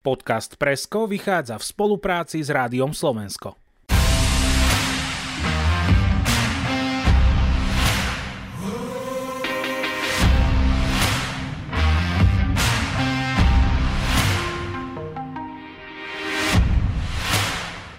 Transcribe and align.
Podcast 0.00 0.56
Presko 0.56 1.04
vychádza 1.04 1.60
v 1.60 1.64
spolupráci 1.76 2.40
s 2.40 2.48
Rádiom 2.48 2.96
Slovensko. 2.96 3.52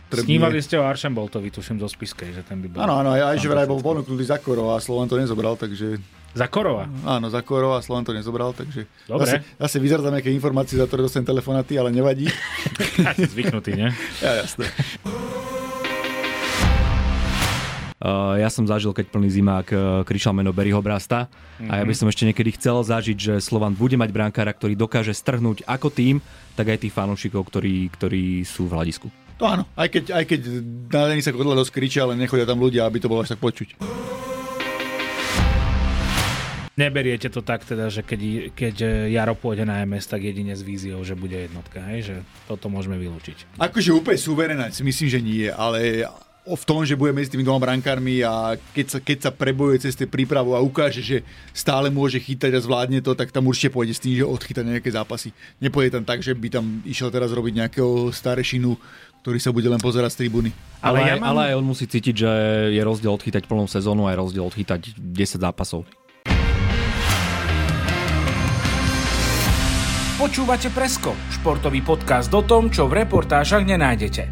Snívali 0.09 0.57
ste 0.65 0.81
o 0.81 0.89
Archamboltovi, 0.89 1.53
tuším, 1.53 1.77
zo 1.77 1.85
Spiskej, 1.85 2.33
že 2.33 2.41
ten 2.41 2.65
by 2.65 2.67
bol... 2.73 2.81
Áno, 2.81 2.97
áno, 2.97 3.13
aj, 3.13 3.37
že 3.37 3.45
vraj 3.45 3.69
bol 3.69 3.77
ponúknutý 3.77 4.25
za 4.25 4.41
Korova 4.41 4.73
a 4.73 4.81
Slovan 4.81 5.05
to 5.05 5.21
nezobral, 5.21 5.53
takže 5.53 6.01
za 6.31 6.47
Korova? 6.47 6.87
Áno, 7.03 7.27
za 7.27 7.43
Korova, 7.43 7.83
Slovan 7.83 8.07
to 8.07 8.15
nezobral, 8.15 8.55
takže 8.55 8.87
Dobre. 9.03 9.27
zase, 9.27 9.35
zase 9.59 9.77
vyzerám 9.83 10.15
nejaké 10.15 10.31
informácie, 10.31 10.79
za 10.79 10.87
ktoré 10.87 11.03
dostanem 11.03 11.27
telefonaty, 11.27 11.75
ale 11.75 11.91
nevadí. 11.91 12.31
zvyknutý, 13.35 13.75
nie? 13.75 13.89
Ja, 14.23 14.45
jasné. 14.45 14.69
Uh, 18.01 18.33
ja 18.41 18.49
som 18.49 18.65
zažil, 18.65 18.97
keď 18.97 19.13
plný 19.13 19.29
zimák 19.29 19.67
uh, 19.69 19.79
kričal 20.01 20.33
meno 20.33 20.49
Berryho 20.49 20.81
Brasta 20.81 21.29
mm-hmm. 21.29 21.69
a 21.69 21.73
ja 21.77 21.85
by 21.85 21.93
som 21.93 22.09
ešte 22.09 22.25
niekedy 22.25 22.57
chcel 22.57 22.81
zažiť, 22.81 23.17
že 23.17 23.33
Slovan 23.37 23.77
bude 23.77 23.93
mať 23.93 24.09
brankára, 24.09 24.49
ktorý 24.49 24.73
dokáže 24.73 25.13
strhnúť 25.13 25.61
ako 25.69 25.93
tým, 25.93 26.17
tak 26.57 26.73
aj 26.73 26.81
tých 26.81 26.97
fanúšikov, 26.97 27.45
ktorí, 27.45 27.93
ktorí 27.93 28.41
sú 28.41 28.65
v 28.65 28.73
hľadisku. 28.73 29.05
To 29.37 29.45
áno, 29.45 29.69
aj 29.77 29.89
keď, 29.89 30.03
aj 30.17 30.25
keď 30.29 30.41
na 30.89 31.13
sa 31.21 31.33
kodle 31.33 31.53
dosť 31.53 31.73
kričia, 31.73 32.05
ale 32.05 32.17
nechodia 32.17 32.45
tam 32.45 32.61
ľudia, 32.61 32.89
aby 32.89 32.97
to 32.97 33.09
bolo 33.09 33.21
až 33.21 33.37
tak 33.37 33.41
počuť. 33.41 33.77
Neberiete 36.81 37.29
to 37.29 37.45
tak 37.45 37.61
teda, 37.61 37.93
že 37.93 38.01
keď, 38.01 38.49
keď 38.57 38.75
Jaro 39.13 39.37
pôjde 39.37 39.69
na 39.69 39.85
MS, 39.85 40.09
tak 40.09 40.25
jedine 40.25 40.57
s 40.57 40.65
víziou, 40.65 41.05
že 41.05 41.13
bude 41.13 41.37
jednotka, 41.37 41.77
hej? 41.93 41.99
že 42.09 42.15
toto 42.49 42.73
môžeme 42.73 42.97
vylúčiť. 42.97 43.61
Akože 43.61 43.93
úplne 43.93 44.17
suverené, 44.17 44.65
si 44.73 44.81
myslím, 44.81 45.09
že 45.13 45.19
nie, 45.21 45.45
ale 45.53 46.09
v 46.41 46.63
tom, 46.65 46.81
že 46.81 46.97
bude 46.97 47.13
medzi 47.13 47.37
tými 47.37 47.45
dvoma 47.45 47.69
brankármi 47.69 48.25
a 48.25 48.57
keď 48.73 48.85
sa, 48.89 48.97
keď 48.97 49.17
sa 49.21 49.31
prebojuje 49.31 49.77
cez 49.85 49.93
tie 49.93 50.09
prípravu 50.09 50.57
a 50.57 50.63
ukáže, 50.63 51.05
že 51.05 51.21
stále 51.53 51.93
môže 51.93 52.17
chytať 52.17 52.57
a 52.57 52.63
zvládne 52.65 53.05
to, 53.05 53.13
tak 53.13 53.29
tam 53.29 53.45
určite 53.45 53.69
pôjde 53.69 53.93
s 53.93 54.01
tým, 54.01 54.17
že 54.17 54.25
odchytá 54.25 54.65
nejaké 54.65 54.89
zápasy. 54.89 55.37
Nepôjde 55.61 56.01
tam 56.01 56.05
tak, 56.05 56.25
že 56.25 56.33
by 56.33 56.47
tam 56.49 56.81
išiel 56.81 57.13
teraz 57.13 57.29
robiť 57.29 57.53
nejakého 57.61 58.09
starešinu, 58.09 58.73
ktorý 59.21 59.37
sa 59.37 59.53
bude 59.53 59.69
len 59.69 59.77
pozerať 59.77 60.17
z 60.17 60.19
tribúny. 60.25 60.49
Ale, 60.81 61.05
ale, 61.05 61.09
ja 61.13 61.15
mám... 61.21 61.37
ale 61.37 61.41
aj 61.53 61.61
on 61.61 61.65
musí 61.69 61.85
cítiť, 61.85 62.15
že 62.25 62.31
je 62.73 62.81
rozdiel 62.81 63.13
odchytať 63.13 63.45
plnú 63.45 63.69
sezónu 63.69 64.09
a 64.09 64.17
je 64.17 64.17
rozdiel 64.17 64.45
odchytať 64.49 64.97
10 64.97 65.45
zápasov. 65.45 65.85
Počúvate 70.21 70.69
Presko, 70.69 71.17
športový 71.33 71.81
podcast 71.81 72.29
o 72.29 72.45
tom, 72.45 72.69
čo 72.69 72.85
v 72.85 73.01
reportážach 73.01 73.65
nenájdete. 73.65 74.29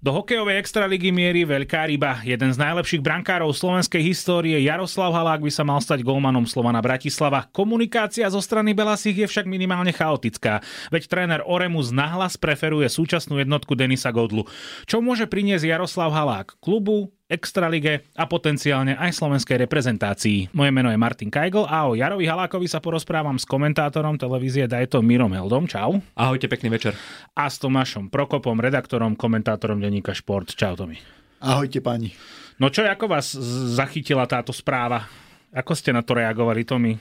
Do 0.00 0.16
hokejovej 0.16 0.56
extraligy 0.56 1.12
mierí 1.12 1.44
veľká 1.44 1.92
ryba. 1.92 2.24
Jeden 2.24 2.48
z 2.48 2.56
najlepších 2.56 3.04
brankárov 3.04 3.52
slovenskej 3.52 4.00
histórie 4.00 4.56
Jaroslav 4.64 5.12
Halák 5.12 5.44
by 5.44 5.52
sa 5.52 5.60
mal 5.60 5.76
stať 5.76 6.08
golmanom 6.08 6.48
Slovana 6.48 6.80
Bratislava. 6.80 7.52
Komunikácia 7.52 8.24
zo 8.32 8.40
strany 8.40 8.72
Belasich 8.72 9.20
je 9.20 9.28
však 9.28 9.44
minimálne 9.44 9.92
chaotická, 9.92 10.64
veď 10.88 11.12
tréner 11.12 11.40
Oremus 11.44 11.92
nahlas 11.92 12.40
preferuje 12.40 12.88
súčasnú 12.88 13.36
jednotku 13.36 13.76
Denisa 13.76 14.08
Godlu. 14.08 14.48
Čo 14.88 15.04
môže 15.04 15.28
priniesť 15.28 15.68
Jaroslav 15.68 16.16
Halák 16.16 16.56
klubu, 16.64 17.12
Extralige 17.28 18.08
a 18.16 18.24
potenciálne 18.24 18.96
aj 18.96 19.12
slovenskej 19.12 19.60
reprezentácii. 19.68 20.48
Moje 20.56 20.72
meno 20.72 20.88
je 20.88 20.96
Martin 20.96 21.28
Kajgl 21.28 21.68
a 21.68 21.84
o 21.84 21.92
Jarovi 21.92 22.24
Halákovi 22.24 22.64
sa 22.64 22.80
porozprávam 22.80 23.36
s 23.36 23.44
komentátorom 23.44 24.16
televízie 24.16 24.64
Dajto 24.64 25.04
Mirom 25.04 25.36
Heldom. 25.36 25.68
Čau. 25.68 26.00
Ahojte, 26.16 26.48
pekný 26.48 26.72
večer. 26.72 26.96
A 27.36 27.52
s 27.52 27.60
Tomášom 27.60 28.08
Prokopom, 28.08 28.56
redaktorom, 28.56 29.12
komentátorom 29.12 29.76
denníka 29.76 30.16
Šport. 30.16 30.56
Čau, 30.56 30.72
Tomi. 30.72 30.96
Ahojte, 31.44 31.84
páni. 31.84 32.16
No 32.56 32.72
čo, 32.72 32.80
ako 32.88 33.12
vás 33.12 33.36
zachytila 33.76 34.24
táto 34.24 34.56
správa? 34.56 35.04
Ako 35.52 35.76
ste 35.76 35.92
na 35.92 36.00
to 36.00 36.16
reagovali, 36.16 36.64
Tomi? 36.64 36.96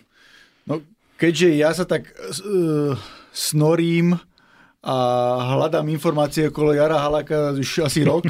No, 0.67 0.83
keďže 1.15 1.55
ja 1.55 1.71
sa 1.71 1.87
tak 1.87 2.03
uh, 2.11 2.99
snorím 3.31 4.19
a 4.85 4.95
hľadám 5.57 5.89
informácie 5.89 6.53
okolo 6.53 6.77
Jara 6.77 7.01
Halaka 7.01 7.57
už 7.57 7.89
asi 7.89 8.05
rok 8.05 8.29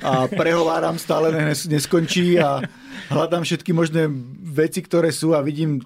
a 0.00 0.24
prehováram 0.24 0.96
stále, 0.96 1.30
neskončí 1.68 2.40
a 2.40 2.64
hľadám 3.12 3.44
všetky 3.44 3.76
možné 3.76 4.08
veci, 4.40 4.80
ktoré 4.80 5.12
sú 5.12 5.36
a 5.36 5.44
vidím 5.44 5.84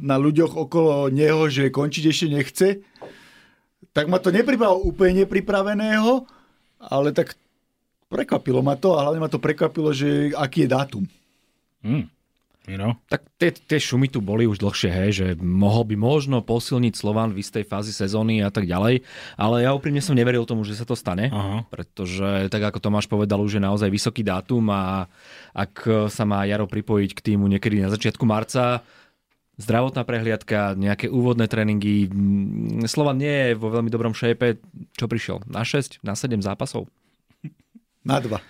na 0.00 0.16
ľuďoch 0.16 0.56
okolo 0.56 1.12
neho, 1.12 1.48
že 1.52 1.68
končiť 1.72 2.04
ešte 2.08 2.26
nechce. 2.28 2.68
Tak 3.94 4.08
ma 4.08 4.18
to 4.18 4.32
nepripravilo 4.32 4.84
úplne 4.84 5.24
nepripraveného, 5.24 6.24
ale 6.80 7.12
tak 7.12 7.36
prekvapilo 8.08 8.64
ma 8.64 8.74
to 8.80 8.96
a 8.96 9.04
hlavne 9.06 9.22
ma 9.22 9.30
to 9.30 9.38
prekvapilo, 9.40 9.92
že 9.92 10.32
aký 10.34 10.66
je 10.66 10.72
dátum. 10.72 11.04
Hmm. 11.84 12.08
You 12.64 12.80
know? 12.80 12.96
Tak 13.12 13.28
tie, 13.36 13.52
tie 13.52 13.76
šumy 13.76 14.08
tu 14.08 14.24
boli 14.24 14.48
už 14.48 14.56
dlhšie, 14.56 14.88
hej, 14.88 15.10
že 15.12 15.26
mohol 15.36 15.84
by 15.84 16.00
možno 16.00 16.40
posilniť 16.40 16.96
Slovan 16.96 17.36
v 17.36 17.44
istej 17.44 17.68
fázi 17.68 17.92
sezóny 17.92 18.40
a 18.40 18.48
tak 18.48 18.64
ďalej, 18.64 19.04
ale 19.36 19.56
ja 19.68 19.76
úprimne 19.76 20.00
som 20.00 20.16
neveril 20.16 20.48
tomu, 20.48 20.64
že 20.64 20.72
sa 20.72 20.88
to 20.88 20.96
stane, 20.96 21.28
uh-huh. 21.28 21.68
pretože 21.68 22.48
tak 22.48 22.64
ako 22.64 22.80
Tomáš 22.80 23.04
povedal, 23.04 23.44
už 23.44 23.60
je 23.60 23.62
naozaj 23.62 23.92
vysoký 23.92 24.24
dátum 24.24 24.64
a 24.72 25.04
ak 25.52 26.08
sa 26.08 26.24
má 26.24 26.48
Jaro 26.48 26.64
pripojiť 26.64 27.10
k 27.12 27.24
týmu 27.32 27.44
niekedy 27.52 27.84
na 27.84 27.92
začiatku 27.92 28.24
marca, 28.24 28.80
zdravotná 29.60 30.02
prehliadka, 30.08 30.72
nejaké 30.72 31.12
úvodné 31.12 31.46
tréningy, 31.46 32.08
Slovan 32.88 33.20
nie 33.20 33.52
je 33.52 33.60
vo 33.60 33.68
veľmi 33.70 33.92
dobrom 33.92 34.16
šépe, 34.16 34.56
čo 34.96 35.04
prišiel? 35.04 35.44
Na 35.46 35.62
6, 35.62 36.00
na 36.00 36.16
7 36.16 36.40
zápasov? 36.40 36.88
Na 38.04 38.20
dva. 38.20 38.40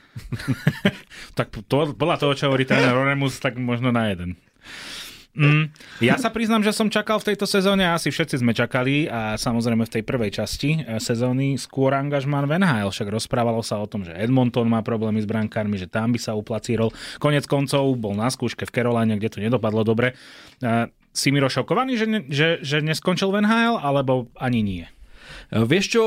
tak 1.38 1.54
to, 1.54 1.94
podľa 1.94 2.16
toho, 2.18 2.32
čo 2.34 2.44
hovorí 2.50 2.66
tréner 2.66 2.94
Oremus, 2.94 3.38
tak 3.38 3.54
možno 3.54 3.94
na 3.94 4.10
jeden. 4.10 4.34
Mm, 5.34 5.74
ja 5.98 6.14
sa 6.14 6.30
priznám, 6.30 6.62
že 6.62 6.70
som 6.70 6.86
čakal 6.86 7.18
v 7.18 7.34
tejto 7.34 7.42
sezóne, 7.42 7.82
asi 7.90 8.06
všetci 8.14 8.38
sme 8.38 8.54
čakali 8.54 9.10
a 9.10 9.34
samozrejme 9.34 9.82
v 9.82 9.94
tej 9.98 10.02
prvej 10.06 10.30
časti 10.30 10.78
eh, 10.78 11.02
sezóny 11.02 11.58
skôr 11.58 11.90
angažman 11.90 12.46
Hale, 12.46 12.86
však 12.86 13.10
rozprávalo 13.10 13.58
sa 13.58 13.82
o 13.82 13.90
tom, 13.90 14.06
že 14.06 14.14
Edmonton 14.14 14.70
má 14.70 14.78
problémy 14.86 15.18
s 15.18 15.26
brankármi, 15.26 15.74
že 15.74 15.90
tam 15.90 16.14
by 16.14 16.22
sa 16.22 16.38
uplacírol. 16.38 16.94
Konec 17.18 17.50
koncov 17.50 17.82
bol 17.98 18.14
na 18.14 18.30
skúške 18.30 18.62
v 18.62 18.74
Caroline, 18.74 19.18
kde 19.18 19.28
to 19.34 19.42
nedopadlo 19.42 19.82
dobre. 19.82 20.14
Eh, 20.62 20.86
si 21.10 21.34
Miro 21.34 21.50
šokovaný, 21.50 21.98
že, 21.98 22.06
že, 22.30 22.48
že 22.62 22.76
neskončil 22.82 23.34
Van 23.34 23.46
Hale, 23.46 23.82
alebo 23.82 24.30
ani 24.38 24.62
nie? 24.62 24.86
E, 25.50 25.64
vieš 25.64 25.96
čo, 25.98 26.02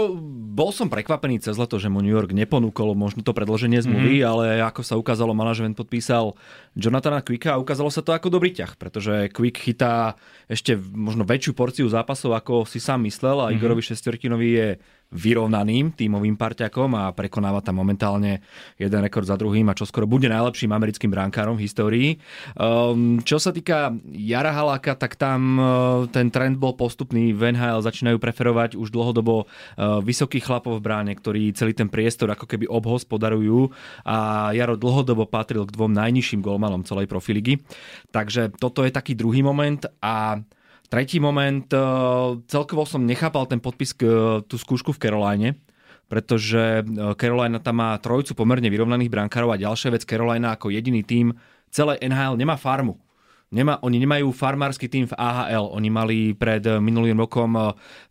bol 0.53 0.73
som 0.73 0.89
prekvapený 0.89 1.41
cez 1.43 1.57
leto, 1.57 1.77
že 1.77 1.91
mu 1.91 2.01
New 2.01 2.13
York 2.13 2.33
neponúkol 2.33 2.97
možno 2.97 3.21
to 3.21 3.35
predloženie 3.35 3.81
zmluvy, 3.83 4.21
mm-hmm. 4.21 4.31
ale 4.31 4.45
ako 4.63 4.81
sa 4.81 4.95
ukázalo, 4.95 5.37
manažment 5.37 5.77
podpísal 5.77 6.33
Jonathana 6.73 7.21
Quicka 7.21 7.57
a 7.57 7.61
ukázalo 7.61 7.89
sa 7.93 8.01
to 8.01 8.13
ako 8.13 8.33
dobrý 8.33 8.53
ťah, 8.53 8.77
pretože 8.77 9.29
Quick 9.33 9.57
chytá 9.61 10.17
ešte 10.47 10.80
možno 10.80 11.28
väčšiu 11.28 11.52
porciu 11.52 11.88
zápasov, 11.91 12.31
ako 12.31 12.63
si 12.63 12.80
sám 12.80 13.03
myslel 13.03 13.38
a 13.38 13.46
mm-hmm. 13.47 13.56
Igorovi 13.59 13.84
Šestierkinovi 13.84 14.50
je 14.56 14.68
vyrovnaným 15.08 15.96
tímovým 15.96 16.35
parťakom 16.35 16.91
a 17.00 17.16
prekonáva 17.16 17.63
tam 17.63 17.80
momentálne 17.80 18.44
jeden 18.75 19.00
rekord 19.00 19.24
za 19.24 19.40
druhým 19.40 19.63
a 19.72 19.78
čo 19.78 19.88
skoro 19.88 20.03
bude 20.03 20.28
najlepším 20.28 20.75
americkým 20.75 21.08
bránkárom 21.08 21.56
v 21.56 21.63
histórii. 21.63 22.09
Um, 22.59 23.24
čo 23.24 23.40
sa 23.40 23.56
týka 23.56 23.96
Jara 24.12 24.52
Haláka, 24.52 25.00
tak 25.00 25.16
tam 25.16 25.40
uh, 25.56 25.68
ten 26.12 26.28
trend 26.28 26.59
bol 26.59 26.75
postupný. 26.75 27.31
V 27.31 27.56
NHL 27.56 27.79
začínajú 27.88 28.19
preferovať 28.19 28.75
už 28.75 28.91
dlhodobo 28.91 29.47
uh, 29.47 30.03
vysokých 30.03 30.44
chlapov 30.44 30.84
v 30.84 30.84
bráne, 30.84 31.16
ktorí 31.16 31.56
celý 31.56 31.72
ten 31.72 31.88
priestor 31.88 32.28
ako 32.35 32.44
keby 32.44 32.68
obhospodarujú 32.68 33.72
a 34.03 34.52
Jaro 34.52 34.75
dlhodobo 34.75 35.24
patril 35.24 35.64
k 35.64 35.72
dvom 35.72 35.96
najnižším 35.96 36.44
golmanom 36.44 36.84
celej 36.84 37.08
profiligy. 37.08 37.64
Takže 38.12 38.59
toto 38.59 38.84
je 38.84 38.91
taký 38.91 39.16
druhý 39.16 39.40
moment 39.40 39.88
a 40.03 40.36
Tretí 40.87 41.19
moment, 41.19 41.67
eh, 41.67 41.79
celkovo 42.47 42.87
som 42.87 43.03
nechápal 43.03 43.43
ten 43.51 43.59
podpis, 43.59 43.91
k, 43.91 44.07
tú 44.47 44.55
skúšku 44.55 44.95
v 44.95 45.01
Caroline, 45.03 45.49
pretože 46.07 46.79
eh, 46.79 47.13
Carolina 47.19 47.59
tam 47.59 47.84
má 47.84 47.91
trojcu 47.99 48.31
pomerne 48.31 48.72
vyrovnaných 48.72 49.11
brankárov 49.11 49.51
a 49.51 49.59
ďalšia 49.59 49.91
vec, 49.91 50.07
Carolina 50.07 50.55
ako 50.55 50.72
jediný 50.72 51.03
tým 51.03 51.35
celé 51.67 51.99
NHL 51.99 52.39
nemá 52.39 52.55
farmu. 52.55 52.95
Nemá, 53.47 53.79
oni 53.84 53.99
nemajú 54.03 54.35
farmársky 54.35 54.91
tým 54.91 55.07
v 55.07 55.16
AHL. 55.16 55.72
Oni 55.72 55.87
mali 55.87 56.35
pred 56.35 56.59
minulým 56.84 57.16
rokom 57.16 57.55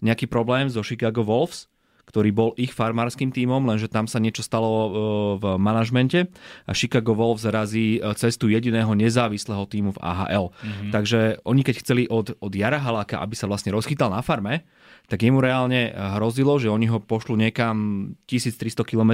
nejaký 0.00 0.32
problém 0.32 0.72
so 0.72 0.81
Chicago 0.81 1.20
Wolves, 1.20 1.69
ktorý 2.17 2.33
bol 2.33 2.57
ich 2.57 2.73
farmárským 2.73 3.29
tímom, 3.29 3.61
lenže 3.69 3.93
tam 3.93 4.09
sa 4.09 4.17
niečo 4.17 4.41
stalo 4.41 4.73
e, 4.73 4.89
v 5.37 5.45
manažmente 5.61 6.33
a 6.65 6.73
Chicago 6.73 7.13
Wolves 7.13 7.45
razí 7.45 8.01
e, 8.01 8.09
cestu 8.17 8.49
jediného 8.49 8.89
nezávislého 8.97 9.69
tímu 9.69 9.93
v 9.93 10.01
AHL. 10.01 10.49
Mm-hmm. 10.49 10.91
Takže 10.97 11.45
oni 11.45 11.61
keď 11.61 11.75
chceli 11.85 12.03
od, 12.09 12.33
od 12.41 12.53
Jara 12.57 12.81
Haláka, 12.81 13.21
aby 13.21 13.37
sa 13.37 13.45
vlastne 13.45 13.77
rozchytal 13.77 14.09
na 14.09 14.25
farme, 14.25 14.65
tak 15.13 15.29
jemu 15.29 15.45
reálne 15.45 15.93
hrozilo, 15.93 16.57
že 16.57 16.73
oni 16.73 16.89
ho 16.89 17.05
pošlu 17.05 17.37
niekam 17.37 17.77
1300 18.25 18.81
km 18.89 19.13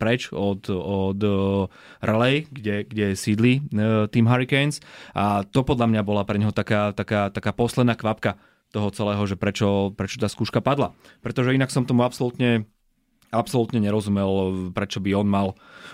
preč 0.00 0.32
od, 0.32 0.64
od 0.72 1.20
e, 1.20 1.28
Raleigh, 2.00 2.48
kde, 2.48 2.88
kde 2.88 3.06
sídli 3.20 3.60
tým 4.08 4.24
Hurricanes 4.24 4.80
a 5.12 5.44
to 5.44 5.60
podľa 5.60 5.92
mňa 5.92 6.02
bola 6.08 6.24
pre 6.24 6.40
neho 6.40 6.56
taká, 6.56 6.96
taká, 6.96 7.28
taká 7.28 7.52
posledná 7.52 8.00
kvapka 8.00 8.40
toho 8.70 8.88
celého, 8.94 9.22
že 9.26 9.34
prečo, 9.34 9.90
prečo 9.94 10.22
tá 10.22 10.30
skúška 10.30 10.62
padla. 10.62 10.94
Pretože 11.20 11.54
inak 11.54 11.74
som 11.74 11.86
tomu 11.86 12.06
absolútne 12.06 12.66
absolútne 13.30 13.78
nerozumel, 13.78 14.70
prečo 14.74 14.98
by 14.98 15.14
on 15.14 15.28
mal 15.30 15.48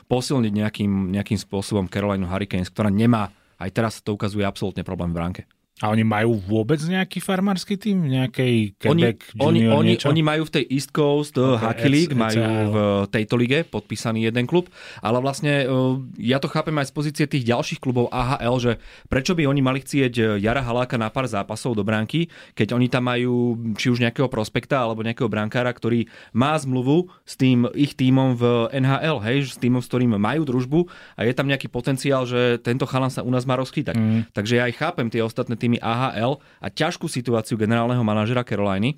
posilniť 0.09 0.53
nejakým, 0.57 1.13
nejakým 1.13 1.37
spôsobom 1.37 1.85
Carolina 1.85 2.25
Hurricanes, 2.33 2.73
ktorá 2.73 2.89
nemá, 2.89 3.29
aj 3.61 3.71
teraz 3.77 4.01
sa 4.01 4.03
to 4.09 4.17
ukazuje 4.17 4.41
absolútne 4.41 4.81
problém 4.81 5.13
v 5.13 5.17
bránke. 5.21 5.43
A 5.85 5.93
oni 5.93 6.09
majú 6.09 6.41
vôbec 6.41 6.81
nejaký 6.81 7.21
farmársky 7.21 7.77
tým? 7.77 8.09
Nejakej 8.09 8.81
Quebec 8.81 9.29
oni, 9.37 9.61
junior 9.61 9.77
oni, 9.77 9.89
niečo? 9.93 10.09
oni 10.09 10.23
majú 10.25 10.49
v 10.49 10.53
tej 10.57 10.65
East 10.73 10.89
Coast 10.89 11.37
okay, 11.37 11.61
Hockey 11.61 11.91
League, 11.93 12.17
majú 12.17 12.41
v 12.73 12.77
tejto 13.13 13.37
lige 13.37 13.61
podpísaný 13.69 14.25
jeden 14.25 14.49
klub, 14.49 14.73
ale 15.05 15.21
vlastne 15.21 15.69
uh, 15.69 16.01
ja 16.17 16.41
to 16.41 16.49
chápem 16.49 16.73
aj 16.81 16.89
z 16.89 16.93
pozície 16.97 17.25
tých 17.29 17.45
ďalších 17.45 17.85
klubov 17.85 18.09
AHL, 18.09 18.57
že 18.57 18.73
prečo 19.13 19.37
by 19.37 19.45
oni 19.45 19.61
mali 19.61 19.85
chcieť 19.85 20.41
Jara 20.41 20.65
Haláka 20.65 20.97
na 20.97 21.13
pár 21.13 21.29
zápasov 21.29 21.77
do 21.77 21.85
bránky, 21.85 22.33
keď 22.57 22.73
oni 22.73 22.89
tam 22.89 23.13
majú 23.13 23.61
či 23.77 23.93
už 23.93 24.01
nejakého 24.01 24.33
prospekta 24.33 24.81
alebo 24.81 25.05
nejakého 25.05 25.29
brankára, 25.29 25.69
ktorý 25.77 26.09
má 26.33 26.57
zmluvu 26.57 27.13
s 27.29 27.37
tým 27.37 27.69
ich 27.77 27.93
tímom 27.93 28.33
v 28.33 28.73
NHL, 28.73 29.21
hej, 29.29 29.53
s 29.53 29.61
týmom, 29.61 29.85
s 29.85 29.93
ktorým 29.93 30.17
majú 30.17 30.49
družbu 30.49 30.89
a 31.21 31.29
je 31.29 31.37
tam 31.37 31.53
nejaký 31.53 31.69
potenciál, 31.69 32.25
že 32.25 32.57
tento 32.65 32.89
chalan 32.89 33.13
sa 33.13 33.21
u 33.21 33.29
nás 33.29 33.45
má 33.45 33.61
rozchytať. 33.61 33.93
Mm. 33.93 34.33
Takže 34.33 34.57
ja 34.57 34.65
aj 34.73 34.75
chápem 34.81 35.13
tie 35.13 35.21
ostatné 35.21 35.66
týmy 35.66 35.66
AHL 35.83 36.39
a 36.63 36.71
ťažkú 36.71 37.11
situáciu 37.11 37.59
generálneho 37.59 38.07
manažera 38.07 38.47
Caroliny, 38.47 38.95
e, 38.95 38.97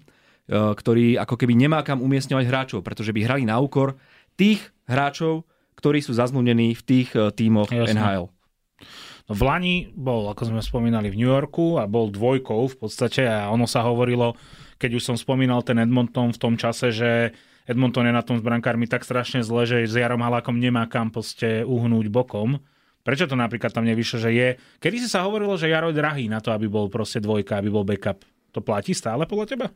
ktorý 0.53 1.17
ako 1.17 1.41
keby 1.41 1.57
nemá 1.57 1.81
kam 1.81 2.05
umiestňovať 2.05 2.45
hráčov, 2.45 2.81
pretože 2.85 3.17
by 3.17 3.25
hrali 3.25 3.49
na 3.49 3.57
úkor 3.57 3.97
tých 4.37 4.61
hráčov, 4.85 5.49
ktorí 5.81 6.05
sú 6.05 6.13
zazmluvnení 6.13 6.77
v 6.77 6.83
tých 6.85 7.09
e, 7.17 7.33
tímoch 7.33 7.73
Jasne. 7.73 7.97
NHL. 7.97 8.25
No 9.29 9.33
v 9.37 9.43
Lani 9.45 9.77
bol, 9.93 10.29
ako 10.29 10.53
sme 10.53 10.61
spomínali, 10.61 11.09
v 11.09 11.25
New 11.25 11.33
Yorku 11.33 11.81
a 11.81 11.89
bol 11.89 12.13
dvojkou 12.13 12.69
v 12.69 12.77
podstate 12.77 13.29
a 13.29 13.49
ono 13.49 13.65
sa 13.69 13.85
hovorilo, 13.85 14.37
keď 14.81 15.01
už 15.01 15.03
som 15.05 15.17
spomínal 15.17 15.61
ten 15.65 15.77
Edmonton 15.81 16.33
v 16.33 16.41
tom 16.41 16.55
čase, 16.57 16.93
že 16.93 17.37
Edmonton 17.69 18.09
je 18.09 18.17
na 18.17 18.25
tom 18.25 18.41
s 18.41 18.43
brankármi 18.43 18.89
tak 18.89 19.05
strašne 19.05 19.45
zle, 19.45 19.69
že 19.69 19.85
s 19.85 19.93
Jarom 19.93 20.25
Halákom 20.25 20.57
nemá 20.57 20.89
kam 20.89 21.13
proste 21.13 21.69
uhnúť 21.69 22.09
bokom. 22.09 22.65
Prečo 23.03 23.25
to 23.25 23.39
napríklad 23.39 23.73
tam 23.73 23.89
nevyšlo, 23.89 24.29
že 24.29 24.31
je... 24.35 24.49
Kedy 24.83 24.97
si 25.01 25.09
sa 25.09 25.25
hovorilo, 25.25 25.57
že 25.57 25.71
Jaro 25.73 25.89
je 25.89 25.99
drahý 25.99 26.29
na 26.29 26.45
to, 26.45 26.53
aby 26.53 26.69
bol 26.69 26.93
proste 26.93 27.25
dvojka, 27.25 27.59
aby 27.59 27.73
bol 27.73 27.87
backup. 27.87 28.21
To 28.53 28.61
platí 28.61 28.93
stále 28.93 29.25
podľa 29.25 29.47
teba? 29.49 29.67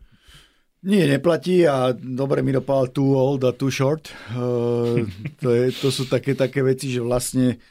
Nie, 0.83 1.07
neplatí 1.07 1.63
a 1.63 1.95
dobre 1.95 2.43
mi 2.43 2.51
dopadal 2.51 2.91
too 2.91 3.15
old 3.15 3.47
a 3.47 3.55
too 3.55 3.71
short. 3.71 4.11
Uh, 4.35 5.07
to, 5.39 5.55
je, 5.55 5.71
to 5.71 5.95
sú 5.95 6.11
také, 6.11 6.35
také 6.35 6.61
veci, 6.61 6.91
že 6.91 6.99
vlastne 6.99 7.63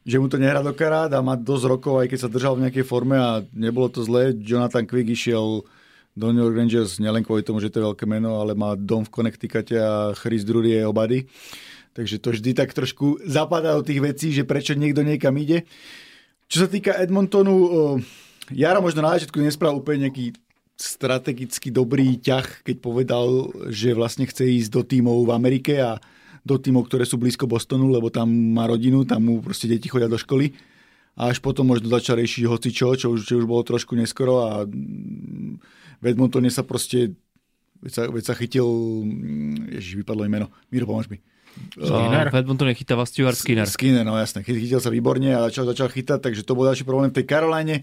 že 0.00 0.16
mu 0.16 0.32
to 0.32 0.40
nehrá 0.40 0.64
do 0.64 0.72
karát 0.72 1.12
a 1.12 1.20
má 1.20 1.36
dosť 1.36 1.64
rokov, 1.68 1.94
aj 2.00 2.08
keď 2.08 2.18
sa 2.18 2.32
držal 2.32 2.56
v 2.56 2.66
nejakej 2.66 2.84
forme 2.88 3.20
a 3.20 3.44
nebolo 3.52 3.92
to 3.92 4.00
zlé. 4.00 4.32
Jonathan 4.32 4.88
Quick 4.88 5.12
išiel 5.12 5.62
do 6.16 6.26
New 6.32 6.42
York 6.42 6.56
Rangers 6.56 6.98
nielen 6.98 7.22
kvôli 7.22 7.44
tomu, 7.44 7.62
že 7.62 7.70
to 7.70 7.78
je 7.78 7.88
veľké 7.92 8.08
meno, 8.08 8.40
ale 8.40 8.56
má 8.56 8.74
dom 8.74 9.06
v 9.06 9.12
Connecticute 9.12 9.76
a 9.76 10.16
Chris 10.16 10.42
Drury 10.42 10.80
je 10.80 10.88
obady. 10.88 11.28
Takže 11.92 12.22
to 12.22 12.30
vždy 12.30 12.54
tak 12.54 12.70
trošku 12.70 13.18
zapadá 13.26 13.74
do 13.74 13.82
tých 13.82 14.00
vecí, 14.00 14.30
že 14.30 14.46
prečo 14.46 14.78
niekto 14.78 15.02
niekam 15.02 15.34
ide. 15.36 15.66
Čo 16.46 16.66
sa 16.66 16.68
týka 16.70 16.94
Edmontonu, 16.94 17.54
Jaro 18.50 18.82
možno 18.82 19.06
na 19.06 19.14
začiatku 19.14 19.38
nespravil 19.38 19.82
úplne 19.82 20.10
nejaký 20.10 20.34
strategicky 20.80 21.68
dobrý 21.68 22.16
ťah, 22.18 22.64
keď 22.64 22.76
povedal, 22.80 23.52
že 23.68 23.92
vlastne 23.92 24.24
chce 24.24 24.48
ísť 24.48 24.70
do 24.72 24.82
tímov 24.82 25.28
v 25.28 25.34
Amerike 25.36 25.76
a 25.76 26.00
do 26.40 26.56
tímov, 26.56 26.88
ktoré 26.88 27.04
sú 27.04 27.20
blízko 27.20 27.44
Bostonu, 27.44 27.92
lebo 27.92 28.08
tam 28.08 28.32
má 28.32 28.64
rodinu, 28.64 29.04
tam 29.04 29.28
mu 29.28 29.44
proste 29.44 29.68
deti 29.68 29.92
chodia 29.92 30.08
do 30.08 30.16
školy. 30.16 30.56
A 31.20 31.28
až 31.28 31.44
potom 31.44 31.68
možno 31.68 31.92
začal 31.92 32.16
riešiť 32.16 32.48
hocičo, 32.48 32.96
čo 32.96 33.06
už, 33.12 33.28
čo 33.28 33.34
už 33.36 33.44
bolo 33.44 33.60
trošku 33.60 33.92
neskoro 33.92 34.46
a 34.46 34.64
mm, 34.64 35.60
v 36.00 36.04
Edmontone 36.08 36.48
sa 36.48 36.64
proste 36.64 37.12
veď 37.84 37.92
sa, 37.92 38.02
veď 38.08 38.24
sa 38.24 38.34
chytil, 38.36 38.64
mm, 39.04 39.76
ježiš, 39.76 40.00
vypadlo 40.00 40.24
im 40.24 40.32
meno, 40.32 40.48
Miro, 40.72 40.88
pomôž 40.88 41.12
mi. 41.12 41.20
Skinner? 41.76 42.26
V 42.30 42.36
Edmontone 42.40 42.72
chytáva 42.72 43.04
Stuart 43.04 43.36
Skinner. 43.36 43.66
Skinner, 43.66 44.02
no 44.02 44.16
jasné. 44.16 44.42
Chy- 44.42 44.58
Chytil 44.58 44.80
sa 44.80 44.88
výborne 44.88 45.30
a 45.32 45.46
začal, 45.50 45.68
začal 45.68 45.88
chytať, 45.88 46.18
takže 46.20 46.42
to 46.42 46.54
bol 46.54 46.64
ďalší 46.64 46.84
problém 46.84 47.10
v 47.10 47.20
tej 47.20 47.26
Karoline. 47.26 47.76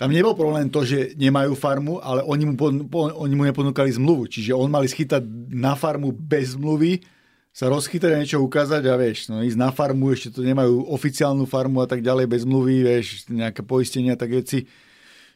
Tam 0.00 0.08
nebol 0.08 0.32
problém 0.32 0.72
to, 0.72 0.80
že 0.80 1.12
nemajú 1.12 1.52
farmu, 1.52 2.00
ale 2.00 2.24
oni 2.24 2.48
mu, 2.48 2.54
oni 2.96 3.34
mu 3.36 3.44
neponúkali 3.44 3.92
zmluvu. 3.92 4.32
Čiže 4.32 4.56
on 4.56 4.72
mali 4.72 4.88
schytať 4.88 5.20
na 5.52 5.76
farmu 5.76 6.08
bez 6.08 6.56
zmluvy, 6.56 7.04
sa 7.52 7.68
rozchytať 7.68 8.10
a 8.14 8.20
niečo 8.22 8.40
ukázať 8.40 8.80
a 8.88 8.94
vieš, 8.96 9.28
no 9.28 9.44
ísť 9.44 9.58
na 9.60 9.68
farmu, 9.68 10.08
ešte 10.14 10.32
to 10.32 10.40
nemajú 10.40 10.88
oficiálnu 10.88 11.44
farmu 11.44 11.82
a 11.82 11.88
tak 11.90 12.00
ďalej, 12.00 12.30
bez 12.30 12.48
zmluvy, 12.48 12.80
vieš, 12.80 13.28
nejaké 13.28 13.60
poistenia, 13.60 14.16
tak 14.16 14.32
veci, 14.32 14.64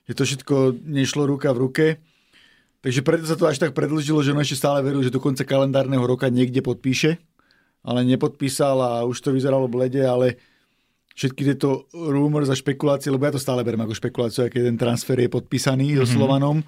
že 0.08 0.12
to 0.14 0.22
všetko 0.24 0.80
nešlo 0.80 1.28
ruka 1.28 1.52
v 1.52 1.58
ruke. 1.60 1.86
Takže 2.80 3.00
preto 3.04 3.24
sa 3.26 3.36
to 3.36 3.44
až 3.44 3.60
tak 3.60 3.76
predlžilo, 3.76 4.22
že 4.22 4.32
on 4.32 4.40
ešte 4.40 4.62
stále 4.62 4.80
veril, 4.80 5.02
že 5.02 5.12
do 5.12 5.20
konca 5.20 5.44
kalendárneho 5.44 6.06
roka 6.06 6.30
niekde 6.30 6.62
podpíše, 6.62 7.20
ale 7.84 8.00
nepodpísal 8.08 8.80
a 8.80 8.90
už 9.04 9.20
to 9.20 9.36
vyzeralo 9.36 9.68
blede, 9.68 10.00
ale 10.00 10.40
všetky 11.14 11.46
tieto 11.46 11.86
rumors 11.94 12.50
a 12.50 12.58
špekulácie, 12.58 13.12
lebo 13.12 13.28
ja 13.28 13.36
to 13.36 13.42
stále 13.42 13.62
beriem 13.62 13.84
ako 13.86 13.94
špekuláciu, 13.94 14.48
aký 14.48 14.64
ten 14.64 14.74
transfer 14.74 15.14
je 15.14 15.30
podpísaný 15.30 15.94
mm-hmm. 15.94 16.00
so 16.02 16.18
Slovanom, 16.18 16.64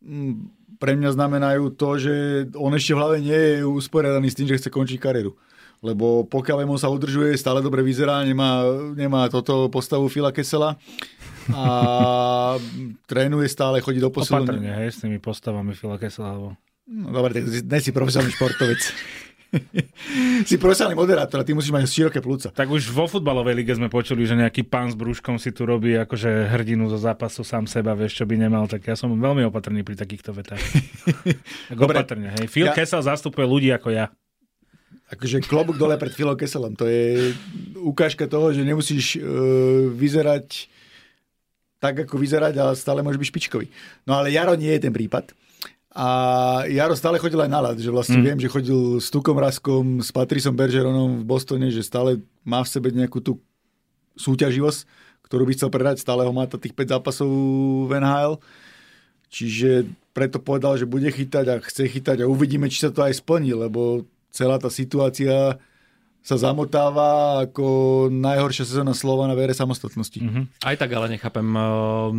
mm, 0.00 0.34
pre 0.80 0.96
mňa 0.96 1.10
znamenajú 1.12 1.76
to, 1.76 1.88
že 2.00 2.14
on 2.56 2.72
ešte 2.72 2.92
v 2.96 3.00
hlave 3.00 3.16
nie 3.20 3.36
je 3.36 3.54
usporiadaný 3.64 4.28
s 4.32 4.36
tým, 4.36 4.48
že 4.48 4.56
chce 4.60 4.68
končiť 4.72 5.00
kariéru. 5.00 5.36
Lebo 5.84 6.24
pokiaľ 6.24 6.64
on 6.64 6.80
sa 6.80 6.88
udržuje, 6.88 7.36
stále 7.36 7.60
dobre 7.60 7.84
vyzerá, 7.84 8.24
nemá, 8.24 8.64
nemá 8.96 9.28
toto 9.28 9.68
postavu 9.68 10.08
Fila 10.08 10.32
Kesela 10.32 10.80
a 11.52 11.64
trénuje 13.10 13.48
stále, 13.52 13.84
chodí 13.84 14.00
do 14.00 14.08
Opatrne, 14.08 14.56
posilovne. 14.56 14.72
hej, 14.72 14.88
s 14.88 15.04
tými 15.04 15.20
postavami 15.20 15.76
Fila 15.76 16.00
Kessela. 16.00 16.32
Lebo... 16.32 16.48
No, 16.88 17.12
dobre, 17.12 17.36
tak 17.36 17.44
ne 17.44 17.78
si 17.82 17.92
profesionálny 17.92 18.32
športovec. 18.32 18.80
si 20.48 20.56
profesionálny 20.56 20.96
moderátor 20.96 21.40
a 21.40 21.46
ty 21.46 21.52
musíš 21.52 21.72
mať 21.72 21.86
široké 21.86 22.20
plúca. 22.20 22.52
Tak 22.52 22.68
už 22.68 22.88
vo 22.90 23.06
futbalovej 23.06 23.56
lige 23.56 23.72
sme 23.74 23.88
počuli, 23.88 24.24
že 24.24 24.36
nejaký 24.36 24.66
pán 24.66 24.92
s 24.92 24.96
brúškom 24.96 25.36
si 25.36 25.50
tu 25.50 25.64
robí 25.64 25.96
akože 25.96 26.52
hrdinu 26.52 26.86
zo 26.88 26.98
zápasu 27.00 27.42
sám 27.42 27.64
seba, 27.66 27.96
vieš, 27.96 28.20
čo 28.20 28.24
by 28.24 28.36
nemal, 28.36 28.68
tak 28.68 28.84
ja 28.86 28.94
som 28.94 29.12
veľmi 29.12 29.46
opatrný 29.48 29.82
pri 29.82 29.96
takýchto 29.96 30.32
vetách. 30.36 30.62
tak 31.70 31.76
Dobre. 31.76 32.00
opatrne, 32.00 32.28
hej. 32.40 32.46
Phil 32.48 32.68
Ja- 32.68 32.76
Kessel 32.76 33.02
zastupuje 33.02 33.44
ľudí 33.44 33.70
ako 33.72 33.90
ja. 33.92 34.08
Akože 35.06 35.38
klobúk 35.46 35.78
dole 35.78 35.94
pred 36.02 36.10
Filom 36.10 36.34
Keselom. 36.34 36.74
To 36.74 36.82
je 36.90 37.30
ukážka 37.78 38.26
toho, 38.26 38.50
že 38.50 38.66
nemusíš 38.66 39.22
uh, 39.22 39.22
vyzerať 39.94 40.66
tak, 41.78 42.02
ako 42.08 42.18
vyzerať, 42.18 42.58
ale 42.58 42.74
stále 42.74 43.06
môžeš 43.06 43.20
byť 43.20 43.28
špičkový. 43.30 43.66
No 44.02 44.18
ale 44.18 44.34
Jaro 44.34 44.58
nie 44.58 44.72
je 44.74 44.82
ten 44.82 44.90
prípad. 44.90 45.30
A 45.96 46.08
Jaro 46.68 46.92
stále 46.92 47.16
chodil 47.16 47.40
aj 47.40 47.48
na 47.48 47.64
ľad, 47.64 47.80
že 47.80 47.88
vlastne 47.88 48.20
mm. 48.20 48.24
viem, 48.28 48.38
že 48.44 48.52
chodil 48.52 49.00
s 49.00 49.08
Tukom 49.08 49.40
Raskom, 49.40 50.04
s 50.04 50.12
Patrisom 50.12 50.52
Bergeronom 50.52 51.24
v 51.24 51.24
Bostone, 51.24 51.72
že 51.72 51.80
stále 51.80 52.20
má 52.44 52.60
v 52.60 52.68
sebe 52.68 52.92
nejakú 52.92 53.24
tú 53.24 53.40
súťaživosť, 54.20 54.84
ktorú 55.24 55.48
by 55.48 55.52
chcel 55.56 55.72
predať, 55.72 56.04
stále 56.04 56.28
ho 56.28 56.32
má 56.36 56.44
tých 56.44 56.76
5 56.76 57.00
zápasov 57.00 57.28
v 57.88 57.96
NHL. 57.96 58.36
Čiže 59.32 59.88
preto 60.12 60.36
povedal, 60.36 60.76
že 60.76 60.84
bude 60.84 61.08
chytať 61.08 61.46
a 61.48 61.56
chce 61.64 61.88
chytať 61.88 62.24
a 62.24 62.30
uvidíme, 62.30 62.68
či 62.68 62.84
sa 62.84 62.92
to 62.92 63.00
aj 63.00 63.16
splní, 63.16 63.56
lebo 63.56 64.04
celá 64.28 64.60
tá 64.60 64.68
situácia 64.68 65.56
sa 66.26 66.36
zamotáva 66.36 67.40
ako 67.48 67.66
najhoršia 68.10 68.68
sezóna 68.68 68.92
slova 68.92 69.30
na 69.30 69.38
vere 69.38 69.56
samostatnosti. 69.56 70.18
Mm. 70.20 70.50
Aj 70.60 70.76
tak 70.76 70.90
ale 70.92 71.16
nechápem 71.16 71.48
uh, 71.54 72.10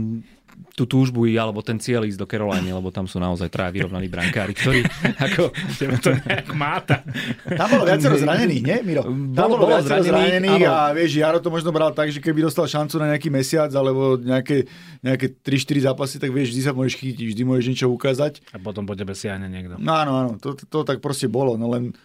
tú 0.77 0.85
túžbu 0.85 1.25
alebo 1.41 1.65
ten 1.65 1.81
cieľ 1.81 2.05
ísť 2.05 2.21
do 2.21 2.29
Caroliny, 2.29 2.69
lebo 2.69 2.93
tam 2.93 3.09
sú 3.09 3.17
naozaj 3.17 3.49
traja 3.49 3.73
vyrovnaní 3.73 4.05
brankári, 4.05 4.53
ktorí 4.53 4.85
ako... 5.25 5.49
Tebe 5.73 5.97
to 5.97 6.13
nejak 6.13 6.53
máta. 6.53 7.01
Tam 7.49 7.65
bolo 7.65 7.83
viacero 7.89 8.13
zranených, 8.13 8.61
nie, 8.61 8.77
Miro? 8.85 9.01
Tam 9.01 9.33
Bolo- 9.33 9.57
bolo, 9.57 9.73
viacero 9.73 10.05
zranených, 10.05 10.63
a 10.69 10.93
vieš, 10.93 11.17
Jaro 11.17 11.41
to 11.41 11.49
možno 11.49 11.73
bral 11.73 11.89
tak, 11.97 12.13
že 12.13 12.21
keby 12.21 12.45
dostal 12.45 12.69
šancu 12.69 13.01
na 13.01 13.17
nejaký 13.17 13.33
mesiac 13.33 13.73
alebo 13.73 14.21
nejaké, 14.21 14.69
nejaké 15.01 15.33
3-4 15.41 15.89
zápasy, 15.89 16.21
tak 16.21 16.29
vieš, 16.29 16.53
vždy 16.53 16.61
sa 16.61 16.77
môžeš 16.77 16.93
chytiť, 16.93 17.25
vždy 17.33 17.41
môžeš 17.41 17.65
niečo 17.73 17.87
ukázať. 17.89 18.45
A 18.53 18.61
potom 18.61 18.85
po 18.85 18.93
tebe 18.93 19.17
siahne 19.17 19.49
niekto. 19.49 19.81
No 19.81 19.97
áno, 19.97 20.11
áno, 20.13 20.31
to, 20.37 20.53
to, 20.53 20.69
to 20.69 20.85
tak 20.85 21.01
proste 21.01 21.25
bolo, 21.25 21.57
no 21.57 21.73
len 21.73 21.97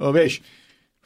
o, 0.00 0.08
vieš, 0.16 0.40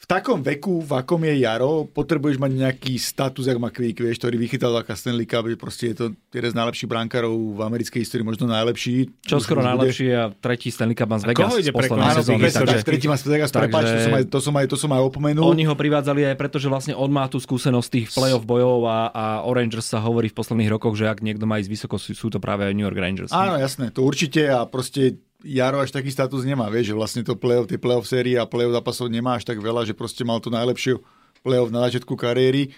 v 0.00 0.06
takom 0.08 0.40
veku, 0.40 0.80
v 0.80 0.92
akom 0.96 1.20
je 1.28 1.44
Jaro, 1.44 1.84
potrebuješ 1.84 2.40
mať 2.40 2.56
nejaký 2.56 2.96
status, 2.96 3.44
jak 3.44 3.60
má 3.60 3.68
Quick, 3.68 4.00
vieš, 4.00 4.16
ktorý 4.16 4.40
vychytal 4.40 4.72
ako 4.80 4.96
Stanley 4.96 5.28
Cup, 5.28 5.44
proste 5.60 5.92
je 5.92 5.94
to 5.94 6.04
jeden 6.32 6.50
z 6.50 6.56
najlepších 6.56 6.88
brankárov 6.88 7.36
v 7.36 7.60
americkej 7.60 8.00
histórii, 8.00 8.24
možno 8.24 8.48
najlepší. 8.48 9.12
Čo 9.20 9.44
skoro 9.44 9.60
najlepší 9.60 10.08
a 10.16 10.32
tretí 10.32 10.72
Stanley 10.72 10.96
Cup 10.96 11.12
z 11.20 11.28
A 11.28 11.36
koho 11.36 11.52
Vegas 11.52 11.60
ide 11.60 11.72
poslednej 11.76 12.16
sezóny. 12.16 12.48
takže- 12.48 12.80
tretí 12.80 13.06
má 13.12 13.20
z 13.20 13.28
Vegas, 13.28 13.52
takže- 13.52 13.60
prepáč, 13.68 13.84
to 13.92 14.00
som 14.00 14.14
aj, 14.16 14.24
to 14.24 14.38
som 14.40 14.54
aj, 14.56 14.66
to 14.72 14.76
som 14.80 14.90
aj 14.96 15.02
opomenul. 15.04 15.44
Oni 15.44 15.68
ho 15.68 15.76
privádzali 15.76 16.32
aj 16.32 16.36
preto, 16.40 16.56
že 16.56 16.72
vlastne 16.72 16.96
on 16.96 17.12
má 17.12 17.28
tú 17.28 17.36
skúsenosť 17.36 17.88
tých 17.92 18.06
playoff 18.16 18.48
bojov 18.48 18.88
a, 18.88 18.98
a 19.12 19.24
o 19.44 19.52
Rangers 19.52 19.84
sa 19.84 20.00
hovorí 20.00 20.32
v 20.32 20.36
posledných 20.40 20.72
rokoch, 20.72 20.96
že 20.96 21.12
ak 21.12 21.20
niekto 21.20 21.44
má 21.44 21.60
ísť 21.60 21.68
vysoko, 21.68 22.00
sú, 22.00 22.32
to 22.32 22.40
práve 22.40 22.72
New 22.72 22.88
York 22.88 22.96
Rangers. 22.96 23.36
Áno, 23.36 23.60
jasné, 23.60 23.92
to 23.92 24.00
určite 24.00 24.48
a 24.48 24.64
proste 24.64 25.20
Jaro 25.40 25.80
až 25.80 25.90
taký 25.90 26.12
status 26.12 26.44
nemá, 26.44 26.68
vieš, 26.68 26.92
že 26.92 26.98
vlastne 26.98 27.22
to 27.24 27.36
playoff, 27.36 27.68
tie 27.68 27.80
playoff 27.80 28.04
série 28.04 28.36
a 28.36 28.44
playoff 28.44 28.76
zápasov 28.76 29.08
nemá 29.08 29.40
až 29.40 29.48
tak 29.48 29.56
veľa, 29.60 29.88
že 29.88 29.96
proste 29.96 30.20
mal 30.24 30.38
tú 30.40 30.52
najlepšiu 30.52 31.00
playoff 31.40 31.72
na 31.72 31.88
začiatku 31.88 32.12
kariéry 32.16 32.76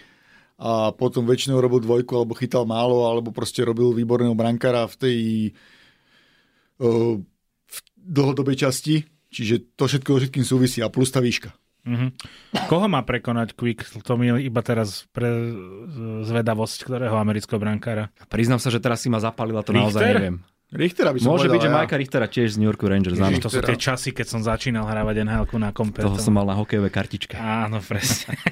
a 0.55 0.95
potom 0.95 1.27
väčšinou 1.27 1.59
robil 1.59 1.83
dvojku 1.83 2.13
alebo 2.15 2.37
chytal 2.39 2.63
málo, 2.63 3.09
alebo 3.09 3.35
proste 3.35 3.65
robil 3.67 3.91
výborného 3.91 4.31
brankára 4.31 4.87
v 4.87 4.95
tej 4.95 5.17
uh, 6.79 7.19
v 7.67 7.77
dlhodobej 7.99 8.63
časti. 8.63 9.03
Čiže 9.33 9.73
to 9.73 9.89
všetko 9.89 10.21
všetkým 10.21 10.45
súvisí 10.45 10.79
a 10.79 10.93
plus 10.93 11.09
tá 11.09 11.17
výška. 11.17 11.51
Mm-hmm. 11.83 12.09
Koho 12.71 12.87
má 12.87 13.03
prekonať 13.03 13.59
Quick? 13.59 13.83
To 14.07 14.15
mi 14.15 14.31
iba 14.39 14.61
teraz 14.63 15.03
pre 15.11 15.27
zvedavosť 16.23 16.87
ktorého 16.87 17.19
amerického 17.19 17.59
brankára. 17.59 18.07
Priznám 18.31 18.63
sa, 18.63 18.71
že 18.71 18.79
teraz 18.79 19.03
si 19.03 19.11
ma 19.11 19.19
zapalila, 19.19 19.65
to 19.65 19.75
Richter? 19.75 19.91
naozaj 19.91 20.05
neviem. 20.15 20.37
Richtera 20.73 21.13
by 21.13 21.17
som 21.21 21.37
Môže 21.37 21.45
povedal 21.45 21.53
byť, 21.53 21.61
že 21.61 21.69
ja. 21.69 21.75
Majka 21.77 21.95
Richtera 22.01 22.25
tiež 22.25 22.47
z 22.53 22.57
New 22.57 22.67
Yorku 22.67 22.89
Rangers, 22.89 23.21
áno. 23.21 23.37
To 23.37 23.49
sú 23.49 23.61
tie 23.61 23.77
časy, 23.77 24.09
keď 24.09 24.25
som 24.25 24.41
začínal 24.41 24.89
hrávať 24.89 25.21
nhl 25.21 25.45
na 25.61 25.69
kompe. 25.69 26.01
Toho 26.01 26.17
som 26.17 26.33
mal 26.33 26.49
na 26.49 26.57
hokejové 26.57 26.89
kartičke. 26.89 27.37
Áno, 27.37 27.77
presne. 27.79 28.33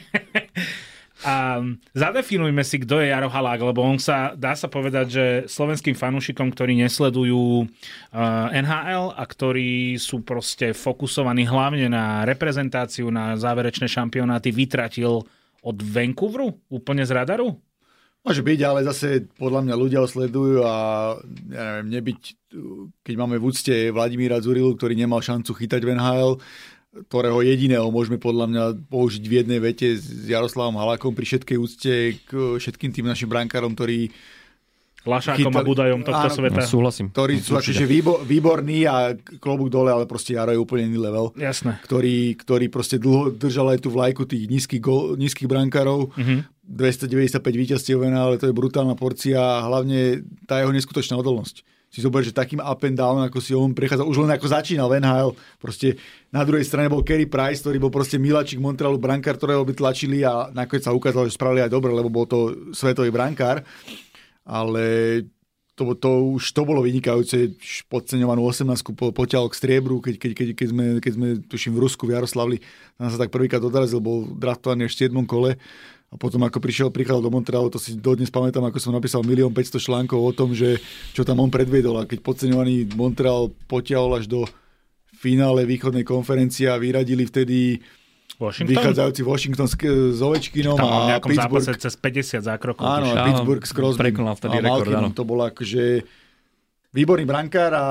A 1.22 1.62
zadefinujme 1.94 2.66
si, 2.66 2.82
kto 2.82 2.98
je 2.98 3.13
Jaro 3.13 3.30
Halák, 3.30 3.62
lebo 3.62 3.86
on 3.86 4.01
sa, 4.01 4.34
dá 4.34 4.58
sa 4.58 4.66
povedať, 4.66 5.06
že 5.06 5.25
slovenským 5.46 5.94
fanúšikom, 5.94 6.50
ktorí 6.50 6.74
nesledujú 6.82 7.70
uh, 7.70 8.50
NHL 8.50 9.13
a 9.13 9.22
ktorí 9.22 10.01
sú 10.01 10.25
proste 10.25 10.74
fokusovaní 10.74 11.46
hlavne 11.46 11.94
na 11.94 12.25
reprezentáciu, 12.25 13.13
na 13.13 13.38
záverečné 13.38 13.86
šampionáty, 13.86 14.50
vytratil 14.50 15.22
od 15.62 15.78
Vancouveru? 15.78 16.58
Úplne 16.74 17.06
z 17.06 17.12
radaru? 17.13 17.54
Môže 18.22 18.46
byť, 18.46 18.60
ale 18.62 18.86
zase 18.86 19.25
podľa 19.34 19.66
mňa 19.66 19.75
ľudia 19.75 20.00
ho 20.00 20.06
sledujú 20.06 20.62
a 20.62 20.75
ja 21.50 21.63
neviem, 21.82 21.88
nebyť, 21.90 22.22
keď 23.01 23.16
máme 23.18 23.42
v 23.42 23.48
úcte 23.50 23.74
Vladimíra 23.90 24.38
Zurilu, 24.38 24.78
ktorý 24.78 24.94
nemal 24.94 25.25
šancu 25.25 25.50
chytať 25.58 25.82
v 25.82 25.98
NHL, 25.98 26.32
ktorého 27.10 27.42
jediného 27.42 27.88
môžeme 27.90 28.22
podľa 28.22 28.46
mňa 28.46 28.63
použiť 28.94 29.24
v 29.25 29.34
jednej 29.42 29.58
vete 29.58 29.98
s 29.98 30.28
Jaroslavom 30.30 30.78
Halákom 30.78 31.18
pri 31.18 31.25
všetkej 31.25 31.58
úcte 31.58 31.94
k 32.22 32.30
všetkým 32.62 32.92
tým 32.94 33.10
našim 33.10 33.25
brankárom, 33.25 33.74
ktorí 33.74 34.13
Lašákom 35.01 35.50
a 35.50 35.66
Chytali- 35.66 35.66
Budajom 35.66 36.01
tohto 36.06 36.28
Áno, 36.30 36.38
sveta. 36.38 36.62
No, 36.62 36.70
súhlasím. 36.70 37.08
ktorí 37.10 37.42
sú 37.42 37.58
akože 37.58 37.90
výbo, 37.90 38.22
výborní 38.22 38.86
a 38.86 39.18
klobúk 39.18 39.74
dole, 39.74 39.90
ale 39.90 40.06
proste 40.06 40.38
Jaro 40.38 40.54
je 40.54 40.62
úplne 40.62 40.94
iný 40.94 41.01
level. 41.01 41.34
Jasné. 41.34 41.82
Ktorý, 41.82 42.38
ktorý 42.38 42.70
proste 42.70 43.01
dlho 43.01 43.34
držal 43.34 43.74
aj 43.74 43.82
tú 43.82 43.90
vlajku 43.90 44.30
tých 44.30 44.46
nízkych, 44.46 44.78
gol, 44.78 45.18
nízkych 45.18 45.50
brankárov. 45.50 46.13
Mhm. 46.13 46.61
295 46.72 47.44
víťazstiev 47.44 48.00
ale 48.08 48.40
to 48.40 48.48
je 48.48 48.56
brutálna 48.56 48.96
porcia 48.96 49.38
a 49.38 49.68
hlavne 49.68 50.24
tá 50.48 50.63
jeho 50.63 50.72
neskutočná 50.72 51.20
odolnosť. 51.20 51.68
Si 51.92 52.00
zober, 52.00 52.24
že 52.24 52.32
takým 52.32 52.63
up 52.63 52.88
and 52.88 52.96
down, 52.96 53.20
ako 53.20 53.44
si 53.44 53.51
on 53.51 53.75
prechádzal, 53.75 54.08
už 54.08 54.24
len 54.24 54.32
ako 54.32 54.48
začínal 54.48 54.88
v 54.88 55.04
NHL, 55.04 55.36
proste 55.60 56.00
na 56.32 56.48
druhej 56.48 56.63
strane 56.63 56.88
bol 56.88 57.04
Kerry 57.04 57.28
Price, 57.28 57.60
ktorý 57.60 57.84
bol 57.84 57.92
proste 57.92 58.16
miláčik 58.16 58.63
Montrealu, 58.63 58.96
brankár, 58.96 59.36
ktorého 59.36 59.68
by 59.68 59.75
tlačili 59.75 60.24
a 60.24 60.48
nakoniec 60.56 60.88
sa 60.88 60.96
ukázalo, 60.96 61.28
že 61.28 61.36
spravili 61.36 61.68
aj 61.68 61.75
dobre, 61.75 61.92
lebo 61.92 62.08
bol 62.08 62.24
to 62.24 62.72
svetový 62.72 63.12
brankár. 63.12 63.68
Ale 64.48 64.84
to, 65.75 65.92
to 66.00 66.40
už 66.40 66.56
to 66.56 66.63
bolo 66.63 66.80
vynikajúce, 66.80 67.60
podceňovanú 67.92 68.40
18 68.48 68.72
po, 68.96 69.12
poťahol 69.12 69.51
k 69.51 69.60
striebru, 69.60 70.00
keď, 70.00 70.16
keď, 70.16 70.32
keď, 70.32 70.48
keď, 70.56 70.68
sme, 70.72 70.86
keď 71.04 71.12
sme, 71.20 71.28
tuším, 71.44 71.74
v 71.75 71.82
Rusku, 71.84 72.08
v 72.08 72.16
Jaroslavli, 72.16 72.58
tam 72.96 73.12
sa 73.12 73.20
tak 73.20 73.36
prvýkrát 73.36 73.60
odrazil, 73.60 74.00
bol 74.00 74.32
draftovaný 74.32 74.88
v 74.88 74.96
7. 74.96 75.12
kole 75.28 75.60
a 76.12 76.20
potom 76.20 76.44
ako 76.44 76.60
prišiel, 76.60 76.91
prichádzal 76.91 77.24
do 77.24 77.32
Montrealu, 77.32 77.72
to 77.72 77.80
si 77.80 77.96
dodnes 77.96 78.27
pamätám, 78.27 78.68
ako 78.68 78.84
som 78.84 78.91
napísal 78.91 79.24
milión 79.24 79.56
500 79.56 79.80
článkov 79.80 80.20
o 80.20 80.32
tom, 80.36 80.51
že 80.51 80.84
čo 81.15 81.24
tam 81.24 81.39
on 81.39 81.48
predviedol 81.48 82.03
a 82.03 82.08
keď 82.08 82.20
podceňovaný 82.20 82.91
Montreal 83.00 83.48
potiahol 83.72 84.20
až 84.20 84.27
do 84.27 84.44
finále 85.15 85.63
východnej 85.63 86.03
konferencie 86.03 86.68
a 86.68 86.75
vyradili 86.75 87.24
vtedy 87.24 87.80
Washington? 88.36 88.75
vychádzajúci 88.75 89.22
Washington 89.24 89.68
s, 89.72 89.75
s 90.12 90.20
Ovečkinom 90.20 90.75
a 90.75 91.15
Pittsburgh. 91.24 91.63
zápase 91.63 91.80
cez 91.80 91.94
50 91.96 92.44
zákrokov. 92.44 92.84
Áno, 92.84 93.15
a 93.15 93.32
Pittsburgh 93.32 93.63
s 93.63 93.72
Crosby. 93.72 94.12
prekonal 94.12 94.36
vtedy 94.36 94.60
a 94.60 94.62
rekord, 94.68 94.91
áno. 94.91 95.15
To 95.15 95.24
bolo 95.24 95.48
akože 95.48 96.03
výborný 96.91 97.24
brankár 97.24 97.72
a 97.72 97.86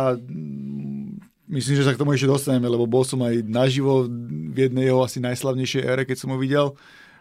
myslím, 1.48 1.74
že 1.80 1.88
sa 1.88 1.96
k 1.96 2.00
tomu 2.04 2.12
ešte 2.12 2.28
dostaneme, 2.28 2.68
lebo 2.68 2.84
bol 2.84 3.00
som 3.00 3.24
aj 3.24 3.48
naživo 3.48 4.04
v 4.52 4.68
jednej 4.68 4.92
jeho 4.92 5.00
asi 5.00 5.24
najslavnejšej 5.24 5.82
ére, 5.88 6.02
keď 6.04 6.16
som 6.20 6.36
ho 6.36 6.36
videl. 6.36 6.76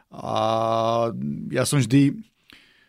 A 0.10 0.36
ja 1.54 1.63
som 1.70 1.78
vždy, 1.78 2.18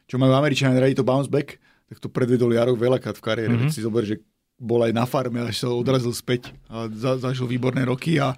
čo 0.09 0.17
majú 0.17 0.33
Američania 0.33 0.81
radi 0.81 0.97
to 0.97 1.05
bounce 1.05 1.29
back, 1.29 1.61
tak 1.91 1.99
to 2.00 2.09
predvedol 2.09 2.55
Jaro 2.55 2.79
veľakrát 2.79 3.19
v 3.19 3.25
kariére. 3.25 3.53
Mhm. 3.53 3.69
Mm-hmm. 3.69 3.75
Si 3.75 3.85
zober, 3.85 4.05
že 4.07 4.17
bol 4.61 4.85
aj 4.85 4.93
na 4.93 5.09
farme, 5.09 5.41
až 5.41 5.65
sa 5.65 5.73
odrazil 5.73 6.12
späť 6.12 6.53
a 6.69 6.85
za, 6.93 7.17
zažil 7.17 7.49
výborné 7.49 7.81
roky 7.89 8.21
a 8.21 8.37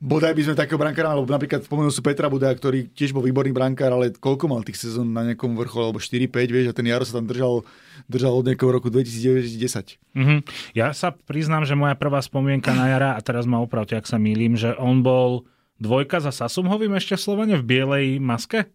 Bodaj 0.00 0.32
by 0.32 0.42
sme 0.48 0.56
takého 0.56 0.80
brankára, 0.80 1.12
alebo 1.12 1.28
napríklad 1.28 1.60
spomenul 1.60 1.92
sú 1.92 2.00
Petra 2.00 2.32
Budaja, 2.32 2.56
ktorý 2.56 2.88
tiež 2.88 3.12
bol 3.12 3.20
výborný 3.20 3.52
brankár, 3.52 3.92
ale 3.92 4.08
koľko 4.16 4.48
mal 4.48 4.64
tých 4.64 4.80
sezón 4.80 5.12
na 5.12 5.28
nejakom 5.28 5.52
vrchole, 5.60 5.92
alebo 5.92 6.00
4-5, 6.00 6.32
vieš, 6.48 6.72
a 6.72 6.76
ten 6.80 6.88
Jaro 6.88 7.04
sa 7.04 7.20
tam 7.20 7.28
držal, 7.28 7.68
držal 8.08 8.32
od 8.32 8.48
nejakého 8.48 8.72
roku 8.72 8.88
2010. 8.88 10.00
Mhm. 10.16 10.48
Ja 10.72 10.96
sa 10.96 11.12
priznám, 11.12 11.68
že 11.68 11.76
moja 11.76 12.00
prvá 12.00 12.24
spomienka 12.24 12.72
na 12.72 12.88
Jara, 12.88 13.12
a 13.12 13.20
teraz 13.20 13.44
ma 13.44 13.60
opravte, 13.60 13.92
ak 13.92 14.08
sa 14.08 14.16
mýlim, 14.16 14.56
že 14.56 14.72
on 14.80 15.04
bol 15.04 15.44
dvojka 15.80 16.20
za 16.20 16.30
Sasumhovým 16.30 16.94
ešte 16.94 17.16
v 17.16 17.22
Slovene 17.24 17.54
v 17.58 17.64
bielej 17.64 18.06
maske? 18.20 18.68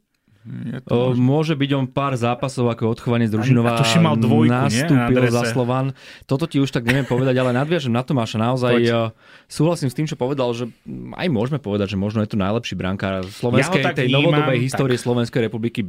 To 0.85 1.17
môže 1.17 1.57
byť 1.57 1.71
on 1.73 1.85
pár 1.89 2.13
zápasov 2.13 2.69
ako 2.69 2.93
odchovanec 2.93 3.33
Družinová 3.33 3.81
mal 3.97 4.13
dvojku, 4.13 4.45
nie? 4.45 4.53
Na 4.53 4.69
nastúpil 4.69 5.17
adrese. 5.17 5.33
za 5.33 5.43
Slovan. 5.49 5.97
Toto 6.29 6.45
ti 6.45 6.61
už 6.61 6.69
tak 6.69 6.85
neviem 6.85 7.01
povedať, 7.01 7.33
ale 7.41 7.49
nadviažem 7.49 7.89
na 7.89 8.05
Tomáša. 8.05 8.37
Naozaj 8.37 8.77
Poď. 8.77 9.17
súhlasím 9.49 9.89
s 9.89 9.97
tým, 9.97 10.05
čo 10.05 10.13
povedal, 10.13 10.53
že 10.53 10.69
aj 11.17 11.27
môžeme 11.33 11.57
povedať, 11.57 11.93
že 11.93 11.97
možno 11.97 12.21
je 12.21 12.29
to 12.29 12.37
najlepší 12.37 12.77
brankár 12.77 13.25
slovenskej, 13.25 13.81
Ja 13.81 13.89
tak 13.89 13.97
tej 13.97 14.13
vnímam, 14.13 14.37
novodobej 14.37 14.57
tak. 14.61 14.65
histórie 14.69 14.97
Slovenskej 15.01 15.41
republiky 15.49 15.81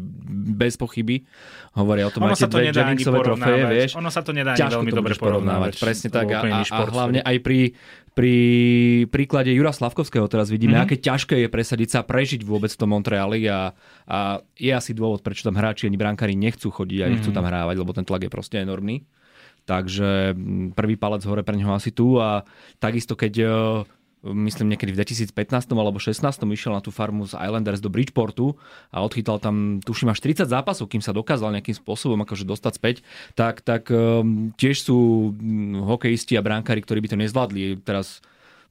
bez 0.56 0.80
pochyby. 0.80 1.28
Hovoria 1.76 2.08
o 2.08 2.12
tom 2.16 2.24
Ono 2.24 2.32
aj 2.32 2.40
tie 2.40 2.48
to 2.48 2.56
dve 2.56 2.72
nedá 2.72 2.80
ani 2.88 2.96
Jenningsové 2.96 3.18
trofeje, 3.28 3.62
vieš. 3.68 3.90
Ono 4.00 4.08
sa 4.08 4.20
to 4.24 4.32
nedá 4.32 4.56
ani 4.56 4.60
ťažko 4.64 4.72
veľmi 4.80 4.88
to 4.88 4.96
dobre 4.96 5.14
porovnávať. 5.20 5.72
porovnávať. 5.76 5.84
Presne 5.84 6.08
tak. 6.08 6.26
A, 6.32 6.40
a, 6.40 6.58
a 6.64 6.78
hlavne 6.88 7.20
aj 7.20 7.36
pri, 7.44 7.76
pri 8.16 8.36
príklade 9.12 9.52
Jura 9.52 9.76
Slavkovského 9.76 10.24
teraz 10.24 10.48
vidíme, 10.48 10.72
Mhm. 10.72 10.80
mm-hmm. 10.80 10.88
aké 10.88 11.04
ťažké 11.04 11.36
je 11.44 11.48
presadiť 11.52 11.88
sa, 11.92 12.00
prežiť 12.00 12.40
vôbec 12.42 12.72
v 12.72 12.80
tom 12.80 12.96
Montreali 12.96 13.44
a, 13.44 13.76
a 14.08 14.18
je 14.56 14.72
asi 14.72 14.96
dôvod, 14.96 15.20
prečo 15.20 15.44
tam 15.44 15.52
hráči 15.54 15.84
ani 15.84 16.00
brankári 16.00 16.32
nechcú 16.32 16.72
chodiť 16.72 16.98
a 17.04 17.10
nechcú 17.12 17.28
Mhm. 17.28 17.36
tam 17.36 17.44
hrávať, 17.44 17.76
lebo 17.76 17.92
ten 17.92 18.08
tlak 18.08 18.24
je 18.24 18.32
proste 18.32 18.56
enormný. 18.56 19.04
Takže 19.66 20.32
prvý 20.72 20.94
palec 20.94 21.26
hore 21.26 21.42
pre 21.42 21.58
neho 21.58 21.74
asi 21.74 21.90
tu 21.90 22.22
a 22.22 22.46
takisto 22.78 23.18
keď 23.18 23.34
e, 23.36 23.46
myslím 24.32 24.74
niekedy 24.74 24.96
v 24.96 24.98
2015 25.04 25.70
alebo 25.76 26.00
16 26.00 26.22
išiel 26.50 26.72
na 26.74 26.82
tú 26.82 26.90
farmu 26.90 27.28
z 27.28 27.38
Islanders 27.38 27.78
do 27.78 27.92
Bridgeportu 27.92 28.58
a 28.90 29.04
odchytal 29.04 29.38
tam, 29.38 29.78
tuším, 29.84 30.10
až 30.10 30.24
30 30.24 30.48
zápasov, 30.50 30.90
kým 30.90 31.04
sa 31.04 31.14
dokázal 31.14 31.54
nejakým 31.54 31.76
spôsobom 31.76 32.18
akože 32.26 32.48
dostať 32.48 32.72
späť, 32.74 32.96
tak, 33.38 33.62
tak 33.62 33.92
um, 33.92 34.50
tiež 34.56 34.82
sú 34.82 35.30
mm, 35.34 35.86
hokejisti 35.86 36.34
a 36.34 36.42
bránkári, 36.42 36.82
ktorí 36.82 36.98
by 37.04 37.08
to 37.12 37.20
nezvládli. 37.20 37.84
Teraz 37.86 38.24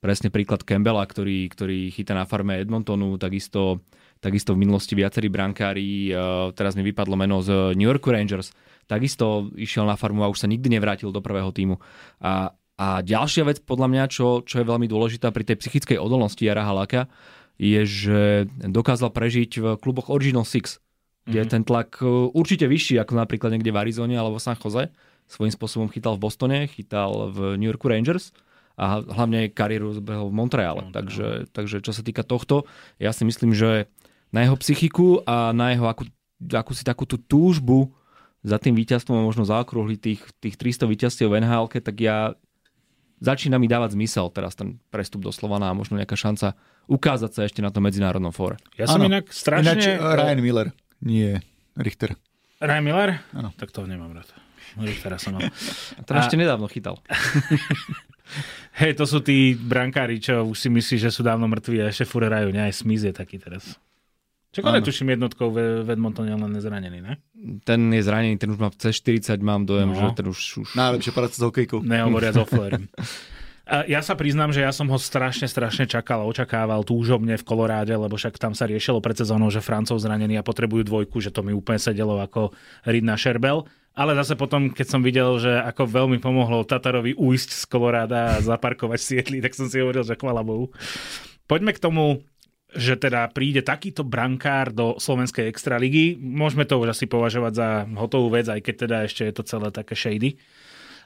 presne 0.04 0.34
príklad 0.34 0.66
Campbella, 0.68 1.06
ktorý, 1.06 1.48
ktorý 1.48 1.94
chytá 1.94 2.18
na 2.18 2.28
farme 2.28 2.60
Edmontonu, 2.60 3.16
takisto, 3.16 3.86
takisto 4.20 4.58
v 4.58 4.66
minulosti 4.66 4.98
viacerí 4.98 5.32
brankári, 5.32 6.12
uh, 6.12 6.52
teraz 6.52 6.76
mi 6.76 6.84
vypadlo 6.84 7.16
meno 7.16 7.40
z 7.40 7.78
New 7.78 7.88
York 7.88 8.04
Rangers, 8.04 8.52
takisto 8.86 9.50
išiel 9.56 9.86
na 9.86 9.96
farmu 9.98 10.22
a 10.26 10.32
už 10.32 10.46
sa 10.46 10.52
nikdy 10.52 10.68
nevrátil 10.68 11.10
do 11.10 11.22
prvého 11.22 11.50
týmu. 11.50 11.82
A, 12.22 12.54
a 12.76 13.00
ďalšia 13.00 13.48
vec 13.48 13.64
podľa 13.64 13.88
mňa, 13.88 14.04
čo, 14.12 14.44
čo 14.44 14.60
je 14.60 14.68
veľmi 14.68 14.88
dôležitá 14.92 15.32
pri 15.32 15.48
tej 15.48 15.64
psychickej 15.64 15.96
odolnosti 15.96 16.44
Jara 16.44 16.68
Haláka, 16.68 17.08
je, 17.56 17.88
že 17.88 18.20
dokázal 18.68 19.16
prežiť 19.16 19.52
v 19.64 19.66
kluboch 19.80 20.12
Original 20.12 20.44
Six, 20.44 20.84
kde 21.24 21.40
je 21.40 21.48
ten 21.48 21.64
tlak 21.64 22.04
uh, 22.04 22.28
určite 22.36 22.68
vyšší 22.68 23.00
ako 23.00 23.16
napríklad 23.16 23.56
niekde 23.56 23.72
v 23.72 23.80
Arizone 23.80 24.20
alebo 24.20 24.36
v 24.36 24.44
San 24.44 24.60
Jose. 24.60 24.92
Svojím 25.26 25.56
spôsobom 25.56 25.88
chytal 25.90 26.20
v 26.20 26.28
Bostone, 26.28 26.60
chytal 26.68 27.32
v 27.32 27.58
New 27.58 27.72
Yorku 27.72 27.90
Rangers 27.90 28.36
a 28.76 29.00
hlavne 29.02 29.50
kariéru 29.50 29.96
zbehol 29.96 30.30
v 30.30 30.38
Montreale. 30.38 30.92
Takže, 30.92 31.48
takže 31.56 31.80
čo 31.80 31.96
sa 31.96 32.04
týka 32.04 32.28
tohto, 32.28 32.68
ja 33.00 33.16
si 33.16 33.24
myslím, 33.24 33.56
že 33.56 33.88
na 34.36 34.44
jeho 34.44 34.60
psychiku 34.60 35.24
a 35.24 35.56
na 35.56 35.72
jeho 35.72 35.88
akú, 35.88 36.04
akú 36.52 36.76
si 36.76 36.84
takú 36.84 37.08
tú 37.08 37.16
túžbu 37.16 37.96
za 38.46 38.60
tým 38.60 38.78
víťazstvom 38.78 39.18
a 39.18 39.26
možno 39.26 39.48
zaokrúhli 39.48 39.98
tých, 39.98 40.22
tých 40.38 40.60
300 40.60 40.92
víťazstiev 40.92 41.32
v 41.32 41.42
nhl 41.42 41.66
tak 41.72 41.98
ja 41.98 42.38
začína 43.20 43.56
mi 43.60 43.68
dávať 43.70 43.96
zmysel 43.96 44.28
teraz 44.32 44.56
ten 44.56 44.80
prestup 44.92 45.24
do 45.24 45.32
Slovana 45.32 45.72
a 45.72 45.78
možno 45.78 45.96
nejaká 46.00 46.16
šanca 46.18 46.56
ukázať 46.86 47.32
sa 47.32 47.42
ešte 47.48 47.60
na 47.64 47.72
tom 47.74 47.86
medzinárodnom 47.86 48.32
fóre. 48.36 48.60
Ja 48.78 48.86
som 48.86 49.02
Áno. 49.02 49.10
inak 49.10 49.32
strašne... 49.32 49.76
Ináč 49.76 49.84
eh, 49.88 49.98
Ryan 50.00 50.40
Miller, 50.42 50.68
nie 51.02 51.40
Richter. 51.76 52.16
Ryan 52.62 52.84
Miller? 52.86 53.10
Áno. 53.36 53.52
Tak 53.56 53.72
toho 53.74 53.88
nemám 53.90 54.16
rád. 54.16 54.30
Richtera 54.76 55.16
som 55.16 55.40
mal. 55.40 55.48
A 55.96 56.02
ten 56.04 56.16
A- 56.16 56.22
ešte 56.24 56.36
nedávno 56.36 56.68
chytal. 56.68 57.00
Hej, 58.82 58.98
to 59.00 59.06
sú 59.08 59.22
tí 59.24 59.56
brankári, 59.56 60.20
čo 60.20 60.44
už 60.50 60.58
si 60.58 60.68
myslíš, 60.68 61.08
že 61.08 61.12
sú 61.14 61.22
dávno 61.24 61.48
mŕtvi 61.48 61.80
a 61.80 61.94
ešte 61.94 62.04
furt 62.10 62.28
hrajú. 62.28 62.52
Nie, 62.52 62.68
aj 62.68 62.84
Smith 62.84 63.06
je 63.06 63.14
taký 63.16 63.40
teraz. 63.40 63.78
Je 64.56 64.64
Áno. 64.64 64.80
tuším 64.82 65.10
jednotkou 65.12 65.50
v, 65.50 65.84
v 65.84 65.90
Edmontone, 65.92 66.32
len 66.32 66.48
nezranený, 66.50 67.00
ne? 67.00 67.14
Ten 67.62 67.92
je 67.92 68.00
zranený, 68.00 68.36
ten 68.36 68.48
už 68.48 68.58
má 68.58 68.72
cez 68.72 68.96
40, 68.96 69.36
mám 69.40 69.64
dojem, 69.64 69.92
No. 69.92 70.00
že 70.00 70.06
ten 70.16 70.26
už... 70.26 70.40
už... 70.64 70.68
Najlepšia 70.74 71.12
práca 71.12 71.36
s 71.36 71.44
hokejkou. 71.44 71.82
Nehovoriac 71.82 72.36
o 72.38 72.46
Flair. 72.46 72.88
Ja 73.66 74.00
sa 74.00 74.14
priznám, 74.14 74.54
že 74.54 74.62
ja 74.62 74.70
som 74.70 74.86
ho 74.86 74.96
strašne, 74.96 75.46
strašne 75.46 75.86
čakal 75.86 76.22
a 76.22 76.30
očakával 76.30 76.86
túžobne 76.86 77.34
v 77.34 77.42
Koloráde, 77.42 77.92
lebo 77.92 78.14
však 78.14 78.38
tam 78.38 78.54
sa 78.54 78.64
riešilo 78.64 79.02
pred 79.02 79.18
sezónou, 79.18 79.50
že 79.50 79.58
Francov 79.58 79.98
zranení 79.98 80.38
a 80.38 80.46
potrebujú 80.46 80.86
dvojku, 80.86 81.18
že 81.18 81.34
to 81.34 81.42
mi 81.42 81.50
úplne 81.50 81.82
sedelo 81.82 82.22
ako 82.22 82.54
Ridna 82.86 83.18
Šerbel. 83.18 83.66
Ale 83.92 84.14
zase 84.14 84.36
potom, 84.36 84.70
keď 84.70 84.86
som 84.86 85.02
videl, 85.02 85.42
že 85.42 85.50
ako 85.50 85.88
veľmi 85.88 86.20
pomohlo 86.20 86.62
Tatarovi 86.62 87.18
ujsť 87.18 87.50
z 87.50 87.64
Koloráda 87.66 88.38
a 88.38 88.44
zaparkovať 88.44 89.00
Sietli, 89.26 89.42
tak 89.42 89.52
som 89.52 89.66
si 89.66 89.82
hovoril, 89.82 90.06
že 90.06 90.14
chvala 90.14 90.46
Bohu. 90.46 90.70
Poďme 91.46 91.74
k 91.74 91.82
tomu, 91.82 92.22
že 92.76 93.00
teda 93.00 93.32
príde 93.32 93.64
takýto 93.64 94.04
brankár 94.04 94.76
do 94.76 95.00
slovenskej 95.00 95.48
extraligy. 95.48 96.20
Môžeme 96.20 96.68
to 96.68 96.76
už 96.78 96.92
asi 96.92 97.08
považovať 97.08 97.54
za 97.56 97.68
hotovú 97.96 98.36
vec, 98.36 98.52
aj 98.52 98.60
keď 98.60 98.76
teda 98.76 98.98
ešte 99.08 99.24
je 99.26 99.34
to 99.34 99.44
celé 99.48 99.72
také 99.72 99.96
shady. 99.96 100.36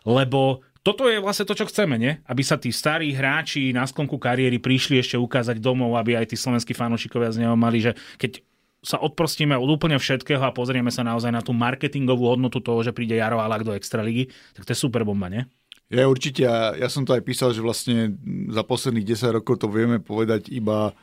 Lebo 0.04 0.66
toto 0.82 1.06
je 1.06 1.22
vlastne 1.22 1.46
to, 1.46 1.54
čo 1.54 1.70
chceme, 1.70 2.02
nie? 2.02 2.18
Aby 2.26 2.42
sa 2.42 2.58
tí 2.58 2.74
starí 2.74 3.14
hráči 3.14 3.70
na 3.70 3.86
sklonku 3.86 4.18
kariéry 4.18 4.58
prišli 4.58 4.98
ešte 4.98 5.20
ukázať 5.20 5.62
domov, 5.62 5.94
aby 6.00 6.18
aj 6.18 6.34
tí 6.34 6.36
slovenskí 6.40 6.74
fanúšikovia 6.74 7.36
z 7.36 7.46
neho 7.46 7.54
mali, 7.54 7.84
že 7.84 7.94
keď 8.18 8.42
sa 8.80 8.96
odprostíme 8.98 9.60
od 9.60 9.68
úplne 9.68 10.00
všetkého 10.00 10.40
a 10.40 10.56
pozrieme 10.56 10.88
sa 10.88 11.04
naozaj 11.04 11.36
na 11.36 11.44
tú 11.44 11.52
marketingovú 11.52 12.32
hodnotu 12.32 12.64
toho, 12.64 12.80
že 12.80 12.96
príde 12.96 13.20
Jaro 13.20 13.44
Alak 13.44 13.68
do 13.68 13.76
Extraligy, 13.76 14.32
tak 14.56 14.64
to 14.64 14.72
je 14.72 14.80
super 14.80 15.04
bomba, 15.04 15.28
nie? 15.28 15.44
Ja 15.90 16.06
určite, 16.06 16.46
ja, 16.46 16.78
ja 16.78 16.88
som 16.88 17.04
to 17.04 17.18
aj 17.18 17.26
písal, 17.26 17.52
že 17.52 17.66
vlastne 17.66 18.14
za 18.54 18.62
posledných 18.62 19.10
10 19.10 19.42
rokov 19.42 19.60
to 19.60 19.68
vieme 19.68 19.98
povedať 20.00 20.48
iba 20.54 20.94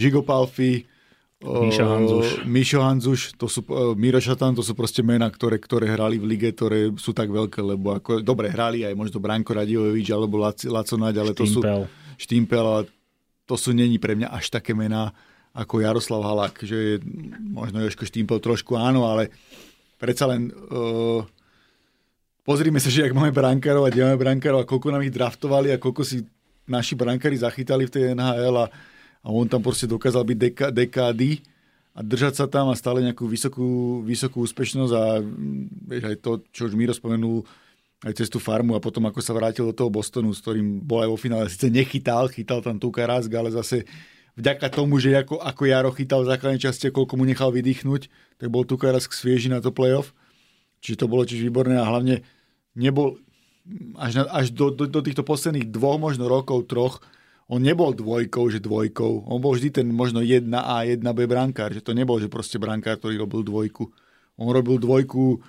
Žigo 0.00 0.24
Palfi, 0.24 0.88
Mišo 1.40 1.84
Hanzuš. 1.88 2.44
Mišo 2.44 2.84
Hanzuš, 2.84 3.20
to 3.40 3.48
sú, 3.48 3.64
Miro 3.96 4.20
Šatan, 4.20 4.52
to 4.52 4.60
sú 4.60 4.76
proste 4.76 5.00
mená, 5.00 5.24
ktoré, 5.32 5.56
ktoré 5.56 5.88
hrali 5.88 6.20
v 6.20 6.36
lige, 6.36 6.52
ktoré 6.52 6.92
sú 7.00 7.16
tak 7.16 7.32
veľké, 7.32 7.64
lebo 7.64 7.96
ako, 7.96 8.20
dobre 8.20 8.52
hrali 8.52 8.84
aj 8.84 8.92
možno 8.92 9.24
Branko 9.24 9.56
Radivovič 9.56 10.12
alebo 10.12 10.36
Lac, 10.36 10.60
Laco 10.68 10.96
Naď, 11.00 11.14
ale 11.24 11.32
to 11.32 11.48
sú... 11.48 11.64
Štimpel. 12.20 12.60
ale 12.60 12.84
to 13.48 13.56
sú 13.56 13.72
není 13.72 13.96
pre 13.96 14.12
mňa 14.12 14.28
až 14.28 14.52
také 14.52 14.76
mená 14.76 15.16
ako 15.56 15.80
Jaroslav 15.80 16.20
Halak, 16.22 16.60
že 16.60 16.76
je, 16.76 16.94
možno 17.40 17.80
Joško 17.80 18.04
Štimpel 18.04 18.38
trošku 18.44 18.76
áno, 18.76 19.08
ale 19.08 19.32
predsa 19.96 20.28
len 20.28 20.52
uh, 20.52 21.24
pozrime 22.44 22.84
sa, 22.84 22.92
že 22.92 23.08
ak 23.08 23.16
máme 23.16 23.32
brankárov 23.32 23.88
a 23.88 23.90
kde 23.90 24.04
máme 24.06 24.20
brankárov 24.20 24.60
a 24.60 24.68
koľko 24.68 24.92
nám 24.92 25.08
ich 25.08 25.16
draftovali 25.16 25.72
a 25.72 25.80
koľko 25.80 26.04
si 26.04 26.20
naši 26.68 26.94
brankári 26.94 27.40
zachytali 27.40 27.88
v 27.88 27.94
tej 27.96 28.02
NHL 28.12 28.56
a 28.60 28.66
a 29.20 29.28
on 29.28 29.46
tam 29.48 29.60
proste 29.60 29.84
dokázal 29.84 30.24
byť 30.24 30.38
deka, 30.38 30.66
dekády 30.72 31.44
a 31.92 32.00
držať 32.00 32.34
sa 32.40 32.46
tam 32.48 32.72
a 32.72 32.78
stále 32.78 33.04
nejakú 33.04 33.28
vysokú, 33.28 34.00
vysokú 34.00 34.40
úspešnosť 34.46 34.92
a 34.96 35.04
vieš, 35.90 36.04
aj 36.08 36.16
to, 36.24 36.30
čo 36.54 36.60
už 36.70 36.78
Miro 36.78 36.96
spomenul, 36.96 37.44
aj 38.00 38.16
cez 38.16 38.32
tú 38.32 38.40
farmu 38.40 38.72
a 38.72 38.80
potom 38.80 39.04
ako 39.04 39.20
sa 39.20 39.36
vrátil 39.36 39.68
do 39.68 39.76
toho 39.76 39.92
Bostonu, 39.92 40.32
s 40.32 40.40
ktorým 40.40 40.80
bol 40.80 41.04
aj 41.04 41.10
vo 41.12 41.18
finále, 41.20 41.52
síce 41.52 41.68
nechytal, 41.68 42.32
chytal 42.32 42.64
tam 42.64 42.80
tú 42.80 42.88
Rask, 42.88 43.28
ale 43.28 43.52
zase 43.52 43.84
vďaka 44.40 44.72
tomu, 44.72 44.96
že 44.96 45.12
ako, 45.20 45.36
ako 45.36 45.62
Jaro 45.68 45.92
chytal 45.92 46.24
v 46.24 46.32
základnej 46.32 46.62
časti, 46.64 46.88
koľko 46.88 47.20
mu 47.20 47.28
nechal 47.28 47.52
vydýchnuť, 47.52 48.02
tak 48.40 48.48
bol 48.48 48.64
Tuka 48.64 48.88
Rask 48.88 49.12
svieži 49.12 49.52
na 49.52 49.60
to 49.60 49.68
playoff. 49.68 50.16
Čiže 50.80 51.04
to 51.04 51.06
bolo 51.12 51.28
tiež 51.28 51.44
výborné 51.44 51.76
a 51.76 51.84
hlavne 51.84 52.24
nebol 52.72 53.20
až, 54.00 54.16
na, 54.16 54.24
až 54.32 54.48
do, 54.56 54.72
do, 54.72 54.88
do 54.88 55.00
týchto 55.04 55.20
posledných 55.20 55.68
dvoch, 55.68 56.00
možno 56.00 56.24
rokov, 56.24 56.72
troch, 56.72 57.04
on 57.50 57.58
nebol 57.58 57.90
dvojkou, 57.90 58.46
že 58.46 58.62
dvojkou. 58.62 59.26
On 59.26 59.42
bol 59.42 59.58
vždy 59.58 59.82
ten 59.82 59.86
možno 59.90 60.22
1A, 60.22 60.86
1B 61.02 61.26
brankár. 61.26 61.74
Že 61.74 61.82
to 61.82 61.92
nebol, 61.98 62.22
že 62.22 62.30
proste 62.30 62.62
brankár, 62.62 62.94
ktorý 63.02 63.18
robil 63.18 63.42
dvojku. 63.42 63.90
On 64.38 64.46
robil 64.54 64.78
dvojku 64.78 65.42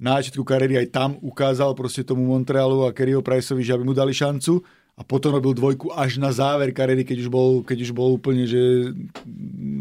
na 0.00 0.16
začiatku 0.16 0.46
kariéry 0.46 0.80
aj 0.80 0.88
tam 0.94 1.10
ukázal 1.20 1.76
proste 1.76 2.06
tomu 2.06 2.24
Montrealu 2.24 2.88
a 2.88 2.94
Kerryho 2.94 3.20
Priceovi, 3.20 3.60
že 3.60 3.76
aby 3.76 3.84
mu 3.84 3.92
dali 3.92 4.16
šancu 4.16 4.64
a 4.96 5.04
potom 5.04 5.36
robil 5.36 5.52
dvojku 5.52 5.92
až 5.92 6.16
na 6.16 6.32
záver 6.32 6.72
kariéry, 6.72 7.04
keď 7.04 7.26
už 7.26 7.28
bol, 7.28 7.60
keď 7.60 7.78
už 7.84 7.92
bol 7.92 8.16
úplne 8.16 8.48
že 8.48 8.96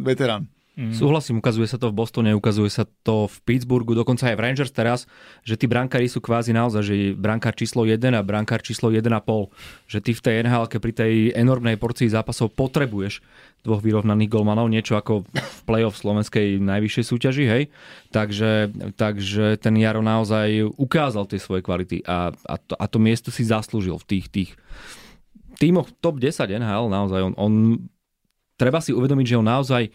veterán. 0.03 0.49
Mm. 0.79 0.95
Súhlasím, 0.95 1.43
ukazuje 1.43 1.67
sa 1.67 1.75
to 1.75 1.91
v 1.91 1.97
Bostone, 1.99 2.31
ukazuje 2.31 2.71
sa 2.71 2.87
to 3.03 3.27
v 3.27 3.35
Pittsburghu, 3.43 3.99
dokonca 3.99 4.31
aj 4.31 4.39
v 4.39 4.43
Rangers 4.47 4.71
teraz, 4.71 5.11
že 5.43 5.59
tí 5.59 5.67
brankári 5.67 6.07
sú 6.07 6.23
kvázi 6.23 6.55
naozaj, 6.55 6.81
že 6.87 6.95
brankár 7.19 7.51
číslo 7.51 7.83
1 7.83 7.99
a 8.15 8.23
brankár 8.23 8.63
číslo 8.63 8.87
1,5. 8.87 9.11
Že 9.91 9.99
ty 9.99 10.11
v 10.15 10.21
tej 10.23 10.33
NHL 10.47 10.71
pri 10.71 10.93
tej 10.95 11.13
enormnej 11.35 11.75
porcii 11.75 12.07
zápasov 12.07 12.55
potrebuješ 12.55 13.19
dvoch 13.67 13.83
vyrovnaných 13.83 14.31
golmanov, 14.31 14.71
niečo 14.71 14.95
ako 14.95 15.27
v 15.27 15.59
play-off 15.67 15.99
slovenskej 15.99 16.63
najvyššej 16.63 17.05
súťaži, 17.11 17.43
hej. 17.51 17.63
Takže, 18.15 18.71
takže 18.95 19.59
ten 19.59 19.75
Jaro 19.75 19.99
naozaj 19.99 20.63
ukázal 20.79 21.27
tie 21.27 21.43
svoje 21.43 21.59
kvality 21.59 22.07
a, 22.07 22.31
a, 22.31 22.55
to, 22.55 22.79
a 22.79 22.85
to 22.87 23.03
miesto 23.03 23.35
si 23.35 23.43
zaslúžil 23.43 23.99
v 23.99 24.07
tých, 24.15 24.25
tých 24.31 24.49
tímoch 25.59 25.91
top 25.99 26.23
10 26.23 26.55
NHL, 26.55 26.87
naozaj 26.87 27.19
on, 27.19 27.33
on 27.35 27.53
treba 28.55 28.79
si 28.79 28.95
uvedomiť, 28.95 29.25
že 29.27 29.39
on 29.39 29.47
naozaj 29.47 29.91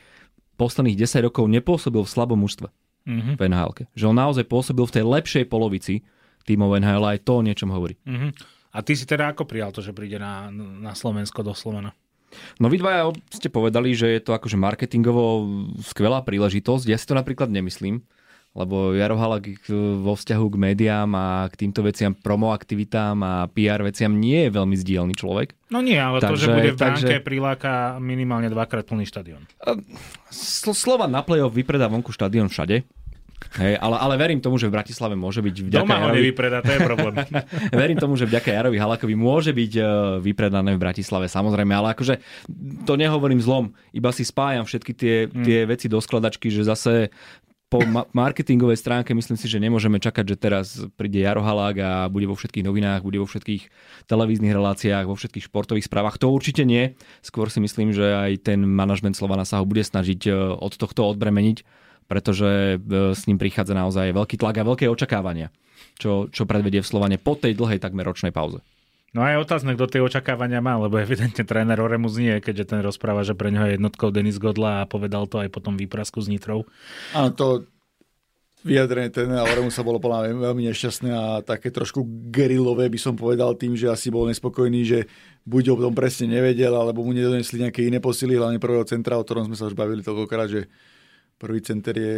posledných 0.54 0.98
10 0.98 1.26
rokov 1.30 1.44
nepôsobil 1.50 2.02
v 2.02 2.10
slabom 2.10 2.38
mužstve 2.38 2.68
mm-hmm. 3.06 3.34
v 3.36 3.42
nhl 3.50 3.70
Že 3.94 4.04
on 4.10 4.16
naozaj 4.16 4.44
pôsobil 4.48 4.84
v 4.84 4.94
tej 4.94 5.04
lepšej 5.04 5.44
polovici 5.46 6.02
tímov 6.44 6.76
NHL 6.80 7.04
aj 7.04 7.18
to 7.24 7.40
o 7.40 7.44
niečom 7.44 7.72
hovorí. 7.72 7.96
Mm-hmm. 8.04 8.30
A 8.74 8.78
ty 8.82 8.98
si 8.98 9.06
teda 9.06 9.30
ako 9.30 9.46
prijal 9.46 9.70
to, 9.70 9.80
že 9.80 9.94
príde 9.94 10.18
na, 10.18 10.50
na 10.54 10.92
Slovensko 10.98 11.46
do 11.46 11.54
Slovena? 11.54 11.94
No 12.58 12.66
vy 12.66 12.82
dvaja 12.82 13.14
ste 13.30 13.46
povedali, 13.46 13.94
že 13.94 14.10
je 14.18 14.20
to 14.20 14.34
akože 14.34 14.58
marketingovo 14.58 15.46
skvelá 15.86 16.26
príležitosť. 16.26 16.90
Ja 16.90 16.98
si 16.98 17.06
to 17.06 17.14
napríklad 17.14 17.46
nemyslím 17.54 18.02
lebo 18.54 18.94
Jaro 18.94 19.18
Halak 19.18 19.66
vo 19.98 20.14
vzťahu 20.14 20.46
k 20.54 20.56
médiám 20.56 21.10
a 21.10 21.50
k 21.50 21.66
týmto 21.66 21.82
veciam, 21.82 22.14
promoaktivitám 22.14 23.18
a 23.18 23.34
PR 23.50 23.82
veciam 23.82 24.14
nie 24.14 24.46
je 24.46 24.50
veľmi 24.54 24.78
zdielný 24.78 25.14
človek. 25.18 25.58
No 25.74 25.82
nie, 25.82 25.98
ale 25.98 26.22
takže, 26.22 26.30
to, 26.30 26.38
že 26.38 26.48
bude 26.54 26.70
v 26.70 26.78
takže... 26.78 27.18
priláka 27.18 27.98
minimálne 27.98 28.46
dvakrát 28.46 28.86
plný 28.86 29.10
štadión. 29.10 29.42
Slova 30.30 31.10
na 31.10 31.26
play-off 31.26 31.50
vypredá 31.50 31.90
vonku 31.90 32.14
štadión 32.14 32.46
všade. 32.46 32.86
Hej, 33.54 33.78
ale, 33.78 33.96
ale 34.00 34.14
verím 34.18 34.40
tomu, 34.42 34.58
že 34.58 34.66
v 34.66 34.74
Bratislave 34.74 35.14
môže 35.14 35.38
byť 35.38 35.54
vďaka 35.70 35.84
Doma 35.86 36.00
Jarovi... 36.00 36.16
nevypredá, 36.18 36.58
to 36.64 36.72
je 36.74 36.80
problém. 36.82 37.14
verím 37.82 37.98
tomu, 38.00 38.14
že 38.18 38.26
vďaka 38.26 38.50
Jarovi 38.50 38.78
Halakovi 38.80 39.14
môže 39.14 39.54
byť 39.54 39.72
e, 39.78 39.82
vypredané 40.24 40.74
v 40.74 40.82
Bratislave, 40.82 41.30
samozrejme, 41.30 41.70
ale 41.70 41.94
akože 41.94 42.18
to 42.82 42.98
nehovorím 42.98 43.38
zlom, 43.38 43.70
iba 43.94 44.10
si 44.10 44.26
spájam 44.26 44.66
všetky 44.66 44.92
tie, 44.96 45.14
mm. 45.30 45.44
tie 45.46 45.58
veci 45.70 45.86
do 45.86 46.02
skladačky, 46.02 46.50
že 46.50 46.66
zase 46.66 47.14
po 47.74 47.82
ma- 47.82 48.06
marketingovej 48.14 48.78
stránke 48.78 49.10
myslím 49.18 49.34
si, 49.34 49.50
že 49.50 49.58
nemôžeme 49.58 49.98
čakať, 49.98 50.24
že 50.30 50.36
teraz 50.38 50.78
príde 50.94 51.26
Jaro 51.26 51.42
Halák 51.42 51.76
a 51.82 51.90
bude 52.06 52.30
vo 52.30 52.38
všetkých 52.38 52.62
novinách, 52.62 53.02
bude 53.02 53.18
vo 53.18 53.26
všetkých 53.26 53.66
televíznych 54.06 54.54
reláciách, 54.54 55.10
vo 55.10 55.18
všetkých 55.18 55.50
športových 55.50 55.90
správach. 55.90 56.14
To 56.22 56.30
určite 56.30 56.62
nie. 56.62 56.94
Skôr 57.18 57.50
si 57.50 57.58
myslím, 57.58 57.90
že 57.90 58.06
aj 58.06 58.46
ten 58.46 58.62
manažment 58.62 59.18
Slovana 59.18 59.42
sa 59.42 59.58
ho 59.58 59.66
bude 59.66 59.82
snažiť 59.82 60.20
e, 60.22 60.54
od 60.54 60.78
tohto 60.78 61.02
odbremeniť, 61.10 61.66
pretože 62.06 62.78
e, 62.78 63.10
s 63.10 63.26
ním 63.26 63.42
prichádza 63.42 63.74
naozaj 63.74 64.14
veľký 64.14 64.38
tlak 64.38 64.62
a 64.62 64.68
veľké 64.70 64.86
očakávania, 64.86 65.50
čo, 65.98 66.30
čo 66.30 66.46
predvedie 66.46 66.78
v 66.78 66.86
Slovane 66.86 67.18
po 67.18 67.34
tej 67.34 67.58
dlhej 67.58 67.82
takmer 67.82 68.06
ročnej 68.06 68.30
pauze. 68.30 68.62
No 69.14 69.22
aj 69.22 69.46
otázne, 69.46 69.78
kto 69.78 69.86
tie 69.86 70.02
očakávania 70.02 70.58
má, 70.58 70.74
lebo 70.74 70.98
evidentne 70.98 71.46
tréner 71.46 71.78
Oremus 71.78 72.18
nie, 72.18 72.34
keďže 72.42 72.74
ten 72.74 72.80
rozpráva, 72.82 73.22
že 73.22 73.38
pre 73.38 73.54
neho 73.54 73.62
je 73.70 73.78
jednotkou 73.78 74.10
Denis 74.10 74.42
Godla 74.42 74.82
a 74.82 74.90
povedal 74.90 75.30
to 75.30 75.38
aj 75.38 75.54
potom 75.54 75.78
výprasku 75.78 76.18
s 76.18 76.26
Nitrou. 76.26 76.66
Áno, 77.14 77.30
to 77.30 77.46
vyjadrenie 78.66 79.14
trénera 79.14 79.46
Oremusa 79.46 79.86
bolo 79.86 80.02
podľa 80.02 80.34
veľmi 80.34 80.66
nešťastné 80.66 81.10
a 81.14 81.24
také 81.46 81.70
trošku 81.70 82.02
gerilové 82.34 82.90
by 82.90 82.98
som 82.98 83.14
povedal 83.14 83.54
tým, 83.54 83.78
že 83.78 83.86
asi 83.86 84.10
bol 84.10 84.26
nespokojný, 84.26 84.82
že 84.82 85.06
buď 85.46 85.78
o 85.78 85.86
tom 85.86 85.94
presne 85.94 86.34
nevedel, 86.34 86.74
alebo 86.74 87.06
mu 87.06 87.14
nedonesli 87.14 87.62
nejaké 87.62 87.86
iné 87.86 88.02
posily, 88.02 88.34
hlavne 88.34 88.58
prvého 88.58 88.82
centra, 88.82 89.14
o 89.14 89.22
ktorom 89.22 89.46
sme 89.46 89.54
sa 89.54 89.70
už 89.70 89.78
bavili 89.78 90.02
toľkokrát, 90.02 90.48
že 90.50 90.66
prvý 91.38 91.62
center 91.62 91.94
je 91.94 92.14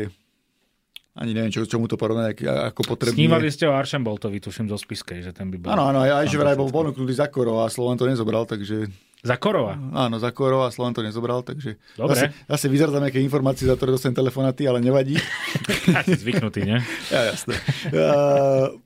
ani 1.17 1.33
neviem, 1.33 1.49
čo, 1.49 1.65
čomu 1.65 1.89
to 1.89 1.97
porovnať, 1.97 2.45
ako 2.45 2.85
potrebné. 2.85 3.17
Snívali 3.17 3.49
ste 3.49 3.65
o 3.65 3.73
Archamboltovi, 3.73 4.37
tuším, 4.37 4.69
zo 4.69 4.77
Spiskej, 4.77 5.25
že 5.25 5.33
ten 5.33 5.49
by 5.49 5.57
bol... 5.57 5.69
Áno, 5.73 5.89
áno, 5.89 6.05
aj, 6.05 6.29
že 6.29 6.37
vraj 6.37 6.61
bol 6.61 6.69
ponúknutý 6.69 7.17
za 7.17 7.33
Korova 7.33 7.65
a 7.65 7.73
Slovan 7.73 7.97
to 7.97 8.05
nezobral, 8.05 8.45
takže... 8.45 8.93
Za 9.25 9.41
Korova? 9.41 9.81
Áno, 9.97 10.21
za 10.21 10.29
Korova 10.37 10.69
a 10.69 10.75
Slovan 10.75 10.93
to 10.93 11.01
nezobral, 11.01 11.41
takže... 11.41 11.81
Dobre. 11.97 12.13
Zase, 12.13 12.27
zase 12.45 12.67
vyzerá 12.69 12.93
nejaké 13.01 13.25
informácie, 13.25 13.65
za 13.65 13.81
ktoré 13.81 13.97
dostanem 13.97 14.21
telefonaty, 14.21 14.69
ale 14.69 14.85
nevadí. 14.85 15.17
si 16.07 16.21
zvyknutý, 16.21 16.69
nie? 16.69 16.79
ja, 17.15 17.33
jasné. 17.33 17.57
Uh, 17.97 18.77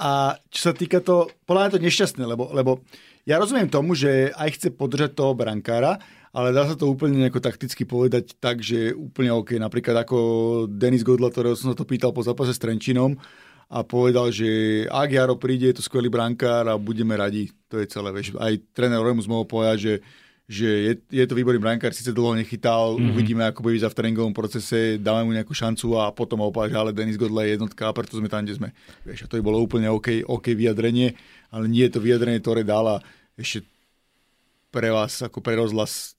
a 0.00 0.40
čo 0.48 0.70
sa 0.70 0.72
týka 0.72 1.04
to, 1.04 1.28
podľa 1.44 1.68
mňa 1.68 1.74
to 1.76 1.84
nešťastné, 1.84 2.24
lebo, 2.24 2.48
lebo 2.56 2.80
ja 3.28 3.36
rozumiem 3.36 3.68
tomu, 3.68 3.92
že 3.92 4.32
aj 4.32 4.56
chce 4.56 4.68
podržať 4.72 5.20
toho 5.20 5.36
brankára, 5.36 6.00
ale 6.32 6.52
dá 6.52 6.68
sa 6.68 6.76
to 6.76 6.90
úplne 6.90 7.20
nejako 7.24 7.40
takticky 7.40 7.88
povedať 7.88 8.36
tak, 8.36 8.60
že 8.60 8.92
úplne 8.92 9.32
OK. 9.32 9.56
Napríklad 9.56 10.04
ako 10.04 10.18
Denis 10.68 11.04
Godla, 11.04 11.32
ktorého 11.32 11.56
som 11.56 11.72
sa 11.72 11.76
to 11.78 11.88
pýtal 11.88 12.12
po 12.12 12.20
zápase 12.20 12.52
s 12.52 12.60
Trenčinom 12.60 13.16
a 13.68 13.84
povedal, 13.84 14.32
že 14.32 14.48
ak 14.88 15.12
Jaro 15.12 15.36
príde, 15.36 15.72
je 15.72 15.76
to 15.80 15.84
skvelý 15.84 16.08
brankár 16.08 16.68
a 16.68 16.80
budeme 16.80 17.16
radi. 17.16 17.52
To 17.68 17.80
je 17.80 17.88
celé. 17.88 18.12
Vieš. 18.12 18.36
Aj 18.40 18.52
tréner 18.72 19.00
Remus 19.00 19.28
mohol 19.28 19.44
povedať, 19.44 19.78
že 19.80 19.94
že 20.48 20.64
je, 20.64 20.92
je 21.12 21.24
to 21.28 21.36
výborný 21.36 21.60
brankár, 21.60 21.92
síce 21.92 22.08
dlho 22.08 22.32
nechytal, 22.32 22.96
mm-hmm. 22.96 23.12
uvidíme, 23.12 23.44
ako 23.44 23.68
bude 23.68 23.84
v 23.84 23.98
tréningovom 24.00 24.32
procese, 24.32 24.96
dáme 24.96 25.28
mu 25.28 25.36
nejakú 25.36 25.52
šancu 25.52 26.00
a 26.00 26.08
potom 26.08 26.40
opak, 26.40 26.72
ale 26.72 26.96
Denis 26.96 27.20
Godla 27.20 27.44
je 27.44 27.60
jednotka 27.60 27.84
a 27.84 27.92
preto 27.92 28.16
sme 28.16 28.32
tam, 28.32 28.48
kde 28.48 28.56
sme. 28.56 28.68
Vieš, 29.04 29.28
a 29.28 29.28
to 29.28 29.36
by 29.36 29.44
bolo 29.44 29.60
úplne 29.60 29.92
OK, 29.92 30.24
OK 30.24 30.56
vyjadrenie, 30.56 31.12
ale 31.52 31.68
nie 31.68 31.84
je 31.84 31.92
to 31.92 32.00
vyjadrenie, 32.00 32.40
ktoré 32.40 32.64
dala 32.64 33.04
ešte 33.36 33.68
pre 34.68 34.92
vás, 34.92 35.24
ako 35.24 35.40
pre 35.40 35.56
rozhlas, 35.56 36.14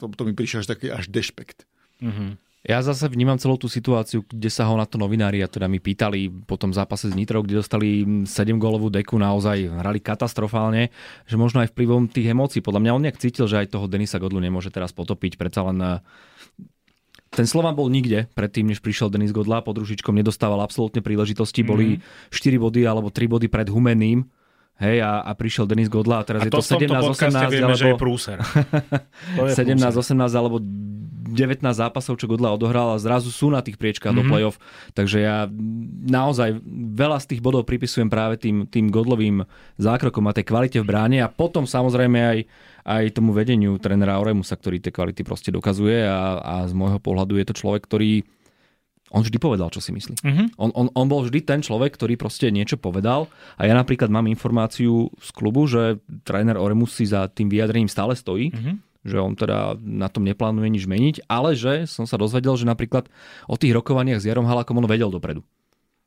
to, 0.00 0.08
to 0.08 0.22
mi 0.24 0.32
prišlo 0.32 0.64
až 0.64 0.68
taký 0.72 0.90
až 0.90 1.08
dešpekt. 1.12 1.68
Mm-hmm. 2.00 2.30
Ja 2.64 2.80
zase 2.80 3.12
vnímam 3.12 3.36
celú 3.36 3.60
tú 3.60 3.68
situáciu, 3.68 4.24
kde 4.24 4.48
sa 4.48 4.64
ho 4.64 4.72
na 4.80 4.88
to 4.88 4.96
novinári 4.96 5.44
a 5.44 5.52
teda 5.52 5.68
mi 5.68 5.84
pýtali 5.84 6.32
po 6.48 6.56
tom 6.56 6.72
zápase 6.72 7.12
s 7.12 7.14
Nitrou, 7.14 7.44
kde 7.44 7.60
dostali 7.60 8.08
7 8.24 8.56
gólovú 8.56 8.88
deku, 8.88 9.20
naozaj 9.20 9.68
hrali 9.68 10.00
katastrofálne, 10.00 10.88
že 11.28 11.36
možno 11.36 11.60
aj 11.60 11.76
vplyvom 11.76 12.08
tých 12.08 12.32
emócií. 12.32 12.64
Podľa 12.64 12.80
mňa 12.80 12.94
on 12.96 13.04
nejak 13.04 13.20
cítil, 13.20 13.44
že 13.52 13.60
aj 13.60 13.76
toho 13.76 13.84
Denisa 13.84 14.16
Godlu 14.16 14.40
nemôže 14.40 14.72
teraz 14.72 14.96
potopiť, 14.96 15.36
predsa 15.36 15.60
len 15.68 15.76
eh, 15.76 16.00
ten 17.28 17.44
Slovan 17.44 17.76
bol 17.76 17.92
nikde 17.92 18.32
predtým, 18.32 18.64
než 18.64 18.80
prišiel 18.80 19.12
Denis 19.12 19.36
Godla, 19.36 19.60
pod 19.60 19.84
ružičkom 19.84 20.16
nedostával 20.16 20.64
absolútne 20.64 21.04
príležitosti, 21.04 21.60
mm. 21.60 21.68
boli 21.68 22.00
4 22.32 22.56
body 22.56 22.88
alebo 22.88 23.12
3 23.12 23.28
body 23.28 23.52
pred 23.52 23.68
Humeným, 23.68 24.24
Hej, 24.74 25.06
a, 25.06 25.22
a 25.22 25.30
prišiel 25.38 25.70
Denis 25.70 25.86
Godla 25.86 26.20
a 26.20 26.24
teraz 26.26 26.42
a 26.42 26.50
je 26.50 26.52
to 26.52 26.58
17-18 26.58 27.30
vieme, 27.46 27.70
alebo... 27.70 27.78
že 27.78 27.86
je 27.90 27.94
prúser. 27.94 28.38
17-18 29.38 30.18
alebo 30.34 30.58
19 30.58 31.62
zápasov, 31.62 32.18
čo 32.18 32.26
Godla 32.30 32.54
odohral 32.54 32.94
a 32.94 33.02
zrazu 33.02 33.30
sú 33.30 33.50
na 33.54 33.62
tých 33.62 33.78
priečkách 33.78 34.14
mm-hmm. 34.14 34.18
do 34.18 34.26
mhm. 34.26 34.30
play-off. 34.30 34.56
Takže 34.94 35.18
ja 35.22 35.46
naozaj 36.10 36.58
veľa 36.94 37.18
z 37.22 37.26
tých 37.34 37.40
bodov 37.42 37.66
pripisujem 37.66 38.10
práve 38.10 38.38
tým, 38.38 38.66
tým 38.66 38.90
Godlovým 38.90 39.46
zákrokom 39.78 40.26
a 40.26 40.34
tej 40.34 40.46
kvalite 40.46 40.78
v 40.82 40.86
bráne 40.90 41.18
a 41.22 41.30
potom 41.30 41.66
samozrejme 41.66 42.18
aj, 42.18 42.38
aj 42.82 43.04
tomu 43.14 43.30
vedeniu 43.30 43.78
trénera 43.78 44.18
Oremusa, 44.18 44.58
ktorý 44.58 44.78
tie 44.78 44.94
kvality 44.94 45.22
proste 45.26 45.50
dokazuje 45.54 46.02
a, 46.02 46.42
a 46.42 46.54
z 46.66 46.72
môjho 46.74 46.98
pohľadu 47.02 47.38
je 47.38 47.46
to 47.46 47.54
človek, 47.54 47.86
ktorý 47.86 48.26
on 49.12 49.20
vždy 49.20 49.36
povedal, 49.36 49.68
čo 49.68 49.84
si 49.84 49.92
myslí. 49.92 50.14
Uh-huh. 50.24 50.46
On, 50.56 50.70
on, 50.72 50.86
on 50.96 51.06
bol 51.06 51.22
vždy 51.22 51.44
ten 51.44 51.60
človek, 51.60 51.94
ktorý 51.94 52.16
proste 52.16 52.48
niečo 52.48 52.80
povedal 52.80 53.28
a 53.60 53.68
ja 53.68 53.76
napríklad 53.76 54.08
mám 54.08 54.26
informáciu 54.26 55.12
z 55.20 55.28
klubu, 55.36 55.68
že 55.68 56.00
tréner 56.24 56.56
Oremus 56.56 56.96
si 56.96 57.04
za 57.04 57.28
tým 57.28 57.52
vyjadrením 57.52 57.92
stále 57.92 58.16
stojí, 58.16 58.50
uh-huh. 58.50 58.74
že 59.04 59.16
on 59.20 59.36
teda 59.36 59.76
na 59.78 60.08
tom 60.08 60.24
neplánuje 60.24 60.68
nič 60.72 60.84
meniť, 60.88 61.16
ale 61.28 61.52
že 61.52 61.84
som 61.84 62.08
sa 62.08 62.16
dozvedel, 62.16 62.56
že 62.56 62.64
napríklad 62.64 63.06
o 63.44 63.54
tých 63.60 63.76
rokovaniach 63.76 64.24
s 64.24 64.26
Jarom 64.26 64.48
Halakom 64.48 64.80
on 64.80 64.88
vedel 64.88 65.12
dopredu. 65.12 65.44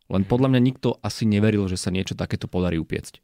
Len 0.08 0.24
podľa 0.24 0.56
mňa 0.56 0.62
nikto 0.64 0.98
asi 1.04 1.28
neveril, 1.28 1.68
že 1.68 1.76
sa 1.76 1.92
niečo 1.92 2.16
takéto 2.16 2.48
podarí 2.48 2.80
upiecť. 2.80 3.20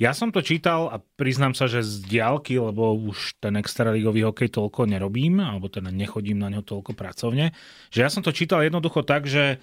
Ja 0.00 0.10
som 0.16 0.34
to 0.34 0.42
čítal 0.42 0.90
a 0.90 0.98
priznám 0.98 1.54
sa, 1.54 1.70
že 1.70 1.86
z 1.86 2.02
diálky, 2.08 2.58
lebo 2.58 2.96
už 2.96 3.38
ten 3.38 3.54
extraligový 3.60 4.26
hokej 4.26 4.50
toľko 4.50 4.90
nerobím, 4.90 5.38
alebo 5.38 5.70
teda 5.70 5.94
nechodím 5.94 6.42
na 6.42 6.50
ňo 6.50 6.66
toľko 6.66 6.98
pracovne, 6.98 7.54
že 7.94 8.02
ja 8.02 8.10
som 8.10 8.24
to 8.24 8.34
čítal 8.34 8.66
jednoducho 8.66 9.06
tak, 9.06 9.30
že 9.30 9.62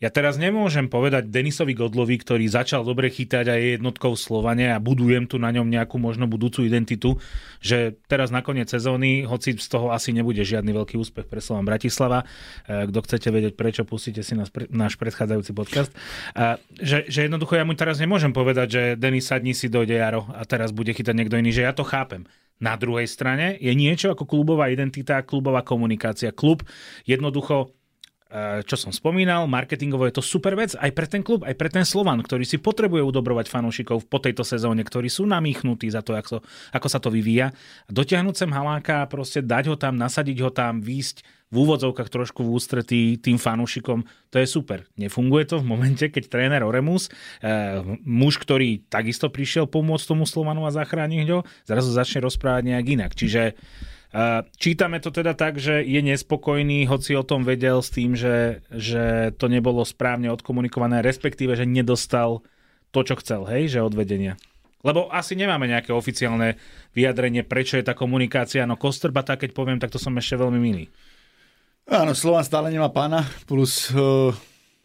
ja 0.00 0.08
teraz 0.08 0.40
nemôžem 0.40 0.88
povedať 0.88 1.28
Denisovi 1.28 1.76
Godlovi, 1.76 2.16
ktorý 2.16 2.48
začal 2.48 2.88
dobre 2.88 3.12
chytať 3.12 3.52
a 3.52 3.54
je 3.60 3.76
jednotkou 3.76 4.16
Slovane 4.16 4.72
a 4.72 4.80
budujem 4.80 5.28
tu 5.28 5.36
na 5.36 5.52
ňom 5.52 5.68
nejakú 5.68 6.00
možno 6.00 6.24
budúcu 6.24 6.64
identitu, 6.64 7.20
že 7.60 8.00
teraz 8.08 8.32
na 8.32 8.40
koniec 8.40 8.72
sezóny, 8.72 9.28
hoci 9.28 9.60
z 9.60 9.68
toho 9.68 9.92
asi 9.92 10.16
nebude 10.16 10.40
žiadny 10.40 10.72
veľký 10.72 10.96
úspech 10.96 11.28
pre 11.28 11.44
Slovan 11.44 11.68
Bratislava, 11.68 12.24
e, 12.64 12.88
kto 12.88 12.98
chcete 13.04 13.28
vedieť 13.28 13.54
prečo, 13.60 13.84
pustite 13.84 14.24
si 14.24 14.32
nás, 14.32 14.48
náš 14.72 14.96
predchádzajúci 14.96 15.52
podcast, 15.52 15.92
a, 16.32 16.56
že, 16.80 17.04
že 17.12 17.28
jednoducho 17.28 17.60
ja 17.60 17.68
mu 17.68 17.76
teraz 17.76 18.00
nemôžem 18.00 18.32
povedať, 18.32 18.68
že 18.72 18.82
Denis 18.96 19.28
sadni 19.28 19.52
si 19.52 19.68
dojde 19.68 20.00
Jaro 20.00 20.32
a 20.32 20.48
teraz 20.48 20.72
bude 20.72 20.96
chytať 20.96 21.12
niekto 21.12 21.36
iný, 21.36 21.52
že 21.52 21.68
ja 21.68 21.76
to 21.76 21.84
chápem. 21.84 22.24
Na 22.56 22.76
druhej 22.76 23.08
strane 23.08 23.56
je 23.60 23.72
niečo 23.72 24.12
ako 24.12 24.24
klubová 24.24 24.68
identita, 24.68 25.24
klubová 25.24 25.64
komunikácia. 25.64 26.28
Klub 26.28 26.60
jednoducho 27.08 27.72
čo 28.62 28.76
som 28.78 28.94
spomínal, 28.94 29.50
marketingovo 29.50 30.06
je 30.06 30.14
to 30.14 30.22
super 30.22 30.54
vec 30.54 30.78
aj 30.78 30.90
pre 30.94 31.06
ten 31.10 31.26
klub, 31.26 31.42
aj 31.42 31.54
pre 31.58 31.66
ten 31.66 31.82
Slovan, 31.82 32.22
ktorý 32.22 32.46
si 32.46 32.62
potrebuje 32.62 33.02
udobrovať 33.02 33.50
fanúšikov 33.50 34.06
po 34.06 34.22
tejto 34.22 34.46
sezóne, 34.46 34.86
ktorí 34.86 35.10
sú 35.10 35.26
namýchnutí 35.26 35.90
za 35.90 35.98
to, 36.06 36.14
ako, 36.14 36.38
ako 36.70 36.86
sa 36.86 37.02
to 37.02 37.10
vyvíja. 37.10 37.50
Dotiahnuť 37.90 38.34
sem 38.38 38.50
Haláka, 38.54 39.10
proste 39.10 39.42
dať 39.42 39.74
ho 39.74 39.76
tam, 39.76 39.98
nasadiť 39.98 40.38
ho 40.46 40.50
tam, 40.54 40.78
výjsť 40.78 41.26
v 41.50 41.56
úvodzovkách 41.66 42.06
trošku 42.06 42.46
v 42.46 42.52
ústretí 42.54 43.00
tým 43.18 43.34
fanúšikom, 43.34 44.06
to 44.30 44.36
je 44.38 44.46
super. 44.46 44.86
Nefunguje 44.94 45.50
to 45.50 45.58
v 45.58 45.66
momente, 45.66 46.06
keď 46.06 46.30
tréner 46.30 46.62
Oremus, 46.62 47.10
eh, 47.42 47.82
muž, 48.06 48.38
ktorý 48.38 48.86
takisto 48.86 49.26
prišiel 49.26 49.66
pomôcť 49.66 50.06
tomu 50.06 50.24
Slovanu 50.30 50.62
a 50.62 50.70
zachrániť 50.70 51.28
ho, 51.34 51.42
zrazu 51.66 51.90
začne 51.90 52.22
rozprávať 52.22 52.62
nejak 52.70 52.86
inak. 52.86 53.12
Čiže 53.18 53.58
Čítame 54.58 54.98
to 54.98 55.14
teda 55.14 55.38
tak, 55.38 55.62
že 55.62 55.86
je 55.86 56.02
nespokojný, 56.02 56.82
hoci 56.90 57.14
o 57.14 57.22
tom 57.22 57.46
vedel 57.46 57.78
s 57.78 57.94
tým, 57.94 58.18
že, 58.18 58.58
že 58.74 59.30
to 59.38 59.46
nebolo 59.46 59.86
správne 59.86 60.34
odkomunikované, 60.34 60.98
respektíve, 60.98 61.54
že 61.54 61.62
nedostal 61.62 62.42
to, 62.90 63.06
čo 63.06 63.14
chcel, 63.22 63.46
hej, 63.46 63.70
že 63.70 63.86
odvedenia. 63.86 64.34
Lebo 64.82 65.06
asi 65.12 65.38
nemáme 65.38 65.70
nejaké 65.70 65.94
oficiálne 65.94 66.58
vyjadrenie, 66.90 67.46
prečo 67.46 67.78
je 67.78 67.86
tá 67.86 67.94
komunikácia. 67.94 68.66
No 68.66 68.74
Kosterbata, 68.74 69.38
keď 69.38 69.54
poviem, 69.54 69.78
tak 69.78 69.94
to 69.94 70.00
som 70.00 70.16
ešte 70.18 70.40
veľmi 70.40 70.58
milý. 70.58 70.90
Áno, 71.86 72.16
Slovan 72.16 72.42
stále 72.42 72.74
nemá 72.74 72.90
pána, 72.90 73.22
plus 73.46 73.94
uh, 73.94 74.34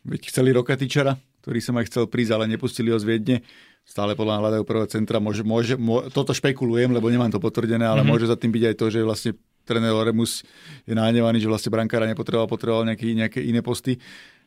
veď 0.05 0.29
chceli 0.29 0.53
Rokatičara, 0.53 1.17
ktorý 1.41 1.59
som 1.61 1.77
aj 1.81 1.89
chcel 1.89 2.05
prísť, 2.05 2.33
ale 2.37 2.45
nepustili 2.49 2.93
ho 2.93 2.97
z 3.01 3.05
Viedne 3.09 3.37
stále 3.85 4.17
podľa 4.17 4.41
hľadajú 4.41 4.63
prvého 4.65 4.89
centra. 4.89 5.21
Môže, 5.21 5.45
môže, 5.45 5.77
môže, 5.77 6.09
toto 6.09 6.33
špekulujem, 6.33 6.89
lebo 6.89 7.07
nemám 7.07 7.29
to 7.29 7.39
potvrdené, 7.39 7.85
ale 7.85 8.01
mm-hmm. 8.01 8.09
môže 8.09 8.25
za 8.25 8.35
tým 8.35 8.49
byť 8.51 8.63
aj 8.73 8.75
to, 8.75 8.85
že 8.89 8.99
vlastne 9.05 9.31
tréner 9.65 9.93
Oremus 9.93 10.41
je 10.85 10.93
nahnevaný, 10.93 11.41
že 11.41 11.49
vlastne 11.49 11.73
brankára 11.73 12.09
nepotreboval, 12.09 12.49
potreboval 12.49 12.83
nejaké, 12.85 13.13
nejaké 13.13 13.39
iné 13.45 13.61
posty. 13.61 14.01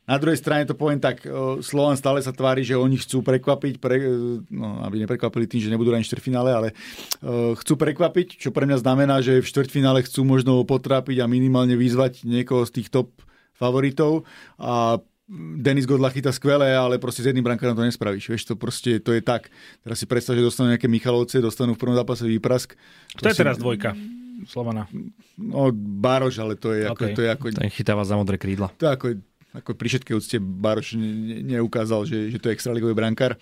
Na 0.08 0.16
druhej 0.16 0.40
strane 0.40 0.64
to 0.64 0.72
poviem 0.72 0.96
tak, 1.04 1.20
Slovan 1.60 2.00
stále 2.00 2.24
sa 2.24 2.32
tvári, 2.32 2.64
že 2.64 2.80
oni 2.80 2.96
chcú 2.96 3.20
prekvapiť, 3.20 3.76
pre, 3.76 4.00
no, 4.48 4.80
aby 4.80 5.04
neprekvapili 5.04 5.44
tým, 5.44 5.60
že 5.60 5.68
nebudú 5.68 5.92
ani 5.92 6.00
v 6.00 6.08
štvrťfinále, 6.08 6.48
ale 6.48 6.68
uh, 6.72 7.52
chcú 7.60 7.76
prekvapiť, 7.76 8.40
čo 8.40 8.48
pre 8.48 8.64
mňa 8.64 8.80
znamená, 8.80 9.20
že 9.20 9.44
v 9.44 9.50
štvrťfinále 9.52 10.08
chcú 10.08 10.24
možno 10.24 10.64
potrápiť 10.64 11.20
a 11.20 11.28
minimálne 11.28 11.76
vyzvať 11.76 12.24
niekoho 12.24 12.64
z 12.64 12.80
tých 12.80 12.88
top 12.88 13.20
favoritov 13.52 14.24
a 14.56 15.02
Denis 15.60 15.84
Godla 15.84 16.08
chytá 16.08 16.32
skvelé, 16.32 16.72
ale 16.72 16.96
proste 16.96 17.20
s 17.20 17.28
jedným 17.28 17.44
brankárom 17.44 17.76
to 17.76 17.84
nespravíš. 17.84 18.32
Vieš, 18.32 18.42
to 18.48 18.54
proste 18.56 19.04
to 19.04 19.12
je 19.12 19.20
tak. 19.20 19.52
Teraz 19.84 20.00
si 20.00 20.08
predstav, 20.08 20.32
že 20.32 20.40
dostanú 20.40 20.72
nejaké 20.72 20.88
Michalovce, 20.88 21.44
dostanú 21.44 21.76
v 21.76 21.80
prvom 21.84 21.92
zápase 21.92 22.24
výprask. 22.24 22.72
Kto 23.12 23.28
je 23.28 23.36
si... 23.36 23.40
teraz 23.44 23.60
dvojka? 23.60 23.92
Slovana. 24.48 24.88
No, 25.36 25.68
Baroš, 25.76 26.40
ale 26.40 26.56
to 26.56 26.72
je 26.72 26.88
okay. 26.88 27.12
ako... 27.12 27.16
To 27.18 27.20
je 27.20 27.28
ako... 27.28 27.44
Ten 27.60 27.68
chytáva 27.68 28.08
za 28.08 28.16
modré 28.16 28.40
krídla. 28.40 28.72
To 28.80 28.88
je 28.88 28.92
ako, 28.96 29.06
ako 29.52 29.70
pri 29.76 29.86
všetkej 29.92 30.14
úcte 30.16 30.36
Baroš 30.40 30.96
ne, 30.96 31.12
ne, 31.12 31.36
neukázal, 31.60 32.08
že, 32.08 32.32
že 32.32 32.40
to 32.40 32.48
je 32.48 32.56
extraligový 32.56 32.96
brankár 32.96 33.36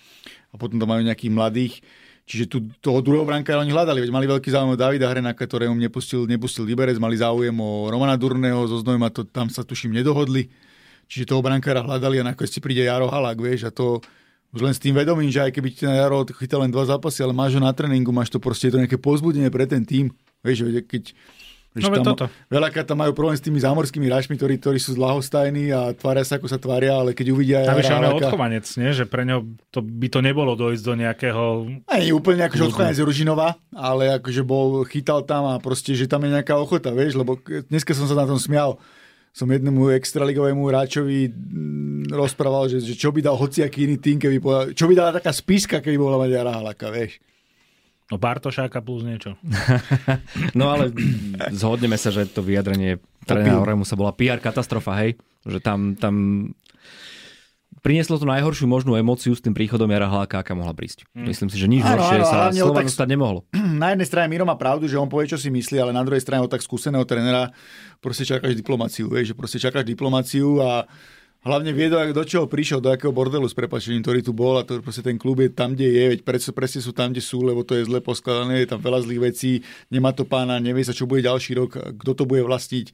a 0.50 0.54
potom 0.58 0.82
to 0.82 0.90
majú 0.90 1.06
nejakých 1.06 1.30
mladých. 1.30 1.74
Čiže 2.26 2.50
tu, 2.50 2.58
toho 2.82 2.98
druhého 2.98 3.22
brankára 3.22 3.62
oni 3.62 3.70
hľadali, 3.70 4.02
veď 4.02 4.10
mali 4.10 4.26
veľký 4.26 4.50
záujem 4.50 4.74
o 4.74 4.80
Davida 4.80 5.06
Hrenaka, 5.06 5.46
ktorému 5.46 5.78
nepustil, 5.78 6.26
nepustil 6.26 6.66
Liberec, 6.66 6.98
mali 6.98 7.14
záujem 7.14 7.54
o 7.54 7.86
Romana 7.86 8.18
Durného 8.18 8.66
zo 8.66 8.82
Znojma, 8.82 9.14
to 9.14 9.22
tam 9.22 9.46
sa 9.46 9.62
tuším 9.62 9.94
nedohodli. 9.94 10.50
Čiže 11.06 11.30
toho 11.30 11.42
brankára 11.42 11.86
hľadali 11.86 12.18
a 12.20 12.28
nakoniec 12.34 12.50
si 12.50 12.58
príde 12.58 12.82
Jaro 12.82 13.06
Halák, 13.06 13.38
vieš, 13.38 13.66
a 13.66 13.70
to 13.70 14.02
už 14.54 14.60
len 14.62 14.74
s 14.74 14.82
tým 14.82 14.94
vedomím, 14.94 15.30
že 15.30 15.42
aj 15.42 15.52
keby 15.54 15.68
ti 15.74 15.84
na 15.86 15.94
Jaro 15.98 16.26
chytal 16.26 16.62
len 16.66 16.72
dva 16.72 16.86
zápasy, 16.86 17.22
ale 17.22 17.34
máš 17.34 17.58
ho 17.58 17.62
na 17.62 17.70
tréningu, 17.70 18.10
máš 18.10 18.30
to 18.30 18.42
proste, 18.42 18.70
je 18.70 18.74
to 18.74 18.82
nejaké 18.82 18.98
pozbudenie 18.98 19.50
pre 19.50 19.66
ten 19.68 19.84
tým. 19.84 20.10
Vieš, 20.42 20.86
keď 20.86 21.02
no, 21.84 21.92
tam, 22.00 22.04
toto. 22.16 22.24
Veľakrát 22.48 22.88
tam 22.88 23.04
majú 23.04 23.12
problém 23.12 23.36
s 23.36 23.44
tými 23.44 23.60
zámorskými 23.60 24.08
hráčmi, 24.08 24.40
ktorí, 24.40 24.56
ktorí 24.56 24.78
sú 24.80 24.96
zlahostajní 24.96 25.76
a 25.76 25.92
tvária 25.92 26.24
sa, 26.24 26.40
ako 26.40 26.48
sa 26.48 26.56
tvária, 26.56 26.96
ale 26.96 27.12
keď 27.12 27.26
uvidia... 27.36 27.68
Tam 27.68 27.76
je 27.76 28.16
odchovanec, 28.16 28.64
nie? 28.80 28.90
že 28.96 29.04
pre 29.04 29.28
ňo 29.28 29.44
to, 29.68 29.84
by 29.84 30.08
to 30.08 30.20
nebolo 30.24 30.56
dojsť 30.56 30.82
do 30.82 30.94
nejakého... 30.96 31.42
Aj 31.84 32.04
úplne 32.16 32.48
akože 32.48 32.62
odchovanec 32.72 32.96
Ružinova, 32.96 33.60
ale 33.76 34.16
akože 34.16 34.40
bol, 34.40 34.88
chytal 34.88 35.20
tam 35.28 35.52
a 35.52 35.60
proste, 35.60 35.92
že 35.92 36.08
tam 36.08 36.24
je 36.24 36.32
nejaká 36.32 36.56
ochota, 36.56 36.96
vieš, 36.96 37.20
lebo 37.20 37.36
dneska 37.44 37.92
som 37.92 38.08
sa 38.08 38.16
na 38.16 38.24
tom 38.24 38.40
smial 38.40 38.80
som 39.36 39.52
jednému 39.52 39.92
extraligovému 39.92 40.64
hráčovi 40.64 41.28
rozprával, 42.08 42.72
že, 42.72 42.80
že 42.80 42.96
čo 42.96 43.12
by 43.12 43.20
dal 43.20 43.36
hociaký 43.36 43.84
iný 43.84 44.00
tým, 44.00 44.16
keby 44.16 44.40
povedal, 44.40 44.72
čo 44.72 44.88
by 44.88 44.94
dala 44.96 45.12
taká 45.20 45.28
spiska, 45.28 45.84
keby 45.84 46.00
bola 46.00 46.16
mať 46.24 46.30
Jara 46.32 46.56
Halaka, 46.56 46.88
vieš. 46.88 47.20
No 48.08 48.16
Bartošáka 48.16 48.80
plus 48.80 49.04
niečo. 49.04 49.36
no 50.58 50.72
ale 50.72 50.88
zhodneme 51.52 52.00
sa, 52.00 52.08
že 52.08 52.24
to 52.32 52.40
vyjadrenie 52.40 52.96
trénera 53.28 53.60
Oremu 53.60 53.84
sa 53.84 53.98
bola 53.98 54.16
PR 54.16 54.40
katastrofa, 54.40 54.96
hej? 55.04 55.20
Že 55.44 55.58
tam, 55.60 55.78
tam 56.00 56.14
prinieslo 57.86 58.18
to 58.18 58.26
najhoršiu 58.26 58.66
možnú 58.66 58.98
emóciu 58.98 59.30
s 59.30 59.38
tým 59.38 59.54
príchodom 59.54 59.86
Jara 59.86 60.10
Hláka, 60.10 60.42
aká 60.42 60.58
mohla 60.58 60.74
prísť. 60.74 61.06
Hmm. 61.14 61.30
Myslím 61.30 61.46
si, 61.46 61.54
že 61.54 61.70
nič 61.70 61.86
áno, 61.86 62.02
horšie 62.02 62.18
áno, 62.18 62.26
sa 62.26 62.38
Slovanu 62.50 62.90
stať 62.90 63.08
nemohlo. 63.14 63.46
Na 63.82 63.94
jednej 63.94 64.10
strane 64.10 64.26
Miro 64.26 64.42
má 64.42 64.58
pravdu, 64.58 64.90
že 64.90 64.98
on 64.98 65.06
povie, 65.06 65.30
čo 65.30 65.38
si 65.38 65.54
myslí, 65.54 65.78
ale 65.78 65.94
na 65.94 66.02
druhej 66.02 66.18
strane 66.18 66.42
od 66.42 66.50
tak 66.50 66.66
skúseného 66.66 67.06
trénera 67.06 67.54
proste 68.02 68.26
čakáš 68.26 68.58
diplomáciu, 68.58 69.06
vieš, 69.06 69.30
že 69.30 69.34
proste 69.38 69.62
čakáš 69.62 69.86
diplomáciu 69.86 70.58
a 70.58 70.90
hlavne 71.46 71.70
vie, 71.70 71.86
do, 71.86 72.02
do 72.10 72.24
čoho 72.26 72.50
prišiel, 72.50 72.82
do 72.82 72.90
akého 72.90 73.14
bordelu 73.14 73.46
s 73.46 73.54
prepačením, 73.54 74.02
ktorý 74.02 74.20
tu 74.26 74.34
bol 74.34 74.58
a 74.58 74.66
to 74.66 74.82
proste 74.82 75.06
ten 75.06 75.14
klub 75.14 75.38
je 75.38 75.54
tam, 75.54 75.78
kde 75.78 75.86
je, 75.86 76.04
veď 76.18 76.20
presne, 76.26 76.50
presne 76.50 76.82
sú 76.82 76.90
tam, 76.90 77.14
kde 77.14 77.22
sú, 77.22 77.46
lebo 77.46 77.62
to 77.62 77.78
je 77.78 77.86
zle 77.86 78.02
poskladané, 78.02 78.66
je 78.66 78.70
tam 78.74 78.82
veľa 78.82 79.06
zlých 79.06 79.22
vecí, 79.30 79.62
nemá 79.94 80.10
to 80.10 80.26
pána, 80.26 80.58
nevie 80.58 80.82
sa, 80.82 80.90
čo 80.90 81.06
bude 81.06 81.22
ďalší 81.22 81.54
rok, 81.54 81.78
kto 82.02 82.12
to 82.18 82.24
bude 82.26 82.42
vlastniť 82.42 82.90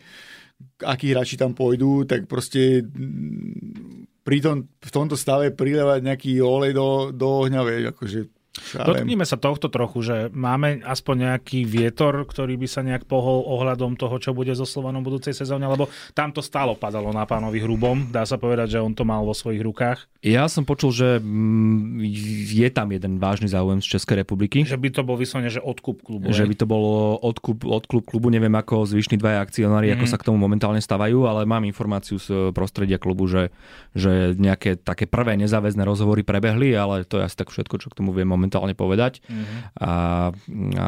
akí 0.83 1.11
hráči 1.11 1.35
tam 1.35 1.55
pôjdu, 1.59 2.07
tak 2.07 2.31
proste 2.31 2.87
mm, 2.87 4.12
pri 4.23 4.39
tom, 4.39 4.57
v 4.67 4.91
tomto 4.91 5.19
stave 5.19 5.51
prilevať 5.51 6.01
nejaký 6.03 6.39
olej 6.43 6.73
do, 6.75 6.89
do 7.11 7.27
ohňa, 7.43 7.61
vieš, 7.67 7.85
akože 7.95 8.21
Dotkníme 8.53 9.25
sa 9.25 9.41
tohto 9.41 9.73
trochu, 9.73 10.05
že 10.05 10.17
máme 10.29 10.85
aspoň 10.85 11.33
nejaký 11.33 11.65
vietor, 11.65 12.29
ktorý 12.29 12.61
by 12.61 12.69
sa 12.69 12.85
nejak 12.85 13.09
pohol 13.09 13.49
ohľadom 13.49 13.97
toho, 13.97 14.21
čo 14.21 14.37
bude 14.37 14.53
so 14.53 14.69
Slovanom 14.69 15.01
budúcej 15.01 15.33
sezóne, 15.33 15.65
lebo 15.65 15.89
tam 16.13 16.37
to 16.37 16.45
stálo 16.45 16.77
padalo 16.77 17.17
na 17.17 17.25
pánovi 17.25 17.65
Hrubom. 17.65 18.13
Dá 18.13 18.29
sa 18.29 18.37
povedať, 18.37 18.77
že 18.77 18.85
on 18.85 18.93
to 18.93 19.09
mal 19.09 19.25
vo 19.25 19.33
svojich 19.33 19.65
rukách. 19.65 20.05
Ja 20.21 20.53
som 20.53 20.69
počul, 20.69 20.93
že 20.93 21.09
mm, 21.17 22.05
je 22.53 22.69
tam 22.69 22.93
jeden 22.93 23.17
vážny 23.17 23.49
záujem 23.49 23.81
z 23.81 23.97
Českej 23.97 24.21
republiky. 24.21 24.69
Že 24.69 24.79
by 24.79 24.89
to 24.93 25.03
bol 25.03 25.17
vyslovene, 25.17 25.49
že 25.49 25.65
odkup 25.65 26.05
klubu. 26.05 26.29
Že 26.29 26.53
by 26.53 26.55
to 26.61 26.67
bolo 26.69 27.17
odkup, 27.25 27.65
odkup 27.65 28.05
klubu, 28.05 28.29
neviem 28.29 28.53
ako 28.53 28.85
zvyšní 28.85 29.17
dvaja 29.17 29.41
akcionári, 29.41 29.91
mm-hmm. 29.91 29.97
ako 29.97 30.07
mhm. 30.07 30.13
sa 30.13 30.21
k 30.21 30.27
tomu 30.29 30.37
momentálne 30.37 30.85
stavajú, 30.85 31.25
ale 31.25 31.49
mám 31.49 31.65
informáciu 31.65 32.21
z 32.21 32.53
prostredia 32.53 33.01
klubu, 33.01 33.25
že, 33.25 33.49
že 33.97 34.37
nejaké 34.37 34.77
také 34.77 35.09
prvé 35.09 35.41
nezáväzné 35.41 35.83
rozhovory 35.89 36.21
prebehli, 36.21 36.77
ale 36.77 37.09
to 37.09 37.17
je 37.17 37.25
asi 37.25 37.37
tak 37.41 37.49
všetko, 37.49 37.81
čo 37.81 37.89
k 37.89 37.97
tomu 37.97 38.13
viem 38.13 38.29
momentálne 38.43 38.75
povedať. 38.75 39.23
Mm-hmm. 39.23 39.79
A, 39.79 39.91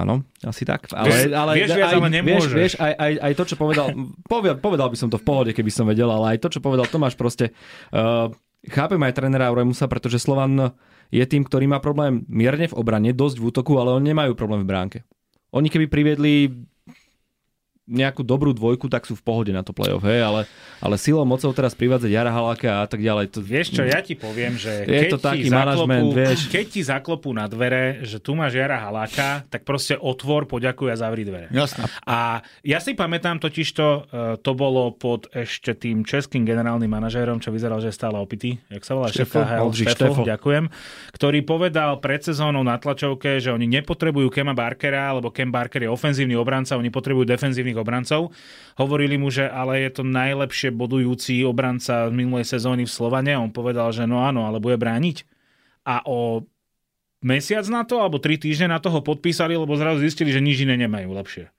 áno, 0.03 0.27
asi 0.43 0.67
tak. 0.67 0.91
Ale, 0.91 1.07
vieš, 1.07 1.23
ale, 1.31 1.53
vieš, 1.55 1.71
viac, 1.71 1.87
aj, 1.87 1.95
ale 1.95 2.09
vieš, 2.11 2.45
vieš 2.51 2.75
aj, 2.83 2.93
aj, 2.99 3.13
aj 3.23 3.33
to, 3.39 3.45
čo 3.47 3.55
povedal, 3.55 3.87
povedal, 4.27 4.59
povedal 4.59 4.89
by 4.91 4.99
som 4.99 5.07
to 5.07 5.23
v 5.23 5.27
pohode, 5.31 5.51
keby 5.55 5.71
som 5.71 5.87
vedel, 5.87 6.11
ale 6.11 6.35
aj 6.35 6.43
to, 6.43 6.59
čo 6.59 6.59
povedal 6.59 6.91
Tomáš, 6.91 7.15
proste 7.15 7.55
uh, 7.95 8.27
chápem 8.67 8.99
aj 8.99 9.15
trénera 9.15 9.55
Auremusa, 9.55 9.87
pretože 9.87 10.19
Slovan 10.19 10.75
je 11.15 11.23
tým, 11.23 11.47
ktorý 11.47 11.71
má 11.71 11.79
problém 11.79 12.27
mierne 12.27 12.67
v 12.67 12.75
obrane, 12.75 13.15
dosť 13.15 13.37
v 13.39 13.47
útoku, 13.55 13.79
ale 13.79 13.95
oni 13.95 14.11
nemajú 14.11 14.35
problém 14.35 14.67
v 14.67 14.71
bránke. 14.75 14.99
Oni 15.55 15.71
keby 15.71 15.87
priviedli 15.87 16.51
nejakú 17.85 18.25
dobrú 18.25 18.57
dvojku, 18.57 18.89
tak 18.89 19.05
sú 19.05 19.13
v 19.13 19.21
pohode 19.21 19.53
na 19.53 19.61
to 19.61 19.77
play-off, 19.77 20.01
hej, 20.09 20.25
ale, 20.25 20.49
ale 20.81 20.97
silou 20.97 21.29
mocou 21.29 21.53
teraz 21.53 21.77
privádzať 21.77 22.09
Jara 22.09 22.33
Haláka 22.33 22.81
a 22.81 22.87
tak 22.89 23.05
ďalej. 23.05 23.37
To, 23.37 23.45
vieš 23.45 23.77
čo, 23.77 23.85
ja 23.85 24.01
ti 24.01 24.17
poviem, 24.17 24.57
že 24.57 24.89
je 24.89 25.05
keď, 25.05 25.11
to 25.13 25.19
taký 25.21 25.45
ti 25.45 25.53
manažment, 25.53 26.09
vieš. 26.17 26.49
keď 26.49 26.65
ti 26.73 26.81
zaklopú 26.81 27.37
na 27.37 27.45
dvere, 27.45 28.01
že 28.01 28.25
tu 28.25 28.33
máš 28.33 28.57
Jara 28.57 28.81
Haláka, 28.81 29.45
tak 29.53 29.69
proste 29.69 30.01
otvor, 30.01 30.49
poďakuj 30.49 30.89
a 30.93 30.97
zavri 30.97 31.29
dvere. 31.29 31.53
Jasne. 31.53 31.85
A 32.09 32.41
ja 32.65 32.81
si 32.81 32.97
pamätám 32.97 33.37
totiž 33.37 33.69
to, 33.77 34.09
e, 34.09 34.41
to 34.41 34.57
bolo 34.57 34.89
pod 34.97 35.29
ešte 35.37 35.77
tým 35.77 36.09
českým 36.09 36.49
generálnym 36.49 36.89
manažérom, 36.89 37.37
čo 37.37 37.53
vyzeral, 37.53 37.85
že 37.85 37.93
je 37.93 38.01
stále 38.01 38.17
opitý, 38.17 38.65
jak 38.73 38.81
sa 38.81 38.97
volá, 38.97 39.13
Štefo, 39.13 39.45
Štefo, 39.45 39.93
Štefo, 39.93 40.23
ďakujem, 40.25 40.73
ktorý 41.13 41.39
povedal 41.45 42.01
pred 42.01 42.25
sezónou 42.25 42.65
na 42.65 42.81
tlačovke, 42.81 43.45
že 43.45 43.53
oni 43.53 43.69
nepotrebujú 43.69 44.33
Kema 44.33 44.57
Barkera, 44.57 45.13
lebo 45.13 45.29
Kem 45.29 45.53
Barker 45.53 45.85
je 45.85 45.93
ofenzívny 45.93 46.33
obranca, 46.33 46.81
oni 46.81 46.89
potrebujú 46.89 47.29
defenzívnych 47.75 47.83
obrancov. 47.83 48.31
Hovorili 48.79 49.19
mu, 49.19 49.31
že 49.31 49.51
ale 49.51 49.83
je 49.83 49.91
to 49.91 50.03
najlepšie 50.07 50.71
bodujúci 50.71 51.43
obranca 51.43 52.07
z 52.09 52.13
minulej 52.15 52.47
sezóny 52.47 52.87
v 52.87 52.95
Slovane. 52.95 53.35
On 53.35 53.51
povedal, 53.51 53.91
že 53.91 54.07
no 54.07 54.23
áno, 54.23 54.47
ale 54.47 54.63
bude 54.63 54.79
brániť. 54.79 55.27
A 55.85 56.07
o 56.07 56.47
mesiac 57.21 57.67
na 57.69 57.83
to, 57.85 58.01
alebo 58.01 58.23
tri 58.23 58.39
týždne 58.39 58.73
na 58.73 58.79
to 58.79 58.89
ho 58.89 59.01
podpísali, 59.03 59.59
lebo 59.59 59.75
zrazu 59.77 60.01
zistili, 60.01 60.31
že 60.31 60.45
nič 60.45 60.63
iné 60.65 60.79
nemajú 60.79 61.11
lepšie. 61.13 61.51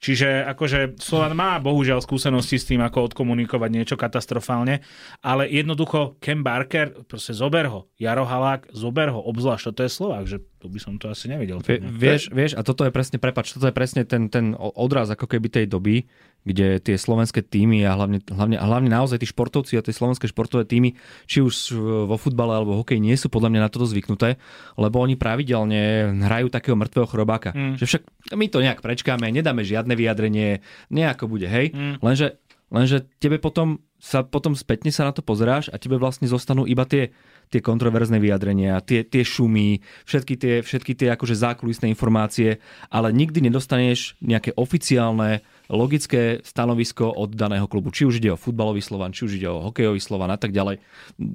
Čiže 0.00 0.48
akože 0.56 0.96
Slovan 0.96 1.36
má 1.36 1.60
bohužiaľ 1.60 2.00
skúsenosti 2.00 2.56
s 2.56 2.64
tým, 2.64 2.80
ako 2.80 3.12
odkomunikovať 3.12 3.70
niečo 3.70 3.96
katastrofálne, 4.00 4.80
ale 5.20 5.52
jednoducho 5.52 6.16
Ken 6.16 6.40
Barker, 6.40 6.96
proste 7.04 7.36
zober 7.36 7.68
ho. 7.68 7.84
Jaro 8.00 8.24
Halák, 8.24 8.72
zober 8.72 9.12
ho, 9.12 9.20
obzvlášť, 9.20 9.76
to 9.76 9.84
je 9.84 9.92
Slovák, 9.92 10.24
že 10.24 10.40
to 10.66 10.74
by 10.74 10.80
som 10.82 10.98
to 10.98 11.06
asi 11.06 11.30
nevidel. 11.30 11.62
Vie, 11.62 11.78
vieš, 11.78 12.34
vieš, 12.34 12.58
a 12.58 12.66
toto 12.66 12.82
je 12.82 12.90
presne, 12.90 13.22
prepač, 13.22 13.54
toto 13.54 13.70
je 13.70 13.74
presne 13.74 14.02
ten, 14.02 14.26
ten 14.26 14.58
odraz 14.58 15.06
ako 15.06 15.30
keby 15.30 15.46
tej 15.46 15.70
doby, 15.70 16.10
kde 16.42 16.82
tie 16.82 16.98
slovenské 16.98 17.46
týmy 17.46 17.86
a 17.86 17.94
hlavne, 17.94 18.18
hlavne, 18.26 18.58
a 18.58 18.64
hlavne 18.66 18.90
naozaj 18.90 19.22
tí 19.22 19.30
športovci 19.30 19.78
a 19.78 19.86
tie 19.86 19.94
slovenské 19.94 20.26
športové 20.26 20.66
týmy, 20.66 20.98
či 21.30 21.38
už 21.38 21.78
vo 22.10 22.18
futbale 22.18 22.58
alebo 22.58 22.82
hokeji, 22.82 22.98
nie 22.98 23.14
sú 23.14 23.30
podľa 23.30 23.54
mňa 23.54 23.60
na 23.62 23.70
toto 23.70 23.86
zvyknuté, 23.86 24.42
lebo 24.74 24.98
oni 24.98 25.14
pravidelne 25.14 26.10
hrajú 26.26 26.50
takého 26.50 26.74
mŕtvého 26.74 27.06
chrobáka. 27.06 27.54
Mm. 27.54 27.78
Že 27.78 27.84
však 27.86 28.02
my 28.34 28.46
to 28.50 28.58
nejak 28.58 28.82
prečkáme, 28.82 29.30
nedáme 29.30 29.62
žiadne 29.62 29.94
vyjadrenie, 29.94 30.66
nejako 30.90 31.30
bude, 31.30 31.46
hej. 31.46 31.70
Mm. 31.70 32.02
Lenže, 32.02 32.42
lenže 32.74 33.06
tebe 33.22 33.38
potom 33.38 33.85
sa 34.06 34.22
potom 34.22 34.54
spätne 34.54 34.94
sa 34.94 35.02
na 35.02 35.10
to 35.10 35.18
pozeráš 35.18 35.66
a 35.74 35.82
tebe 35.82 35.98
vlastne 35.98 36.30
zostanú 36.30 36.62
iba 36.62 36.86
tie 36.86 37.10
tie 37.46 37.62
kontroverzné 37.62 38.18
vyjadrenia, 38.18 38.82
tie, 38.82 39.06
tie 39.06 39.22
šumy, 39.22 39.78
všetky 40.02 40.34
tie, 40.34 40.54
všetky 40.66 40.92
tie 40.98 41.08
akože 41.14 41.38
zákulisné 41.38 41.86
informácie, 41.86 42.58
ale 42.90 43.14
nikdy 43.14 43.46
nedostaneš 43.46 44.18
nejaké 44.18 44.50
oficiálne 44.58 45.46
logické 45.70 46.42
stanovisko 46.42 47.06
od 47.06 47.38
daného 47.38 47.70
klubu. 47.70 47.94
Či 47.94 48.06
už 48.06 48.18
ide 48.18 48.34
o 48.34 48.40
futbalový 48.40 48.82
Slovan, 48.82 49.14
či 49.14 49.30
už 49.30 49.38
ide 49.38 49.46
o 49.46 49.62
hokejový 49.62 50.02
Slovan 50.02 50.34
a 50.34 50.38
tak 50.38 50.50
ďalej. 50.50 50.82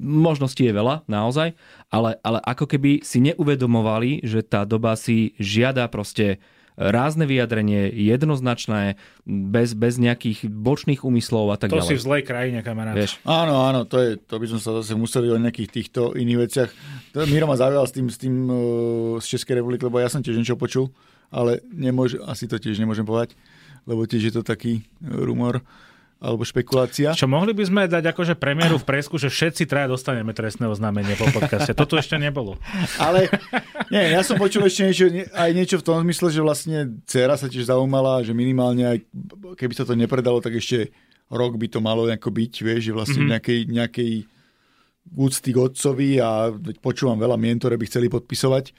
Možností 0.03 0.67
je 0.67 0.75
veľa, 0.75 1.07
naozaj, 1.07 1.55
ale, 1.91 2.19
ale 2.23 2.39
ako 2.43 2.67
keby 2.67 3.03
si 3.03 3.23
neuvedomovali, 3.23 4.23
že 4.23 4.43
tá 4.43 4.67
doba 4.67 4.99
si 4.99 5.31
žiada 5.39 5.87
proste 5.87 6.43
rázne 6.79 7.27
vyjadrenie, 7.27 7.91
jednoznačné, 7.91 8.95
bez, 9.27 9.75
bez 9.75 9.99
nejakých 9.99 10.47
bočných 10.47 11.03
úmyslov 11.03 11.51
a 11.51 11.55
tak 11.59 11.71
to 11.71 11.79
ďalej. 11.79 11.87
To 11.87 11.91
si 11.91 11.99
v 11.99 12.05
zlej 12.05 12.23
krajine, 12.23 12.59
kamarát. 12.63 12.95
Vieš? 12.95 13.19
Áno, 13.27 13.67
áno, 13.67 13.83
to, 13.83 13.99
je, 13.99 14.09
to 14.17 14.35
by 14.39 14.47
som 14.47 14.59
sa 14.59 14.71
zase 14.79 14.95
museli 14.95 15.27
o 15.29 15.37
nejakých 15.37 15.69
týchto 15.69 16.15
iných 16.15 16.39
veciach. 16.47 16.69
Miro 17.27 17.45
ma 17.45 17.59
zaujal 17.59 17.85
s 17.85 17.93
tým, 17.93 18.07
s 18.07 18.17
tým 18.17 18.35
uh, 18.47 18.57
z 19.19 19.25
Českej 19.37 19.59
republiky, 19.59 19.83
lebo 19.83 19.99
ja 19.99 20.07
som 20.07 20.23
tiež 20.23 20.39
niečo 20.39 20.55
počul, 20.55 20.89
ale 21.31 21.59
nemôž, 21.71 22.19
asi 22.23 22.47
to 22.47 22.55
tiež 22.59 22.79
nemôžem 22.79 23.03
povedať, 23.03 23.35
lebo 23.83 24.07
tiež 24.07 24.31
je 24.31 24.33
to 24.33 24.43
taký 24.43 24.85
rumor 25.01 25.63
alebo 26.21 26.45
špekulácia. 26.45 27.17
Čo 27.17 27.25
mohli 27.25 27.49
by 27.57 27.63
sme 27.65 27.81
dať 27.89 28.13
akože 28.13 28.37
premiéru 28.37 28.77
v 28.77 28.85
presku, 28.85 29.17
že 29.17 29.33
všetci 29.33 29.65
traja 29.65 29.89
dostaneme 29.89 30.37
trestné 30.37 30.69
oznámenie 30.69 31.17
po 31.17 31.25
podcaste. 31.33 31.73
Toto 31.73 31.97
ešte 31.97 32.13
nebolo. 32.21 32.61
Ale 33.01 33.25
nie, 33.89 34.13
ja 34.13 34.21
som 34.21 34.37
počul 34.37 34.69
ešte 34.69 34.85
niečo, 34.85 35.05
aj 35.33 35.51
niečo 35.57 35.81
v 35.81 35.85
tom 35.89 35.97
zmysle, 36.05 36.29
že 36.29 36.45
vlastne 36.45 36.77
dcera 37.09 37.41
sa 37.41 37.49
tiež 37.49 37.65
zaujímala, 37.65 38.21
že 38.21 38.37
minimálne 38.37 38.85
aj 38.85 38.97
keby 39.57 39.73
sa 39.73 39.81
to 39.81 39.97
nepredalo, 39.97 40.37
tak 40.45 40.61
ešte 40.61 40.93
rok 41.33 41.57
by 41.57 41.65
to 41.65 41.81
malo 41.81 42.05
nejako 42.05 42.29
byť, 42.29 42.53
vieš, 42.61 42.81
že 42.85 42.93
vlastne 42.93 43.25
mm-hmm. 43.25 43.31
nejakej, 43.33 43.59
nejakej 43.73 44.11
úcty 45.17 45.49
k 45.49 45.57
otcovi 45.57 46.09
a 46.21 46.53
počúvam 46.85 47.17
veľa 47.17 47.33
mien, 47.41 47.57
ktoré 47.57 47.81
by 47.81 47.89
chceli 47.89 48.13
podpisovať, 48.13 48.69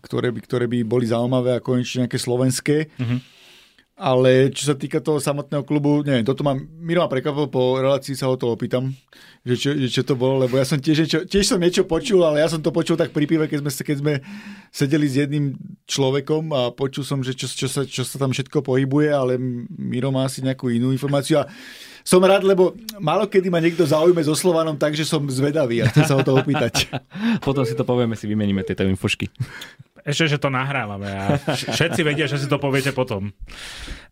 ktoré 0.00 0.32
by, 0.32 0.40
ktoré 0.48 0.64
by 0.64 0.78
boli 0.88 1.04
zaujímavé 1.04 1.60
a 1.60 1.60
konečne 1.60 2.08
nejaké 2.08 2.16
slovenské. 2.16 2.88
Mm-hmm 2.96 3.39
ale 4.00 4.48
čo 4.48 4.72
sa 4.72 4.74
týka 4.74 5.04
toho 5.04 5.20
samotného 5.20 5.60
klubu, 5.60 6.00
neviem, 6.00 6.24
toto 6.24 6.40
ma, 6.40 6.56
Miro 6.56 7.04
ma 7.04 7.12
prekvapil, 7.12 7.52
po 7.52 7.76
relácii 7.76 8.16
sa 8.16 8.32
o 8.32 8.36
to 8.40 8.48
opýtam, 8.48 8.96
že 9.44 9.60
čo, 9.60 9.70
že 9.76 9.88
čo 9.92 10.02
to 10.08 10.16
bolo, 10.16 10.40
lebo 10.40 10.56
ja 10.56 10.64
som 10.64 10.80
tiež 10.80 11.04
niečo, 11.04 11.18
tiež 11.28 11.44
som 11.44 11.60
niečo 11.60 11.84
počul, 11.84 12.24
ale 12.24 12.40
ja 12.40 12.48
som 12.48 12.64
to 12.64 12.72
počul 12.72 12.96
tak 12.96 13.12
pri 13.12 13.28
pive, 13.28 13.44
keď 13.44 13.60
sme, 13.60 13.70
keď 13.70 13.96
sme 14.00 14.12
sedeli 14.72 15.04
s 15.04 15.20
jedným 15.20 15.52
človekom 15.84 16.48
a 16.56 16.60
počul 16.72 17.04
som, 17.04 17.20
že 17.20 17.36
čo, 17.36 17.44
čo, 17.44 17.68
sa, 17.68 17.84
čo 17.84 18.00
sa 18.00 18.16
tam 18.16 18.32
všetko 18.32 18.64
pohybuje, 18.64 19.12
ale 19.12 19.36
Miro 19.68 20.08
má 20.08 20.24
asi 20.24 20.40
nejakú 20.40 20.72
inú 20.72 20.96
informáciu 20.96 21.44
a 21.44 21.48
som 22.00 22.24
rád, 22.24 22.48
lebo 22.48 22.72
málo 22.96 23.28
kedy 23.28 23.52
ma 23.52 23.60
niekto 23.60 23.84
zaujme 23.84 24.24
so 24.24 24.32
Slovanom, 24.32 24.80
takže 24.80 25.04
som 25.04 25.20
zvedavý 25.28 25.84
a 25.84 25.92
chcem 25.92 26.08
sa 26.08 26.16
o 26.16 26.24
to 26.24 26.32
opýtať. 26.32 26.88
Potom 27.46 27.68
si 27.68 27.76
to 27.76 27.84
povieme, 27.84 28.16
si 28.16 28.24
vymeníme 28.24 28.64
tieto 28.64 28.88
infošky. 28.88 29.28
Ešte, 30.10 30.36
že 30.36 30.42
to 30.42 30.50
nahrávame 30.50 31.06
a 31.06 31.38
všetci 31.46 32.02
vedia, 32.02 32.26
že 32.26 32.42
si 32.42 32.50
to 32.50 32.58
poviete 32.58 32.90
potom. 32.90 33.30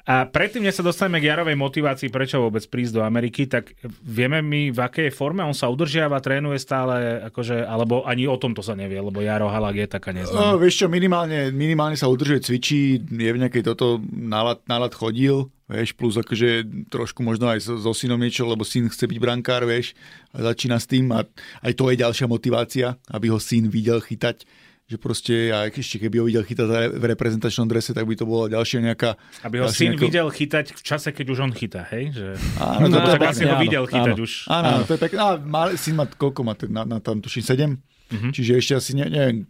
A 0.09 0.25
predtým, 0.25 0.65
než 0.65 0.81
sa 0.81 0.87
dostaneme 0.87 1.21
k 1.21 1.29
Jarovej 1.29 1.53
motivácii, 1.53 2.09
prečo 2.09 2.41
vôbec 2.41 2.65
prísť 2.65 2.97
do 2.97 3.03
Ameriky, 3.05 3.45
tak 3.45 3.77
vieme 4.01 4.41
my, 4.41 4.73
v 4.73 4.81
akej 4.81 5.13
forme 5.13 5.45
on 5.45 5.53
sa 5.53 5.69
udržiava, 5.69 6.25
trénuje 6.25 6.57
stále, 6.57 7.29
akože, 7.29 7.61
alebo 7.61 8.09
ani 8.09 8.25
o 8.25 8.41
tomto 8.41 8.65
sa 8.65 8.73
nevie, 8.73 8.97
lebo 8.97 9.21
Jaro 9.21 9.53
Halak 9.53 9.77
je 9.77 9.89
taká 9.91 10.17
neznáma. 10.17 10.57
No, 10.57 10.57
vieš 10.57 10.81
čo, 10.81 10.87
minimálne, 10.89 11.53
minimálne 11.53 12.01
sa 12.01 12.09
udržuje, 12.09 12.41
cvičí, 12.41 13.05
je 13.05 13.31
v 13.37 13.41
nejakej 13.43 13.69
toto 13.69 14.01
nálad, 14.09 14.65
nálad 14.65 14.97
chodil, 14.97 15.53
vieš, 15.69 15.93
plus 15.93 16.17
akože 16.17 16.65
trošku 16.89 17.21
možno 17.21 17.53
aj 17.53 17.69
so, 17.69 17.77
so 17.77 17.93
synom 17.93 18.17
niečo, 18.17 18.49
lebo 18.49 18.65
syn 18.65 18.89
chce 18.89 19.05
byť 19.05 19.19
brankár, 19.21 19.69
vieš, 19.69 19.93
a 20.33 20.41
začína 20.41 20.81
s 20.81 20.89
tým 20.89 21.13
a 21.13 21.29
aj 21.61 21.73
to 21.77 21.93
je 21.93 22.01
ďalšia 22.01 22.25
motivácia, 22.25 22.97
aby 23.13 23.29
ho 23.29 23.37
syn 23.37 23.69
videl 23.69 24.01
chytať 24.01 24.49
že 24.89 24.97
proste, 24.97 25.53
a 25.53 25.69
ešte 25.69 26.01
keby 26.01 26.17
ho 26.17 26.25
videl 26.25 26.41
chytať 26.49 26.97
v 26.97 27.05
reprezentačnom 27.13 27.69
drese, 27.69 27.93
tak 27.93 28.09
by 28.09 28.17
to 28.17 28.25
bola 28.25 28.49
ďalšia 28.49 28.81
nejaká... 28.81 29.21
Aby 29.45 29.61
ho 29.61 29.69
syn 29.69 29.93
nejako... 29.93 30.05
videl 30.09 30.27
chytať 30.33 30.67
v 30.73 30.81
čase, 30.81 31.13
keď 31.13 31.27
už 31.29 31.39
on 31.45 31.53
chytá, 31.53 31.85
hej? 31.93 32.17
Že... 32.17 32.27
Áno, 32.57 32.89
no, 32.89 32.97
to, 33.05 33.13
tak 33.13 33.37
asi 33.37 33.45
ho 33.45 33.61
videl 33.61 33.85
chytať 33.85 34.17
áno, 34.17 34.25
už. 34.25 34.33
Áno, 34.49 34.69
áno, 34.73 34.83
to 34.89 34.97
je 34.97 35.01
pekné. 35.05 35.21
Má, 35.45 35.63
syn 35.77 35.93
má, 35.93 36.09
koľko 36.09 36.41
má, 36.41 36.57
na, 36.73 36.89
na 36.89 36.99
tam 37.05 37.21
tuším 37.21 37.45
7, 37.45 37.69
uh-huh. 37.69 38.33
čiže 38.33 38.53
ešte 38.57 38.73
asi, 38.81 38.91
ne, 38.97 39.13
neviem, 39.13 39.45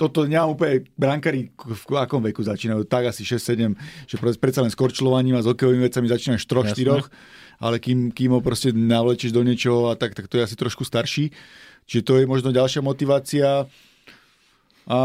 toto 0.00 0.24
nemám 0.24 0.56
úplne, 0.56 0.88
brankári 0.96 1.52
v 1.52 1.82
akom 2.00 2.24
veku 2.24 2.40
začínajú, 2.40 2.88
tak 2.88 3.12
asi 3.12 3.20
6-7, 3.20 3.76
že 4.08 4.16
predsa 4.16 4.64
len 4.64 4.72
s 4.72 4.80
korčľovaním 4.80 5.36
a 5.36 5.44
s 5.44 5.48
okejovými 5.52 5.84
vecami 5.92 6.08
začínaš 6.08 6.48
3-4, 6.48 7.04
ale 7.60 7.76
kým, 7.76 8.08
kým 8.16 8.32
ho 8.32 8.40
proste 8.40 8.72
navlečieš 8.72 9.36
do 9.36 9.44
niečoho 9.44 9.92
a 9.92 9.94
tak, 10.00 10.16
tak 10.16 10.24
to 10.32 10.40
je 10.40 10.48
asi 10.48 10.56
trošku 10.56 10.88
starší. 10.88 11.28
Čiže 11.84 12.02
to 12.06 12.12
je 12.16 12.24
možno 12.24 12.48
ďalšia 12.48 12.80
motivácia. 12.80 13.68
A 14.90 14.98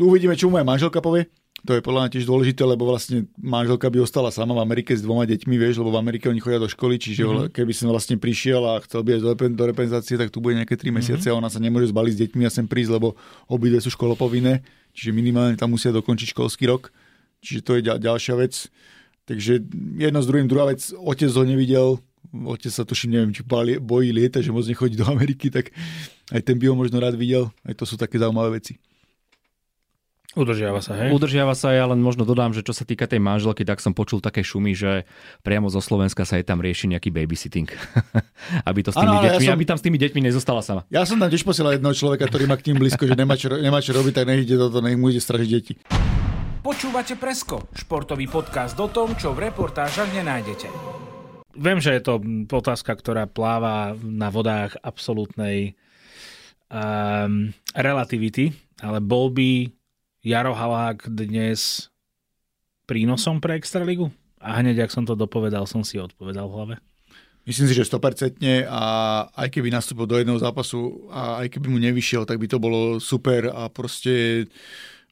uvidíme, 0.00 0.32
čo 0.32 0.48
mu 0.48 0.56
aj 0.56 0.64
manželka 0.64 1.04
povie. 1.04 1.28
To 1.68 1.76
je 1.76 1.84
podľa 1.84 2.08
mňa 2.08 2.10
tiež 2.16 2.24
dôležité, 2.24 2.64
lebo 2.64 2.88
vlastne 2.88 3.28
manželka 3.36 3.92
by 3.92 4.00
ostala 4.00 4.32
sama 4.32 4.56
v 4.56 4.64
Amerike 4.64 4.96
s 4.96 5.04
dvoma 5.04 5.28
deťmi, 5.28 5.60
vieš, 5.60 5.84
lebo 5.84 5.92
v 5.92 6.00
Amerike 6.00 6.32
oni 6.32 6.40
chodia 6.40 6.56
do 6.56 6.64
školy, 6.64 6.96
čiže 6.96 7.28
mm-hmm. 7.28 7.52
keby 7.52 7.72
som 7.76 7.92
vlastne 7.92 8.16
prišiel 8.16 8.64
a 8.64 8.80
chcel 8.80 9.04
by 9.04 9.20
ísť 9.20 9.24
do, 9.28 9.34
do 9.36 9.64
reprezentácie, 9.68 10.16
tak 10.16 10.32
tu 10.32 10.40
bude 10.40 10.56
nejaké 10.56 10.80
3 10.80 10.88
mesiace 10.88 11.28
mm-hmm. 11.28 11.36
a 11.36 11.40
ona 11.44 11.52
sa 11.52 11.60
nemôže 11.60 11.92
zbaliť 11.92 12.12
s 12.16 12.20
deťmi 12.24 12.42
a 12.48 12.50
sem 12.50 12.64
prísť, 12.64 12.96
lebo 12.96 13.12
obidve 13.44 13.76
sú 13.84 13.92
školopovinné, 13.92 14.64
čiže 14.96 15.12
minimálne 15.12 15.60
tam 15.60 15.76
musia 15.76 15.92
dokončiť 15.92 16.32
školský 16.32 16.64
rok, 16.64 16.88
čiže 17.44 17.60
to 17.60 17.76
je 17.76 17.80
ďal, 17.84 18.00
ďalšia 18.00 18.40
vec. 18.40 18.72
Takže 19.28 19.60
jedno 20.00 20.24
s 20.24 20.26
druhým, 20.32 20.48
druhá 20.48 20.64
vec, 20.64 20.80
otec 20.96 21.28
ho 21.28 21.44
nevidel, 21.44 22.00
otec 22.32 22.72
sa 22.72 22.88
tuším, 22.88 23.20
neviem, 23.20 23.36
či 23.36 23.44
bojí 23.84 24.16
lieta, 24.16 24.40
že 24.40 24.48
moc 24.48 24.64
nechodí 24.64 24.96
do 24.96 25.04
Ameriky, 25.12 25.52
tak 25.52 25.76
aj 26.32 26.40
ten 26.40 26.56
by 26.56 26.72
ho 26.72 26.74
možno 26.74 26.96
rád 27.04 27.20
videl, 27.20 27.52
aj 27.68 27.76
to 27.76 27.84
sú 27.84 28.00
také 28.00 28.16
zaujímavé 28.16 28.64
veci. 28.64 28.80
Udržiava 30.38 30.78
sa, 30.78 30.94
hej? 30.94 31.10
Udržiava 31.10 31.58
sa, 31.58 31.74
ja 31.74 31.90
len 31.90 31.98
možno 31.98 32.22
dodám, 32.22 32.54
že 32.54 32.62
čo 32.62 32.70
sa 32.70 32.86
týka 32.86 33.10
tej 33.10 33.18
manželky, 33.18 33.66
tak 33.66 33.82
som 33.82 33.90
počul 33.90 34.22
také 34.22 34.46
šumy, 34.46 34.78
že 34.78 35.02
priamo 35.42 35.66
zo 35.66 35.82
Slovenska 35.82 36.22
sa 36.22 36.38
jej 36.38 36.46
tam 36.46 36.62
rieši 36.62 36.86
nejaký 36.86 37.10
babysitting. 37.10 37.66
aby, 38.70 38.80
to 38.86 38.94
s 38.94 38.96
tými 39.02 39.10
ano, 39.10 39.26
deťmi, 39.26 39.42
ja 39.42 39.50
som... 39.50 39.56
aby 39.58 39.64
tam 39.66 39.78
s 39.78 39.82
tými 39.82 39.98
deťmi 39.98 40.20
nezostala 40.30 40.62
sama. 40.62 40.86
Ja 40.86 41.02
som 41.02 41.18
tam 41.18 41.26
tiež 41.26 41.42
posielal 41.42 41.74
jedného 41.74 41.98
človeka, 41.98 42.30
ktorý 42.30 42.46
má 42.46 42.54
k 42.54 42.70
tým 42.70 42.78
blízko, 42.78 43.10
že 43.10 43.18
nemá 43.18 43.34
čo, 43.34 43.50
nemá 43.58 43.82
čo 43.82 43.90
robiť, 43.90 44.22
tak 44.22 44.30
nech 44.30 44.46
ide 44.46 44.54
do 44.54 44.70
toho, 44.70 44.86
nech 44.86 44.94
mu 44.94 45.10
ide 45.10 45.18
stražiť 45.18 45.50
deti. 45.50 45.74
Počúvate 46.62 47.18
Presko, 47.18 47.66
športový 47.74 48.30
podcast 48.30 48.78
o 48.78 48.86
tom, 48.86 49.18
čo 49.18 49.34
v 49.34 49.50
reportážach 49.50 50.14
nenájdete. 50.14 50.70
Viem, 51.58 51.82
že 51.82 51.98
je 51.98 52.06
to 52.06 52.22
otázka, 52.54 52.94
ktorá 52.94 53.26
pláva 53.26 53.98
na 53.98 54.30
vodách 54.30 54.78
absolútnej 54.78 55.74
um, 56.70 57.50
relativity, 57.74 58.54
ale 58.78 59.02
bol 59.02 59.34
by 59.34 59.79
Jaro 60.20 60.52
Halák 60.52 61.08
dnes 61.08 61.88
prínosom 62.84 63.40
pre 63.40 63.56
Extraligu? 63.56 64.12
A 64.36 64.60
hneď, 64.60 64.84
ak 64.84 64.92
som 64.92 65.08
to 65.08 65.16
dopovedal, 65.16 65.64
som 65.64 65.80
si 65.80 65.96
odpovedal 65.96 66.44
v 66.44 66.54
hlave. 66.60 66.74
Myslím 67.48 67.72
si, 67.72 67.72
že 67.72 67.88
100% 67.88 68.36
a 68.68 68.82
aj 69.32 69.48
keby 69.48 69.72
nastúpil 69.72 70.04
do 70.04 70.20
jedného 70.20 70.36
zápasu 70.36 71.08
a 71.08 71.40
aj 71.40 71.56
keby 71.56 71.72
mu 71.72 71.80
nevyšiel, 71.80 72.28
tak 72.28 72.36
by 72.36 72.52
to 72.52 72.60
bolo 72.60 73.00
super 73.00 73.48
a 73.48 73.72
proste 73.72 74.44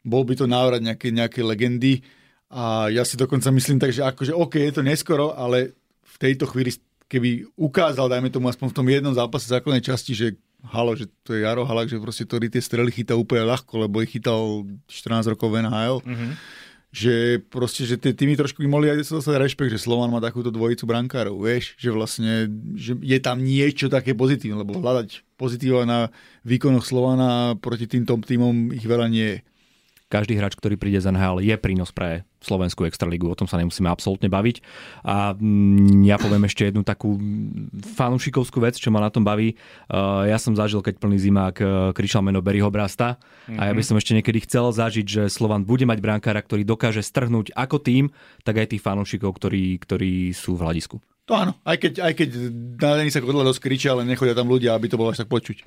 bol 0.05 0.29
by 0.29 0.37
to 0.37 0.44
návrat 0.44 0.85
nejaké, 0.85 1.09
nejaké 1.09 1.40
legendy 1.40 2.05
a 2.53 2.92
ja 2.92 3.01
si 3.01 3.16
dokonca 3.16 3.49
myslím 3.49 3.81
tak, 3.81 3.97
že 3.97 4.05
akože 4.05 4.37
OK, 4.37 4.61
je 4.61 4.77
to 4.77 4.85
neskoro, 4.85 5.33
ale 5.33 5.73
v 6.05 6.16
tejto 6.21 6.44
chvíli 6.53 6.77
keby 7.09 7.49
ukázal, 7.57 8.12
dajme 8.12 8.29
tomu 8.29 8.53
aspoň 8.53 8.66
v 8.68 8.77
tom 8.77 8.87
jednom 8.92 9.16
zápase 9.16 9.49
základnej 9.49 9.81
časti, 9.81 10.12
že 10.12 10.37
halo, 10.66 10.99
že 10.99 11.07
to 11.23 11.38
je 11.38 11.47
Jaro 11.47 11.62
Halak, 11.62 11.87
že 11.87 12.03
proste 12.03 12.27
to 12.27 12.42
tie 12.42 12.62
strely 12.62 12.90
chytá 12.90 13.14
úplne 13.14 13.47
ľahko, 13.47 13.87
lebo 13.87 14.03
ich 14.03 14.11
chytal 14.11 14.66
14 14.90 15.35
rokov 15.35 15.55
v 15.55 15.62
NHL. 15.62 15.97
Mm-hmm. 16.03 16.33
Že 16.88 17.14
proste, 17.53 17.85
že 17.85 18.01
tie 18.01 18.16
týmy 18.16 18.33
trošku 18.33 18.64
by 18.64 18.68
mohli 18.68 18.88
aj 18.88 19.05
sa 19.05 19.21
rešpekt, 19.37 19.77
že 19.77 19.85
Slovan 19.85 20.09
má 20.09 20.25
takúto 20.25 20.49
dvojicu 20.49 20.88
brankárov, 20.88 21.37
vieš, 21.37 21.77
že 21.77 21.92
vlastne 21.92 22.49
že 22.81 22.97
je 23.05 23.18
tam 23.21 23.44
niečo 23.44 23.92
také 23.92 24.16
pozitívne, 24.16 24.64
lebo 24.64 24.81
hľadať 24.81 25.37
pozitíva 25.37 25.85
na 25.85 26.09
výkonoch 26.49 26.88
Slovana 26.88 27.61
proti 27.61 27.85
tým 27.85 28.09
top 28.09 28.25
týmom 28.25 28.73
ich 28.73 28.88
veľa 28.88 29.07
nie 29.12 29.37
je 29.37 29.38
každý 30.09 30.40
hráč, 30.40 30.57
ktorý 30.57 30.81
príde 30.81 30.99
z 31.05 31.12
NHL, 31.12 31.44
je 31.44 31.55
prínos 31.61 31.92
pre 31.92 32.25
Slovenskú 32.38 32.87
extraligu, 32.87 33.27
o 33.27 33.38
tom 33.38 33.51
sa 33.51 33.59
nemusíme 33.59 33.90
absolútne 33.90 34.31
baviť. 34.31 34.62
A 35.03 35.35
mm, 35.35 36.07
ja 36.07 36.16
poviem 36.22 36.46
ešte 36.46 36.70
jednu 36.70 36.87
takú 36.87 37.18
fanúšikovskú 37.98 38.62
vec, 38.62 38.79
čo 38.79 38.94
ma 38.94 39.03
na 39.03 39.11
tom 39.11 39.27
baví. 39.27 39.59
Uh, 39.90 40.27
ja 40.31 40.38
som 40.38 40.55
zažil, 40.55 40.79
keď 40.79 41.03
plný 41.03 41.18
zimák 41.18 41.57
uh, 41.59 41.68
kričal 41.90 42.22
meno 42.22 42.38
Berryho 42.38 42.70
Brasta 42.70 43.18
mm-hmm. 43.18 43.59
a 43.59 43.62
ja 43.66 43.72
by 43.74 43.83
mhm. 43.83 43.88
som 43.90 43.96
ešte 43.98 44.14
niekedy 44.14 44.38
chcel 44.46 44.70
zažiť, 44.70 45.07
že 45.07 45.22
Slovan 45.27 45.66
bude 45.66 45.83
mať 45.83 45.98
brankára, 45.98 46.38
ktorý 46.38 46.62
dokáže 46.62 47.03
strhnúť 47.03 47.51
ako 47.59 47.83
tým, 47.83 48.05
tak 48.46 48.62
aj 48.62 48.77
tých 48.77 48.85
fanúšikov, 48.85 49.35
ktorí, 49.35 49.77
ktorí 49.83 50.31
sú 50.31 50.55
v 50.55 50.62
hľadisku. 50.62 51.03
To 51.29 51.37
áno, 51.37 51.53
aj 51.61 51.77
keď, 51.77 51.92
aj 52.09 52.12
keď 52.16 52.29
na 52.81 53.05
sa 53.12 53.20
kodla 53.20 53.44
dosť 53.44 53.61
kričia, 53.61 53.92
ale 53.92 54.09
nechodia 54.09 54.33
tam 54.33 54.48
ľudia, 54.48 54.72
aby 54.72 54.88
to 54.88 54.96
bolo 54.96 55.12
až 55.12 55.20
tak 55.20 55.29
počuť. 55.29 55.61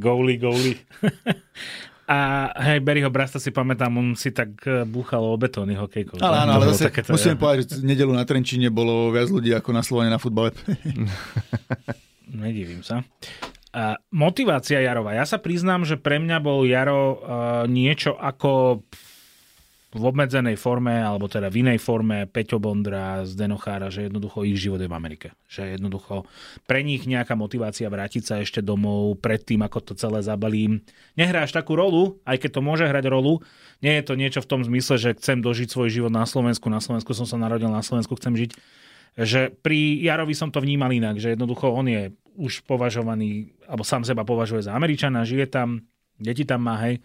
gouli, 0.00 0.40
gouli. 0.40 0.72
A 2.06 2.50
hej, 2.70 2.86
Berryho 2.86 3.10
Brasta 3.10 3.42
si 3.42 3.50
pamätám, 3.50 3.90
on 3.98 4.14
si 4.14 4.30
tak 4.30 4.62
e, 4.62 4.86
búchal 4.86 5.26
o 5.26 5.34
betóny 5.34 5.74
hokejkov. 5.74 6.22
Ale 6.22 6.46
áno, 6.46 6.62
ale 6.62 6.70
zase 6.70 6.94
musím 7.10 7.34
ja. 7.34 7.42
povedať, 7.42 7.58
že 7.66 7.82
nedelu 7.82 8.14
na 8.14 8.22
Trenčine 8.22 8.70
bolo 8.70 9.10
viac 9.10 9.26
ľudí 9.26 9.50
ako 9.50 9.70
na 9.74 9.82
Slovene 9.82 10.14
na 10.14 10.22
futbale. 10.22 10.54
Nedivím 12.30 12.86
sa. 12.86 13.02
A 13.74 13.98
motivácia 14.14 14.78
Jarova. 14.78 15.18
Ja 15.18 15.26
sa 15.26 15.42
priznám, 15.42 15.82
že 15.82 15.98
pre 15.98 16.22
mňa 16.22 16.38
bol 16.38 16.62
Jaro 16.62 17.02
uh, 17.02 17.16
niečo 17.66 18.14
ako 18.14 18.80
v 19.96 20.04
obmedzenej 20.12 20.60
forme, 20.60 21.00
alebo 21.00 21.26
teda 21.26 21.48
v 21.48 21.64
inej 21.64 21.80
forme 21.80 22.28
Peťo 22.28 22.60
Bondra 22.60 23.24
z 23.24 23.32
Denochára, 23.32 23.88
že 23.88 24.06
jednoducho 24.06 24.44
ich 24.44 24.60
život 24.60 24.78
je 24.78 24.86
v 24.86 24.94
Amerike. 24.94 25.32
Že 25.48 25.80
jednoducho 25.80 26.28
pre 26.68 26.84
nich 26.84 27.08
nejaká 27.08 27.32
motivácia 27.32 27.88
vrátiť 27.88 28.22
sa 28.22 28.34
ešte 28.38 28.60
domov 28.60 29.16
pred 29.18 29.40
tým, 29.40 29.64
ako 29.64 29.78
to 29.80 29.92
celé 29.96 30.20
zabalím. 30.20 30.84
Nehráš 31.16 31.56
takú 31.56 31.74
rolu, 31.74 32.20
aj 32.28 32.44
keď 32.44 32.50
to 32.52 32.60
môže 32.60 32.84
hrať 32.84 33.08
rolu. 33.08 33.40
Nie 33.80 33.98
je 33.98 34.04
to 34.04 34.14
niečo 34.14 34.40
v 34.44 34.50
tom 34.52 34.60
zmysle, 34.60 35.00
že 35.00 35.16
chcem 35.16 35.40
dožiť 35.40 35.72
svoj 35.72 35.88
život 35.88 36.12
na 36.12 36.28
Slovensku. 36.28 36.68
Na 36.68 36.84
Slovensku 36.84 37.16
som 37.16 37.24
sa 37.24 37.40
narodil, 37.40 37.72
na 37.72 37.80
Slovensku 37.80 38.12
chcem 38.20 38.36
žiť. 38.36 38.50
Že 39.16 39.56
pri 39.64 40.04
Jarovi 40.04 40.36
som 40.36 40.52
to 40.52 40.60
vnímal 40.60 40.92
inak, 40.92 41.16
že 41.16 41.32
jednoducho 41.32 41.72
on 41.72 41.88
je 41.88 42.12
už 42.36 42.68
považovaný, 42.68 43.56
alebo 43.64 43.80
sám 43.80 44.04
seba 44.04 44.28
považuje 44.28 44.68
za 44.68 44.76
Američana, 44.76 45.24
žije 45.24 45.48
tam, 45.48 45.88
deti 46.20 46.44
tam 46.44 46.68
má, 46.68 46.76
hej 46.84 47.00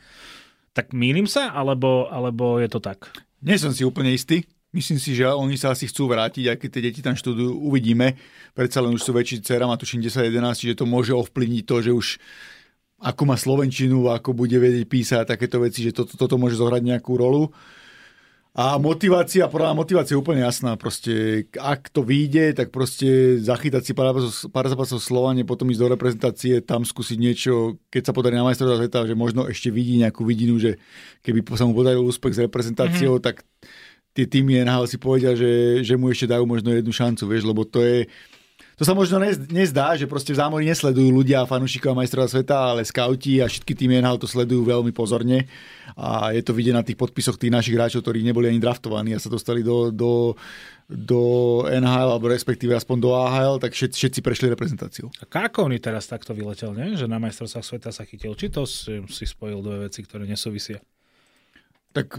tak 0.71 0.95
mýlim 0.95 1.27
sa, 1.27 1.51
alebo, 1.51 2.07
alebo 2.07 2.59
je 2.59 2.69
to 2.71 2.79
tak? 2.79 3.11
Nie 3.43 3.59
som 3.59 3.75
si 3.75 3.83
úplne 3.83 4.13
istý. 4.13 4.47
Myslím 4.71 5.03
si, 5.03 5.11
že 5.11 5.27
oni 5.27 5.59
sa 5.59 5.75
asi 5.75 5.91
chcú 5.91 6.07
vrátiť, 6.07 6.47
aj 6.47 6.57
keď 6.63 6.69
tie 6.71 6.83
deti 6.87 7.01
tam 7.03 7.11
študujú, 7.11 7.59
uvidíme. 7.67 8.15
Predsa 8.55 8.79
len 8.79 8.95
už 8.95 9.03
sú 9.03 9.11
väčší 9.11 9.43
dcera, 9.43 9.67
má 9.67 9.75
tuším 9.75 9.99
10-11, 9.99 10.31
čiže 10.55 10.79
to 10.79 10.87
môže 10.87 11.11
ovplyvniť 11.11 11.63
to, 11.67 11.75
že 11.83 11.91
už 11.91 12.07
ako 13.01 13.21
má 13.27 13.35
Slovenčinu, 13.35 14.07
ako 14.13 14.31
bude 14.31 14.55
vedieť 14.55 14.85
písať 14.87 15.27
takéto 15.27 15.59
veci, 15.59 15.83
že 15.83 15.91
toto, 15.91 16.15
toto 16.15 16.39
môže 16.39 16.55
zohrať 16.55 16.87
nejakú 16.87 17.19
rolu. 17.19 17.51
A 18.51 18.75
motivácia, 18.75 19.47
prvá 19.47 19.71
motivácia 19.71 20.11
je 20.11 20.19
úplne 20.19 20.43
jasná. 20.43 20.75
Proste, 20.75 21.47
ak 21.55 21.87
to 21.87 22.03
vyjde, 22.03 22.51
tak 22.59 22.67
proste 22.67 23.39
zachytať 23.39 23.79
si 23.79 23.91
pár, 23.95 24.11
pár 24.51 24.67
zápasov 24.67 24.99
v 24.99 25.07
Slovane, 25.07 25.47
potom 25.47 25.71
ísť 25.71 25.79
do 25.79 25.87
reprezentácie, 25.87 26.59
tam 26.59 26.83
skúsiť 26.83 27.15
niečo, 27.15 27.79
keď 27.87 28.11
sa 28.11 28.15
podarí 28.15 28.35
na 28.35 28.43
majstrovstvá 28.43 28.83
sveta, 28.83 29.07
že 29.07 29.15
možno 29.15 29.47
ešte 29.47 29.71
vidí 29.71 29.95
nejakú 30.03 30.27
vidinu, 30.27 30.59
že 30.59 30.75
keby 31.23 31.47
sa 31.55 31.63
mu 31.63 31.71
podaril 31.71 32.03
úspech 32.03 32.35
s 32.35 32.43
reprezentáciou, 32.43 33.23
mm-hmm. 33.23 33.27
tak 33.31 33.47
tie 34.11 34.27
týmy 34.27 34.67
NHL 34.67 34.83
si 34.83 34.99
povedia, 34.99 35.31
že, 35.31 35.79
že 35.87 35.95
mu 35.95 36.11
ešte 36.11 36.27
dajú 36.27 36.43
možno 36.43 36.75
jednu 36.75 36.91
šancu, 36.91 37.23
vieš, 37.31 37.47
lebo 37.47 37.63
to 37.63 37.79
je, 37.79 38.11
to 38.81 38.89
sa 38.89 38.97
možno 38.97 39.21
nezdá, 39.53 39.93
že 39.93 40.09
proste 40.09 40.33
v 40.33 40.41
zámori 40.41 40.65
nesledujú 40.65 41.13
ľudia 41.13 41.45
fanúšikov 41.45 41.93
majstrova 41.93 42.25
sveta, 42.25 42.73
ale 42.73 42.81
skauti 42.81 43.37
a 43.37 43.45
všetky 43.45 43.77
týmy 43.77 44.01
NHL 44.01 44.17
to 44.17 44.25
sledujú 44.25 44.65
veľmi 44.65 44.89
pozorne 44.89 45.45
a 45.93 46.33
je 46.33 46.41
to 46.41 46.49
vidieť 46.49 46.73
na 46.73 46.81
tých 46.81 46.97
podpisoch 46.97 47.37
tých 47.37 47.53
našich 47.53 47.77
hráčov, 47.77 48.01
ktorí 48.01 48.25
neboli 48.25 48.49
ani 48.49 48.57
draftovaní 48.57 49.13
a 49.13 49.21
sa 49.21 49.29
dostali 49.29 49.61
do, 49.61 49.93
do, 49.93 50.33
do 50.89 51.21
NHL, 51.69 52.09
alebo 52.09 52.25
respektíve 52.25 52.73
aspoň 52.73 52.97
do 52.97 53.13
AHL, 53.13 53.61
tak 53.61 53.77
všetci, 53.77 54.01
všetci 54.01 54.19
prešli 54.25 54.49
reprezentáciu. 54.49 55.13
A 55.21 55.29
Kákovny 55.29 55.77
teraz 55.77 56.09
takto 56.09 56.33
vyletel, 56.33 56.73
nie? 56.73 56.97
že 56.97 57.05
na 57.05 57.21
majstrovstvách 57.21 57.61
sveta 57.61 57.93
sa 57.93 58.01
chytil. 58.01 58.33
Či 58.33 58.49
to 58.49 58.65
si, 58.65 58.97
si 59.13 59.29
spojil 59.29 59.61
dve 59.61 59.93
veci, 59.93 60.01
ktoré 60.01 60.25
nesúvisia? 60.25 60.81
Tak 61.93 62.17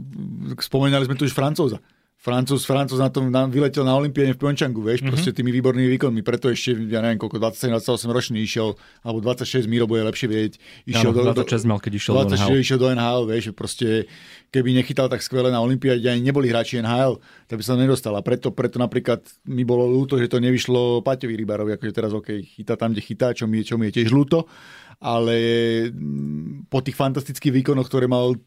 spomínali 0.62 1.10
sme 1.10 1.18
tu 1.18 1.26
už 1.26 1.34
Francúza. 1.34 1.82
Francúz, 2.22 2.62
Francúz 2.62 3.02
na 3.02 3.10
tom 3.10 3.34
na, 3.34 3.50
vyletel 3.50 3.82
na 3.82 3.98
Olympiáne 3.98 4.30
v 4.30 4.38
Pjončangu, 4.38 4.78
vieš, 4.78 5.02
mm-hmm. 5.02 5.10
proste 5.10 5.34
tými 5.34 5.50
výbornými 5.58 5.90
výkonmi, 5.98 6.22
preto 6.22 6.54
ešte, 6.54 6.78
ja 6.86 7.02
neviem 7.02 7.18
koľko, 7.18 7.42
27-28 7.42 8.14
ročný 8.14 8.38
išiel, 8.46 8.78
alebo 9.02 9.18
26, 9.18 9.66
Miro 9.66 9.90
bude 9.90 10.06
lepšie 10.06 10.30
vedieť, 10.30 10.54
išiel 10.86 11.10
ja, 11.10 11.34
do, 11.34 11.42
26 11.42 11.66
mal, 11.66 11.82
keď 11.82 11.92
išiel 11.98 12.14
26 12.14 12.22
do 12.22 12.30
NHL. 12.30 12.62
išiel 12.62 12.78
do 12.78 12.88
NHL, 12.94 13.22
vieš, 13.26 13.44
proste 13.58 14.06
keby 14.54 14.70
nechytal 14.70 15.10
tak 15.10 15.18
skvele 15.18 15.50
na 15.50 15.58
Olympiáde, 15.58 16.06
ani 16.06 16.22
neboli 16.22 16.46
hráči 16.46 16.78
NHL, 16.78 17.18
tak 17.50 17.58
by 17.58 17.64
sa 17.66 17.74
nedostal. 17.74 18.14
A 18.14 18.22
preto, 18.22 18.54
preto 18.54 18.78
napríklad 18.78 19.26
mi 19.50 19.66
bolo 19.66 19.90
ľúto, 19.90 20.14
že 20.14 20.30
to 20.30 20.38
nevyšlo 20.38 21.02
Paťovi 21.02 21.34
Rybarovi, 21.34 21.74
akože 21.74 21.90
teraz 21.90 22.14
OK, 22.14 22.38
chytá 22.38 22.78
tam, 22.78 22.94
kde 22.94 23.02
chytá, 23.02 23.34
čo 23.34 23.50
mi, 23.50 23.66
čo 23.66 23.74
mi 23.74 23.90
je 23.90 23.98
tiež 23.98 24.14
ľúto, 24.14 24.46
ale 25.02 25.34
mm, 25.90 26.70
po 26.70 26.78
tých 26.86 26.94
fantastických 26.94 27.50
výkonoch, 27.50 27.90
ktoré 27.90 28.06
mal 28.06 28.38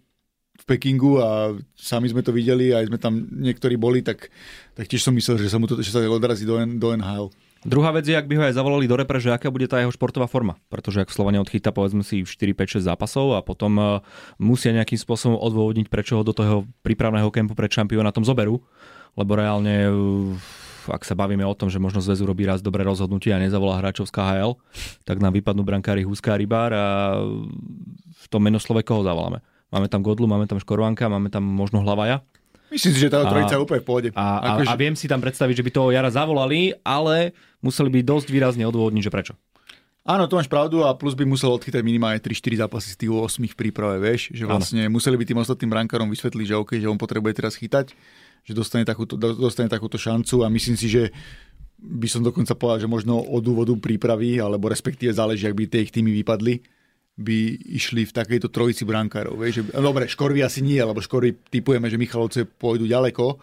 Pekingu 0.65 1.21
a 1.21 1.53
sami 1.77 2.09
sme 2.09 2.25
to 2.25 2.33
videli, 2.33 2.73
aj 2.73 2.89
sme 2.89 2.97
tam 2.97 3.21
niektorí 3.29 3.77
boli, 3.77 4.01
tak, 4.01 4.33
tak 4.73 4.89
tiež 4.89 5.05
som 5.05 5.13
myslel, 5.13 5.37
že 5.37 5.53
sa 5.53 5.61
mu 5.61 5.69
to 5.69 5.77
že 5.77 5.93
sa 5.93 6.01
odrazí 6.09 6.41
do, 6.41 6.57
do 6.57 6.89
NHL. 6.97 7.29
Druhá 7.65 7.89
vec 7.89 8.05
je, 8.05 8.13
ak 8.13 8.29
by 8.29 8.37
ho 8.37 8.43
aj 8.45 8.57
zavolali 8.61 8.85
do 8.85 8.93
repre, 8.93 9.17
že 9.17 9.33
aká 9.33 9.49
bude 9.49 9.65
tá 9.65 9.81
jeho 9.81 9.89
športová 9.89 10.29
forma. 10.29 10.53
Pretože 10.69 11.01
ak 11.01 11.09
Slovania 11.09 11.41
odchytá 11.41 11.73
povedzme 11.73 12.05
si 12.05 12.21
4, 12.21 12.53
5, 12.53 12.77
6 12.77 12.85
zápasov 12.85 13.33
a 13.33 13.41
potom 13.41 13.73
uh, 13.81 13.89
musia 14.37 14.69
nejakým 14.69 15.01
spôsobom 15.01 15.33
odôvodniť, 15.41 15.89
prečo 15.89 16.21
ho 16.21 16.21
do 16.21 16.29
toho 16.29 16.69
prípravného 16.85 17.25
kempu 17.33 17.57
pred 17.57 17.73
šampionátom 17.73 18.21
zoberú. 18.21 18.61
Lebo 19.17 19.33
reálne, 19.33 19.89
uh, 19.89 20.93
ak 20.93 21.01
sa 21.09 21.17
bavíme 21.17 21.41
o 21.41 21.57
tom, 21.57 21.73
že 21.73 21.81
možno 21.81 22.05
zväzu 22.05 22.29
robí 22.29 22.45
raz 22.45 22.61
dobré 22.61 22.85
rozhodnutie 22.85 23.33
a 23.33 23.41
nezavolá 23.41 23.81
hráčov 23.81 24.05
z 24.05 24.13
tak 25.01 25.17
nám 25.17 25.33
vypadnú 25.33 25.65
brankári 25.65 26.05
Huska 26.05 26.37
a 26.37 26.39
Rybár 26.41 26.69
a 26.69 26.85
v 28.13 28.25
tom 28.29 28.45
menoslove 28.45 28.85
koho 28.85 29.01
zavoláme? 29.01 29.41
Máme 29.75 29.91
tam 29.91 29.99
Godlu, 29.99 30.23
máme 30.23 30.47
tam 30.47 30.55
Škorvanka, 30.55 31.11
máme 31.11 31.27
tam 31.27 31.43
možno 31.43 31.83
Hlavaja. 31.83 32.23
Myslím 32.71 32.95
si, 32.95 32.99
že 33.03 33.11
tá 33.11 33.27
trojica 33.27 33.59
úplne 33.59 33.83
v 33.83 33.87
pohode. 33.87 34.07
A, 34.15 34.55
akože... 34.55 34.71
a 34.71 34.73
viem 34.79 34.95
si 34.95 35.05
tam 35.11 35.19
predstaviť, 35.19 35.59
že 35.59 35.65
by 35.67 35.71
toho 35.75 35.91
Jara 35.91 36.07
zavolali, 36.07 36.71
ale 36.81 37.35
museli 37.59 37.91
by 37.91 37.99
dosť 38.07 38.27
výrazne 38.31 38.63
odôvodniť, 38.63 39.03
že 39.03 39.11
prečo. 39.11 39.33
Áno, 40.05 40.29
to 40.29 40.37
máš 40.37 40.45
pravdu 40.45 40.85
a 40.85 40.93
plus 40.93 41.17
by 41.17 41.25
musel 41.25 41.49
odchytať 41.57 41.81
minimálne 41.81 42.21
3-4 42.21 42.61
zápasy 42.65 42.93
z 42.93 42.97
tých 43.03 43.11
8 43.11 43.41
v 43.41 43.57
príprave, 43.57 43.97
vieš, 43.97 44.29
že 44.37 44.45
vlastne 44.45 44.85
ano. 44.85 44.93
museli 44.93 45.17
by 45.17 45.25
tým 45.25 45.41
ostatným 45.41 45.73
brankárom 45.73 46.07
vysvetliť, 46.13 46.45
že 46.45 46.55
OK, 46.61 46.71
že 46.77 46.85
on 46.85 47.01
potrebuje 47.01 47.33
teraz 47.41 47.57
chytať, 47.57 47.89
že 48.45 48.53
dostane 48.53 48.85
takúto, 48.85 49.17
dostane 49.17 49.65
takúto 49.65 49.97
šancu 49.97 50.45
a 50.45 50.47
myslím 50.53 50.77
si, 50.77 50.93
že 50.93 51.09
by 51.81 52.05
som 52.05 52.21
dokonca 52.21 52.53
povedal, 52.53 52.85
že 52.85 52.89
možno 52.89 53.17
od 53.17 53.41
dôvodu 53.41 53.73
prípravy, 53.81 54.37
alebo 54.37 54.69
respektíve 54.69 55.09
záleží, 55.09 55.49
ak 55.49 55.57
by 55.57 55.63
tie 55.65 55.83
ich 55.89 55.93
týmy 55.93 56.13
vypadli, 56.21 56.61
by 57.15 57.39
išli 57.79 58.03
v 58.03 58.11
takejto 58.11 58.51
trojici 58.51 58.83
brankárov. 58.83 59.39
Vieš, 59.39 59.53
že, 59.59 59.63
dobre, 59.79 60.11
Škorvy 60.11 60.43
asi 60.43 60.59
nie, 60.59 60.83
lebo 60.83 60.99
Škorvy 60.99 61.47
typujeme, 61.47 61.87
že 61.87 61.95
Michalovce 61.95 62.43
pôjdu 62.43 62.83
ďaleko, 62.91 63.39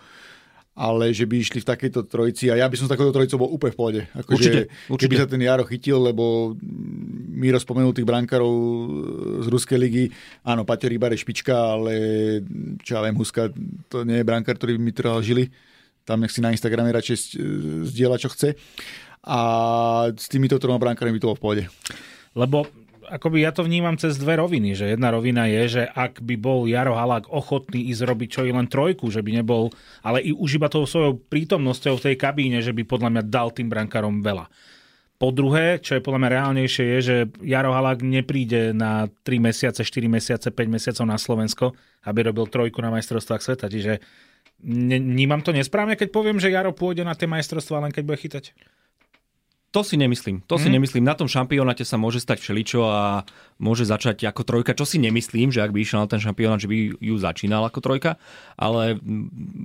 ale 0.72 1.12
že 1.12 1.28
by 1.28 1.40
išli 1.40 1.60
v 1.60 1.68
takejto 1.68 2.08
trojici 2.08 2.48
a 2.48 2.56
ja 2.56 2.68
by 2.68 2.76
som 2.76 2.88
s 2.88 2.92
takouto 2.92 3.12
trojicou 3.12 3.44
bol 3.44 3.52
úplne 3.52 3.72
v 3.72 3.78
pohode. 3.80 4.00
Ako 4.12 4.36
určite, 4.36 4.68
že, 4.68 4.92
určite. 4.92 5.00
Keby 5.08 5.14
sa 5.20 5.28
ten 5.28 5.40
Jaro 5.44 5.64
chytil, 5.68 6.00
lebo 6.00 6.56
Miro 7.32 7.60
spomenul 7.60 7.96
tých 7.96 8.08
brankárov 8.08 8.52
z 9.40 9.46
Ruskej 9.52 9.80
ligy, 9.80 10.04
áno, 10.44 10.64
Paťo 10.64 10.88
Rybar 10.88 11.12
je 11.16 11.24
špička, 11.24 11.76
ale 11.76 11.92
čo 12.84 12.96
ja 12.96 13.04
viem, 13.04 13.16
Huska, 13.16 13.52
to 13.88 14.04
nie 14.04 14.20
je 14.20 14.28
brankár, 14.28 14.56
ktorý 14.56 14.76
by 14.76 14.82
mi 14.84 14.92
trhal 14.92 15.20
žili. 15.24 15.48
Tam 16.08 16.20
nech 16.20 16.32
si 16.32 16.44
na 16.44 16.52
Instagrame 16.52 16.92
radšej 16.92 17.40
zdieľa, 17.88 18.16
čo 18.20 18.28
chce. 18.32 18.56
A 19.22 19.38
s 20.12 20.26
týmito 20.26 20.58
troma 20.58 20.80
brankármi 20.80 21.14
by 21.16 21.20
to 21.20 21.28
bolo 21.30 21.38
v 21.38 21.44
pohode. 21.44 21.64
Lebo 22.34 22.64
akoby 23.12 23.44
ja 23.44 23.52
to 23.52 23.68
vnímam 23.68 24.00
cez 24.00 24.16
dve 24.16 24.40
roviny, 24.40 24.72
že 24.72 24.96
jedna 24.96 25.12
rovina 25.12 25.44
je, 25.44 25.80
že 25.80 25.82
ak 25.84 26.24
by 26.24 26.34
bol 26.40 26.64
Jaro 26.64 26.96
Halák 26.96 27.28
ochotný 27.28 27.92
ísť 27.92 28.08
robiť 28.08 28.28
čo 28.32 28.42
i 28.48 28.52
len 28.56 28.64
trojku, 28.64 29.12
že 29.12 29.20
by 29.20 29.44
nebol, 29.44 29.68
ale 30.00 30.24
i 30.24 30.32
už 30.32 30.56
iba 30.56 30.72
tou 30.72 30.88
svojou 30.88 31.20
prítomnosťou 31.20 32.00
v 32.00 32.04
tej 32.08 32.16
kabíne, 32.16 32.64
že 32.64 32.72
by 32.72 32.88
podľa 32.88 33.12
mňa 33.12 33.22
dal 33.28 33.52
tým 33.52 33.68
brankárom 33.68 34.24
veľa. 34.24 34.48
Po 35.20 35.30
druhé, 35.30 35.78
čo 35.78 35.94
je 35.94 36.02
podľa 36.02 36.18
mňa 36.18 36.34
reálnejšie, 36.34 36.84
je, 36.98 36.98
že 36.98 37.16
Jaro 37.46 37.70
Halák 37.70 38.02
nepríde 38.02 38.74
na 38.74 39.06
3 39.22 39.38
mesiace, 39.38 39.86
4 39.86 40.10
mesiace, 40.10 40.50
5 40.50 40.58
mesiacov 40.66 41.04
na 41.06 41.14
Slovensko, 41.14 41.66
aby 42.08 42.26
robil 42.26 42.50
trojku 42.50 42.82
na 42.82 42.90
majstrovstvách 42.90 43.38
sveta. 43.38 43.70
Čiže 43.70 44.02
vnímam 44.66 45.38
to 45.38 45.54
nesprávne, 45.54 45.94
keď 45.94 46.10
poviem, 46.10 46.42
že 46.42 46.50
Jaro 46.50 46.74
pôjde 46.74 47.06
na 47.06 47.14
tie 47.14 47.30
majstrovstvá, 47.30 47.86
len 47.86 47.94
keď 47.94 48.02
bude 48.02 48.18
chytať? 48.18 48.44
To 49.72 49.80
si 49.80 49.96
nemyslím. 49.96 50.44
To 50.52 50.60
hmm. 50.60 50.62
si 50.62 50.68
mhm. 50.68 50.74
nemyslím. 50.76 51.04
Na 51.08 51.16
tom 51.16 51.32
šampionáte 51.32 51.88
sa 51.88 51.96
môže 51.96 52.20
stať 52.20 52.44
všeličo 52.44 52.84
a 52.84 53.24
môže 53.56 53.88
začať 53.88 54.28
ako 54.28 54.44
trojka, 54.44 54.76
čo 54.76 54.84
si 54.84 55.00
nemyslím, 55.00 55.48
že 55.48 55.64
ak 55.64 55.72
by 55.72 55.80
išiel 55.80 56.04
na 56.04 56.08
ten 56.12 56.20
šampionát, 56.20 56.60
že 56.60 56.68
by 56.68 57.00
ju 57.00 57.14
začínal 57.16 57.64
ako 57.64 57.80
trojka, 57.80 58.20
ale 58.60 59.00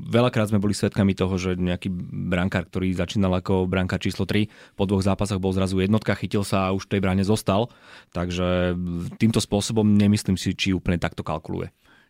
veľakrát 0.08 0.47
sme 0.47 0.64
boli 0.64 0.72
svedkami 0.72 1.12
toho, 1.12 1.36
že 1.36 1.60
nejaký 1.60 1.91
brankár, 2.32 2.72
ktorý 2.72 2.95
začínal 2.95 3.36
ako 3.36 3.68
brankár 3.68 3.99
číslo 3.99 4.24
3, 4.24 4.80
po 4.80 4.88
dvoch 4.88 5.03
zápasoch 5.03 5.43
bol 5.43 5.51
zrazu 5.51 5.84
jednotka, 5.84 6.16
chytil 6.16 6.47
sa 6.47 6.72
a 6.72 6.74
už 6.74 6.88
v 6.88 6.91
tej 6.95 7.01
bráne 7.03 7.24
zostal. 7.28 7.68
Takže 8.16 8.80
týmto 9.20 9.43
spôsobom 9.43 9.84
nemyslím 9.84 10.39
si, 10.39 10.55
či 10.55 10.72
úplne 10.72 10.95
takto 11.03 11.20
kalkuluje. 11.20 11.68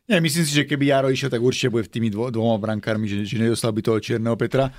Nie, 0.07 0.23
myslím 0.23 0.47
si, 0.47 0.55
že 0.55 0.63
keby 0.63 0.87
Jaro 0.87 1.11
išiel, 1.11 1.27
tak 1.27 1.43
určite 1.43 1.67
bude 1.67 1.83
v 1.83 1.91
tými 1.91 2.07
dvo- 2.07 2.31
dvoma 2.31 2.55
brankármi, 2.55 3.11
že, 3.11 3.27
že 3.27 3.43
nedostal 3.43 3.75
by 3.75 3.83
toho 3.83 3.99
čierneho 3.99 4.39
Petra. 4.39 4.71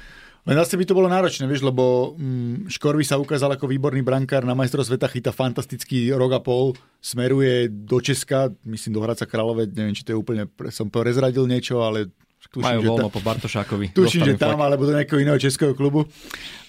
Len 0.47 0.57
zase 0.57 0.79
by 0.79 0.85
to 0.87 0.97
bolo 0.97 1.11
náročné, 1.11 1.45
vieš, 1.45 1.67
lebo 1.67 2.15
mm, 2.17 2.73
Škorvi 2.73 3.05
sa 3.05 3.21
ukázal 3.21 3.59
ako 3.59 3.69
výborný 3.69 4.01
brankár 4.01 4.47
na 4.47 4.55
majstrov 4.55 4.87
sveta, 4.87 5.11
chyta 5.11 5.35
fantastický 5.35 6.15
rok 6.15 6.37
a 6.37 6.41
pol, 6.41 6.73
smeruje 7.03 7.69
do 7.69 7.99
Česka, 7.99 8.53
myslím 8.65 8.97
do 8.97 9.05
Hradca 9.05 9.29
Králové, 9.29 9.69
neviem, 9.69 9.93
či 9.93 10.07
to 10.07 10.15
je 10.15 10.21
úplne, 10.21 10.49
som 10.73 10.89
prezradil 10.89 11.45
niečo, 11.45 11.85
ale 11.85 12.09
Tuším, 12.49 12.81
Majú 12.81 12.81
voľno 12.97 13.11
po 13.13 13.21
Bartošákovi. 13.21 13.93
Tuším, 13.93 14.25
že 14.25 14.41
tam, 14.41 14.57
flak. 14.57 14.73
alebo 14.73 14.89
do 14.89 14.97
nejakého 14.97 15.21
iného 15.21 15.37
českého 15.37 15.77
klubu. 15.77 16.09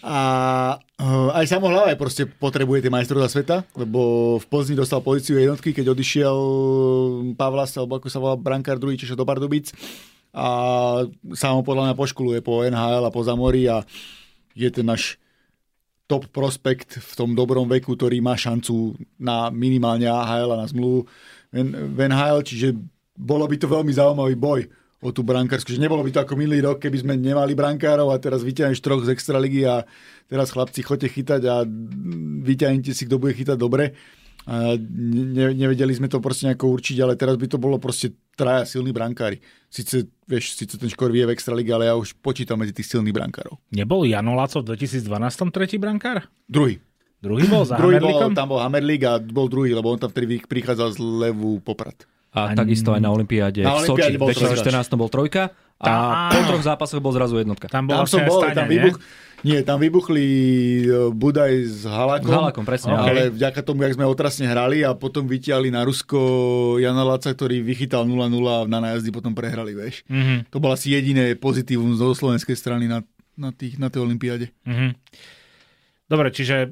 A 0.03 0.19
uh, 0.75 1.31
aj 1.39 1.45
Samo 1.47 1.71
Hlava 1.71 1.95
proste 1.95 2.27
potrebuje 2.27 2.83
tie 2.83 2.91
majstrovstvá 2.91 3.29
sveta, 3.31 3.55
lebo 3.79 4.35
v 4.43 4.45
Plzni 4.51 4.75
dostal 4.75 4.99
pozíciu 4.99 5.39
jednotky, 5.39 5.71
keď 5.71 5.95
odišiel 5.95 6.35
Pavlas, 7.39 7.71
alebo 7.79 7.95
ako 7.95 8.11
sa 8.11 8.19
volá 8.19 8.35
brankár 8.35 8.75
druhý, 8.75 8.99
čiže 8.99 9.15
do 9.15 9.23
Pardubic 9.23 9.71
a 10.33 10.47
sám 11.33 11.65
podľa 11.65 11.89
mňa 11.89 11.95
poškuluje 11.97 12.39
po 12.45 12.61
NHL 12.61 13.03
a 13.05 13.13
po 13.13 13.21
Zamori 13.25 13.65
a 13.65 13.81
je 14.53 14.69
ten 14.69 14.85
náš 14.85 15.17
top 16.09 16.25
prospekt 16.33 16.97
v 16.97 17.11
tom 17.13 17.37
dobrom 17.37 17.69
veku, 17.69 17.93
ktorý 17.93 18.17
má 18.17 18.33
šancu 18.33 18.97
na 19.21 19.53
minimálne 19.53 20.09
AHL 20.09 20.57
a 20.57 20.61
na 20.61 20.65
zmluvu 20.65 21.05
v 21.53 21.99
NHL, 22.01 22.41
čiže 22.41 22.73
bolo 23.13 23.45
by 23.45 23.55
to 23.61 23.69
veľmi 23.69 23.93
zaujímavý 23.93 24.33
boj 24.33 24.61
o 24.99 25.09
tú 25.15 25.23
brankársku, 25.23 25.71
že 25.71 25.79
nebolo 25.79 26.03
by 26.03 26.11
to 26.11 26.19
ako 26.25 26.35
minulý 26.35 26.59
rok, 26.59 26.83
keby 26.83 26.97
sme 26.99 27.13
nemali 27.15 27.55
brankárov 27.55 28.11
a 28.11 28.19
teraz 28.19 28.43
vyťahneš 28.43 28.83
troch 28.83 29.07
z 29.07 29.15
extraligy 29.15 29.63
a 29.63 29.87
teraz 30.27 30.51
chlapci 30.51 30.83
chodte 30.83 31.07
chytať 31.07 31.41
a 31.47 31.63
vyťahnete 32.43 32.91
si, 32.91 33.07
kto 33.07 33.15
bude 33.15 33.31
chytať 33.31 33.55
dobre 33.55 33.95
a 34.49 34.73
ne, 34.81 35.53
nevedeli 35.53 35.93
sme 35.93 36.09
to 36.09 36.17
proste 36.17 36.49
nejako 36.49 36.73
určiť, 36.73 36.97
ale 37.05 37.13
teraz 37.13 37.37
by 37.37 37.45
to 37.45 37.61
bolo 37.61 37.77
proste 37.77 38.17
traja 38.33 38.65
silní 38.65 38.89
brankári. 38.89 39.37
Sice, 39.69 40.09
vieš, 40.25 40.57
sice 40.57 40.81
ten 40.81 40.89
škor 40.89 41.13
vie 41.13 41.21
v 41.21 41.37
Extralíge, 41.37 41.69
ale 41.69 41.85
ja 41.85 41.93
už 41.93 42.17
počítam 42.17 42.57
medzi 42.57 42.73
tých 42.73 42.89
silných 42.89 43.13
brankárov. 43.13 43.61
Nebol 43.69 44.09
Jano 44.09 44.33
Laco 44.33 44.65
v 44.65 44.73
2012 44.73 45.05
tretí 45.53 45.77
brankár? 45.77 46.25
Druhý. 46.49 46.81
Druhý 47.19 47.45
bol 47.51 47.67
za 47.67 47.75
druhý 47.75 47.99
bol, 47.99 48.31
tam 48.31 48.47
bol 48.47 48.63
Hammerlík 48.63 49.03
a 49.05 49.19
bol 49.19 49.51
druhý, 49.51 49.75
lebo 49.75 49.91
on 49.91 49.99
tam 49.99 50.09
vtedy 50.09 50.39
prichádzal 50.39 50.95
z 50.95 50.99
levú 51.03 51.59
Poprad. 51.59 52.07
A, 52.31 52.53
a 52.53 52.57
takisto 52.57 52.95
aj 52.95 53.01
na 53.03 53.11
Olympiáde 53.11 53.65
v 53.65 53.77
Soči 53.85 54.15
v 54.15 54.21
2014 54.21 54.71
bol 54.95 55.09
trojka 55.11 55.51
a 55.81 56.29
po 56.31 56.41
troch 56.45 56.63
zápasoch 56.63 57.01
bol 57.03 57.11
zrazu 57.11 57.41
jednotka. 57.41 57.67
Tam, 57.67 57.89
bol 57.89 58.03
tam 58.03 58.07
som 58.07 58.21
bol, 58.23 58.45
tam 58.51 58.69
výbuch, 58.69 59.01
nie, 59.43 59.63
tam 59.63 59.79
vybuchli 59.79 60.25
e, 60.83 61.11
Budaj 61.15 61.53
s 61.63 61.81
Halakom. 61.87 62.31
Halakom, 62.31 62.63
presne. 62.67 62.91
Okay. 62.95 63.03
Ale 63.07 63.21
vďaka 63.31 63.59
tomu, 63.63 63.87
jak 63.87 63.95
sme 63.95 64.05
otrasne 64.07 64.45
hrali 64.49 64.83
a 64.83 64.91
potom 64.95 65.23
vytiali 65.25 65.71
na 65.71 65.87
Rusko 65.87 66.19
Jana 66.81 67.07
Laca, 67.07 67.31
ktorý 67.31 67.63
vychytal 67.63 68.03
0-0 68.03 68.29
a 68.47 68.57
na 68.67 68.79
nájazdy 68.83 69.09
potom 69.15 69.31
prehrali, 69.31 69.71
vieš. 69.71 70.03
Mm-hmm. 70.11 70.51
To 70.51 70.57
bolo 70.59 70.75
asi 70.75 70.91
jediné 70.91 71.35
pozitívum 71.39 71.95
zo 71.95 72.11
slovenskej 72.11 72.55
strany 72.59 72.91
na, 72.91 73.05
na, 73.39 73.55
tých, 73.55 73.79
na 73.79 73.87
tej 73.87 74.03
olympiáde. 74.03 74.51
Mm-hmm. 74.67 74.91
Dobre, 76.09 76.27
čiže 76.33 76.55
e, 76.65 76.69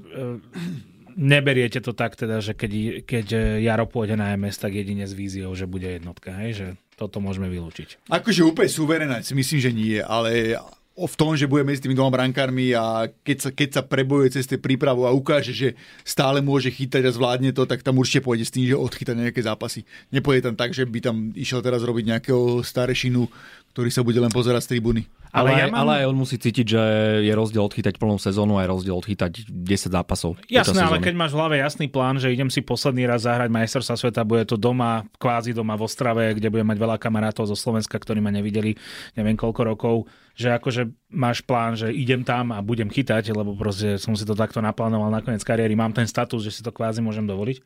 neberiete 1.17 1.79
to 1.81 1.95
tak 1.95 2.13
teda, 2.13 2.43
že 2.43 2.53
keď, 2.53 3.03
keď 3.07 3.25
Jaro 3.63 3.89
pôjde 3.89 4.19
na 4.19 4.35
MS, 4.37 4.61
tak 4.61 4.77
jedine 4.77 5.07
s 5.07 5.17
víziou, 5.17 5.55
že 5.57 5.65
bude 5.65 5.87
jednotka, 5.87 6.35
hej? 6.43 6.51
že 6.53 6.67
toto 6.97 7.21
môžeme 7.21 7.49
vylúčiť. 7.49 8.09
Akože 8.09 8.41
úplne 8.45 8.69
suverená, 8.69 9.15
si 9.21 9.37
myslím, 9.37 9.59
že 9.61 9.71
nie, 9.73 9.97
ale 10.01 10.57
v 11.05 11.15
tom, 11.15 11.37
že 11.37 11.45
bude 11.45 11.61
medzi 11.61 11.85
tými 11.85 11.93
dvoma 11.93 12.09
brankármi 12.09 12.73
a 12.73 13.05
keď 13.21 13.37
sa, 13.37 13.49
keď 13.53 13.69
sa 13.69 13.81
prebojuje 13.85 14.33
cez 14.33 14.49
tie 14.49 14.57
prípravu 14.57 15.05
a 15.05 15.13
ukáže, 15.13 15.53
že 15.53 15.77
stále 16.01 16.41
môže 16.41 16.73
chytať 16.73 17.05
a 17.05 17.13
zvládne 17.13 17.53
to, 17.53 17.69
tak 17.69 17.85
tam 17.85 18.01
určite 18.01 18.25
pôjde 18.25 18.49
s 18.49 18.53
tým, 18.53 18.65
že 18.65 18.73
odchytá 18.73 19.13
nejaké 19.13 19.45
zápasy. 19.45 19.85
Nepôjde 20.09 20.49
tam 20.49 20.55
tak, 20.57 20.73
že 20.73 20.89
by 20.89 20.99
tam 21.05 21.29
išiel 21.37 21.61
teraz 21.61 21.85
robiť 21.85 22.17
nejakého 22.17 22.65
starešinu, 22.65 23.29
ktorý 23.77 23.93
sa 23.93 24.01
bude 24.01 24.17
len 24.17 24.33
pozerať 24.33 24.65
z 24.65 24.69
tribúny. 24.73 25.05
Ale, 25.29 25.53
ale, 25.53 25.61
ja 25.61 25.65
mám... 25.69 25.85
ale 25.85 25.91
aj 26.01 26.05
on 26.09 26.17
musí 26.17 26.41
cítiť, 26.41 26.65
že 26.65 26.83
je 27.21 27.33
rozdiel 27.37 27.61
odchytať 27.61 28.01
plnú 28.01 28.17
sezónu 28.17 28.57
a 28.57 28.65
je 28.65 28.73
rozdiel 28.73 28.97
odchytať 28.97 29.53
10 29.53 29.93
zápasov. 29.93 30.33
Jasné, 30.49 30.81
ale 30.81 30.97
keď 30.97 31.13
máš 31.13 31.37
v 31.37 31.45
hlave 31.45 31.55
jasný 31.61 31.85
plán, 31.85 32.17
že 32.17 32.33
idem 32.33 32.49
si 32.49 32.65
posledný 32.65 33.05
raz 33.05 33.29
zahrať 33.29 33.53
majstrovstvá 33.53 34.01
sveta, 34.01 34.25
bude 34.25 34.49
to 34.49 34.57
doma, 34.57 35.05
kvázi 35.21 35.53
doma 35.53 35.77
v 35.77 35.85
Ostrave, 35.85 36.33
kde 36.33 36.49
budem 36.49 36.65
mať 36.65 36.81
veľa 36.81 36.97
kamarátov 36.97 37.45
zo 37.45 37.53
Slovenska, 37.53 38.01
ktorí 38.01 38.17
ma 38.17 38.33
nevideli 38.33 38.73
neviem 39.13 39.37
koľko 39.37 39.61
rokov, 39.61 39.95
že 40.33 40.57
akože 40.57 41.13
máš 41.13 41.45
plán, 41.45 41.77
že 41.77 41.93
idem 41.93 42.25
tam 42.25 42.49
a 42.49 42.65
budem 42.65 42.89
chytať, 42.89 43.29
lebo 43.29 43.53
proste 43.53 44.01
som 44.01 44.17
si 44.17 44.25
to 44.25 44.33
takto 44.33 44.57
naplánoval 44.57 45.13
na 45.13 45.21
koniec 45.21 45.45
kariéry, 45.45 45.77
mám 45.77 45.93
ten 45.93 46.09
status, 46.09 46.41
že 46.41 46.49
si 46.49 46.61
to 46.65 46.73
kvázi 46.73 47.05
môžem 47.05 47.29
dovoliť. 47.29 47.61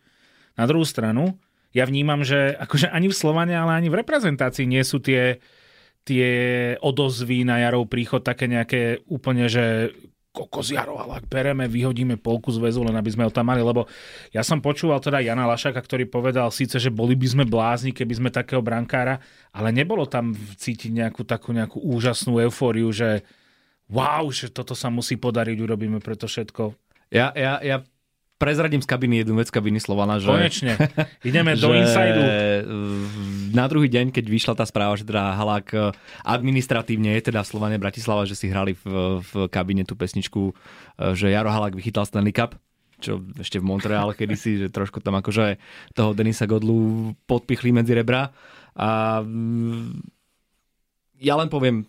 Na 0.60 0.68
druhú 0.68 0.84
stranu, 0.84 1.40
ja 1.72 1.88
vnímam, 1.88 2.20
že 2.28 2.52
akože 2.60 2.92
ani 2.92 3.08
v 3.08 3.16
Slovane, 3.16 3.56
ale 3.56 3.80
ani 3.80 3.88
v 3.88 4.04
reprezentácii 4.04 4.68
nie 4.68 4.84
sú 4.84 5.00
tie 5.00 5.40
tie 6.06 6.30
odozvy 6.82 7.46
na 7.46 7.62
Jarov 7.62 7.86
príchod 7.90 8.26
také 8.26 8.50
nejaké 8.50 9.06
úplne, 9.06 9.46
že 9.46 9.94
kokos 10.32 10.72
Jaro, 10.72 10.96
ale 10.96 11.20
ak 11.20 11.28
bereme, 11.28 11.68
vyhodíme 11.68 12.16
polku 12.16 12.56
z 12.56 12.64
väzu, 12.64 12.88
len 12.88 12.96
aby 12.96 13.12
sme 13.12 13.28
ho 13.28 13.32
tam 13.32 13.52
mali, 13.52 13.60
lebo 13.60 13.84
ja 14.32 14.48
som 14.48 14.64
počúval 14.64 15.04
teda 15.04 15.20
Jana 15.20 15.44
Lašaka, 15.44 15.84
ktorý 15.84 16.08
povedal 16.08 16.48
síce, 16.56 16.80
že 16.80 16.88
boli 16.88 17.20
by 17.20 17.28
sme 17.28 17.44
blázni, 17.44 17.92
keby 17.92 18.14
sme 18.16 18.30
takého 18.32 18.64
brankára, 18.64 19.20
ale 19.52 19.76
nebolo 19.76 20.08
tam 20.08 20.32
cítiť 20.32 20.92
nejakú 20.96 21.28
takú 21.28 21.52
nejakú 21.52 21.84
úžasnú 21.84 22.40
eufóriu, 22.40 22.96
že 22.96 23.28
wow, 23.92 24.24
že 24.32 24.48
toto 24.48 24.72
sa 24.72 24.88
musí 24.88 25.20
podariť, 25.20 25.58
urobíme 25.60 26.00
preto 26.00 26.32
všetko. 26.32 26.80
Ja, 27.12 27.36
ja, 27.36 27.60
ja 27.60 27.84
prezradím 28.40 28.80
z 28.80 28.88
kabiny 28.88 29.22
jednu 29.22 29.36
vec 29.36 29.52
kabiny 29.52 29.84
Slovana, 29.84 30.18
že... 30.18 30.32
Konečne. 30.32 30.80
Ideme 31.28 31.60
do 31.60 31.76
insajdu. 31.84 32.24
Na 33.52 33.68
druhý 33.68 33.92
deň, 33.92 34.16
keď 34.16 34.26
vyšla 34.28 34.54
tá 34.56 34.66
správa, 34.66 34.96
že 34.96 35.04
teda 35.04 35.36
Halák 35.36 35.68
e, 35.76 35.80
administratívne 36.24 37.14
je 37.20 37.32
teda 37.32 37.44
v 37.44 37.52
Slovane 37.52 37.78
Bratislava, 37.78 38.24
že 38.24 38.40
si 38.40 38.48
hrali 38.48 38.74
v, 38.80 39.20
v 39.20 39.32
kabine 39.52 39.84
tú 39.84 40.00
pesničku, 40.00 40.52
e, 40.52 40.54
že 41.14 41.30
Jaro 41.30 41.52
Halák 41.52 41.76
vychytal 41.76 42.08
Stanley 42.08 42.32
Cup, 42.32 42.56
čo 43.02 43.20
ešte 43.38 43.60
v 43.60 43.68
Montreale 43.68 44.16
kedysi, 44.16 44.66
že 44.66 44.68
trošku 44.72 45.04
tam 45.04 45.20
akože 45.20 45.60
toho 45.92 46.16
Denisa 46.16 46.48
Godlu 46.48 47.12
podpichli 47.28 47.76
medzi 47.76 47.92
rebra. 47.92 48.32
A 48.78 49.20
mm, 49.20 50.00
ja 51.20 51.36
len 51.36 51.52
poviem, 51.52 51.84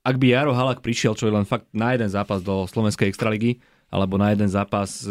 ak 0.00 0.16
by 0.16 0.26
Jaro 0.32 0.56
Halak 0.56 0.80
prišiel, 0.80 1.12
čo 1.18 1.28
je 1.28 1.34
len 1.34 1.44
fakt 1.44 1.68
na 1.76 1.92
jeden 1.92 2.08
zápas 2.08 2.40
do 2.40 2.64
Slovenskej 2.64 3.10
extraligy, 3.10 3.60
alebo 3.90 4.16
na 4.16 4.30
jeden 4.30 4.46
zápas 4.46 5.02
e, 5.02 5.10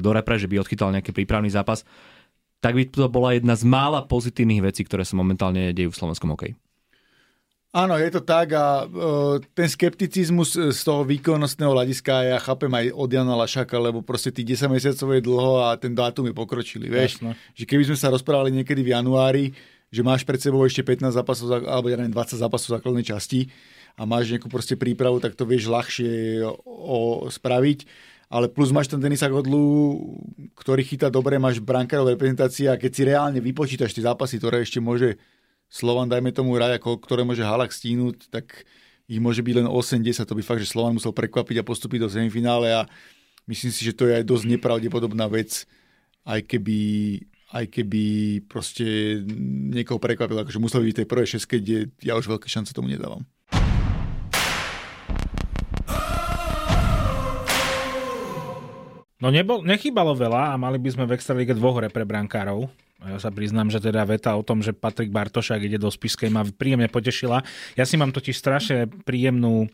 do 0.00 0.10
repre, 0.10 0.40
že 0.40 0.48
by 0.48 0.64
odchytal 0.64 0.88
nejaký 0.90 1.12
prípravný 1.12 1.52
zápas, 1.52 1.84
tak 2.60 2.72
by 2.74 2.82
to 2.88 3.06
bola 3.12 3.36
jedna 3.36 3.54
z 3.54 3.64
mála 3.68 4.04
pozitívnych 4.04 4.64
vecí, 4.64 4.82
ktoré 4.82 5.04
sa 5.04 5.14
momentálne 5.14 5.70
dejú 5.76 5.92
v 5.92 5.98
slovenskom 6.00 6.32
hokeji. 6.32 6.54
Áno, 7.76 8.00
je 8.00 8.08
to 8.08 8.24
tak 8.24 8.56
a 8.56 8.88
uh, 8.88 9.36
ten 9.52 9.68
skepticizmus 9.68 10.56
z 10.56 10.80
toho 10.80 11.04
výkonnostného 11.04 11.76
hľadiska 11.76 12.24
ja 12.24 12.38
chápem 12.40 12.72
aj 12.72 12.88
od 12.96 13.08
Jana 13.12 13.36
Lašaka, 13.36 13.76
lebo 13.76 14.00
proste 14.00 14.32
tých 14.32 14.56
10 14.56 14.72
mesiacov 14.72 15.08
je 15.12 15.20
dlho 15.20 15.54
a 15.60 15.76
ten 15.76 15.92
dátum 15.92 16.24
je 16.24 16.32
pokročilý, 16.32 16.88
vieš. 16.88 17.20
Jasne. 17.20 17.36
Že 17.52 17.64
keby 17.68 17.82
sme 17.92 17.98
sa 18.00 18.08
rozprávali 18.08 18.48
niekedy 18.48 18.80
v 18.80 18.96
januári, 18.96 19.44
že 19.92 20.00
máš 20.00 20.24
pred 20.24 20.40
sebou 20.40 20.64
ešte 20.64 20.80
15 20.80 21.20
zápasov, 21.20 21.68
alebo 21.68 21.92
ja 21.92 22.00
neviem, 22.00 22.16
20 22.16 22.40
zápasov 22.40 22.80
základnej 22.80 23.04
časti 23.04 23.52
a 23.96 24.08
máš 24.08 24.32
nejakú 24.32 24.48
proste 24.48 24.80
prípravu, 24.80 25.20
tak 25.20 25.36
to 25.36 25.44
vieš 25.44 25.68
ľahšie 25.68 26.48
o, 26.64 27.28
spraviť. 27.28 27.78
Ale 28.26 28.50
plus 28.50 28.74
máš 28.74 28.90
ten 28.90 28.98
Denisa 28.98 29.30
Godlu, 29.30 30.02
ktorý 30.58 30.82
chytá 30.82 31.06
dobre, 31.06 31.38
máš 31.38 31.62
brankárov 31.62 32.10
reprezentácia 32.10 32.74
a 32.74 32.80
keď 32.80 32.90
si 32.90 33.02
reálne 33.06 33.38
vypočítaš 33.38 33.94
tie 33.94 34.02
zápasy, 34.02 34.42
ktoré 34.42 34.66
ešte 34.66 34.82
môže 34.82 35.14
Slovan, 35.70 36.10
dajme 36.10 36.34
tomu 36.34 36.58
raj, 36.58 36.82
ako, 36.82 36.98
ktoré 36.98 37.22
môže 37.22 37.46
Halak 37.46 37.70
stínúť, 37.70 38.26
tak 38.30 38.66
ich 39.06 39.22
môže 39.22 39.46
byť 39.46 39.54
len 39.62 39.68
8-10, 39.70 40.26
to 40.26 40.34
by 40.34 40.42
fakt, 40.42 40.62
že 40.62 40.70
Slovan 40.74 40.98
musel 40.98 41.14
prekvapiť 41.14 41.62
a 41.62 41.66
postúpiť 41.66 42.02
do 42.02 42.08
semifinále 42.10 42.74
a 42.74 42.90
myslím 43.46 43.70
si, 43.70 43.86
že 43.86 43.94
to 43.94 44.10
je 44.10 44.18
aj 44.18 44.26
dosť 44.26 44.58
nepravdepodobná 44.58 45.30
vec, 45.30 45.62
aj 46.26 46.42
keby, 46.50 46.78
aj 47.54 47.64
keby 47.70 48.02
proste 48.50 49.22
niekoho 49.70 50.02
prekvapil, 50.02 50.42
akože 50.42 50.58
musel 50.58 50.82
byť 50.82 50.90
v 50.94 50.98
tej 50.98 51.06
prvej 51.06 51.28
šeske, 51.38 51.62
kde 51.62 51.94
ja 52.02 52.18
už 52.18 52.26
veľké 52.26 52.50
šance 52.50 52.74
tomu 52.74 52.90
nedávam. 52.90 53.22
No 59.16 59.32
nebol, 59.32 59.64
nechýbalo 59.64 60.12
veľa 60.12 60.52
a 60.52 60.60
mali 60.60 60.76
by 60.76 60.92
sme 60.92 61.04
v 61.08 61.16
Extralíge 61.16 61.56
dvoch 61.56 61.80
repre 61.80 62.04
brankárov. 62.04 62.68
Ja 63.00 63.20
sa 63.20 63.28
priznám, 63.28 63.68
že 63.68 63.80
teda 63.80 64.04
veta 64.08 64.32
o 64.36 64.44
tom, 64.44 64.64
že 64.64 64.72
Patrik 64.72 65.12
Bartošák 65.12 65.60
ide 65.60 65.76
do 65.76 65.92
Spiskej 65.92 66.32
ma 66.32 66.44
príjemne 66.44 66.88
potešila. 66.88 67.44
Ja 67.76 67.84
si 67.84 68.00
mám 68.00 68.12
totiž 68.12 68.36
strašne 68.36 68.88
príjemnú 69.04 69.68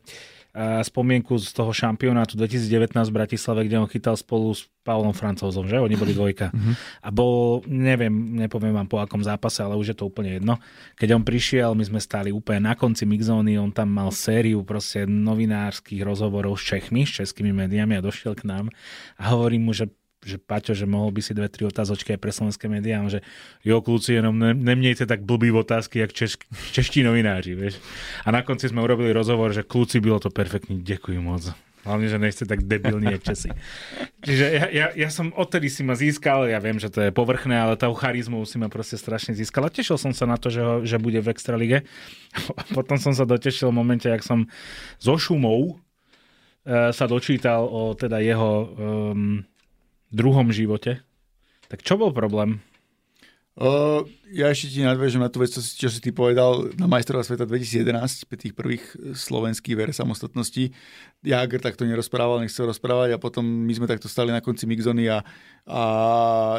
spomienku 0.57 1.41
z 1.41 1.49
toho 1.57 1.73
šampionátu 1.73 2.37
2019 2.37 2.93
v 3.09 3.17
Bratislave, 3.17 3.65
kde 3.65 3.81
on 3.81 3.89
chytal 3.89 4.21
spolu 4.21 4.53
s 4.53 4.69
Pavlom 4.85 5.17
Francúzom, 5.17 5.65
že? 5.65 5.81
Oni 5.81 5.97
boli 5.97 6.13
dvojka. 6.13 6.53
Mm-hmm. 6.53 6.75
A 7.07 7.09
bol, 7.09 7.65
neviem, 7.71 8.13
nepoviem 8.37 8.77
vám 8.77 8.85
po 8.85 9.01
akom 9.01 9.25
zápase, 9.25 9.65
ale 9.65 9.81
už 9.81 9.95
je 9.95 9.97
to 9.97 10.11
úplne 10.13 10.37
jedno. 10.37 10.61
Keď 11.01 11.09
on 11.17 11.25
prišiel, 11.25 11.73
my 11.73 11.85
sme 11.89 12.01
stáli 12.03 12.35
úplne 12.35 12.69
na 12.69 12.75
konci 12.77 13.09
mixzóny, 13.09 13.57
on 13.57 13.73
tam 13.73 13.89
mal 13.95 14.13
sériu 14.13 14.61
proste 14.61 15.09
novinárskych 15.09 16.05
rozhovorov 16.05 16.61
s 16.61 16.69
Čechmi, 16.69 17.09
s 17.09 17.25
českými 17.25 17.55
médiami 17.57 17.97
a 17.97 18.05
došiel 18.05 18.37
k 18.37 18.45
nám 18.45 18.69
a 19.17 19.33
hovorím 19.33 19.71
mu, 19.71 19.73
že 19.73 19.89
že 20.23 20.39
Paťo, 20.39 20.73
že 20.73 20.87
mohol 20.87 21.11
by 21.11 21.21
si 21.21 21.35
dve, 21.35 21.51
tri 21.51 21.67
otázočky 21.67 22.15
aj 22.15 22.21
pre 22.23 22.33
slovenské 22.33 22.71
médiá, 22.71 23.03
že 23.11 23.27
jo, 23.67 23.83
kľúci, 23.83 24.15
jenom 24.15 24.39
ne, 24.39 24.55
nemnejte 24.55 25.07
tak 25.07 25.27
blbý 25.27 25.51
otázky, 25.51 25.99
jak 25.99 26.15
češ, 26.15 26.39
čeští 26.71 27.03
novináři, 27.03 27.53
vieš. 27.59 27.83
A 28.23 28.31
na 28.31 28.47
konci 28.47 28.71
sme 28.71 28.83
urobili 28.83 29.11
rozhovor, 29.11 29.51
že 29.51 29.67
kľúci, 29.67 29.99
bylo 29.99 30.23
to 30.23 30.31
perfektní, 30.31 30.79
ďakujem 30.81 31.23
moc. 31.23 31.51
Hlavne, 31.83 32.07
že 32.07 32.19
nejste 32.19 32.47
tak 32.47 32.63
debilní, 32.63 33.19
jak 33.19 33.27
Česi. 33.27 33.51
Čiže 34.23 34.47
ja, 34.55 34.67
ja, 34.71 34.87
ja 34.95 35.09
som 35.11 35.35
odtedy 35.35 35.67
si 35.67 35.83
ma 35.83 35.99
získal, 35.99 36.47
ja 36.47 36.63
viem, 36.63 36.79
že 36.79 36.87
to 36.87 37.03
je 37.03 37.11
povrchné, 37.11 37.59
ale 37.59 37.75
tá 37.75 37.91
charizmu 37.91 38.47
si 38.47 38.55
ma 38.55 38.71
proste 38.71 38.95
strašne 38.95 39.35
získal. 39.35 39.67
A 39.67 39.75
tešil 39.75 39.99
som 39.99 40.15
sa 40.15 40.23
na 40.23 40.39
to, 40.39 40.47
že, 40.47 40.63
ho, 40.63 40.87
že 40.87 41.03
bude 41.03 41.19
v 41.19 41.35
Extralige. 41.35 41.83
Potom 42.71 43.03
som 43.03 43.11
sa 43.11 43.27
dotešil 43.27 43.75
v 43.75 43.79
momente, 43.83 44.07
jak 44.07 44.23
som 44.23 44.47
so 45.03 45.19
šumou 45.19 45.75
uh, 45.75 46.95
sa 46.95 47.11
dočítal 47.11 47.67
o 47.67 47.99
teda 47.99 48.23
jeho 48.23 48.51
um, 48.63 49.43
druhom 50.13 50.53
živote. 50.53 51.01
Tak 51.73 51.81
čo 51.83 51.97
bol 51.97 52.13
problém? 52.13 52.61
Uh, 53.53 54.09
ja 54.33 54.49
ešte 54.49 54.73
ti 54.73 54.81
nadvežem 54.81 55.21
na 55.21 55.29
tú 55.29 55.45
vec, 55.45 55.53
čo 55.53 55.61
si, 55.61 55.77
čo 55.77 55.93
si 55.93 56.01
ty 56.01 56.09
povedal 56.09 56.73
na 56.81 56.89
majstrova 56.89 57.21
sveta 57.21 57.45
2011, 57.45 58.25
pri 58.25 58.39
tých 58.41 58.57
prvých 58.57 58.81
slovenských 59.13 59.77
ver 59.77 59.93
samostatnosti. 59.93 60.73
Jager 61.21 61.61
takto 61.61 61.85
nerozprával, 61.85 62.41
nechcel 62.41 62.65
rozprávať 62.65 63.13
a 63.13 63.21
potom 63.21 63.45
my 63.45 63.73
sme 63.77 63.85
takto 63.85 64.09
stali 64.09 64.33
na 64.33 64.41
konci 64.41 64.65
Mixony 64.65 65.05
a, 65.13 65.21
a 65.69 65.83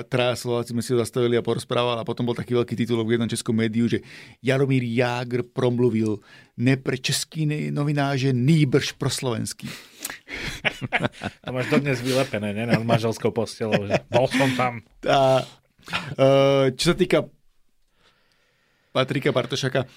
traja 0.06 0.38
Slováci 0.38 0.78
sme 0.78 0.86
si 0.86 0.94
ho 0.94 1.02
zastavili 1.02 1.34
a 1.34 1.42
porozprával 1.42 1.98
a 1.98 2.06
potom 2.06 2.30
bol 2.30 2.38
taký 2.38 2.54
veľký 2.54 2.78
titulok 2.78 3.10
v 3.10 3.14
jednom 3.18 3.32
českom 3.32 3.58
médiu, 3.58 3.90
že 3.90 4.06
Jaromír 4.46 4.86
Jager 4.86 5.42
promluvil 5.50 6.22
ne 6.62 6.78
pre 6.78 7.02
český 7.02 7.74
novináže, 7.74 8.38
nýbrž 8.38 9.02
pro 9.02 9.10
slovenský. 9.10 9.66
to 11.42 11.50
máš 11.50 11.74
dodnes 11.74 12.06
vylepené, 12.06 12.54
ne? 12.54 12.70
Nad 12.70 12.86
manželskou 12.86 13.34
postelou, 13.34 13.90
že 13.90 13.98
bol 14.14 14.30
som 14.30 14.54
tam. 14.54 14.86
A, 15.10 15.42
Uh, 16.16 16.72
čo 16.76 16.94
sa 16.94 16.96
týka 16.96 17.28
Patrika 18.94 19.34
Bartošaka, 19.34 19.90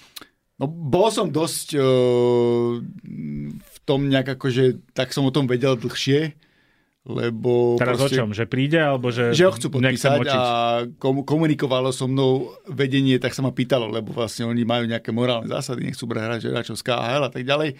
no 0.57 0.65
bol 0.65 1.13
som 1.13 1.29
dosť 1.29 1.77
uh, 1.77 2.81
v 3.57 3.77
tom 3.85 4.09
nejak 4.09 4.35
akože, 4.35 4.93
tak 4.97 5.13
som 5.13 5.23
o 5.23 5.31
tom 5.31 5.45
vedel 5.45 5.77
dlhšie, 5.77 6.33
lebo... 7.07 7.79
Teraz 7.79 8.03
proste, 8.03 8.19
o 8.19 8.27
čom? 8.27 8.35
Že 8.35 8.45
príde, 8.51 8.83
alebo 8.83 9.07
že... 9.15 9.31
Že 9.31 9.45
ho 9.47 9.53
chcú 9.55 9.67
podpísať 9.79 10.27
a 10.27 10.41
komunikovalo 10.99 11.95
so 11.95 12.03
mnou 12.03 12.51
vedenie, 12.67 13.15
tak 13.15 13.31
sa 13.31 13.39
ma 13.39 13.55
pýtalo, 13.55 13.87
lebo 13.87 14.11
vlastne 14.11 14.43
oni 14.43 14.67
majú 14.67 14.83
nejaké 14.91 15.15
morálne 15.15 15.47
zásady, 15.47 15.87
nechcú 15.87 16.03
brať 16.03 16.51
hráčov 16.51 16.75
z 16.75 16.83
KHL 16.83 17.23
a 17.23 17.31
tak 17.31 17.47
ďalej, 17.47 17.79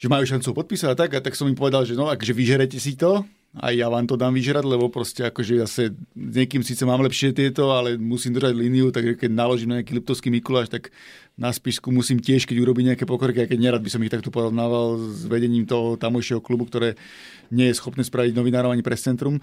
že 0.00 0.06
majú 0.08 0.24
šancu 0.24 0.48
podpísať 0.56 0.88
a 0.88 0.96
tak, 0.96 1.10
a 1.12 1.20
tak 1.20 1.36
som 1.36 1.52
im 1.52 1.58
povedal, 1.58 1.84
že 1.84 1.92
no, 1.92 2.08
akže 2.08 2.32
vyžerete 2.32 2.80
si 2.80 2.96
to, 2.96 3.28
aj 3.56 3.72
ja 3.72 3.88
vám 3.88 4.04
to 4.04 4.20
dám 4.20 4.36
vyžrať, 4.36 4.60
lebo 4.68 4.92
proste 4.92 5.24
akože 5.24 5.52
ja 5.56 5.64
sa 5.64 5.88
s 5.88 5.96
niekým 6.14 6.60
síce 6.60 6.84
mám 6.84 7.00
lepšie 7.00 7.32
tieto, 7.32 7.72
ale 7.72 7.96
musím 7.96 8.36
držať 8.36 8.52
líniu, 8.52 8.92
takže 8.92 9.16
keď 9.16 9.30
naložím 9.32 9.72
na 9.72 9.80
nejaký 9.80 9.96
Liptovský 9.96 10.28
Mikuláš, 10.28 10.68
tak 10.68 10.92
na 11.32 11.48
spisku 11.48 11.88
musím 11.88 12.20
tiež, 12.20 12.44
keď 12.44 12.60
urobím 12.60 12.92
nejaké 12.92 13.08
pokroky, 13.08 13.40
aj 13.40 13.48
keď 13.48 13.58
nerad 13.58 13.80
by 13.80 13.88
som 13.88 14.04
ich 14.04 14.12
takto 14.12 14.28
porovnával 14.28 15.00
s 15.00 15.24
vedením 15.24 15.64
toho 15.64 15.96
tamojšieho 15.96 16.44
klubu, 16.44 16.68
ktoré 16.68 17.00
nie 17.48 17.72
je 17.72 17.78
schopné 17.80 18.04
spraviť 18.04 18.36
novinárov 18.36 18.68
ani 18.68 18.84
pre 18.84 19.00
centrum. 19.00 19.40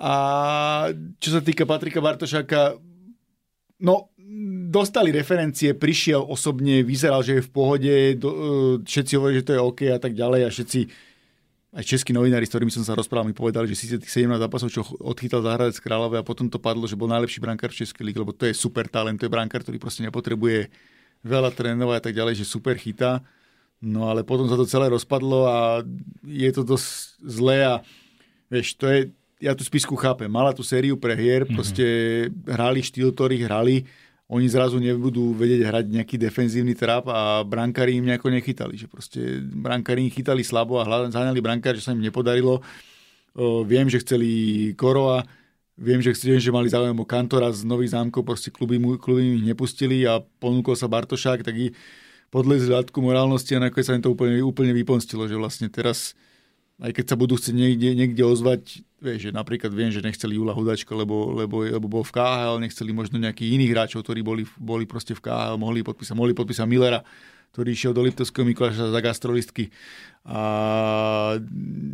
A 0.00 0.14
čo 1.20 1.36
sa 1.36 1.44
týka 1.44 1.68
Patrika 1.68 2.00
Bartošáka, 2.00 2.80
no 3.84 4.16
dostali 4.66 5.14
referencie, 5.14 5.76
prišiel 5.76 6.24
osobne, 6.24 6.82
vyzeral, 6.82 7.22
že 7.22 7.38
je 7.38 7.46
v 7.46 7.52
pohode, 7.52 7.94
do, 8.18 8.30
e, 8.32 8.38
všetci 8.82 9.12
hovorili, 9.14 9.40
že 9.40 9.46
to 9.46 9.54
je 9.54 9.60
OK 9.62 9.80
a 9.92 10.00
tak 10.00 10.18
ďalej 10.18 10.40
a 10.46 10.50
všetci 10.50 10.80
aj 11.76 11.84
českí 11.84 12.16
novinári, 12.16 12.48
s 12.48 12.52
ktorými 12.56 12.72
som 12.72 12.80
sa 12.80 12.96
rozprával, 12.96 13.28
mi 13.28 13.36
povedali, 13.36 13.68
že 13.68 13.76
síce 13.76 13.94
tých 14.00 14.24
17 14.24 14.40
zápasov, 14.40 14.72
čo 14.72 14.80
odchytal 15.04 15.44
Zahradec 15.44 15.76
Kráľové 15.76 16.16
a 16.16 16.24
potom 16.24 16.48
to 16.48 16.56
padlo, 16.56 16.88
že 16.88 16.96
bol 16.96 17.04
najlepší 17.04 17.36
brankár 17.44 17.68
v 17.68 17.84
Českej 17.84 18.08
líge, 18.08 18.16
lebo 18.16 18.32
to 18.32 18.48
je 18.48 18.56
super 18.56 18.88
talent, 18.88 19.20
to 19.20 19.28
je 19.28 19.34
brankár, 19.36 19.60
ktorý 19.60 19.76
proste 19.76 20.00
nepotrebuje 20.08 20.72
veľa 21.20 21.52
trénovať 21.52 21.96
a 22.00 22.04
tak 22.08 22.14
ďalej, 22.16 22.40
že 22.40 22.48
super 22.48 22.80
chytá. 22.80 23.20
No 23.84 24.08
ale 24.08 24.24
potom 24.24 24.48
sa 24.48 24.56
to 24.56 24.64
celé 24.64 24.88
rozpadlo 24.88 25.44
a 25.44 25.84
je 26.24 26.48
to 26.48 26.64
dosť 26.64 27.20
zlé 27.20 27.58
a 27.68 27.74
vieš, 28.48 28.80
to 28.80 28.88
je, 28.88 29.12
ja 29.44 29.52
tú 29.52 29.60
spisku 29.60 29.92
chápem, 30.00 30.32
mala 30.32 30.56
tú 30.56 30.64
sériu 30.64 30.96
pre 30.96 31.12
hier, 31.12 31.44
mm-hmm. 31.44 31.56
proste 31.60 31.84
hrali 32.48 32.80
štýl, 32.80 33.12
ktorý 33.12 33.44
hrali, 33.44 33.84
oni 34.26 34.50
zrazu 34.50 34.82
nebudú 34.82 35.38
vedieť 35.38 35.70
hrať 35.70 35.84
nejaký 35.86 36.18
defenzívny 36.18 36.74
trap 36.74 37.06
a 37.06 37.46
brankári 37.46 37.94
im 38.02 38.10
nejako 38.10 38.34
nechytali. 38.34 38.74
Že 38.74 38.86
proste 38.90 39.20
brankári 39.42 40.02
im 40.02 40.10
chytali 40.10 40.42
slabo 40.42 40.82
a 40.82 40.86
zháňali 40.86 41.38
brankári, 41.38 41.78
že 41.78 41.86
sa 41.86 41.94
im 41.94 42.02
nepodarilo. 42.02 42.58
Viem, 43.70 43.86
že 43.86 44.02
chceli 44.02 44.72
Korova, 44.74 45.22
viem, 45.78 46.02
že, 46.02 46.10
chceli, 46.16 46.42
že 46.42 46.50
mali 46.50 46.66
záujem 46.66 46.96
o 46.98 47.06
Kantora 47.06 47.54
z 47.54 47.62
Nových 47.62 47.94
zámkov, 47.94 48.26
proste 48.26 48.50
kluby, 48.50 48.82
kluby 48.98 49.38
ich 49.38 49.46
nepustili 49.46 50.02
a 50.08 50.18
ponúkol 50.18 50.74
sa 50.74 50.90
Bartošák, 50.90 51.46
tak 51.46 51.54
i 51.54 51.70
podlezli 52.34 52.74
hľadku 52.74 52.98
morálnosti 52.98 53.54
a 53.54 53.62
nakoniec 53.62 53.86
sa 53.86 53.94
im 53.94 54.02
to 54.02 54.10
úplne, 54.10 54.42
úplne 54.42 54.74
vypomstilo, 54.74 55.30
že 55.30 55.38
vlastne 55.38 55.70
teraz 55.70 56.18
aj 56.76 56.92
keď 56.92 57.04
sa 57.08 57.16
budú 57.16 57.40
chcieť 57.40 57.56
niekde, 57.56 57.96
niekde 57.96 58.20
ozvať, 58.20 58.84
vieš, 59.00 59.28
že 59.28 59.30
napríklad 59.32 59.72
viem, 59.72 59.88
že 59.88 60.04
nechceli 60.04 60.36
Jula 60.36 60.52
Hudačka, 60.52 60.92
lebo, 60.92 61.32
lebo, 61.32 61.64
lebo 61.64 61.86
bol 61.88 62.04
v 62.04 62.12
KHL, 62.12 62.60
nechceli 62.60 62.92
možno 62.92 63.16
nejakých 63.16 63.56
iných 63.56 63.72
hráčov, 63.72 64.04
ktorí 64.04 64.20
boli, 64.20 64.44
boli 64.60 64.84
proste 64.84 65.16
v 65.16 65.24
KHL, 65.24 65.56
mohli 65.56 65.80
podpísať, 65.80 66.12
mohli 66.12 66.36
podpísať 66.36 66.68
Millera, 66.68 67.00
ktorý 67.54 67.68
išiel 67.72 67.92
do 67.96 68.04
Liptovského 68.04 68.44
Mikuláša 68.44 68.92
za 68.92 69.00
gastrolistky 69.00 69.72
a 70.26 70.42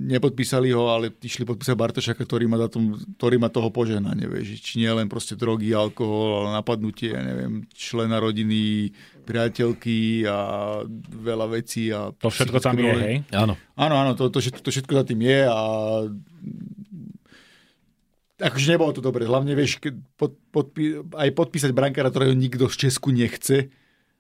nepodpísali 0.09 0.72
ho, 0.72 0.88
ale 0.88 1.12
išli 1.20 1.44
podpísať 1.44 1.76
Bartošaka, 1.76 2.24
ktorý 2.24 2.48
má, 2.48 2.57
tom, 2.64 2.96
ktorý 3.20 3.36
má 3.36 3.53
toho 3.53 3.68
požehnanie, 3.68 4.24
vieš, 4.24 4.57
či 4.64 4.80
nie 4.80 4.88
len 4.88 5.05
proste 5.05 5.36
drogy, 5.36 5.68
alkohol, 5.76 6.40
ale 6.40 6.57
napadnutie, 6.57 7.12
ja 7.12 7.20
neviem, 7.20 7.68
člena 7.76 8.24
rodiny, 8.24 8.88
priateľky 9.28 10.24
a 10.24 10.38
veľa 11.12 11.46
vecí. 11.61 11.92
A 11.92 12.09
to 12.16 12.32
všetko 12.32 12.57
tam 12.64 12.80
je, 12.80 12.92
hej? 12.96 13.16
Áno. 13.36 13.53
Áno, 13.76 13.94
áno, 14.00 14.16
to, 14.16 14.32
to, 14.32 14.40
všetko, 14.40 14.64
to 14.64 14.70
všetko 14.72 14.92
za 14.96 15.05
tým 15.05 15.20
je 15.28 15.40
a 15.44 15.61
akože 18.48 18.72
nebolo 18.72 18.96
to 18.96 19.05
dobre. 19.05 19.28
Hlavne, 19.28 19.53
vieš, 19.53 19.76
pod, 20.16 20.40
podpí, 20.48 21.05
aj 21.20 21.36
podpísať 21.36 21.76
brankára, 21.76 22.09
ktorého 22.09 22.32
nikto 22.32 22.64
z 22.72 22.88
Česku 22.88 23.12
nechce 23.12 23.68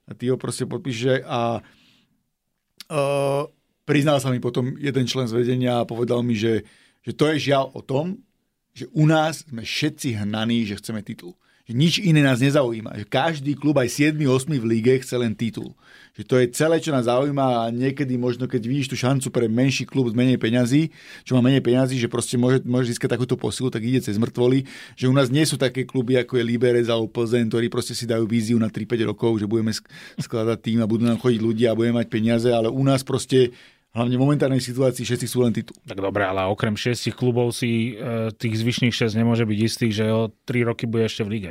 a 0.06 0.10
ty 0.14 0.30
ho 0.30 0.36
proste 0.38 0.66
podpíše 0.66 1.22
a 1.26 1.62
uh, 2.90 3.42
priznal 3.84 4.18
sa 4.22 4.30
mi 4.30 4.38
potom 4.38 4.74
jeden 4.78 5.06
člen 5.06 5.26
z 5.26 5.36
vedenia 5.36 5.82
a 5.82 5.88
povedal 5.88 6.22
mi, 6.22 6.38
že, 6.38 6.66
že 7.02 7.12
to 7.14 7.30
je 7.34 7.52
žiaľ 7.52 7.74
o 7.74 7.82
tom, 7.82 8.22
že 8.72 8.88
u 8.96 9.04
nás 9.04 9.44
sme 9.44 9.62
všetci 9.62 10.24
hnaní, 10.24 10.64
že 10.64 10.80
chceme 10.80 11.04
titul 11.04 11.36
nič 11.72 11.94
iné 12.00 12.20
nás 12.22 12.38
nezaujíma. 12.38 13.02
Že 13.02 13.04
každý 13.08 13.52
klub, 13.58 13.76
aj 13.80 14.14
7, 14.14 14.16
8 14.16 14.48
v 14.60 14.66
líge, 14.68 14.94
chce 15.02 15.16
len 15.18 15.32
titul. 15.36 15.74
Že 16.12 16.22
to 16.28 16.34
je 16.36 16.46
celé, 16.52 16.76
čo 16.76 16.92
nás 16.92 17.08
zaujíma 17.08 17.64
a 17.64 17.72
niekedy 17.72 18.20
možno, 18.20 18.44
keď 18.44 18.62
vidíš 18.68 18.92
tú 18.92 18.96
šancu 19.00 19.32
pre 19.32 19.48
menší 19.48 19.88
klub 19.88 20.12
s 20.12 20.14
menej 20.14 20.36
peňazí, 20.36 20.92
čo 21.24 21.32
má 21.34 21.40
menej 21.40 21.64
peňazí, 21.64 21.96
že 21.96 22.12
proste 22.12 22.36
môže, 22.36 22.60
môže 22.68 22.92
získať 22.92 23.16
takúto 23.16 23.40
posilu, 23.40 23.72
tak 23.72 23.80
ide 23.80 24.04
cez 24.04 24.20
mŕtvoly. 24.20 24.68
Že 24.94 25.08
u 25.08 25.14
nás 25.16 25.32
nie 25.32 25.48
sú 25.48 25.56
také 25.56 25.88
kluby, 25.88 26.20
ako 26.20 26.36
je 26.36 26.44
Liberec 26.44 26.84
alebo 26.92 27.08
Plzeň, 27.08 27.48
ktorí 27.48 27.66
proste 27.72 27.96
si 27.96 28.04
dajú 28.04 28.28
víziu 28.28 28.60
na 28.60 28.68
3-5 28.68 29.08
rokov, 29.08 29.40
že 29.40 29.48
budeme 29.48 29.72
skladať 30.20 30.58
tým 30.60 30.78
a 30.84 30.90
budú 30.90 31.08
nám 31.08 31.16
chodiť 31.16 31.40
ľudia 31.40 31.72
a 31.72 31.78
budeme 31.78 32.04
mať 32.04 32.08
peniaze, 32.12 32.48
ale 32.52 32.68
u 32.68 32.82
nás 32.84 33.00
proste 33.00 33.56
hlavne 33.92 34.16
v 34.16 34.24
momentárnej 34.24 34.60
situácii 34.60 35.04
všetci 35.04 35.26
sú 35.28 35.44
len 35.44 35.52
titul. 35.52 35.76
Tak 35.84 36.00
dobre, 36.00 36.24
ale 36.24 36.48
okrem 36.48 36.76
šiestich 36.76 37.16
klubov 37.16 37.52
si 37.52 37.96
e, 37.96 38.32
tých 38.32 38.60
zvyšných 38.60 38.92
6 38.92 39.20
nemôže 39.20 39.44
byť 39.44 39.58
istý, 39.60 39.86
že 39.92 40.08
o 40.08 40.32
3 40.48 40.68
roky 40.68 40.88
bude 40.88 41.06
ešte 41.06 41.22
v 41.24 41.32
lige. 41.32 41.50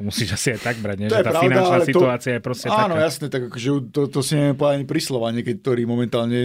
To 0.00 0.08
musíš 0.08 0.32
asi 0.32 0.56
aj 0.56 0.64
tak 0.64 0.76
brať, 0.80 0.96
nie? 0.96 1.08
To 1.12 1.20
že 1.20 1.28
tá 1.28 1.36
pravda, 1.36 1.44
finančná 1.44 1.76
to, 1.76 1.88
situácia 1.92 2.32
je 2.32 2.40
proste 2.40 2.66
áno, 2.72 2.96
taká. 2.96 3.04
jasné, 3.04 3.26
tak 3.28 3.42
akože 3.52 3.68
to, 3.92 4.00
to 4.08 4.20
si 4.24 4.32
neviem 4.32 4.56
povedať 4.56 4.74
ani 4.80 4.86
prislovanie, 4.88 5.40
keď 5.44 5.56
ktorý 5.60 5.82
momentálne 5.84 6.40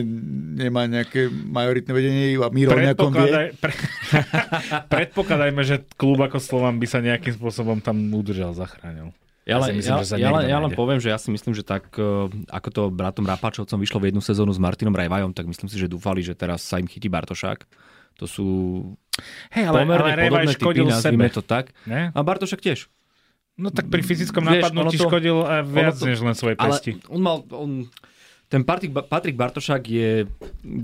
nemá 0.60 0.92
nejaké 0.92 1.32
majoritné 1.32 1.92
vedenie 1.96 2.36
a 2.36 2.52
Miro 2.52 2.76
nejakom 2.76 3.16
vie. 3.16 3.56
Pre, 3.56 3.74
predpokladajme, 5.00 5.62
že 5.64 5.88
klub 5.96 6.20
ako 6.20 6.36
Slovan 6.44 6.84
by 6.84 6.88
sa 6.92 7.00
nejakým 7.00 7.40
spôsobom 7.40 7.80
tam 7.80 7.96
udržal, 8.12 8.52
zachránil. 8.52 9.16
Ja, 9.48 9.62
len, 9.62 9.78
myslím, 9.80 10.04
ja, 10.04 10.18
ja, 10.20 10.30
len, 10.36 10.46
ja 10.52 10.58
len 10.60 10.74
poviem, 10.76 11.00
že 11.00 11.14
ja 11.14 11.22
si 11.22 11.32
myslím, 11.32 11.56
že 11.56 11.64
tak, 11.64 11.88
eh, 11.96 12.04
ako 12.52 12.70
to 12.76 12.82
bratom 12.92 13.24
Rapáčovcom 13.24 13.80
vyšlo 13.80 14.04
v 14.04 14.12
jednu 14.12 14.20
sezónu 14.20 14.52
s 14.52 14.60
Martinom 14.60 14.92
Rajvajom, 14.92 15.32
tak 15.32 15.48
myslím 15.48 15.72
si, 15.72 15.80
že 15.80 15.88
dúfali, 15.88 16.26
že 16.26 16.36
teraz 16.36 16.60
sa 16.60 16.76
im 16.76 16.92
chytí 16.92 17.08
Bartošák. 17.08 17.64
To 18.20 18.26
sú 18.26 18.48
Hej, 19.54 19.70
ale, 19.70 19.84
pomerne 19.84 20.12
ale 20.12 20.28
podobné 20.28 20.54
typy, 20.56 20.82
nazvime 20.88 21.28
sebe. 21.30 21.36
to 21.36 21.42
tak. 21.44 21.72
Ne? 21.86 22.12
A 22.16 22.20
Bartošák 22.20 22.58
tiež. 22.64 22.88
No 23.56 23.70
tak 23.70 23.88
pri 23.88 24.02
fyzickom 24.02 24.44
Vieš, 24.44 24.52
napadnutí 24.62 24.96
ono 24.96 25.00
to- 25.00 25.08
škodil 25.08 25.38
aj 25.42 25.62
viac, 25.66 25.96
to- 25.96 26.06
než 26.06 26.20
len 26.20 26.34
svoje 26.34 26.56
Ale 26.56 26.70
pesti. 26.70 26.92
on 27.08 27.20
mal... 27.20 27.38
On, 27.50 27.88
ten 28.46 28.62
Patrik, 28.62 28.94
Patrik 28.94 29.34
Bartošák 29.34 29.82
je 29.82 30.30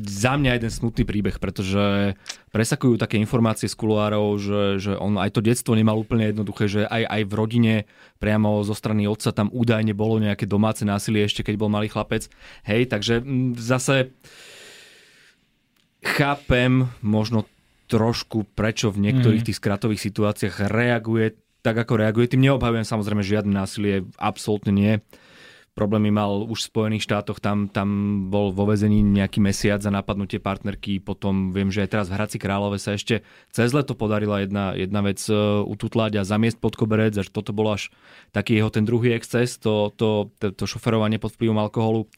za 0.03 0.33
mňa 0.33 0.57
jeden 0.57 0.71
smutný 0.71 1.03
príbeh, 1.03 1.37
pretože 1.37 2.17
presakujú 2.49 2.97
také 2.97 3.15
informácie 3.15 3.69
z 3.69 3.75
kuloárov, 3.75 4.33
že, 4.35 4.61
že 4.79 4.91
on 4.95 5.13
aj 5.15 5.29
to 5.29 5.41
detstvo 5.41 5.71
nemal 5.71 5.93
úplne 5.95 6.25
jednoduché, 6.25 6.65
že 6.65 6.81
aj, 6.83 7.05
aj 7.05 7.21
v 7.21 7.33
rodine 7.33 7.73
priamo 8.17 8.59
zo 8.61 8.73
strany 8.73 9.05
otca 9.05 9.29
tam 9.29 9.47
údajne 9.47 9.93
bolo 9.93 10.17
nejaké 10.17 10.43
domáce 10.43 10.81
násilie 10.81 11.21
ešte 11.21 11.43
keď 11.43 11.55
bol 11.55 11.69
malý 11.69 11.85
chlapec. 11.85 12.33
Hej, 12.63 12.89
takže 12.89 13.21
mm, 13.21 13.53
zase 13.53 14.09
chápem 16.01 16.89
možno 16.99 17.45
trošku, 17.85 18.47
prečo 18.47 18.89
v 18.89 19.05
niektorých 19.05 19.43
Mhm. 19.43 19.47
tých 19.47 19.59
skratových 19.59 20.01
situáciách 20.01 20.65
reaguje 20.65 21.35
tak, 21.61 21.77
ako 21.77 22.01
reaguje. 22.01 22.29
Tým 22.29 22.45
neobhajujem 22.49 22.85
samozrejme 22.85 23.21
žiadne 23.21 23.53
násilie, 23.53 24.05
absolútne 24.17 24.73
nie. 24.73 24.93
Problémy 25.71 26.11
mal 26.11 26.43
už 26.51 26.67
v 26.67 26.67
Spojených 26.67 27.07
štátoch, 27.07 27.39
tam, 27.39 27.71
tam 27.71 27.87
bol 28.27 28.51
vo 28.51 28.67
vezení 28.67 28.99
nejaký 28.99 29.39
mesiac 29.39 29.79
za 29.79 29.87
napadnutie 29.87 30.35
partnerky, 30.35 30.99
potom 30.99 31.55
viem, 31.55 31.71
že 31.71 31.87
aj 31.87 31.89
teraz 31.95 32.05
v 32.11 32.19
Hradci 32.19 32.37
Králové 32.43 32.75
sa 32.75 32.91
ešte 32.91 33.23
cez 33.55 33.71
leto 33.71 33.95
podarila 33.95 34.43
jedna, 34.43 34.75
jedna 34.75 34.99
vec 34.99 35.23
e, 35.31 35.33
ututlať 35.63 36.19
a 36.19 36.27
zamiesť 36.27 36.59
pod 36.59 36.75
koberec, 36.75 37.15
až 37.15 37.31
toto 37.31 37.55
bol 37.55 37.71
až 37.71 37.87
taký 38.35 38.59
jeho 38.59 38.67
ten 38.67 38.83
druhý 38.83 39.15
exces, 39.15 39.55
to, 39.63 39.95
to, 39.95 40.35
to, 40.43 40.51
to 40.51 40.67
šoferovanie 40.67 41.23
pod 41.23 41.39
vplyvom 41.39 41.63
alkoholu. 41.63 42.11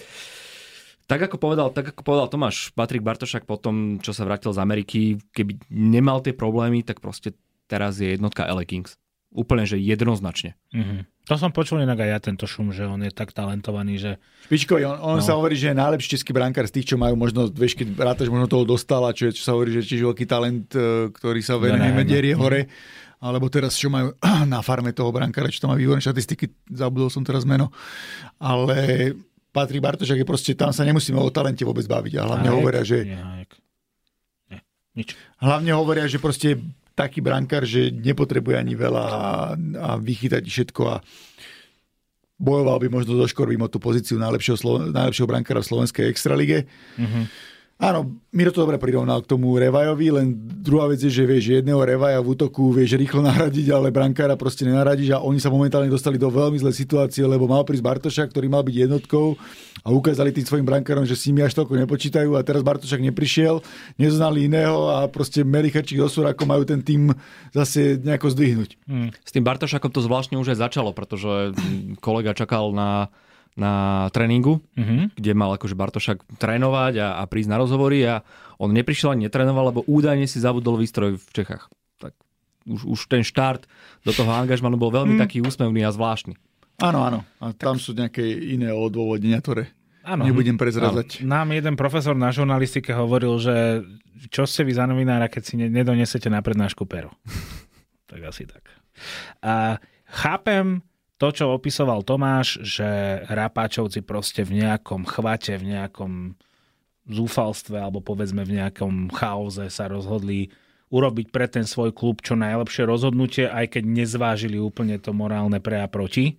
Tak 1.05 1.29
ako 1.29 1.37
povedal, 1.37 1.69
tak 1.69 1.93
ako 1.93 2.01
povedal 2.01 2.33
Tomáš, 2.33 2.73
Patrik 2.73 3.05
Bartošak 3.05 3.45
potom, 3.45 4.01
čo 4.01 4.17
sa 4.17 4.25
vrátil 4.25 4.49
z 4.49 4.63
Ameriky, 4.65 5.21
keby 5.29 5.61
nemal 5.69 6.25
tie 6.25 6.33
problémy, 6.33 6.81
tak 6.81 7.05
proste 7.05 7.37
teraz 7.69 8.01
je 8.01 8.17
jednotka 8.17 8.49
LA 8.49 8.65
Kings. 8.65 9.02
Úplne, 9.33 9.65
že 9.65 9.75
jednoznačne. 9.75 10.53
Mhm. 10.69 11.09
To 11.23 11.33
som 11.33 11.49
počul 11.49 11.79
inak 11.79 11.97
aj 11.97 12.09
ja 12.09 12.19
tento 12.19 12.43
šum, 12.43 12.69
že 12.69 12.83
on 12.83 12.99
je 12.99 13.09
tak 13.09 13.31
talentovaný, 13.31 13.95
že 13.95 14.11
Špičkový, 14.43 14.83
on, 14.83 14.97
on 14.99 15.17
No. 15.17 15.23
sa 15.23 15.33
hovorí, 15.33 15.55
že 15.55 15.71
je 15.71 15.77
najlepší 15.77 16.09
český 16.11 16.31
brankár 16.31 16.63
z 16.63 16.75
tých, 16.75 16.85
čo 16.85 16.95
majú 16.95 17.15
možno, 17.15 17.47
vieš, 17.47 17.73
keď 17.73 17.95
rátaš 17.97 18.27
možno 18.27 18.45
toho 18.45 18.61
dostala, 18.63 19.09
čo, 19.09 19.25
je, 19.25 19.33
čo 19.33 19.41
sa 19.41 19.51
hovorí, 19.51 19.71
že 19.71 19.81
tiež 19.81 20.03
veľký 20.03 20.25
talent, 20.25 20.67
e, 20.69 21.07
ktorý 21.09 21.39
sa 21.39 21.55
Ja 21.55 21.63
venuje 21.63 21.79
neviem. 21.85 21.97
medierie 21.97 22.33
hore. 22.33 22.67
Alebo 23.17 23.47
teraz, 23.47 23.73
čo 23.73 23.87
majú 23.87 24.11
na 24.45 24.59
farme 24.59 24.91
toho 24.91 25.09
brankára, 25.09 25.47
čo 25.47 25.63
tam 25.63 25.71
má 25.71 25.77
výborné 25.77 25.99
štatistiky, 25.99 26.43
zabudol 26.69 27.07
som 27.07 27.21
teraz 27.21 27.41
meno. 27.43 27.71
Ale 28.37 29.15
Patrik 29.49 29.79
Bartošak 29.79 30.17
je 30.17 30.25
proste, 30.25 30.51
tam 30.51 30.69
sa 30.69 30.83
nemusíme 30.83 31.15
o 31.15 31.29
talente 31.29 31.61
vôbec 31.61 31.85
baviť. 31.85 32.13
A 32.15 32.27
hlavne 32.27 32.47
Hájek? 32.47 32.59
hovoria, 32.59 32.83
že 32.83 32.97
Nie, 33.01 33.15
Hájek. 33.17 33.51
Nie, 34.49 34.59
nič. 34.93 35.09
Hlavne 35.37 35.71
hovoria, 35.71 36.03
že 36.03 36.17
proste 36.17 36.59
taký 36.93 37.19
brankár, 37.25 37.65
že 37.65 37.89
nepotrebuje 37.89 38.55
ani 38.57 38.73
veľa 38.77 39.05
a, 39.05 39.27
a 39.57 39.89
vychytať 39.97 40.43
všetko 40.45 40.81
a 40.89 40.95
bojoval 42.37 42.77
by 42.81 42.87
možno 42.89 43.17
so 43.17 43.25
Škorvým 43.29 43.63
o 43.65 43.71
tú 43.71 43.79
pozíciu 43.79 44.19
najlepšieho, 44.19 44.91
najlepšieho 44.91 45.29
brankára 45.29 45.61
v 45.63 45.69
slovenskej 45.69 46.05
extralige. 46.09 46.69
Mhm. 46.99 47.52
Áno, 47.81 48.21
Miro 48.29 48.53
to 48.53 48.63
dobre 48.63 48.77
prirovnal 48.77 49.25
k 49.25 49.29
tomu 49.33 49.57
Revajovi, 49.57 50.13
len 50.13 50.33
druhá 50.37 50.85
vec 50.89 51.01
je, 51.01 51.09
že 51.09 51.25
vieš, 51.25 51.57
jedného 51.57 51.81
Revaja 51.81 52.21
v 52.21 52.37
útoku 52.37 52.69
vieš 52.69 52.95
rýchlo 52.95 53.25
nahradiť, 53.29 53.73
ale 53.73 53.89
brankára 53.89 54.37
proste 54.37 54.63
nenaradíš 54.69 55.17
a 55.17 55.25
oni 55.25 55.41
sa 55.41 55.49
momentálne 55.49 55.89
dostali 55.89 56.21
do 56.21 56.29
veľmi 56.29 56.61
zlej 56.61 56.73
situácie, 56.73 57.25
lebo 57.25 57.49
mal 57.49 57.65
prísť 57.65 57.85
Bartošak, 57.85 58.29
ktorý 58.29 58.47
mal 58.47 58.61
byť 58.61 58.75
jednotkou 58.87 59.35
a 59.83 59.87
ukázali 59.89 60.31
tým 60.31 60.45
svojim 60.47 60.65
brankárom, 60.69 61.03
že 61.03 61.17
s 61.17 61.27
nimi 61.27 61.43
až 61.43 61.59
toľko 61.59 61.75
nepočítajú 61.83 62.37
a 62.37 62.45
teraz 62.45 62.61
Bartošak 62.61 63.03
neprišiel, 63.03 63.59
nezoznali 63.97 64.47
iného 64.47 64.87
a 64.93 65.09
proste 65.09 65.43
Merichačík 65.43 65.99
so 65.99 66.07
Surákom 66.07 66.47
majú 66.47 66.63
ten 66.63 66.79
tým 66.79 67.11
zase 67.51 67.99
nejako 67.99 68.31
zdvihnúť. 68.31 68.79
S 69.17 69.31
tým 69.33 69.43
Bartošakom 69.43 69.91
to 69.91 69.99
zvláštne 69.99 70.39
už 70.39 70.55
aj 70.55 70.71
začalo, 70.71 70.95
pretože 70.95 71.51
kolega 71.99 72.31
čakal 72.37 72.71
na, 72.71 73.11
na 73.53 73.71
tréningu, 74.09 74.57
Mhm. 74.73 75.13
kde 75.13 75.31
mal 75.33 75.53
akože 75.53 75.73
Bartošak 75.73 76.21
trénovať 76.35 76.93
a, 76.97 77.07
a 77.17 77.23
prísť 77.23 77.49
na 77.49 77.57
rozhovory 77.57 78.01
a 78.03 78.25
on 78.57 78.69
neprišiel 78.69 79.11
ani 79.11 79.27
netrénoval, 79.27 79.69
lebo 79.69 79.81
údajne 79.83 80.25
si 80.25 80.37
zabudol 80.37 80.75
výstroj 80.75 81.15
v 81.15 81.29
Čechách. 81.31 81.69
Tak 81.97 82.17
už, 82.65 82.81
už 82.83 82.99
ten 83.07 83.21
štart 83.21 83.69
do 84.01 84.11
toho 84.11 84.29
angažmanu 84.29 84.75
bol 84.75 84.89
veľmi 84.89 85.15
taký 85.15 85.39
úsmevný 85.39 85.81
a 85.81 85.91
zvláštny. 85.91 86.33
Áno, 86.79 86.99
áno. 87.01 87.19
A 87.37 87.51
tam 87.51 87.77
sú 87.77 87.93
nejaké 87.93 88.25
iné 88.25 88.69
odôvodnenia, 88.69 89.37
ktoré 89.37 89.69
Áno. 90.01 90.25
nebudem 90.25 90.57
prezrazať. 90.57 91.21
Nám 91.21 91.51
jeden 91.51 91.75
profesor 91.75 92.11
na 92.11 92.27
žurnalistike 92.27 92.89
hovoril, 92.89 93.37
že 93.37 93.85
čo 94.27 94.43
ste 94.43 94.63
vy 94.63 94.73
za 94.73 94.83
novinára, 94.83 95.29
keď 95.29 95.41
si 95.43 95.53
ne- 95.55 95.69
nedonesete 95.69 96.25
na 96.25 96.41
prednášku 96.41 96.83
pero. 96.83 97.13
tak 98.09 98.21
asi 98.23 98.43
tak. 98.43 98.65
A 99.39 99.77
chápem 100.05 100.81
to, 101.21 101.27
čo 101.29 101.53
opisoval 101.53 102.01
Tomáš, 102.01 102.59
že 102.65 103.21
Rapáčovci 103.29 104.01
proste 104.01 104.41
v 104.43 104.65
nejakom 104.65 105.05
chvate, 105.05 105.55
v 105.55 105.77
nejakom 105.77 106.35
zúfalstve 107.07 107.79
alebo 107.79 107.99
povedzme 107.99 108.47
v 108.47 108.63
nejakom 108.63 109.11
chaoze 109.11 109.67
sa 109.67 109.91
rozhodli 109.91 110.51
urobiť 110.93 111.33
pre 111.33 111.49
ten 111.49 111.65
svoj 111.65 111.89
klub 111.91 112.21
čo 112.21 112.37
najlepšie 112.37 112.85
rozhodnutie, 112.85 113.49
aj 113.49 113.77
keď 113.77 113.83
nezvážili 113.83 114.61
úplne 114.61 115.01
to 115.01 115.09
morálne 115.09 115.57
pre 115.57 115.81
a 115.81 115.89
proti. 115.89 116.37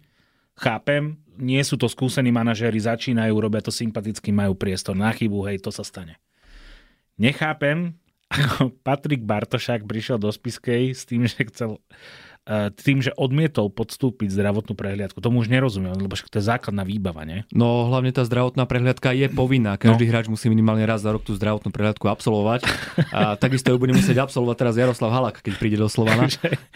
Chápem, 0.54 1.18
nie 1.34 1.58
sú 1.66 1.74
to 1.74 1.90
skúsení 1.90 2.30
manažéri, 2.30 2.78
začínajú, 2.78 3.34
robia 3.34 3.58
to 3.58 3.74
sympaticky, 3.74 4.30
majú 4.30 4.54
priestor 4.54 4.94
na 4.94 5.10
chybu, 5.10 5.50
hej, 5.50 5.58
to 5.58 5.74
sa 5.74 5.82
stane. 5.82 6.22
Nechápem, 7.18 7.98
ako 8.30 8.70
Patrik 8.86 9.26
Bartošák 9.26 9.82
prišiel 9.82 10.22
do 10.22 10.30
Spiskej 10.30 10.94
s 10.94 11.02
tým, 11.02 11.26
že 11.26 11.50
chcel 11.50 11.82
tým, 12.76 13.00
že 13.00 13.08
odmietol 13.16 13.72
podstúpiť 13.72 14.28
zdravotnú 14.28 14.76
prehliadku. 14.76 15.16
Tomu 15.24 15.40
už 15.40 15.48
nerozumiem, 15.48 15.96
lebo 15.96 16.12
však 16.12 16.28
to 16.28 16.36
je 16.40 16.44
základná 16.44 16.84
výbava, 16.84 17.24
nie? 17.24 17.48
No 17.56 17.88
hlavne 17.88 18.12
tá 18.12 18.20
zdravotná 18.20 18.68
prehliadka 18.68 19.16
je 19.16 19.32
povinná. 19.32 19.80
Každý 19.80 20.04
no. 20.04 20.10
hráč 20.12 20.28
musí 20.28 20.52
minimálne 20.52 20.84
raz 20.84 21.00
za 21.00 21.08
rok 21.08 21.24
tú 21.24 21.32
zdravotnú 21.32 21.72
prehliadku 21.72 22.04
absolvovať. 22.04 22.68
A 23.16 23.34
takisto 23.42 23.72
ju 23.72 23.80
bude 23.80 23.96
musieť 23.96 24.20
absolvovať 24.28 24.56
teraz 24.60 24.74
Jaroslav 24.76 25.08
Halak, 25.08 25.40
keď 25.40 25.56
príde 25.56 25.80
do 25.80 25.88
Slovana. 25.88 26.28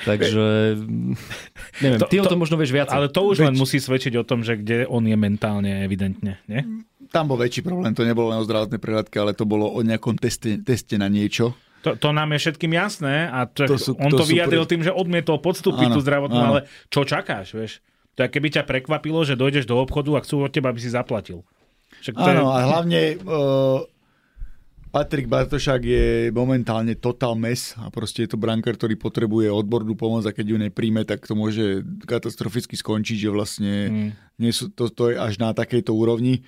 Takže 0.09 0.81
neviem, 1.85 2.01
To- 2.01 2.09
ty 2.09 2.17
o 2.17 2.25
to- 2.25 2.33
tom 2.33 2.41
možno 2.41 2.57
vieš 2.57 2.73
viac. 2.73 2.89
Ale 2.89 3.13
to 3.13 3.29
už 3.29 3.45
len 3.45 3.53
musí 3.53 3.77
svedčiť 3.77 4.17
o 4.17 4.25
tom, 4.25 4.41
že 4.41 4.57
kde 4.57 4.89
on 4.89 5.05
je 5.05 5.17
mentálne 5.21 5.85
evidentne, 5.85 6.41
nie? 6.49 6.65
Tam 7.09 7.25
bol 7.25 7.41
väčší 7.41 7.65
problém, 7.65 7.97
to 7.97 8.05
nebolo 8.05 8.33
len 8.33 8.41
o 8.41 8.45
zdravotnej 8.45 8.77
prehľadke, 8.77 9.17
ale 9.17 9.33
to 9.33 9.49
bolo 9.49 9.69
o 9.69 9.81
nejakom 9.81 10.21
teste, 10.21 10.61
teste 10.61 11.01
na 11.01 11.09
niečo. 11.09 11.57
To, 11.81 11.95
to 11.95 12.09
nám 12.11 12.31
je 12.31 12.39
všetkým 12.41 12.73
jasné 12.73 13.27
a 13.27 13.45
to, 13.45 13.65
To 13.65 13.77
sú- 13.77 13.95
on 13.97 14.09
to 14.09 14.19
to, 14.19 14.27
vyjadril 14.27 14.63
pre- 14.63 14.71
tým, 14.71 14.83
že 14.83 14.91
odmietol 14.91 15.39
podstúpiť 15.39 15.89
Áno, 15.89 15.95
tú 15.95 16.01
zdravotnú, 16.01 16.35
áno. 16.37 16.49
ale 16.49 16.59
čo 16.87 17.03
čakáš, 17.03 17.53
vieš? 17.53 17.73
To 18.13 18.23
je, 18.23 18.29
keby 18.29 18.51
ťa 18.51 18.63
prekvapilo, 18.65 19.23
že 19.23 19.35
dojdeš 19.35 19.63
do 19.65 19.77
obchodu 19.77 20.11
a 20.13 20.21
chcú 20.21 20.43
od 20.43 20.51
teba, 20.51 20.69
aby 20.69 20.79
si 20.79 20.91
zaplatil. 20.91 21.47
Však 21.97 22.15
to 22.15 22.23
Áno, 22.25 22.43
je... 22.43 22.51
a 22.51 22.59
hlavne 22.65 23.01
uh, 23.17 23.79
Patrik 24.89 25.27
Bartošák 25.27 25.79
je 25.81 26.07
momentálne 26.31 26.95
total 26.95 27.35
mes 27.35 27.77
a 27.77 27.87
proste 27.89 28.25
je 28.25 28.33
to 28.33 28.37
brankár, 28.37 28.73
ktorý 28.73 28.97
potrebuje 28.97 29.47
odbornú 29.47 29.93
pomoc 29.93 30.25
a 30.25 30.33
keď 30.33 30.47
ju 30.49 30.57
nepríjme, 30.59 31.05
tak 31.05 31.23
to 31.23 31.33
môže 31.33 31.65
katastroficky 32.03 32.75
skončiť, 32.75 33.19
že 33.21 33.31
vlastne 33.31 33.73
Mm. 33.87 34.09
nie 34.37 34.51
sú, 34.51 34.67
to, 34.69 34.89
to 34.89 35.11
je 35.11 35.17
až 35.17 35.37
na 35.37 35.53
takejto 35.53 35.93
úrovni. 35.93 36.41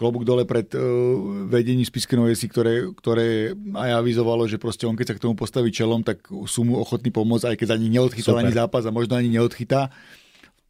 Klobúk 0.00 0.24
dole 0.24 0.48
pred 0.48 0.64
uh, 0.72 0.80
vedením 1.44 1.84
Spiske 1.84 2.16
Novej 2.16 2.40
ktoré, 2.48 2.88
ktoré 2.96 3.52
aj 3.76 3.90
avizovalo, 4.00 4.48
že 4.48 4.56
proste 4.56 4.88
on 4.88 4.96
keď 4.96 5.12
sa 5.12 5.16
k 5.20 5.24
tomu 5.28 5.36
postaví 5.36 5.68
čelom, 5.68 6.00
tak 6.00 6.24
sú 6.48 6.64
mu 6.64 6.80
ochotní 6.80 7.12
pomôcť, 7.12 7.52
aj 7.52 7.56
keď 7.60 7.68
ani 7.76 7.92
neodchytal 7.92 8.40
Super. 8.40 8.48
ani 8.48 8.56
zápas 8.56 8.88
a 8.88 8.94
možno 8.96 9.20
ani 9.20 9.28
neodchytá. 9.28 9.92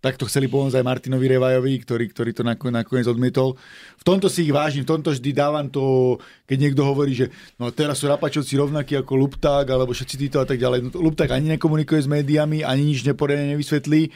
Takto 0.01 0.25
chceli 0.25 0.49
pomôcť 0.49 0.81
aj 0.81 0.89
Martinovi 0.89 1.29
Revajovi, 1.29 1.77
ktorý, 1.85 2.09
ktorý 2.09 2.31
to 2.33 2.41
nakoniec 2.41 3.05
odmietol. 3.05 3.61
V 4.01 4.05
tomto 4.09 4.33
si 4.33 4.49
ich 4.49 4.53
vážim, 4.53 4.81
v 4.81 4.97
tomto 4.97 5.13
vždy 5.13 5.31
dávam 5.37 5.69
to, 5.69 6.17
keď 6.49 6.57
niekto 6.57 6.83
hovorí, 6.89 7.13
že 7.13 7.29
no 7.61 7.69
teraz 7.69 8.01
sú 8.01 8.09
Rapačovci 8.09 8.57
rovnakí 8.57 8.97
ako 8.97 9.13
Lupták, 9.13 9.69
alebo 9.69 9.93
všetci 9.93 10.17
títo 10.17 10.41
a 10.41 10.49
tak 10.49 10.57
ďalej. 10.57 10.89
No, 10.89 11.05
Lupták 11.05 11.29
ani 11.37 11.53
nekomunikuje 11.53 12.01
s 12.01 12.09
médiami, 12.09 12.65
ani 12.65 12.81
nič 12.89 13.05
neporiadne 13.05 13.53
nevysvetlí, 13.53 14.09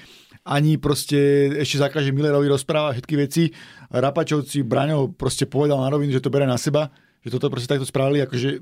ani 0.45 0.77
proste 0.77 1.51
ešte 1.57 1.81
zakáže 1.81 2.13
Millerovi 2.13 2.53
rozpráva 2.53 2.93
všetky 2.93 3.15
veci. 3.17 3.49
Rapačovci 3.89 4.61
Braňo 4.61 5.17
proste 5.17 5.49
povedal 5.49 5.81
na 5.81 5.89
rovinu, 5.89 6.13
že 6.13 6.21
to 6.21 6.29
bere 6.29 6.45
na 6.45 6.61
seba, 6.61 6.93
že 7.25 7.33
toto 7.33 7.49
proste 7.49 7.73
takto 7.73 7.89
spravili, 7.89 8.21
akože 8.23 8.61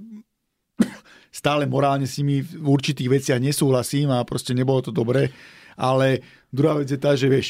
stále 1.43 1.66
morálne 1.66 2.07
s 2.07 2.22
nimi 2.22 2.41
v 2.41 2.66
určitých 2.70 3.11
veciach 3.11 3.43
nesúhlasím 3.43 4.14
a 4.14 4.22
proste 4.22 4.55
nebolo 4.55 4.78
to 4.78 4.95
dobré 4.95 5.35
ale 5.76 6.20
druhá 6.53 6.80
vec 6.80 6.89
je 6.91 7.01
tá, 7.01 7.16
že 7.16 7.28
vieš, 7.28 7.49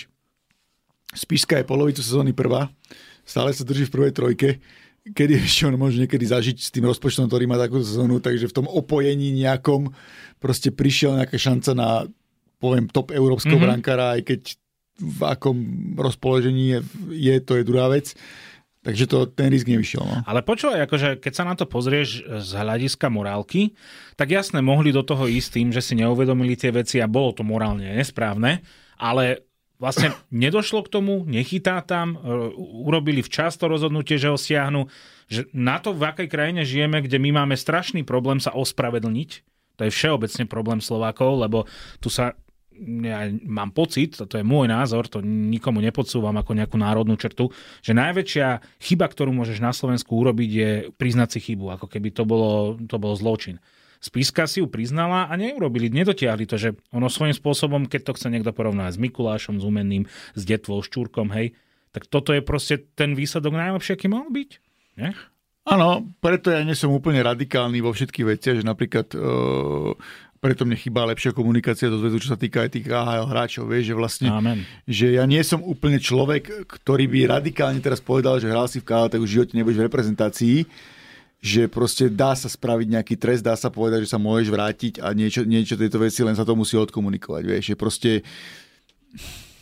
Spišska 1.12 1.60
je 1.60 1.68
polovicu 1.68 2.00
sezóny 2.00 2.32
prvá, 2.32 2.72
stále 3.26 3.52
sa 3.52 3.68
drží 3.68 3.84
v 3.88 3.94
prvej 3.94 4.12
trojke, 4.16 4.48
kedy 5.12 5.44
ešte 5.44 5.68
on 5.68 5.76
môže 5.76 6.00
niekedy 6.00 6.24
zažiť 6.24 6.56
s 6.56 6.72
tým 6.72 6.88
rozpočtom, 6.88 7.28
ktorý 7.28 7.44
má 7.44 7.60
takú 7.60 7.82
sezónu, 7.82 8.22
takže 8.22 8.48
v 8.48 8.56
tom 8.56 8.66
opojení 8.70 9.34
nejakom 9.36 9.92
proste 10.40 10.72
prišiel 10.72 11.20
nejaká 11.20 11.36
šanca 11.36 11.70
na 11.76 11.88
poviem 12.62 12.86
top 12.86 13.10
európskeho 13.10 13.58
mm-hmm. 13.58 13.66
brankára, 13.66 14.14
aj 14.14 14.22
keď 14.22 14.40
v 15.02 15.20
akom 15.26 15.58
rozpoložení 15.98 16.78
je, 16.78 16.80
je, 17.10 17.34
to 17.42 17.58
je 17.58 17.66
druhá 17.66 17.90
vec. 17.90 18.14
Takže 18.82 19.06
to, 19.06 19.30
ten 19.30 19.46
risk 19.46 19.70
nevyšiel. 19.70 20.02
No. 20.02 20.26
Ale 20.26 20.42
počúvaj, 20.42 20.90
akože 20.90 21.08
keď 21.22 21.32
sa 21.34 21.46
na 21.46 21.54
to 21.54 21.70
pozrieš 21.70 22.26
z 22.26 22.50
hľadiska 22.50 23.06
morálky, 23.14 23.78
tak 24.18 24.34
jasne 24.34 24.58
mohli 24.58 24.90
do 24.90 25.06
toho 25.06 25.30
ísť 25.30 25.48
tým, 25.54 25.68
že 25.70 25.78
si 25.78 25.94
neuvedomili 25.94 26.58
tie 26.58 26.74
veci 26.74 26.98
a 26.98 27.06
bolo 27.06 27.30
to 27.30 27.46
morálne 27.46 27.86
nesprávne, 27.86 28.58
ale 28.98 29.46
vlastne 29.78 30.14
nedošlo 30.34 30.82
k 30.86 30.92
tomu, 30.98 31.22
nechytá 31.26 31.78
tam, 31.82 32.14
e, 32.14 32.18
urobili 32.86 33.22
včas 33.22 33.54
to 33.54 33.70
rozhodnutie, 33.70 34.18
že 34.18 34.30
ho 34.30 34.38
stiahnu. 34.38 34.90
Že 35.30 35.50
na 35.54 35.78
to, 35.78 35.94
v 35.94 36.02
akej 36.02 36.28
krajine 36.30 36.66
žijeme, 36.66 37.02
kde 37.02 37.22
my 37.22 37.42
máme 37.42 37.54
strašný 37.54 38.02
problém 38.02 38.42
sa 38.42 38.50
ospravedlniť, 38.54 39.30
to 39.78 39.86
je 39.86 39.94
všeobecne 39.94 40.46
problém 40.46 40.78
Slovákov, 40.78 41.38
lebo 41.38 41.66
tu 41.98 42.10
sa 42.10 42.34
ja 42.80 43.28
mám 43.44 43.70
pocit, 43.70 44.16
to 44.16 44.34
je 44.36 44.44
môj 44.44 44.68
názor, 44.70 45.06
to 45.06 45.20
nikomu 45.24 45.78
nepodsúvam 45.84 46.34
ako 46.40 46.56
nejakú 46.56 46.76
národnú 46.80 47.14
črtu, 47.20 47.52
že 47.84 47.92
najväčšia 47.92 48.80
chyba, 48.80 49.06
ktorú 49.06 49.30
môžeš 49.30 49.58
na 49.60 49.70
Slovensku 49.70 50.16
urobiť, 50.16 50.50
je 50.50 50.70
priznať 50.96 51.28
si 51.36 51.52
chybu, 51.52 51.76
ako 51.78 51.86
keby 51.86 52.10
to 52.14 52.24
bolo, 52.24 52.80
to 52.88 52.96
bol 52.96 53.14
zločin. 53.14 53.60
Spiska 54.02 54.50
si 54.50 54.58
ju 54.58 54.66
priznala 54.66 55.30
a 55.30 55.34
neurobili, 55.38 55.86
nedotiahli 55.86 56.44
to, 56.50 56.58
že 56.58 56.74
ono 56.90 57.06
svojím 57.06 57.38
spôsobom, 57.38 57.86
keď 57.86 58.10
to 58.10 58.16
chce 58.18 58.28
niekto 58.34 58.50
porovnať 58.50 58.98
s 58.98 59.02
Mikulášom, 59.02 59.62
s 59.62 59.64
Umenným, 59.64 60.10
s 60.10 60.42
Detvou, 60.42 60.82
s 60.82 60.90
Čúrkom, 60.90 61.30
hej, 61.30 61.54
tak 61.94 62.10
toto 62.10 62.34
je 62.34 62.42
proste 62.42 62.82
ten 62.98 63.14
výsledok 63.14 63.54
najlepšie, 63.54 63.94
aký 63.94 64.10
mohol 64.10 64.34
byť. 64.34 64.50
Nie? 64.98 65.14
Áno, 65.62 66.10
preto 66.18 66.50
ja 66.50 66.66
nie 66.66 66.74
som 66.74 66.90
úplne 66.90 67.22
radikálny 67.22 67.78
vo 67.78 67.94
všetkých 67.94 68.26
veciach, 68.34 68.56
že 68.58 68.66
napríklad 68.66 69.14
uh, 69.14 69.94
preto 70.42 70.66
mne 70.66 70.74
chýba 70.74 71.06
lepšia 71.06 71.30
komunikácia 71.30 71.86
do 71.86 72.02
zväzu, 72.02 72.18
čo 72.18 72.34
sa 72.34 72.38
týka 72.40 72.66
aj 72.66 72.74
tých 72.74 72.90
AHL 72.90 73.30
hráčov, 73.30 73.70
vieš, 73.70 73.94
že 73.94 73.94
vlastne, 73.94 74.28
Amen. 74.34 74.66
že 74.90 75.14
ja 75.14 75.22
nie 75.22 75.38
som 75.46 75.62
úplne 75.62 76.02
človek, 76.02 76.66
ktorý 76.66 77.06
by 77.06 77.38
radikálne 77.38 77.78
teraz 77.78 78.02
povedal, 78.02 78.42
že 78.42 78.50
hral 78.50 78.66
si 78.66 78.82
v 78.82 78.90
KHL, 78.90 79.14
tak 79.14 79.22
už 79.22 79.30
v 79.30 79.34
živote 79.38 79.54
nebudeš 79.54 79.78
v 79.78 79.86
reprezentácii, 79.86 80.56
že 81.38 81.70
proste 81.70 82.10
dá 82.10 82.34
sa 82.34 82.50
spraviť 82.50 82.86
nejaký 82.90 83.14
trest, 83.22 83.46
dá 83.46 83.54
sa 83.54 83.70
povedať, 83.70 84.02
že 84.02 84.10
sa 84.10 84.18
môžeš 84.18 84.50
vrátiť 84.50 84.98
a 84.98 85.14
niečo, 85.14 85.46
niečo 85.46 85.78
tejto 85.78 86.02
veci, 86.02 86.26
len 86.26 86.34
sa 86.34 86.42
to 86.42 86.58
musí 86.58 86.74
odkomunikovať, 86.74 87.42
vieš, 87.46 87.64
že 87.70 87.76
proste... 87.78 88.10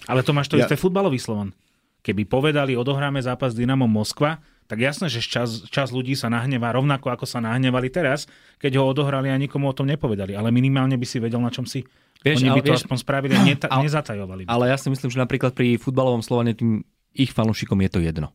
Ale 0.09 0.24
to 0.24 0.33
máš 0.33 0.49
to 0.49 0.57
ja... 0.57 0.64
isté 0.64 0.81
futbalový 0.81 1.20
Slovan. 1.20 1.53
Keby 2.01 2.24
povedali, 2.24 2.72
odohráme 2.72 3.20
zápas 3.20 3.53
Dynamo 3.53 3.85
Moskva, 3.85 4.41
tak 4.71 4.79
jasné, 4.79 5.11
že 5.11 5.18
čas, 5.18 5.66
čas 5.66 5.91
ľudí 5.91 6.14
sa 6.14 6.31
nahnevá 6.31 6.71
rovnako, 6.71 7.11
ako 7.11 7.27
sa 7.27 7.43
nahnevali 7.43 7.91
teraz, 7.91 8.31
keď 8.62 8.79
ho 8.79 8.87
odohrali 8.87 9.27
a 9.27 9.35
nikomu 9.35 9.66
o 9.66 9.75
tom 9.75 9.91
nepovedali. 9.91 10.39
Ale 10.39 10.55
minimálne 10.55 10.95
by 10.95 11.03
si 11.03 11.18
vedel, 11.18 11.43
na 11.43 11.51
čom 11.51 11.66
si. 11.66 11.83
Vieš, 12.23 12.47
Oni 12.47 12.55
by 12.55 12.62
to 12.62 12.73
vieš, 12.79 12.87
aspoň 12.87 12.97
spravili 13.03 13.35
a 13.35 13.43
neta- 13.43 13.66
ale, 13.75 13.91
nezatajovali. 13.91 14.47
By. 14.47 14.49
Ale 14.55 14.71
ja 14.71 14.79
si 14.79 14.87
myslím, 14.87 15.11
že 15.11 15.18
napríklad 15.18 15.59
pri 15.59 15.75
futbalovom 15.75 16.23
Slovane 16.23 16.55
tým 16.55 16.87
ich 17.11 17.35
fanúšikom 17.35 17.75
je 17.83 17.91
to 17.91 17.99
jedno. 17.99 18.31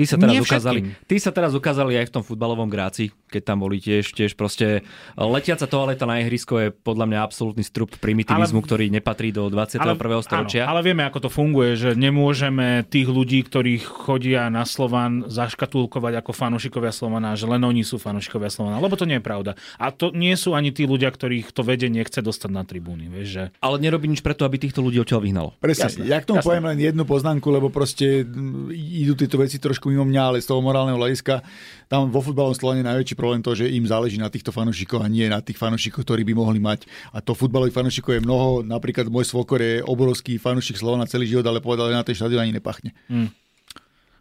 Tí 0.00 0.08
sa, 0.08 0.16
teraz 0.16 0.40
ukázali, 0.40 0.80
tí 1.04 1.16
sa 1.20 1.28
teraz 1.28 1.52
ukázali 1.52 1.92
aj 2.00 2.08
v 2.08 2.12
tom 2.16 2.22
futbalovom 2.24 2.72
gráci, 2.72 3.12
keď 3.28 3.42
tam 3.52 3.60
boli 3.60 3.76
tiež, 3.84 4.16
tiež 4.16 4.32
proste 4.32 4.80
letiaca 5.12 5.68
toaleta 5.68 6.08
na 6.08 6.24
ihrisko 6.24 6.56
je 6.56 6.68
podľa 6.72 7.04
mňa 7.04 7.18
absolútny 7.20 7.60
strup 7.60 7.92
primitivizmu, 8.00 8.64
ale, 8.64 8.66
ktorý 8.66 8.84
nepatrí 8.88 9.28
do 9.28 9.52
21. 9.52 9.84
Ale, 9.84 10.24
storočia. 10.24 10.64
Áno, 10.64 10.72
ale 10.72 10.80
vieme, 10.88 11.04
ako 11.04 11.28
to 11.28 11.30
funguje, 11.30 11.76
že 11.76 11.92
nemôžeme 11.92 12.88
tých 12.88 13.12
ľudí, 13.12 13.44
ktorí 13.44 13.84
chodia 13.84 14.48
na 14.48 14.64
Slovan, 14.64 15.28
zaškatulkovať 15.28 16.24
ako 16.24 16.32
fanúšikovia 16.32 16.96
Slovana, 16.96 17.36
že 17.36 17.44
len 17.44 17.60
oni 17.60 17.84
sú 17.84 18.00
fanúšikovia 18.00 18.48
Slovana, 18.48 18.80
lebo 18.80 18.96
to 18.96 19.04
nie 19.04 19.20
je 19.20 19.24
pravda. 19.24 19.52
A 19.76 19.92
to 19.92 20.16
nie 20.16 20.32
sú 20.40 20.56
ani 20.56 20.72
tí 20.72 20.88
ľudia, 20.88 21.12
ktorých 21.12 21.52
to 21.52 21.60
vedenie 21.60 22.00
chce 22.00 22.24
dostať 22.24 22.50
na 22.50 22.64
tribúny. 22.64 23.12
Vieš, 23.12 23.28
že... 23.28 23.44
Ale 23.60 23.76
nerobí 23.76 24.08
nič 24.08 24.24
preto, 24.24 24.48
aby 24.48 24.56
týchto 24.56 24.80
ľudí 24.80 24.96
odtiaľ 24.96 25.20
vyhnalo. 25.20 25.50
Presne. 25.60 25.92
Jasne, 25.92 26.02
ja 26.08 26.18
k 26.22 26.24
tomu 26.24 26.40
jasne. 26.40 26.48
poviem 26.48 26.64
len 26.72 26.78
jednu 26.80 27.04
poznámku, 27.04 27.46
lebo 27.52 27.68
proste 27.68 28.24
idú 28.72 29.12
tieto 29.12 29.36
veci 29.36 29.60
trošku 29.60 29.89
mimo 29.90 30.06
mňa, 30.06 30.22
ale 30.22 30.38
z 30.38 30.46
toho 30.46 30.62
morálneho 30.62 30.94
hľadiska 30.96 31.42
tam 31.90 32.06
vo 32.06 32.22
futbalovom 32.22 32.54
Slovane 32.54 32.86
najväčší 32.86 33.18
problém 33.18 33.42
to, 33.42 33.50
že 33.58 33.66
im 33.66 33.82
záleží 33.82 34.14
na 34.14 34.30
týchto 34.30 34.54
fanúšikoch 34.54 35.02
a 35.02 35.10
nie 35.10 35.26
na 35.26 35.42
tých 35.42 35.58
fanúšikoch, 35.58 36.06
ktorí 36.06 36.22
by 36.22 36.38
mohli 36.38 36.62
mať. 36.62 36.86
A 37.10 37.18
to 37.18 37.34
futbalových 37.34 37.74
fanúšikov 37.74 38.14
je 38.14 38.22
mnoho. 38.22 38.62
Napríklad 38.62 39.10
môj 39.10 39.26
svokor 39.26 39.58
je 39.58 39.82
obrovský 39.82 40.38
fanúšik 40.38 40.78
Slovana 40.78 41.10
celý 41.10 41.26
život, 41.26 41.50
ale 41.50 41.58
povedal, 41.58 41.90
že 41.90 41.98
na 41.98 42.06
tej 42.06 42.22
štadióne 42.22 42.46
ani 42.46 42.54
nepachne. 42.54 42.94
Hmm. 43.10 43.34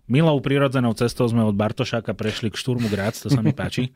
Milou 0.09 0.41
prirodzenou 0.41 0.97
cestou 0.97 1.29
sme 1.29 1.45
od 1.45 1.53
Bartošáka 1.53 2.17
prešli 2.17 2.49
k 2.49 2.57
Šturmu 2.57 2.89
Grác, 2.89 3.21
to 3.21 3.29
sa 3.29 3.45
mi 3.45 3.53
páči. 3.53 3.93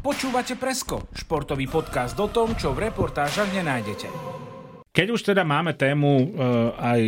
Počúvate 0.00 0.56
Presko, 0.56 1.12
športový 1.12 1.68
podcast 1.68 2.16
o 2.16 2.32
tom, 2.32 2.56
čo 2.56 2.72
v 2.72 2.88
reportážach 2.88 3.52
nenájdete. 3.52 4.45
Keď 4.96 5.12
už 5.12 5.28
teda 5.28 5.44
máme 5.44 5.76
tému 5.76 6.08
uh, 6.08 6.72
aj 6.80 7.00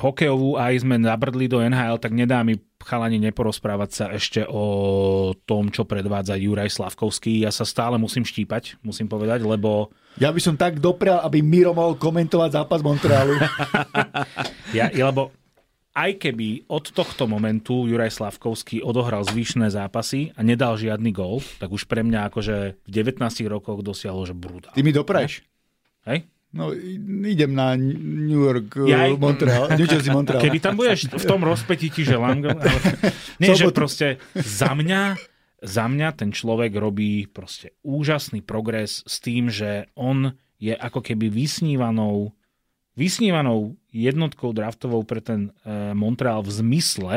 hokejovú, 0.00 0.56
aj 0.56 0.80
sme 0.80 0.96
nabrdli 0.96 1.44
do 1.44 1.60
NHL, 1.60 2.00
tak 2.00 2.16
nedá 2.16 2.40
mi 2.40 2.56
chalani 2.80 3.20
neporozprávať 3.20 3.90
sa 3.92 4.04
ešte 4.08 4.48
o 4.48 5.36
tom, 5.44 5.68
čo 5.68 5.84
predvádza 5.84 6.40
Juraj 6.40 6.72
Slavkovský. 6.72 7.44
Ja 7.44 7.52
sa 7.52 7.68
stále 7.68 8.00
musím 8.00 8.24
štípať, 8.24 8.80
musím 8.80 9.12
povedať, 9.12 9.44
lebo... 9.44 9.92
Ja 10.16 10.32
by 10.32 10.40
som 10.40 10.56
tak 10.56 10.80
doprial, 10.80 11.20
aby 11.20 11.44
Miro 11.44 11.76
mohol 11.76 12.00
komentovať 12.00 12.64
zápas 12.64 12.80
Montrealu. 12.80 13.36
ja, 14.78 14.88
lebo 14.88 15.28
aj 15.92 16.16
keby 16.16 16.64
od 16.72 16.96
tohto 16.96 17.28
momentu 17.28 17.84
Juraj 17.92 18.16
Slavkovský 18.16 18.80
odohral 18.80 19.20
zvyšné 19.28 19.68
zápasy 19.68 20.32
a 20.32 20.40
nedal 20.40 20.80
žiadny 20.80 21.12
gól, 21.12 21.44
tak 21.60 21.76
už 21.76 21.84
pre 21.84 22.00
mňa 22.00 22.32
akože 22.32 22.56
v 22.88 22.90
19 22.90 23.20
rokoch 23.52 23.84
dosiahol, 23.84 24.24
že 24.24 24.32
brutál. 24.32 24.72
Ty 24.72 24.80
mi 24.80 24.96
dopraješ. 24.96 25.44
Hej? 26.08 26.24
No, 26.48 26.72
idem 27.28 27.52
na 27.52 27.76
New 27.76 28.40
York, 28.48 28.80
ja 28.88 29.04
aj... 29.04 29.20
Montreal, 29.20 29.68
New 29.76 29.84
Jersey, 29.84 30.08
Montreal. 30.16 30.40
Keby 30.40 30.58
tam 30.64 30.80
budeš 30.80 31.12
v 31.12 31.24
tom 31.28 31.44
rozpetí 31.44 31.92
želám. 31.92 32.40
Ale... 32.40 32.64
Nie, 33.42 33.52
že 33.52 33.68
proste 33.68 34.16
za 34.32 34.72
mňa, 34.72 35.20
za 35.60 35.84
mňa 35.84 36.08
ten 36.16 36.32
človek 36.32 36.72
robí 36.72 37.28
proste 37.28 37.76
úžasný 37.84 38.40
progres 38.40 39.04
s 39.04 39.20
tým, 39.20 39.52
že 39.52 39.92
on 39.92 40.32
je 40.56 40.72
ako 40.72 41.04
keby 41.04 41.28
vysnívanou, 41.28 42.32
vysnívanou 42.96 43.76
jednotkou 43.92 44.56
draftovou 44.56 45.04
pre 45.04 45.20
ten 45.20 45.52
e, 45.62 45.92
Montreal 45.92 46.40
v 46.40 46.50
zmysle, 46.64 47.16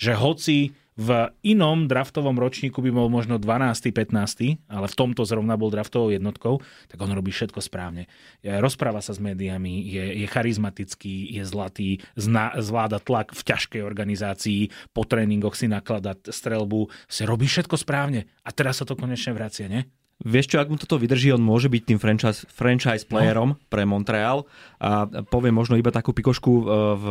že 0.00 0.16
hoci 0.16 0.72
v 0.96 1.28
inom 1.44 1.84
draftovom 1.84 2.40
ročníku 2.40 2.80
by 2.80 2.88
bol 2.88 3.12
možno 3.12 3.36
12. 3.36 3.92
15. 3.92 4.64
ale 4.72 4.86
v 4.88 4.94
tomto 4.96 5.28
zrovna 5.28 5.60
bol 5.60 5.68
draftovou 5.68 6.08
jednotkou, 6.08 6.64
tak 6.88 6.98
on 7.04 7.12
robí 7.12 7.28
všetko 7.28 7.60
správne. 7.60 8.08
Rozpráva 8.40 9.04
sa 9.04 9.12
s 9.12 9.20
médiami, 9.20 9.84
je, 9.84 10.24
je 10.24 10.26
charizmatický, 10.26 11.36
je 11.36 11.44
zlatý, 11.44 12.00
zna, 12.16 12.56
zvláda 12.64 12.96
tlak 12.96 13.36
v 13.36 13.42
ťažkej 13.44 13.84
organizácii, 13.84 14.60
po 14.96 15.04
tréningoch 15.04 15.52
si 15.52 15.68
nakladá 15.68 16.16
strelbu, 16.16 16.88
si 17.12 17.28
robí 17.28 17.44
všetko 17.44 17.76
správne 17.76 18.24
a 18.40 18.50
teraz 18.56 18.80
sa 18.80 18.88
to 18.88 18.96
konečne 18.96 19.36
vracia, 19.36 19.68
ne? 19.68 19.84
Vieš 20.16 20.48
čo, 20.48 20.56
ak 20.64 20.72
mu 20.72 20.80
toto 20.80 20.96
vydrží, 20.96 21.28
on 21.36 21.44
môže 21.44 21.68
byť 21.68 21.82
tým 21.92 22.00
franchise, 22.00 22.48
franchise 22.48 23.04
playerom 23.04 23.52
no. 23.52 23.60
pre 23.68 23.84
Montreal 23.84 24.48
a 24.80 25.04
poviem 25.28 25.52
možno 25.52 25.76
iba 25.76 25.92
takú 25.92 26.16
pikošku 26.16 26.52
e, 26.56 26.64
v 26.96 27.06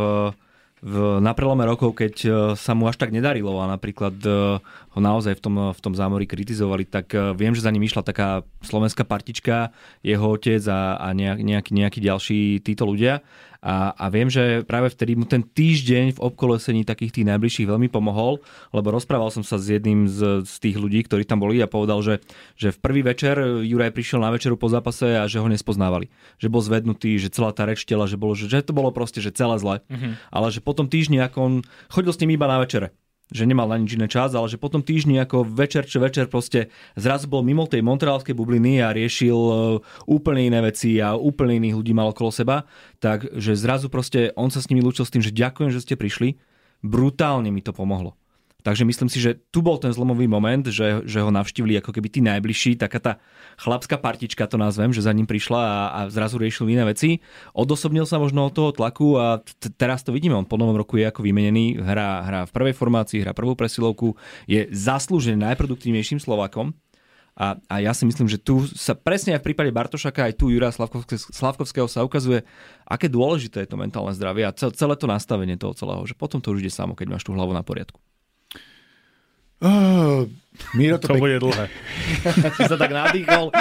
v, 0.83 1.23
na 1.23 1.31
prelome 1.31 1.63
rokov, 1.63 1.95
keď 1.95 2.15
e, 2.23 2.29
sa 2.59 2.75
mu 2.75 2.91
až 2.91 2.99
tak 2.99 3.15
nedarilo 3.15 3.55
a 3.63 3.71
napríklad 3.71 4.15
e, 4.21 4.59
ho 4.59 4.99
naozaj 4.99 5.39
v 5.39 5.41
tom, 5.41 5.55
v 5.71 5.79
tom 5.79 5.93
zámori 5.95 6.27
kritizovali, 6.27 6.83
tak 6.83 7.15
e, 7.15 7.31
viem, 7.31 7.55
že 7.55 7.63
za 7.63 7.71
ním 7.71 7.87
išla 7.87 8.03
taká 8.03 8.43
slovenská 8.59 9.07
partička, 9.07 9.71
jeho 10.03 10.35
otec 10.35 10.61
a, 10.67 10.99
a 10.99 11.07
nejak, 11.15 11.39
nejaký, 11.39 11.71
nejaký 11.71 11.99
ďalší 12.03 12.39
títo 12.59 12.83
ľudia 12.91 13.23
A, 13.65 13.97
a 13.97 14.13
viem, 14.13 14.29
že 14.29 14.61
práve 14.61 14.93
vtedy 14.93 15.17
mu 15.17 15.25
ten 15.25 15.41
týždeň 15.41 16.13
v 16.13 16.19
obkolesení 16.21 16.85
takých 16.85 17.17
tých 17.17 17.25
najbližších 17.33 17.65
veľmi 17.65 17.89
pomohol, 17.89 18.37
lebo 18.69 18.93
rozprával 18.93 19.33
som 19.33 19.41
sa 19.41 19.57
s 19.57 19.73
jedným 19.73 20.05
z, 20.05 20.45
z 20.45 20.55
tých 20.61 20.77
ľudí, 20.77 21.01
ktorí 21.01 21.25
tam 21.25 21.41
boli 21.41 21.57
a 21.57 21.65
povedal, 21.65 22.05
že, 22.05 22.21
že 22.53 22.69
v 22.69 22.77
prvý 22.77 23.01
večer 23.01 23.41
Juraj 23.65 23.89
prišiel 23.89 24.21
na 24.21 24.29
večeru 24.29 24.53
po 24.53 24.69
zápase 24.69 25.17
a 25.17 25.25
že 25.25 25.41
ho 25.41 25.49
nespoznávali. 25.49 26.13
Že 26.37 26.53
bol 26.53 26.61
zvednutý, 26.61 27.17
že 27.17 27.33
celá 27.33 27.49
tá 27.49 27.65
reč 27.65 27.89
tela, 27.89 28.05
že, 28.05 28.21
bolo, 28.21 28.37
že, 28.37 28.45
že 28.45 28.61
to 28.61 28.77
bolo 28.77 28.93
proste, 28.93 29.17
že 29.17 29.33
celé 29.33 29.57
zle. 29.57 29.81
Mm-hmm. 29.89 30.29
Ale 30.29 30.47
že 30.53 30.61
potom 30.61 30.85
týždni, 30.85 31.25
ako 31.25 31.37
on 31.41 31.53
chodil 31.89 32.13
s 32.13 32.21
ním 32.21 32.37
iba 32.37 32.45
na 32.45 32.61
večere 32.61 32.93
že 33.33 33.49
nemal 33.49 33.65
na 33.65 33.81
nič 33.81 33.97
iné 33.97 34.05
čas, 34.05 34.37
ale 34.37 34.45
že 34.45 34.61
potom 34.61 34.85
týždni 34.85 35.17
ako 35.25 35.45
večer 35.49 35.89
čo 35.89 35.97
večer 35.97 36.29
proste 36.29 36.69
zrazu 36.93 37.25
bol 37.25 37.41
mimo 37.41 37.65
tej 37.65 37.81
montrealskej 37.81 38.37
bubliny 38.37 38.85
a 38.85 38.93
riešil 38.93 39.33
e, 39.37 39.53
úplne 40.05 40.45
iné 40.45 40.61
veci 40.61 41.01
a 41.01 41.17
úplne 41.17 41.57
iných 41.57 41.77
ľudí 41.77 41.93
mal 41.97 42.13
okolo 42.13 42.29
seba, 42.29 42.69
takže 43.01 43.57
zrazu 43.57 43.89
proste 43.89 44.29
on 44.37 44.53
sa 44.53 44.61
s 44.61 44.69
nimi 44.69 44.85
lúčil 44.85 45.09
s 45.09 45.13
tým, 45.13 45.25
že 45.25 45.33
ďakujem, 45.33 45.73
že 45.73 45.81
ste 45.81 45.97
prišli, 45.97 46.37
brutálne 46.85 47.49
mi 47.49 47.65
to 47.65 47.73
pomohlo. 47.73 48.13
Takže 48.65 48.81
myslím 48.81 49.13
si, 49.13 49.21
že 49.21 49.37
tu 49.53 49.61
bol 49.61 49.77
ten 49.77 49.93
zlomový 49.93 50.25
moment, 50.25 50.65
že, 50.65 51.05
že 51.05 51.21
ho 51.21 51.29
navštívili 51.29 51.77
ako 51.77 51.93
keby 51.93 52.07
tí 52.09 52.25
najbližší, 52.25 52.81
taká 52.81 52.97
tá 52.97 53.13
chlapská 53.61 54.01
partička 54.01 54.49
to 54.49 54.57
nazvem, 54.57 54.89
že 54.89 55.05
za 55.05 55.13
ním 55.13 55.29
prišla 55.29 55.61
a, 55.61 55.77
a 55.93 55.99
zrazu 56.09 56.41
riešil 56.41 56.73
iné 56.73 56.81
veci. 56.81 57.21
Odosobnil 57.53 58.09
sa 58.09 58.17
možno 58.17 58.49
od 58.49 58.57
toho 58.57 58.73
tlaku 58.73 59.21
a 59.21 59.37
t- 59.45 59.69
teraz 59.69 60.01
to 60.01 60.09
vidíme, 60.09 60.33
on 60.33 60.49
po 60.49 60.57
novom 60.57 60.81
roku 60.81 60.97
je 60.97 61.05
ako 61.05 61.21
vymenený, 61.21 61.77
hrá, 61.77 62.25
hrá 62.25 62.41
v 62.49 62.55
prvej 62.57 62.73
formácii, 62.73 63.21
hrá 63.21 63.37
prvú 63.37 63.53
presilovku, 63.53 64.17
je 64.49 64.65
zaslúžený 64.73 65.45
najproduktívnejším 65.45 66.17
Slovakom. 66.17 66.73
A, 67.37 67.61
a 67.69 67.83
ja 67.85 67.93
si 67.93 68.07
myslím, 68.09 68.25
že 68.25 68.41
tu 68.41 68.65
sa 68.73 68.97
presne 68.97 69.37
aj 69.37 69.45
v 69.45 69.47
prípade 69.51 69.69
Bartošaka, 69.69 70.25
aj 70.25 70.39
tu 70.41 70.49
Jura 70.49 70.71
Slavkovského 70.71 71.85
sa 71.85 72.01
ukazuje, 72.01 72.41
aké 72.87 73.11
dôležité 73.11 73.67
je 73.67 73.69
to 73.69 73.77
mentálne 73.77 74.15
zdravie 74.15 74.47
a 74.47 74.55
celé 74.55 74.95
to 74.97 75.05
nastavenie 75.05 75.59
toho 75.59 75.75
celého, 75.77 76.01
že 76.07 76.17
potom 76.17 76.41
to 76.41 76.55
už 76.55 76.65
ide 76.65 76.71
samo, 76.71 76.95
keď 76.95 77.13
máš 77.13 77.27
tú 77.27 77.35
hlavu 77.35 77.53
na 77.53 77.61
poriadku. 77.61 77.99
Miro 80.75 80.97
to, 80.99 81.07
to 81.07 81.13
pek... 81.15 81.21
bude 81.21 81.35
dlhé. 81.39 81.65
si 82.55 82.63
sa 82.63 82.77
tak 82.79 82.91
nadýchol. 82.91 83.51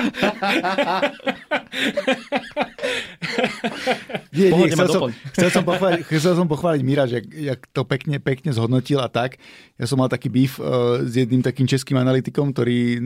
nie, 4.30 4.48
nie, 4.54 4.68
chcel, 4.70 4.88
som, 4.88 5.10
chcel, 5.34 5.50
som 5.50 5.64
pochváliť, 5.66 6.00
chcel 6.06 6.34
som 6.38 6.46
pochváliť 6.46 6.80
Mira, 6.86 7.04
že 7.10 7.22
jak 7.26 7.66
to 7.74 7.82
pekne, 7.82 8.22
pekne 8.22 8.54
zhodnotil 8.54 9.02
a 9.02 9.10
tak. 9.10 9.38
Ja 9.74 9.90
som 9.90 9.98
mal 9.98 10.06
taký 10.10 10.30
býv 10.30 10.58
uh, 10.62 11.02
s 11.02 11.18
jedným 11.18 11.42
takým 11.42 11.66
českým 11.66 11.98
analytikom, 11.98 12.54
ktorý 12.54 13.02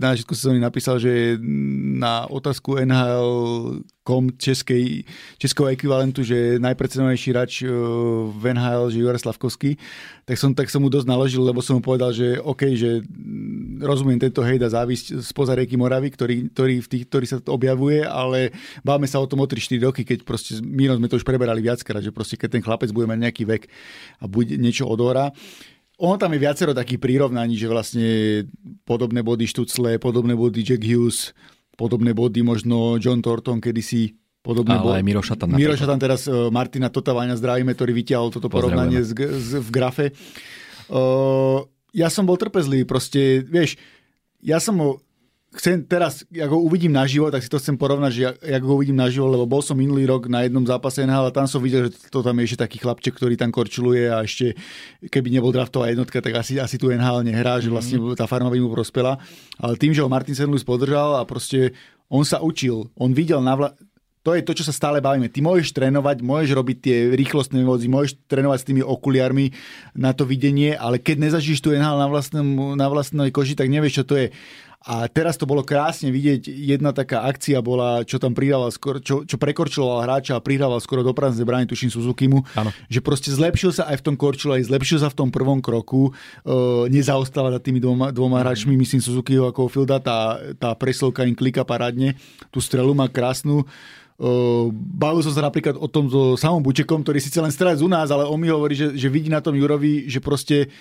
na 0.00 0.16
začiatku 0.16 0.32
sezóny 0.32 0.60
napísal, 0.60 0.96
že 0.96 1.36
na 1.96 2.24
otázku 2.28 2.80
NHL 2.80 3.28
kom 4.06 4.30
českej, 4.38 5.02
českého 5.42 5.66
ekvivalentu, 5.74 6.22
že 6.22 6.62
najpredsednejší 6.62 7.30
rač 7.34 7.66
uh, 7.66 7.74
v 8.30 8.54
NHL, 8.54 8.94
že 8.94 9.02
Jura 9.02 9.18
Slavkovský, 9.18 9.74
tak 10.22 10.38
som, 10.38 10.54
tak 10.54 10.70
som 10.70 10.78
mu 10.78 10.86
dosť 10.86 11.10
naložil, 11.10 11.42
lebo 11.42 11.58
som 11.58 11.78
mu 11.78 11.82
povedal, 11.82 12.14
že 12.14 12.38
OK, 12.38 12.78
že 12.78 13.02
rozumiem 13.82 14.22
tento 14.22 14.46
hejt 14.46 14.62
a 14.62 14.70
závisť 14.70 15.18
spoza 15.26 15.58
rieky 15.58 15.74
Moravy, 15.74 16.14
ktorý, 16.14 16.46
ktorý, 16.54 16.74
v 16.86 16.88
tých, 16.88 17.04
ktorý 17.10 17.26
sa 17.26 17.36
objavuje, 17.50 18.06
ale 18.06 18.54
báme 18.86 19.10
sa 19.10 19.18
o 19.18 19.26
tom 19.26 19.42
o 19.42 19.46
3-4 19.50 19.82
roky, 19.82 20.06
keď 20.06 20.22
proste 20.22 20.62
my 20.62 20.86
sme 20.94 21.10
to 21.10 21.18
už 21.18 21.26
preberali 21.26 21.58
viackrát, 21.58 21.98
že 21.98 22.14
proste 22.14 22.38
keď 22.38 22.58
ten 22.58 22.62
chlapec 22.62 22.94
bude 22.94 23.10
mať 23.10 23.18
nejaký 23.18 23.42
vek 23.42 23.62
a 24.22 24.30
bude 24.30 24.54
niečo 24.54 24.86
odhora. 24.86 25.34
Ono 25.96 26.20
tam 26.20 26.36
je 26.36 26.44
viacero 26.44 26.76
takých 26.76 27.00
prírovnaní, 27.00 27.56
že 27.56 27.72
vlastne 27.72 28.06
podobné 28.84 29.24
body 29.24 29.48
Štucle, 29.48 29.96
podobné 29.96 30.36
body 30.36 30.60
Jack 30.60 30.84
Hughes, 30.84 31.32
podobné 31.76 32.16
body 32.16 32.40
možno 32.40 32.96
John 32.96 33.20
Thornton 33.20 33.60
kedysi 33.60 34.16
podobné 34.40 34.78
Ale 34.78 35.02
aj 35.02 35.04
Miro 35.04 35.22
Šatan. 35.22 35.54
Miro 35.54 35.76
Šatan 35.76 36.00
teraz 36.00 36.24
uh, 36.26 36.48
Martina 36.54 36.88
Totaváňa 36.88 37.36
zdravíme, 37.36 37.74
ktorý 37.76 37.92
vyťahol 37.92 38.28
toto 38.32 38.48
porovnanie 38.48 39.02
z, 39.02 39.12
z, 39.36 39.50
v 39.60 39.68
grafe. 39.74 40.06
Uh, 40.86 41.66
ja 41.90 42.06
som 42.08 42.24
bol 42.24 42.38
trpezlivý, 42.38 42.86
proste, 42.86 43.42
vieš, 43.42 43.74
ja 44.38 44.62
som 44.62 44.78
ho 44.78 44.90
chcem 45.56 45.80
teraz, 45.84 46.22
ako 46.28 46.60
uvidím 46.62 46.92
naživo, 46.92 47.32
tak 47.32 47.40
si 47.40 47.50
to 47.50 47.56
chcem 47.56 47.74
porovnať, 47.80 48.12
že 48.12 48.22
jak 48.40 48.62
ho 48.62 48.72
uvidím 48.76 49.00
naživo, 49.00 49.26
lebo 49.26 49.48
bol 49.48 49.64
som 49.64 49.74
minulý 49.76 50.04
rok 50.04 50.28
na 50.28 50.44
jednom 50.44 50.62
zápase 50.62 51.02
NHL 51.02 51.28
a 51.28 51.34
tam 51.34 51.48
som 51.48 51.64
videl, 51.64 51.88
že 51.88 52.12
to 52.12 52.20
tam 52.20 52.36
je 52.38 52.44
ešte 52.52 52.62
taký 52.62 52.76
chlapček, 52.80 53.16
ktorý 53.16 53.34
tam 53.34 53.50
korčuluje 53.50 54.12
a 54.12 54.20
ešte 54.22 54.54
keby 55.08 55.32
nebol 55.32 55.50
draftová 55.50 55.88
jednotka, 55.88 56.20
tak 56.20 56.36
asi, 56.36 56.60
asi 56.60 56.76
tu 56.76 56.92
NHL 56.92 57.24
nehrá, 57.24 57.58
že 57.58 57.72
vlastne 57.72 57.96
mhm. 57.98 58.14
tá 58.14 58.28
farma 58.28 58.52
by 58.52 58.60
mu 58.60 58.70
prospela. 58.70 59.16
Ale 59.56 59.80
tým, 59.80 59.96
že 59.96 60.04
ho 60.04 60.08
Martin 60.12 60.36
Senlus 60.36 60.62
podržal 60.62 61.16
a 61.18 61.24
proste 61.24 61.72
on 62.06 62.22
sa 62.22 62.38
učil, 62.38 62.92
on 62.94 63.16
videl 63.16 63.42
na 63.42 63.54
vla- 63.56 63.74
to 64.26 64.34
je 64.34 64.42
to, 64.42 64.58
čo 64.58 64.66
sa 64.66 64.74
stále 64.74 64.98
bavíme. 64.98 65.30
Ty 65.30 65.38
môžeš 65.38 65.70
trénovať, 65.70 66.18
môžeš 66.18 66.50
robiť 66.58 66.76
tie 66.82 66.96
rýchlostné 67.14 67.62
vozy, 67.62 67.86
môžeš 67.86 68.18
trénovať 68.26 68.58
s 68.58 68.66
tými 68.66 68.82
okuliarmi 68.82 69.54
na 69.94 70.10
to 70.18 70.26
videnie, 70.26 70.74
ale 70.74 70.98
keď 70.98 71.30
nezažíš 71.30 71.62
tu 71.62 71.70
NHL 71.70 71.94
na, 71.94 72.10
vlastnom, 72.10 72.74
na 72.74 72.90
vlastnej 72.90 73.30
koži, 73.30 73.54
tak 73.54 73.70
nevieš, 73.70 74.02
čo 74.02 74.04
to 74.10 74.18
je. 74.18 74.34
A 74.86 75.10
teraz 75.10 75.34
to 75.34 75.50
bolo 75.50 75.66
krásne 75.66 76.14
vidieť. 76.14 76.46
Jedna 76.46 76.94
taká 76.94 77.26
akcia 77.26 77.58
bola, 77.58 78.06
čo 78.06 78.22
tam 78.22 78.38
pridával 78.38 78.70
skoro, 78.70 79.02
čo, 79.02 79.26
čo 79.26 79.34
prekorčiloval 79.34 80.06
hráča 80.06 80.38
a 80.38 80.44
pridával 80.44 80.78
skoro 80.78 81.02
do 81.02 81.10
prázdnej 81.10 81.42
brány, 81.42 81.66
tuším 81.66 81.90
Suzukimu. 81.90 82.46
Ano. 82.54 82.70
Že 82.86 83.00
proste 83.02 83.34
zlepšil 83.34 83.74
sa 83.74 83.90
aj 83.90 83.98
v 83.98 84.04
tom 84.06 84.14
korčile, 84.14 84.62
aj 84.62 84.70
zlepšil 84.70 85.02
sa 85.02 85.10
v 85.10 85.18
tom 85.18 85.34
prvom 85.34 85.58
kroku. 85.58 86.14
Uh, 86.46 86.86
nezaostáva 86.86 87.50
za 87.50 87.58
tými 87.58 87.82
dvoma, 87.82 88.14
dvoma 88.14 88.46
hráčmi, 88.46 88.78
myslím 88.78 89.02
Suzukiho 89.02 89.50
ako 89.50 89.66
Filda. 89.66 89.98
Tá, 89.98 90.38
tá 90.54 90.70
preslovka 90.78 91.26
im 91.26 91.34
klika 91.34 91.66
parádne. 91.66 92.14
Tú 92.54 92.62
strelu 92.62 92.94
má 92.94 93.10
krásnu. 93.10 93.66
Bavil 94.72 95.20
som 95.20 95.34
sa 95.34 95.44
napríklad 95.44 95.76
o 95.76 95.84
tom 95.92 96.08
so 96.08 96.40
samom 96.40 96.64
Bučekom, 96.64 97.04
ktorý 97.04 97.20
síce 97.20 97.36
len 97.36 97.52
strelec 97.52 97.84
u 97.84 97.88
nás, 97.90 98.08
ale 98.08 98.24
on 98.24 98.40
mi 98.40 98.48
hovorí, 98.48 98.72
že, 98.72 98.96
že 98.96 99.12
vidí 99.12 99.28
na 99.28 99.44
tom 99.44 99.52
Jurovi, 99.52 100.08
že 100.08 100.24
proste 100.24 100.72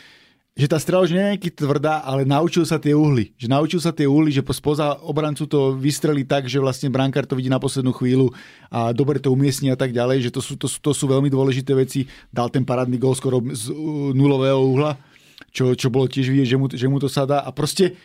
že 0.56 0.72
tá 0.72 0.80
strela 0.80 1.03
už 1.03 1.12
nie 1.12 1.36
je 1.36 1.51
tvrdá, 1.51 1.99
ale 1.99 2.24
naučil 2.24 2.64
sa 2.64 2.80
tie 2.80 2.95
uhly. 2.95 3.36
Že 3.36 3.47
naučil 3.51 3.80
sa 3.84 3.91
tie 3.91 4.08
uhly, 4.08 4.32
že 4.32 4.39
spoza 4.56 4.95
obrancu 5.03 5.43
to 5.51 5.76
vystrelí 5.76 6.24
tak, 6.24 6.47
že 6.47 6.64
vlastne 6.64 6.88
brankár 6.88 7.28
to 7.28 7.36
vidí 7.36 7.51
na 7.51 7.60
poslednú 7.60 7.91
chvíľu 7.91 8.32
a 8.72 8.95
dobre 8.95 9.20
to 9.20 9.36
umiestni 9.36 9.68
a 9.68 9.76
tak 9.76 9.91
ďalej, 9.91 10.32
že 10.32 10.32
to 10.32 10.39
sú, 10.39 10.56
to, 10.56 10.72
sú, 10.72 10.80
to 10.80 10.95
sú 10.95 11.12
veľmi 11.12 11.28
dôležité 11.28 11.76
veci. 11.76 12.08
Dal 12.32 12.47
ten 12.47 12.64
parádny 12.64 12.95
gol 12.95 13.20
skoro 13.20 13.43
z 13.51 13.68
nulového 14.16 14.64
uhla, 14.64 14.95
čo, 15.51 15.76
čo 15.76 15.91
bolo 15.91 16.08
tiež 16.08 16.32
vidieť, 16.32 16.47
že 16.47 16.58
mu, 16.58 16.66
že 16.72 16.88
mu 16.88 17.03
to 17.03 17.12
sadá. 17.12 17.43
A 17.43 17.51
proste 17.51 17.99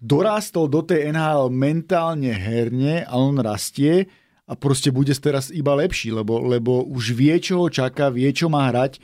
dorástol 0.00 0.72
do 0.72 0.80
tej 0.80 1.12
NHL 1.12 1.52
mentálne 1.52 2.32
herne 2.32 3.04
a 3.04 3.12
on 3.20 3.36
rastie 3.44 4.08
a 4.48 4.56
proste 4.56 4.88
bude 4.88 5.12
teraz 5.20 5.52
iba 5.52 5.76
lepší, 5.76 6.12
lebo, 6.16 6.40
lebo 6.48 6.84
už 6.88 7.12
vie, 7.12 7.36
čo 7.40 7.64
ho 7.64 7.68
čaká, 7.68 8.08
vie, 8.08 8.28
čo 8.32 8.48
má 8.48 8.72
hrať. 8.72 9.00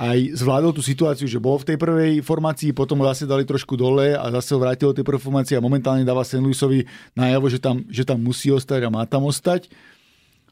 Aj 0.00 0.16
zvládol 0.16 0.72
tú 0.72 0.80
situáciu, 0.80 1.28
že 1.28 1.36
bol 1.36 1.60
v 1.60 1.68
tej 1.68 1.76
prvej 1.76 2.24
formácii, 2.24 2.72
potom 2.72 3.04
ho 3.04 3.06
zase 3.12 3.28
dali 3.28 3.44
trošku 3.44 3.76
dole 3.76 4.16
a 4.16 4.32
zase 4.40 4.56
ho 4.56 4.62
vrátil 4.64 4.88
do 4.88 4.96
tej 4.96 5.04
prvej 5.04 5.20
formácie 5.20 5.52
a 5.52 5.60
momentálne 5.60 6.08
dáva 6.08 6.24
St. 6.24 6.40
Louisovi 6.40 6.88
najavo, 7.12 7.52
že 7.52 7.60
tam, 7.60 7.84
že 7.92 8.08
tam 8.08 8.16
musí 8.16 8.48
ostať 8.48 8.88
a 8.88 8.88
má 8.88 9.04
tam 9.04 9.28
ostať. 9.28 9.68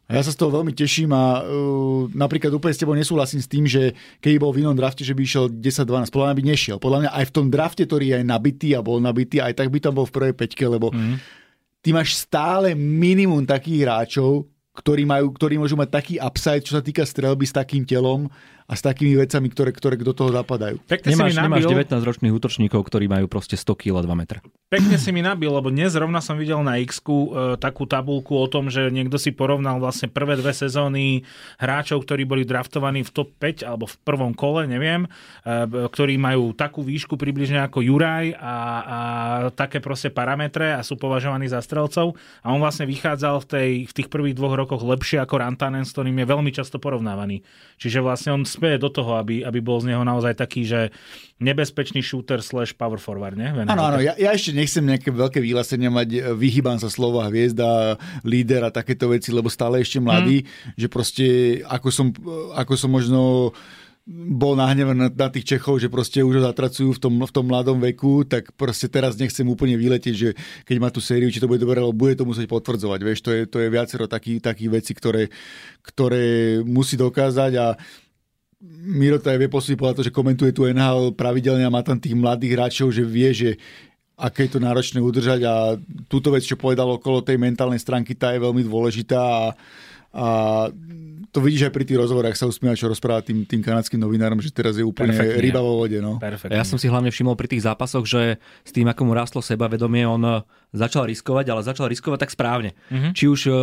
A 0.09 0.17
ja 0.17 0.23
sa 0.25 0.33
z 0.33 0.41
toho 0.41 0.53
veľmi 0.53 0.73
teším 0.73 1.13
a 1.13 1.45
uh, 1.45 2.09
napríklad 2.13 2.53
úplne 2.53 2.73
s 2.73 2.81
tebou 2.81 2.97
nesúhlasím 2.97 3.41
s 3.41 3.49
tým, 3.49 3.65
že 3.65 3.93
keď 4.21 4.41
bol 4.41 4.53
v 4.53 4.65
inom 4.65 4.77
drafte, 4.77 5.05
že 5.05 5.13
by 5.13 5.21
išiel 5.21 5.53
10-12, 5.53 6.13
podľa 6.13 6.33
mňa 6.33 6.37
by 6.37 6.45
nešiel. 6.49 6.77
Podľa 6.81 6.99
mňa 7.05 7.11
aj 7.13 7.25
v 7.29 7.35
tom 7.37 7.47
drafte, 7.53 7.85
ktorý 7.85 8.05
je 8.13 8.17
aj 8.21 8.25
nabitý 8.25 8.69
a 8.73 8.81
bol 8.81 9.01
nabitý, 9.05 9.41
aj 9.41 9.57
tak 9.61 9.69
by 9.69 9.81
tam 9.81 9.97
bol 9.97 10.09
v 10.09 10.17
prvej 10.17 10.35
peťke, 10.37 10.65
lebo 10.65 10.93
mm 10.93 11.41
ty 11.83 11.95
máš 11.95 12.21
stále 12.21 12.75
minimum 12.75 13.47
takých 13.47 13.87
hráčov, 13.87 14.45
ktorí, 14.77 15.03
majú, 15.09 15.35
ktorí 15.35 15.59
môžu 15.59 15.75
mať 15.75 15.89
taký 15.91 16.15
upside, 16.21 16.63
čo 16.63 16.79
sa 16.79 16.83
týka 16.83 17.03
strelby 17.03 17.49
s 17.49 17.55
takým 17.55 17.83
telom, 17.83 18.31
a 18.69 18.77
s 18.77 18.85
takými 18.85 19.17
vecami, 19.17 19.49
ktoré, 19.49 19.73
ktoré 19.73 19.97
do 19.97 20.13
toho 20.13 20.29
zapadajú. 20.29 20.77
Pekne 20.85 21.17
nemáš, 21.17 21.33
si 21.33 21.41
mi 21.41 21.41
nabil, 21.41 21.65
nemáš 21.65 21.89
19-ročných 21.89 22.33
útočníkov, 22.37 22.81
ktorí 22.85 23.09
majú 23.09 23.25
proste 23.25 23.57
100 23.57 23.65
kg 23.73 24.05
2 24.05 24.13
metra. 24.13 24.45
Pekne 24.69 25.01
si 25.01 25.09
mi 25.09 25.25
nabil, 25.25 25.49
lebo 25.49 25.73
dnes 25.73 25.97
rovna 25.97 26.21
som 26.21 26.37
videl 26.37 26.61
na 26.61 26.77
x 26.77 27.01
e, 27.01 27.57
takú 27.57 27.89
tabulku 27.89 28.37
o 28.37 28.45
tom, 28.45 28.69
že 28.69 28.93
niekto 28.93 29.17
si 29.17 29.33
porovnal 29.33 29.81
vlastne 29.81 30.13
prvé 30.13 30.37
dve 30.37 30.53
sezóny 30.53 31.25
hráčov, 31.57 32.05
ktorí 32.05 32.29
boli 32.29 32.45
draftovaní 32.45 33.01
v 33.01 33.09
top 33.09 33.33
5 33.41 33.65
alebo 33.65 33.89
v 33.89 33.97
prvom 34.05 34.37
kole, 34.37 34.69
neviem, 34.69 35.09
e, 35.09 35.89
ktorí 35.89 36.21
majú 36.21 36.53
takú 36.53 36.85
výšku 36.85 37.17
približne 37.17 37.65
ako 37.65 37.81
Juraj 37.81 38.37
a, 38.37 38.57
a 38.85 38.99
také 39.57 39.81
proste 39.81 40.13
parametre 40.13 40.77
a 40.77 40.85
sú 40.85 41.01
považovaní 41.01 41.49
za 41.49 41.65
strelcov. 41.65 42.21
A 42.45 42.53
on 42.53 42.61
vlastne 42.61 42.85
vychádzal 42.85 43.41
v, 43.41 43.47
tej, 43.49 43.71
v 43.89 43.93
tých 43.97 44.13
prvých 44.13 44.37
dvoch 44.37 44.53
rokoch 44.53 44.85
lepšie 44.85 45.25
ako 45.25 45.41
Rantanen, 45.41 45.89
s 45.89 45.97
ktorým 45.97 46.21
je 46.21 46.27
veľmi 46.29 46.53
často 46.53 46.77
porovnávaný. 46.77 47.41
Čiže 47.81 48.05
vlastne 48.05 48.37
on 48.37 48.45
spieje 48.59 48.83
do 48.83 48.91
toho, 48.91 49.15
aby, 49.23 49.47
aby 49.47 49.63
bol 49.63 49.79
z 49.79 49.95
neho 49.95 50.03
naozaj 50.03 50.35
taký, 50.35 50.67
že 50.67 50.91
nebezpečný 51.39 52.03
shooter 52.03 52.43
slash 52.43 52.75
power 52.75 52.99
forward, 52.99 53.39
ne? 53.39 53.55
Áno, 53.71 53.95
áno, 53.95 53.99
ja, 54.03 54.19
ja 54.19 54.35
ešte 54.35 54.51
nechcem 54.51 54.83
nejaké 54.83 55.15
veľké 55.15 55.39
výhlasenia 55.39 55.87
mať, 55.87 56.09
e, 56.11 56.19
vyhýbam 56.35 56.83
sa 56.83 56.91
slova 56.91 57.31
hviezda, 57.31 57.95
líder 58.27 58.67
a 58.67 58.75
takéto 58.75 59.15
veci, 59.15 59.31
lebo 59.31 59.47
stále 59.47 59.79
ešte 59.79 60.03
mladý, 60.03 60.43
mm. 60.43 60.75
že 60.75 60.87
proste 60.91 61.27
ako 61.63 61.89
som, 61.95 62.11
ako 62.59 62.75
som 62.75 62.91
možno 62.91 63.55
bol 64.09 64.57
nahnevaný 64.57 65.05
na, 65.05 65.09
na 65.13 65.29
tých 65.29 65.45
Čechov, 65.45 65.85
že 65.85 65.93
proste 65.93 66.25
už 66.25 66.41
ho 66.41 66.43
zatracujú 66.49 66.97
v 66.97 67.01
tom, 67.01 67.15
v 67.21 67.29
tom 67.29 67.45
mladom 67.45 67.77
veku, 67.77 68.25
tak 68.25 68.57
proste 68.57 68.89
teraz 68.89 69.21
nechcem 69.21 69.45
úplne 69.45 69.77
vyletieť, 69.77 70.15
že 70.17 70.33
keď 70.65 70.77
má 70.81 70.89
tú 70.89 71.05
sériu, 71.05 71.29
či 71.29 71.45
to 71.45 71.51
bude 71.51 71.61
dobré, 71.61 71.85
alebo 71.85 71.93
bude 71.93 72.17
to 72.17 72.25
musieť 72.25 72.49
potvrdzovať. 72.49 73.01
Vieš, 73.05 73.21
to 73.21 73.31
je, 73.37 73.41
to 73.45 73.61
je 73.61 73.69
viacero 73.69 74.09
takých, 74.09 74.41
takých 74.41 74.71
vecí, 74.73 74.93
ktoré, 74.97 75.29
ktoré 75.85 76.59
musí 76.65 76.97
dokázať 76.97 77.53
a 77.61 77.77
Miro 78.67 79.23
to 79.23 79.31
aj 79.31 79.39
vie 79.39 79.47
posúdiť 79.47 79.79
to, 79.79 80.03
že 80.11 80.11
komentuje 80.11 80.51
tu 80.51 80.67
NHL 80.67 81.15
pravidelne 81.15 81.63
a 81.63 81.71
má 81.71 81.87
tam 81.87 81.95
tých 81.95 82.19
mladých 82.19 82.59
hráčov, 82.59 82.91
že 82.91 83.07
vie, 83.07 83.31
že 83.31 83.51
aké 84.19 84.51
je 84.51 84.59
to 84.59 84.61
náročné 84.61 84.99
udržať 84.99 85.41
a 85.47 85.55
túto 86.11 86.35
vec, 86.35 86.43
čo 86.43 86.59
povedal 86.59 86.91
okolo 86.91 87.23
tej 87.23 87.39
mentálnej 87.39 87.79
stránky, 87.79 88.19
tá 88.19 88.35
je 88.35 88.43
veľmi 88.43 88.67
dôležitá 88.67 89.23
a, 89.23 89.47
a 90.11 90.27
to 91.29 91.45
vidíš 91.45 91.69
aj 91.69 91.73
pri 91.77 91.85
tých 91.85 92.01
rozhovoroch, 92.01 92.33
sa 92.33 92.49
usmieva, 92.49 92.73
čo 92.73 92.89
rozpráva 92.89 93.21
tým, 93.21 93.45
tým 93.45 93.61
kanadským 93.61 94.01
novinárom, 94.01 94.41
že 94.41 94.49
teraz 94.49 94.81
je 94.81 94.85
úplne 94.85 95.13
Perfektne. 95.13 95.45
ryba 95.45 95.61
vo 95.61 95.77
vode. 95.77 95.99
No. 96.01 96.17
Perfektne. 96.17 96.57
Ja 96.57 96.65
som 96.65 96.81
si 96.81 96.89
hlavne 96.89 97.13
všimol 97.13 97.37
pri 97.37 97.49
tých 97.53 97.69
zápasoch, 97.69 98.09
že 98.09 98.41
s 98.65 98.71
tým, 98.73 98.89
ako 98.89 99.09
mu 99.09 99.13
rástlo 99.13 99.45
sebavedomie, 99.45 100.09
on 100.09 100.23
eh, 100.25 100.37
začal 100.73 101.05
riskovať, 101.05 101.47
ale 101.53 101.61
začal 101.61 101.87
riskovať 101.93 102.19
tak 102.25 102.33
správne. 102.33 102.73
Mm-hmm. 102.89 103.13
Či 103.13 103.25
už 103.29 103.41
eh, 103.47 103.55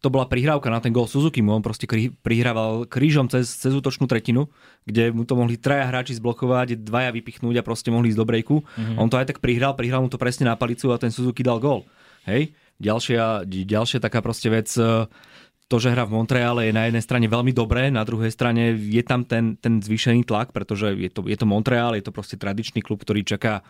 to 0.00 0.08
bola 0.08 0.24
prihrávka 0.26 0.72
na 0.72 0.80
ten 0.80 0.96
gol 0.96 1.04
Suzuki, 1.04 1.44
mu 1.44 1.52
on 1.52 1.60
proste 1.60 1.84
kri, 1.84 2.08
prihrával 2.08 2.88
krížom 2.88 3.28
cez, 3.28 3.52
cez 3.52 3.72
útočnú 3.76 4.08
tretinu, 4.08 4.48
kde 4.88 5.12
mu 5.12 5.28
to 5.28 5.36
mohli 5.36 5.60
traja 5.60 5.86
hráči 5.92 6.16
zblokovať, 6.16 6.80
dvaja 6.80 7.12
vypichnúť 7.12 7.60
a 7.60 7.66
proste 7.66 7.92
mohli 7.92 8.10
ísť 8.10 8.18
do 8.18 8.26
breaku. 8.26 8.56
Mm-hmm. 8.64 8.96
On 8.96 9.08
to 9.12 9.20
aj 9.20 9.36
tak 9.36 9.38
prihral, 9.44 9.76
prihral 9.76 10.00
mu 10.00 10.08
to 10.08 10.16
presne 10.16 10.48
na 10.48 10.56
palicu 10.56 10.88
a 10.90 10.96
ten 10.96 11.12
Suzuki 11.12 11.44
dal 11.44 11.60
gol. 11.60 11.84
Hej? 12.24 12.52
Ďalšia, 12.80 13.44
ďalšia 13.44 14.00
taká 14.00 14.24
proste 14.24 14.48
vec, 14.48 14.72
eh, 14.72 15.04
to, 15.70 15.78
že 15.78 15.94
hra 15.94 16.02
v 16.02 16.18
Montreale 16.18 16.66
je 16.66 16.74
na 16.74 16.90
jednej 16.90 17.04
strane 17.06 17.30
veľmi 17.30 17.54
dobré, 17.54 17.94
na 17.94 18.02
druhej 18.02 18.34
strane 18.34 18.74
je 18.74 19.02
tam 19.06 19.22
ten, 19.22 19.54
ten 19.54 19.78
zvýšený 19.78 20.26
tlak, 20.26 20.50
pretože 20.50 20.98
je 20.98 21.06
to, 21.06 21.22
je 21.30 21.38
to 21.38 21.46
Montreal, 21.46 21.94
je 21.94 22.02
to 22.02 22.10
proste 22.10 22.42
tradičný 22.42 22.82
klub, 22.82 22.98
ktorý 22.98 23.22
čaká 23.22 23.62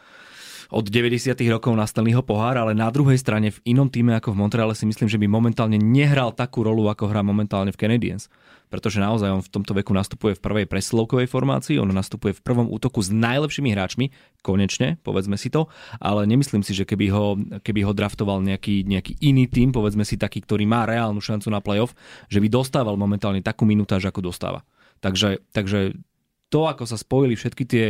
od 0.72 0.86
90. 0.88 1.36
rokov 1.51 1.76
na 1.76 1.84
Stanleyho 1.84 2.24
pohár, 2.24 2.57
ale 2.57 2.72
na 2.72 2.88
druhej 2.88 3.20
strane 3.20 3.53
v 3.53 3.59
inom 3.68 3.92
týme 3.92 4.16
ako 4.16 4.32
v 4.32 4.40
Montreale 4.40 4.72
si 4.72 4.88
myslím, 4.88 5.12
že 5.12 5.20
by 5.20 5.28
momentálne 5.28 5.76
nehral 5.76 6.32
takú 6.32 6.64
rolu, 6.64 6.88
ako 6.88 7.11
hrá 7.11 7.20
momentálne 7.20 7.74
v 7.74 7.80
Canadiens 7.84 8.32
pretože 8.70 9.02
naozaj 9.02 9.28
on 9.28 9.42
v 9.42 9.50
tomto 9.50 9.74
veku 9.74 9.90
nastupuje 9.90 10.38
v 10.38 10.40
prvej 10.40 10.66
presilovkovej 10.70 11.26
formácii, 11.26 11.82
on 11.82 11.90
nastupuje 11.90 12.32
v 12.32 12.40
prvom 12.40 12.70
útoku 12.70 13.02
s 13.02 13.10
najlepšími 13.10 13.74
hráčmi, 13.74 14.14
konečne, 14.46 14.96
povedzme 15.02 15.34
si 15.34 15.50
to, 15.50 15.66
ale 15.98 16.24
nemyslím 16.30 16.62
si, 16.62 16.72
že 16.72 16.86
keby 16.86 17.06
ho, 17.10 17.34
keby 17.60 17.82
ho 17.84 17.92
draftoval 17.92 18.40
nejaký, 18.46 18.86
nejaký 18.86 19.18
iný 19.20 19.50
tým, 19.50 19.74
povedzme 19.74 20.06
si 20.06 20.14
taký, 20.16 20.40
ktorý 20.46 20.64
má 20.64 20.86
reálnu 20.86 21.18
šancu 21.18 21.50
na 21.50 21.58
playoff, 21.58 21.92
že 22.30 22.38
by 22.38 22.48
dostával 22.48 22.94
momentálne 22.94 23.42
takú 23.42 23.66
minutáž, 23.66 24.06
ako 24.06 24.30
dostáva. 24.30 24.62
Takže, 25.02 25.42
takže 25.50 25.98
to, 26.48 26.70
ako 26.70 26.86
sa 26.86 26.94
spojili 26.94 27.34
všetky 27.34 27.64
tie 27.66 27.86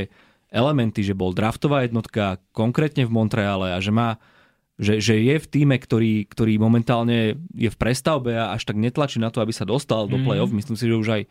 elementy, 0.50 1.06
že 1.06 1.14
bol 1.14 1.30
draftová 1.30 1.86
jednotka 1.86 2.42
konkrétne 2.50 3.06
v 3.06 3.14
Montreale 3.14 3.76
a 3.76 3.78
že 3.78 3.94
má 3.94 4.18
že, 4.80 4.96
že 4.96 5.20
je 5.20 5.36
v 5.36 5.46
týme, 5.46 5.76
ktorý, 5.76 6.24
ktorý 6.24 6.56
momentálne 6.56 7.36
je 7.52 7.68
v 7.68 7.76
prestavbe 7.76 8.32
a 8.32 8.56
až 8.56 8.64
tak 8.64 8.80
netlačí 8.80 9.20
na 9.20 9.28
to, 9.28 9.44
aby 9.44 9.52
sa 9.52 9.68
dostal 9.68 10.08
do 10.08 10.16
mhm. 10.16 10.24
play-off. 10.24 10.50
Myslím 10.56 10.80
si, 10.80 10.88
že 10.88 10.96
už 10.96 11.08
aj 11.20 11.22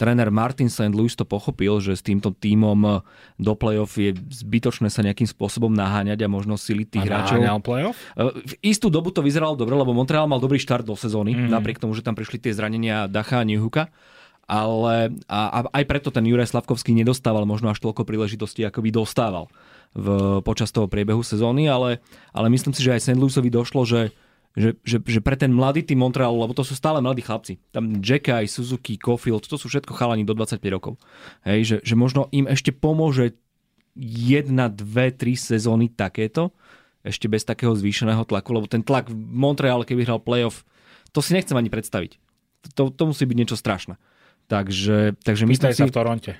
tréner 0.00 0.32
Martin 0.32 0.72
St. 0.72 0.96
Louis 0.96 1.12
to 1.12 1.28
pochopil, 1.28 1.84
že 1.84 2.00
s 2.00 2.02
týmto 2.02 2.32
týmom 2.32 3.04
do 3.36 3.52
play-off 3.52 4.00
je 4.00 4.16
zbytočné 4.16 4.88
sa 4.88 5.04
nejakým 5.04 5.28
spôsobom 5.28 5.68
naháňať 5.68 6.24
a 6.24 6.28
možno 6.32 6.56
siliť 6.56 6.88
tých 6.88 7.04
a 7.04 7.08
hráčov. 7.12 7.44
play-off? 7.60 8.00
V 8.16 8.54
istú 8.64 8.88
dobu 8.88 9.12
to 9.12 9.20
vyzeralo 9.20 9.52
dobre, 9.52 9.76
lebo 9.76 9.92
Montreal 9.92 10.24
mal 10.24 10.40
dobrý 10.40 10.56
štart 10.56 10.88
do 10.88 10.96
sezóny, 10.96 11.36
mm. 11.36 11.52
napriek 11.52 11.76
tomu, 11.76 11.92
že 11.92 12.00
tam 12.00 12.16
prišli 12.16 12.40
tie 12.40 12.56
zranenia 12.56 13.04
Dacha 13.04 13.44
a 13.44 13.46
Newhooka 13.46 13.92
ale 14.44 15.16
a, 15.24 15.40
a 15.48 15.58
aj 15.72 15.84
preto 15.88 16.12
ten 16.12 16.24
Juraj 16.28 16.52
Slavkovský 16.52 16.92
nedostával 16.92 17.48
možno 17.48 17.72
až 17.72 17.80
toľko 17.80 18.04
príležitostí, 18.04 18.60
ako 18.68 18.84
by 18.84 18.90
dostával 18.92 19.48
v, 19.92 20.06
počas 20.40 20.72
toho 20.72 20.88
priebehu 20.88 21.20
sezóny, 21.20 21.68
ale, 21.68 22.00
ale 22.32 22.48
myslím 22.48 22.72
si, 22.72 22.80
že 22.80 22.96
aj 22.96 23.04
St. 23.04 23.18
Louisovi 23.20 23.52
došlo, 23.52 23.84
že, 23.84 24.14
že, 24.56 24.78
že, 24.86 25.02
že 25.02 25.20
pre 25.20 25.36
ten 25.36 25.50
mladý 25.50 25.84
tým 25.84 26.00
Montrealu, 26.00 26.40
lebo 26.40 26.56
to 26.56 26.64
sú 26.64 26.78
stále 26.78 27.02
mladí 27.04 27.20
chlapci, 27.20 27.60
tam 27.74 28.00
Jackaj, 28.00 28.48
Suzuki, 28.48 28.96
Caulfield, 28.96 29.44
to 29.44 29.58
sú 29.58 29.66
všetko 29.68 29.92
chalani 29.94 30.22
do 30.22 30.32
25 30.32 30.62
rokov. 30.70 30.96
Hej, 31.44 31.60
že, 31.66 31.76
že 31.82 31.94
možno 31.98 32.30
im 32.30 32.48
ešte 32.48 32.70
pomôže 32.72 33.36
jedna, 33.98 34.70
dve, 34.70 35.14
tri 35.14 35.38
sezóny 35.38 35.90
takéto, 35.90 36.50
ešte 37.04 37.28
bez 37.28 37.44
takého 37.44 37.76
zvýšeného 37.76 38.24
tlaku, 38.24 38.50
lebo 38.56 38.66
ten 38.66 38.80
tlak 38.80 39.12
v 39.12 39.14
Montreale, 39.14 39.84
keby 39.84 40.08
hral 40.08 40.24
playoff, 40.24 40.64
to 41.14 41.20
si 41.20 41.36
nechcem 41.36 41.54
ani 41.54 41.68
predstaviť. 41.70 42.18
To, 42.74 42.88
to 42.88 43.02
musí 43.12 43.28
byť 43.28 43.36
niečo 43.36 43.60
strašné. 43.60 44.00
Takže, 44.44 45.16
takže 45.24 45.48
myslím 45.48 45.72
si, 45.72 45.82
v 45.88 45.94
Toronte. 45.94 46.32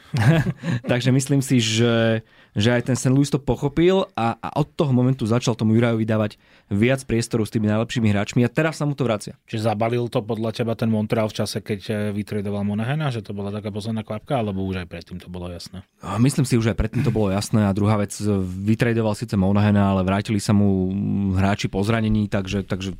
takže 0.92 1.09
myslím 1.09 1.40
si, 1.40 1.57
že, 1.57 2.20
že 2.52 2.68
aj 2.76 2.92
ten 2.92 2.96
St. 3.00 3.09
Louis 3.09 3.32
to 3.32 3.40
pochopil 3.40 4.12
a, 4.12 4.36
a 4.36 4.48
od 4.61 4.68
toho 4.76 4.92
momentu 4.92 5.24
začal 5.24 5.57
tomu 5.57 5.72
Jurajovi 5.72 6.05
dávať 6.05 6.36
viac 6.68 7.00
priestoru 7.09 7.48
s 7.48 7.52
tými 7.57 7.64
najlepšími 7.64 8.12
hráčmi 8.12 8.44
a 8.44 8.52
teraz 8.52 8.76
sa 8.76 8.84
mu 8.84 8.92
to 8.92 9.09
vracia. 9.09 9.40
Čiže 9.48 9.72
zabalil 9.72 10.05
to 10.12 10.20
podľa 10.20 10.52
teba 10.52 10.76
ten 10.76 10.92
Montreal 10.92 11.32
v 11.32 11.36
čase, 11.40 11.64
keď 11.64 11.80
eh, 11.88 11.94
vytredoval 12.12 12.61
Monahena, 12.61 13.09
že 13.09 13.24
to 13.24 13.32
bola 13.32 13.48
taká 13.48 13.72
posledná 13.72 14.05
kvapka, 14.05 14.36
alebo 14.36 14.61
už 14.68 14.84
aj 14.84 14.88
predtým 14.92 15.16
to 15.16 15.32
bolo 15.32 15.48
jasné? 15.48 15.80
Myslím 16.20 16.44
si, 16.44 16.61
že 16.61 16.76
aj 16.76 16.78
predtým 16.84 17.09
to 17.09 17.12
bolo 17.12 17.32
jasné 17.32 17.64
a 17.64 17.72
druhá 17.72 17.96
vec, 17.96 18.12
vytredoval 18.44 19.16
síce 19.16 19.32
Monahena, 19.32 19.96
ale 19.96 20.05
vrátili 20.05 20.44
sa 20.44 20.52
mu 20.52 20.92
hráči 21.40 21.72
po 21.72 21.80
zranení, 21.80 22.28
takže, 22.28 22.68
takže 22.68 22.92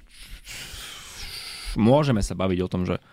môžeme 1.77 2.25
sa 2.25 2.33
baviť 2.33 2.59
o 2.65 2.71
tom, 2.73 2.89
že 2.89 3.05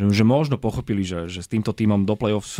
že, 0.00 0.08
že 0.08 0.24
možno 0.24 0.56
pochopili, 0.56 1.04
že, 1.04 1.28
že 1.28 1.44
s 1.44 1.48
týmto 1.52 1.76
týmom 1.76 2.08
do 2.08 2.16
play-off 2.16 2.56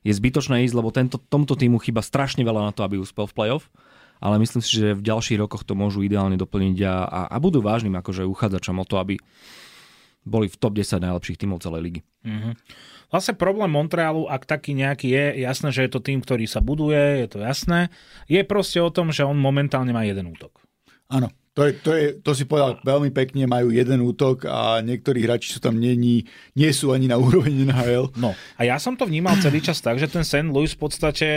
je 0.00 0.12
zbytočné 0.16 0.64
ísť, 0.64 0.74
lebo 0.74 0.88
tento, 0.88 1.20
tomto 1.20 1.52
týmu 1.52 1.76
chyba 1.76 2.00
strašne 2.00 2.40
veľa 2.40 2.66
na 2.66 2.72
to, 2.72 2.80
aby 2.80 2.96
uspel 2.96 3.28
v 3.28 3.36
play-off 3.36 3.68
ale 4.20 4.36
myslím 4.36 4.60
si, 4.60 4.76
že 4.76 4.92
v 4.92 5.02
ďalších 5.02 5.40
rokoch 5.40 5.64
to 5.64 5.72
môžu 5.72 6.04
ideálne 6.04 6.36
doplniť 6.36 6.76
a, 6.84 6.94
a, 7.08 7.20
a 7.32 7.36
budú 7.40 7.64
vážnym 7.64 7.96
akože 7.96 8.28
uchádzačom 8.28 8.76
o 8.76 8.84
to, 8.84 9.00
aby 9.00 9.16
boli 10.28 10.52
v 10.52 10.56
top 10.60 10.76
10 10.76 11.00
najlepších 11.00 11.40
tímov 11.40 11.64
celej 11.64 11.80
ligy. 11.80 12.00
Mm-hmm. 12.28 12.52
Vlastne 13.08 13.34
problém 13.40 13.72
Montrealu, 13.72 14.28
ak 14.28 14.44
taký 14.44 14.76
nejaký 14.76 15.08
je, 15.08 15.24
jasné, 15.48 15.72
že 15.72 15.88
je 15.88 15.90
to 15.96 16.04
tým, 16.04 16.20
ktorý 16.20 16.44
sa 16.44 16.60
buduje, 16.60 17.24
je 17.24 17.28
to 17.32 17.38
jasné, 17.40 17.88
je 18.28 18.44
proste 18.44 18.76
o 18.84 18.92
tom, 18.92 19.08
že 19.08 19.24
on 19.24 19.40
momentálne 19.40 19.96
má 19.96 20.04
jeden 20.04 20.28
útok. 20.28 20.60
Áno. 21.08 21.32
To, 21.58 21.66
je, 21.66 21.72
to, 21.82 21.90
je, 21.98 22.06
to 22.22 22.30
si 22.30 22.46
povedal 22.46 22.78
veľmi 22.86 23.10
pekne, 23.10 23.42
majú 23.50 23.74
jeden 23.74 24.06
útok 24.06 24.46
a 24.46 24.78
niektorí 24.86 25.26
hráči 25.26 25.50
sú 25.50 25.58
tam 25.58 25.82
není, 25.82 26.22
nie 26.54 26.70
sú 26.70 26.94
ani 26.94 27.10
na 27.10 27.18
úroveň 27.26 27.66
NHL. 27.66 28.14
No 28.14 28.38
a 28.54 28.62
ja 28.62 28.78
som 28.78 28.94
to 28.94 29.02
vnímal 29.02 29.34
celý 29.42 29.58
čas 29.58 29.82
tak, 29.82 29.98
že 29.98 30.06
ten 30.06 30.22
St. 30.22 30.46
Louis 30.46 30.70
v 30.70 30.78
podstate 30.78 31.28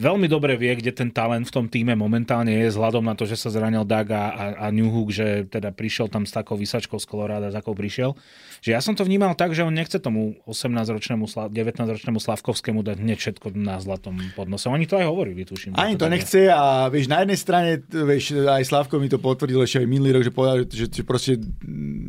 veľmi 0.00 0.26
dobre 0.32 0.56
vie, 0.56 0.72
kde 0.80 0.96
ten 0.96 1.12
talent 1.12 1.44
v 1.44 1.52
tom 1.52 1.66
týme 1.68 1.92
momentálne 1.92 2.48
je, 2.48 2.72
vzhľadom 2.72 3.04
na 3.04 3.12
to, 3.12 3.28
že 3.28 3.36
sa 3.36 3.52
zranil 3.52 3.84
Doug 3.84 4.08
a, 4.16 4.56
a, 4.56 4.66
Newhook, 4.72 5.12
že 5.12 5.44
teda 5.52 5.76
prišiel 5.76 6.08
tam 6.08 6.24
s 6.24 6.32
takou 6.32 6.56
vysačkou 6.56 6.96
z 6.96 7.04
Colorado, 7.04 7.52
s 7.52 7.56
akou 7.56 7.76
prišiel. 7.76 8.16
Že 8.64 8.70
ja 8.72 8.80
som 8.80 8.96
to 8.96 9.04
vnímal 9.04 9.36
tak, 9.36 9.52
že 9.52 9.60
on 9.60 9.76
nechce 9.76 10.00
tomu 10.00 10.40
18-ročnému, 10.48 11.28
19-ročnému 11.28 12.18
Slavkovskému 12.20 12.80
dať 12.80 12.96
hneď 13.04 13.18
všetko 13.20 13.52
na 13.56 13.76
zlatom 13.80 14.16
podnose. 14.32 14.72
Oni 14.72 14.88
to 14.88 14.96
aj 14.96 15.06
hovorili, 15.08 15.44
tuším. 15.44 15.76
Ani 15.76 16.00
to, 16.00 16.08
to 16.08 16.12
nechce 16.16 16.40
a 16.48 16.88
vieš, 16.88 17.12
na 17.12 17.20
jednej 17.20 17.38
strane, 17.40 17.70
vieš, 17.84 18.40
aj 18.40 18.64
Slavko 18.64 18.96
mi 18.96 19.12
to 19.12 19.20
potvrdil 19.20 19.60
ešte 19.60 19.84
aj 19.84 19.88
minulý 19.88 20.16
rok, 20.16 20.24
že 20.24 20.32
povedal, 20.32 20.56
že, 20.64 20.86
že 20.88 21.02
proste 21.04 21.36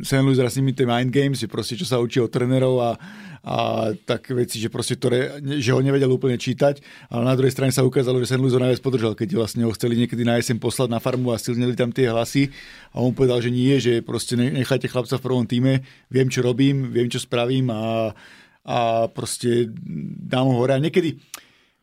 St. 0.00 0.24
Louis 0.24 0.40
raz 0.40 0.56
s 0.56 0.58
nimi 0.60 0.72
tie 0.72 0.88
mind 0.88 1.12
games, 1.12 1.40
že 1.40 1.48
proste 1.48 1.76
čo 1.76 1.84
sa 1.84 2.00
učí 2.00 2.20
od 2.20 2.32
trénerov 2.32 2.76
a 2.80 2.90
a 3.42 3.90
tak 4.06 4.30
veci, 4.30 4.62
že 4.62 4.70
proste 4.70 4.94
ktoré, 4.94 5.42
že 5.58 5.74
ho 5.74 5.82
nevedel 5.82 6.06
úplne 6.06 6.38
čítať, 6.38 6.78
ale 7.10 7.26
na 7.26 7.34
druhej 7.34 7.50
strane 7.50 7.74
sa 7.74 7.82
ukázalo, 7.82 8.22
že 8.22 8.30
St. 8.30 8.38
Louis 8.38 8.54
ho 8.54 8.62
najviac 8.62 8.78
podržal, 8.78 9.18
keď 9.18 9.34
vlastne 9.34 9.66
ho 9.66 9.74
chceli 9.74 9.98
niekedy 9.98 10.22
na 10.22 10.38
jeseň 10.38 10.62
poslať 10.62 10.88
na 10.94 11.02
farmu 11.02 11.34
a 11.34 11.42
silnili 11.42 11.74
tam 11.74 11.90
tie 11.90 12.06
hlasy 12.06 12.54
a 12.94 13.02
on 13.02 13.10
povedal, 13.10 13.42
že 13.42 13.50
nie, 13.50 13.82
že 13.82 13.98
proste 13.98 14.38
nechajte 14.38 14.86
chlapca 14.86 15.18
v 15.18 15.24
prvom 15.26 15.42
týme, 15.42 15.82
viem 16.06 16.30
čo 16.30 16.46
robím, 16.46 16.94
viem 16.94 17.10
čo 17.10 17.18
spravím 17.18 17.74
a, 17.74 18.14
a 18.62 19.10
proste 19.10 19.74
dám 20.22 20.46
ho 20.46 20.62
hore. 20.62 20.78
A 20.78 20.82
niekedy, 20.82 21.18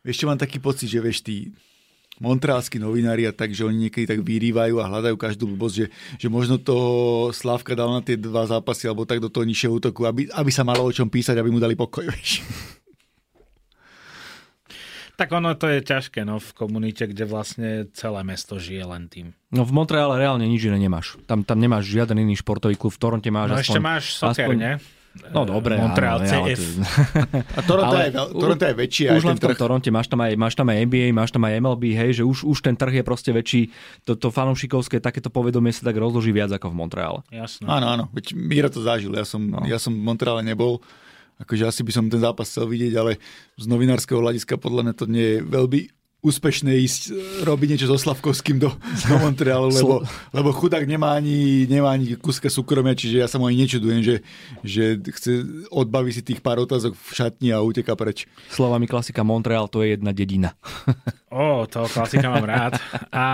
čo 0.08 0.32
mám 0.32 0.40
taký 0.40 0.64
pocit, 0.64 0.88
že 0.88 1.04
vieš, 1.04 1.20
tí, 1.20 1.52
montrealskí 2.20 2.76
novinári 2.76 3.24
a 3.24 3.32
tak, 3.32 3.56
že 3.56 3.64
oni 3.64 3.88
niekedy 3.88 4.04
tak 4.04 4.20
vyrývajú 4.20 4.76
a 4.78 4.88
hľadajú 4.92 5.16
každú 5.16 5.48
blbosť, 5.56 5.74
že, 5.74 5.86
že 6.20 6.28
možno 6.28 6.60
to 6.60 6.76
Slavka 7.32 7.72
dal 7.72 7.90
na 7.90 8.04
tie 8.04 8.20
dva 8.20 8.44
zápasy 8.44 8.86
alebo 8.86 9.08
tak 9.08 9.24
do 9.24 9.32
toho 9.32 9.48
nižšieho 9.48 9.72
útoku, 9.72 10.04
aby, 10.04 10.28
aby 10.28 10.50
sa 10.52 10.62
malo 10.62 10.84
o 10.84 10.92
čom 10.92 11.08
písať, 11.08 11.40
aby 11.40 11.48
mu 11.48 11.58
dali 11.58 11.74
pokoj. 11.74 12.04
Vieš. 12.04 12.44
Tak 15.20 15.36
ono 15.36 15.52
to 15.52 15.68
je 15.68 15.84
ťažké 15.84 16.24
no, 16.24 16.40
v 16.40 16.50
komunite, 16.56 17.04
kde 17.04 17.28
vlastne 17.28 17.92
celé 17.92 18.24
mesto 18.24 18.56
žije 18.56 18.84
len 18.88 19.04
tým. 19.04 19.36
No 19.52 19.68
v 19.68 19.72
Montreale 19.76 20.16
reálne 20.16 20.48
nič 20.48 20.64
iné 20.64 20.80
nemáš. 20.80 21.20
Tam, 21.28 21.44
tam 21.44 21.60
nemáš 21.60 21.92
žiaden 21.92 22.16
iný 22.24 22.40
športový 22.40 22.80
klub. 22.80 22.96
V 22.96 23.00
Toronte 23.04 23.28
máš 23.28 23.52
no 23.52 23.56
aspoň, 23.60 23.64
ešte 23.68 23.80
máš 23.84 24.04
soccer, 24.16 24.48
aspoň, 24.48 24.56
nie? 24.56 24.74
No 25.10 25.42
dobre, 25.42 25.74
Montreal 25.74 26.22
áno, 26.22 26.46
CF. 26.46 26.62
A 27.58 27.60
Toronto, 27.66 27.98
ale, 27.98 28.08
je, 28.08 28.10
Toronto 28.14 28.62
je 28.62 28.74
väčší. 28.78 29.02
Už 29.10 29.26
len 29.26 29.34
v 29.34 29.42
tom 29.42 29.58
Toronte 29.58 29.90
máš 29.90 30.06
tam, 30.06 30.22
aj, 30.22 30.38
máš 30.38 30.54
tam 30.54 30.70
aj 30.70 30.86
NBA, 30.86 31.10
máš 31.10 31.34
tam 31.34 31.42
aj 31.50 31.58
MLB, 31.58 31.84
hej, 31.98 32.10
že 32.18 32.24
už, 32.24 32.46
už 32.46 32.58
ten 32.62 32.78
trh 32.78 33.02
je 33.02 33.04
proste 33.04 33.34
väčší. 33.34 33.74
Toto 34.06 34.30
fanúšikovské 34.30 35.02
takéto 35.02 35.26
povedomie 35.26 35.74
sa 35.74 35.82
tak 35.90 35.98
rozloží 35.98 36.30
viac 36.30 36.54
ako 36.54 36.70
v 36.70 36.76
Montreale. 36.78 37.20
Jasné. 37.34 37.66
Áno, 37.66 37.90
áno, 37.90 38.04
veď 38.14 38.38
Mira 38.38 38.70
to 38.70 38.86
zažil. 38.86 39.10
Ja 39.18 39.26
som, 39.26 39.42
no. 39.50 39.66
ja 39.66 39.82
som 39.82 39.90
v 39.90 40.02
Montreale 40.06 40.46
nebol 40.46 40.78
akože 41.40 41.64
asi 41.64 41.80
by 41.82 41.92
som 41.92 42.04
ten 42.12 42.20
zápas 42.20 42.52
chcel 42.52 42.68
vidieť, 42.68 42.94
ale 43.00 43.16
z 43.56 43.64
novinárskeho 43.64 44.20
hľadiska 44.20 44.60
podľa 44.60 44.84
mňa 44.86 44.94
to 44.94 45.04
nie 45.08 45.26
je 45.26 45.38
veľmi 45.40 45.80
úspešné 46.20 46.76
ísť 46.84 47.02
e, 47.08 47.10
robiť 47.48 47.68
niečo 47.76 47.88
so 47.88 47.96
Slavkovským 47.96 48.60
do, 48.60 48.68
do 48.76 49.14
Montrealu, 49.16 49.72
lebo, 49.80 50.04
lebo 50.36 50.48
chudák 50.52 50.84
nemá 50.84 51.16
ani, 51.16 51.64
nemá 51.64 51.96
ani 51.96 52.16
kuska 52.20 52.52
súkromia, 52.52 52.92
čiže 52.92 53.24
ja 53.24 53.28
sa 53.28 53.40
mu 53.40 53.48
ani 53.48 53.64
nečudujem, 53.64 54.00
že, 54.04 54.16
že 54.60 55.00
chce 55.00 55.32
odbaviť 55.72 56.12
si 56.12 56.22
tých 56.22 56.40
pár 56.44 56.60
otázok 56.60 56.92
v 56.92 57.10
šatni 57.16 57.48
a 57.56 57.64
uteka 57.64 57.96
preč. 57.96 58.28
Slovami 58.52 58.84
klasika 58.84 59.24
Montreal 59.24 59.72
to 59.72 59.80
je 59.80 59.96
jedna 59.96 60.12
dedina. 60.12 60.52
Ó, 61.32 61.64
toho 61.64 61.86
klasika 61.86 62.26
mám 62.26 62.44
rád. 62.44 62.76
A, 63.14 63.26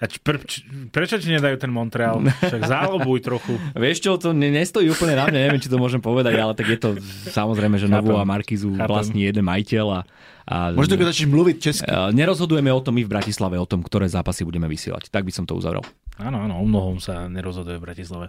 a 0.00 0.04
č, 0.08 0.16
pre, 0.24 0.40
č, 0.42 0.64
prečo 0.90 1.20
ti 1.20 1.30
nedajú 1.30 1.60
ten 1.60 1.68
Montreal? 1.68 2.18
Však 2.24 2.66
zálobuj 2.66 3.20
trochu. 3.22 3.54
Vieš 3.76 4.00
čo, 4.02 4.16
to 4.16 4.32
ne, 4.32 4.48
nestojí 4.48 4.88
úplne 4.88 5.14
na 5.20 5.28
mňa, 5.28 5.38
neviem, 5.38 5.60
či 5.60 5.68
to 5.68 5.78
môžem 5.78 6.00
povedať, 6.00 6.34
ale 6.40 6.56
tak 6.56 6.66
je 6.66 6.78
to 6.80 6.96
samozrejme, 7.30 7.76
že 7.76 7.86
Novu 7.86 8.16
a 8.16 8.24
Markizu 8.24 8.72
vlastní 8.74 9.28
jeden 9.28 9.44
majiteľ 9.44 9.86
a 9.92 10.00
a 10.46 10.74
Možno 10.74 10.98
keď 10.98 11.14
začneš 11.14 11.30
mluviť 11.30 11.56
česky. 11.62 11.86
Nerozhodujeme 12.14 12.70
o 12.74 12.82
tom 12.82 12.98
my 12.98 13.06
v 13.06 13.12
Bratislave, 13.12 13.56
o 13.58 13.66
tom, 13.68 13.82
ktoré 13.82 14.10
zápasy 14.10 14.42
budeme 14.42 14.66
vysielať. 14.66 15.08
Tak 15.08 15.22
by 15.22 15.32
som 15.32 15.44
to 15.46 15.54
uzavrel. 15.54 15.86
Áno, 16.18 16.42
áno, 16.42 16.58
o 16.58 16.64
mnohom 16.66 16.98
sa 16.98 17.30
nerozhoduje 17.30 17.78
v 17.78 17.84
Bratislave. 17.86 18.26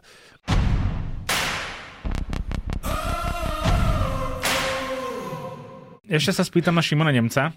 Ešte 6.04 6.36
sa 6.36 6.46
spýtam 6.46 6.78
na 6.78 6.86
Šimona 6.86 7.10
Nemca, 7.10 7.56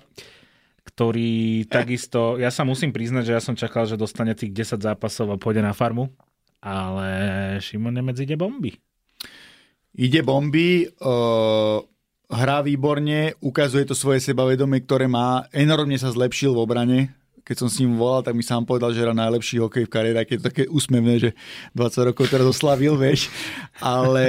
ktorý 0.86 1.66
takisto, 1.68 2.40
ja 2.40 2.48
sa 2.48 2.64
musím 2.64 2.94
priznať, 2.94 3.28
že 3.28 3.34
ja 3.36 3.42
som 3.42 3.58
čakal, 3.58 3.84
že 3.84 4.00
dostane 4.00 4.32
tých 4.32 4.54
10 4.54 4.80
zápasov 4.80 5.34
a 5.34 5.36
pôjde 5.36 5.60
na 5.60 5.76
farmu, 5.76 6.08
ale 6.64 7.08
Šimon 7.60 7.92
Nemec 7.92 8.16
ide 8.16 8.38
bomby. 8.38 8.78
Ide 9.98 10.24
bomby, 10.24 10.88
uh, 10.88 11.84
hrá 12.26 12.58
výborne, 12.62 13.34
ukazuje 13.38 13.86
to 13.86 13.94
svoje 13.94 14.18
sebavedomie, 14.22 14.82
ktoré 14.82 15.06
má, 15.06 15.46
enormne 15.54 15.94
sa 15.98 16.10
zlepšil 16.10 16.54
v 16.54 16.62
obrane, 16.62 16.98
keď 17.46 17.62
som 17.62 17.70
s 17.70 17.78
ním 17.78 17.94
volal, 17.94 18.26
tak 18.26 18.34
mi 18.34 18.42
sám 18.42 18.66
povedal, 18.66 18.90
že 18.90 19.06
hrá 19.06 19.14
najlepší 19.14 19.62
hokej 19.62 19.86
v 19.86 19.92
kariére, 19.94 20.26
keď 20.26 20.34
je 20.34 20.42
to 20.42 20.48
také 20.50 20.62
úsmevné, 20.66 21.14
že 21.22 21.30
20 21.78 22.10
rokov 22.10 22.26
teraz 22.26 22.42
oslavil, 22.42 22.98
vieš. 23.06 23.30
Ale 23.78 24.26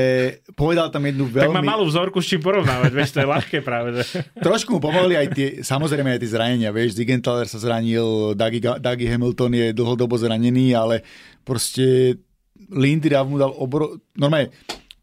povedal 0.53 0.93
tam 0.93 1.01
jednu 1.01 1.25
veľmi... 1.25 1.49
Tak 1.49 1.65
má 1.65 1.65
malú 1.65 1.89
vzorku 1.89 2.21
s 2.21 2.29
čím 2.29 2.45
porovnávať, 2.45 2.91
vieš, 2.93 3.17
to 3.17 3.25
je 3.25 3.27
ľahké 3.33 3.57
práve. 3.65 3.97
Že... 3.97 4.03
Trošku 4.45 4.77
mu 4.77 4.79
pomohli 4.79 5.17
aj 5.17 5.27
tie, 5.33 5.47
samozrejme 5.65 6.13
aj 6.13 6.21
tie 6.21 6.29
zranenia, 6.29 6.69
vieš, 6.69 6.93
Zigenthaler 7.01 7.49
sa 7.49 7.57
zranil, 7.57 8.37
Dougie, 8.37 8.61
Dougie 8.61 9.09
Hamilton 9.09 9.51
je 9.57 9.67
dlhodobo 9.73 10.13
zranený, 10.13 10.77
ale 10.77 11.01
proste 11.41 12.21
Lindy 12.69 13.09
mu 13.25 13.41
dal 13.41 13.49
obro... 13.49 13.97
Normálne, 14.13 14.53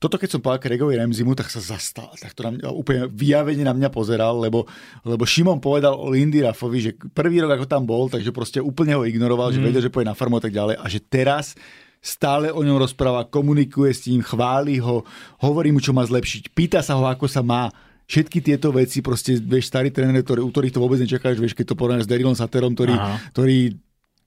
toto 0.05 0.21
keď 0.21 0.37
som 0.37 0.45
povedal 0.45 0.61
Craigovi 0.61 1.01
Remzimu, 1.01 1.33
tak 1.33 1.49
sa 1.49 1.65
zastal, 1.65 2.13
tak 2.21 2.37
to 2.37 2.45
na 2.45 2.53
mňa, 2.53 2.69
úplne 2.69 3.09
vyjavene 3.09 3.65
na 3.65 3.73
mňa 3.73 3.89
pozeral, 3.89 4.37
lebo, 4.37 4.69
lebo 5.01 5.25
Šimon 5.25 5.65
povedal 5.65 5.97
o 5.97 6.13
Lindy 6.13 6.45
Raffovi, 6.45 6.79
že 6.85 6.91
prvý 6.93 7.41
rok 7.41 7.57
ako 7.57 7.65
tam 7.65 7.89
bol, 7.89 8.13
takže 8.13 8.29
proste 8.29 8.61
úplne 8.61 9.01
ho 9.01 9.09
ignoroval, 9.09 9.49
mm. 9.49 9.55
že 9.57 9.65
vedel, 9.65 9.81
že 9.81 9.89
pôjde 9.89 10.13
na 10.13 10.19
farmu 10.19 10.37
a 10.37 10.45
tak 10.45 10.53
ďalej 10.53 10.77
a 10.77 10.85
že 10.93 11.01
teraz 11.01 11.57
stále 12.05 12.53
o 12.53 12.61
ňom 12.61 12.77
rozpráva, 12.77 13.25
komunikuje 13.25 13.89
s 13.97 14.05
ním, 14.13 14.21
chváli 14.21 14.77
ho, 14.77 15.09
hovorí 15.41 15.73
mu, 15.73 15.81
čo 15.81 15.97
má 15.97 16.05
zlepšiť, 16.05 16.53
pýta 16.53 16.85
sa 16.85 17.01
ho, 17.01 17.09
ako 17.09 17.25
sa 17.25 17.41
má, 17.41 17.73
všetky 18.05 18.45
tieto 18.45 18.69
veci, 18.69 19.01
proste, 19.01 19.41
vieš, 19.41 19.73
starí 19.73 19.89
tréner, 19.89 20.21
ktorý, 20.21 20.45
u 20.45 20.53
ktorých 20.53 20.77
to 20.77 20.83
vôbec 20.85 21.01
nečakáš, 21.01 21.41
vieš, 21.41 21.57
keď 21.57 21.73
to 21.73 21.79
porovnáš 21.81 22.05
s 22.05 22.11
Darylom 22.13 22.37
Saterom, 22.37 22.77
ktorý, 22.77 22.93
ktorý 23.33 23.57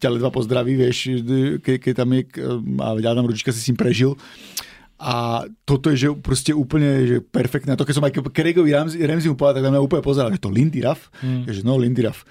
ťa 0.01 0.09
ledva 0.13 0.29
pozdraví, 0.33 0.73
vieš, 0.77 1.21
keď 1.61 1.93
tam 1.93 2.13
je, 2.13 2.25
a 2.81 2.97
Adam 2.97 3.29
Ručička 3.29 3.53
si 3.53 3.61
s 3.61 3.67
ním 3.69 3.77
prežil. 3.77 4.17
A 4.97 5.45
toto 5.61 5.93
je 5.93 5.97
že 5.97 6.09
proste 6.17 6.51
úplne 6.57 7.05
že 7.05 7.17
perfektné. 7.21 7.73
A 7.73 7.77
to, 7.77 7.85
keď 7.85 7.95
som 8.01 8.05
aj 8.05 8.17
Craigovi 8.33 8.73
Ramsey, 8.73 9.05
Ramsey 9.05 9.29
mu 9.29 9.37
povedal, 9.37 9.61
tak 9.61 9.65
na 9.69 9.77
mňa 9.77 9.85
úplne 9.85 10.01
pozeral, 10.01 10.33
že 10.33 10.41
to 10.41 10.49
Lindy 10.49 10.81
Ruff? 10.81 11.13
Mm. 11.21 11.45
Že 11.45 11.61
no, 11.61 11.77
Lindy 11.77 12.01
Ruff. 12.01 12.25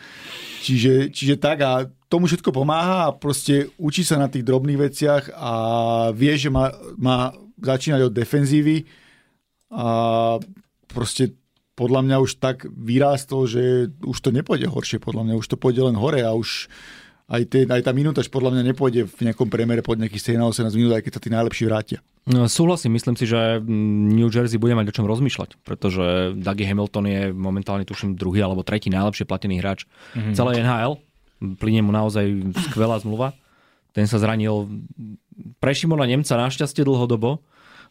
Čiže, 0.67 1.15
čiže 1.15 1.39
tak 1.39 1.63
a 1.63 1.87
tomu 2.11 2.27
všetko 2.27 2.51
pomáha 2.51 3.07
a 3.07 3.15
proste 3.15 3.71
učí 3.79 4.03
sa 4.03 4.19
na 4.19 4.27
tých 4.27 4.43
drobných 4.43 4.83
veciach 4.91 5.25
a 5.35 5.53
vie, 6.11 6.35
že 6.35 6.51
má, 6.51 6.75
má 6.99 7.31
začínať 7.63 8.11
od 8.11 8.15
defenzívy 8.15 8.87
a 9.71 9.87
proste 10.91 11.35
podľa 11.77 12.01
mňa 12.09 12.17
už 12.25 12.41
tak 12.41 12.65
vyrástol, 12.73 13.45
že 13.45 13.93
už 14.01 14.19
to 14.19 14.33
nepôjde 14.33 14.67
horšie, 14.67 14.99
podľa 14.99 15.29
mňa 15.29 15.35
už 15.37 15.47
to 15.47 15.61
pôjde 15.61 15.85
len 15.85 15.95
hore 15.95 16.25
a 16.25 16.33
už 16.33 16.73
aj, 17.27 17.43
tie, 17.51 17.63
aj 17.67 17.83
tá 17.83 17.91
minútaž 17.91 18.31
podľa 18.31 18.55
mňa 18.55 18.63
nepôjde 18.71 19.11
v 19.11 19.21
nejakom 19.27 19.51
premere 19.51 19.83
pod 19.83 19.99
nejakých 19.99 20.39
17-18 20.39 20.79
minút, 20.79 20.93
aj 20.95 21.03
keď 21.03 21.13
sa 21.19 21.23
tí 21.23 21.31
najlepší 21.35 21.65
vrátia. 21.67 21.99
No, 22.27 22.47
súhlasím, 22.51 22.95
myslím 22.99 23.15
si, 23.15 23.27
že 23.27 23.63
New 23.67 24.31
Jersey 24.31 24.59
bude 24.59 24.75
mať 24.75 24.91
o 24.91 24.95
čom 24.95 25.07
rozmýšľať, 25.07 25.63
pretože 25.63 26.35
Dougie 26.39 26.67
Hamilton 26.67 27.07
je 27.07 27.23
momentálne 27.31 27.87
tuším 27.87 28.19
druhý 28.19 28.43
alebo 28.43 28.67
tretí 28.67 28.91
najlepšie 28.91 29.27
platený 29.27 29.63
hráč 29.63 29.87
mm-hmm. 30.15 30.35
celé 30.35 30.63
NHL. 30.63 30.99
Plyne 31.59 31.87
mu 31.87 31.95
naozaj 31.95 32.27
skvelá 32.71 32.99
zmluva. 32.99 33.35
Ten 33.95 34.11
sa 34.11 34.19
zranil 34.19 34.67
pre 35.63 35.75
Šimona 35.75 36.07
Nemca 36.07 36.35
našťastie 36.35 36.83
dlhodobo. 36.83 37.43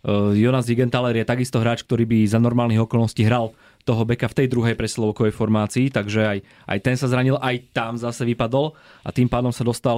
Uh, 0.06 0.36
Jonas 0.36 0.68
Zigenthaler 0.68 1.16
je 1.16 1.26
takisto 1.26 1.58
hráč, 1.64 1.82
ktorý 1.88 2.04
by 2.04 2.18
za 2.28 2.38
normálnych 2.38 2.84
okolností 2.84 3.24
hral 3.24 3.56
toho 3.86 4.02
beka 4.02 4.26
v 4.26 4.34
tej 4.42 4.48
druhej 4.50 4.74
presilovkovej 4.74 5.30
formácii, 5.30 5.94
takže 5.94 6.22
aj, 6.26 6.40
aj 6.66 6.78
ten 6.82 6.98
sa 6.98 7.06
zranil, 7.06 7.38
aj 7.38 7.70
tam 7.70 8.02
zase 8.02 8.26
vypadol 8.26 8.74
a 9.06 9.14
tým 9.14 9.30
pádom 9.30 9.54
sa 9.54 9.62
dostal 9.62 9.94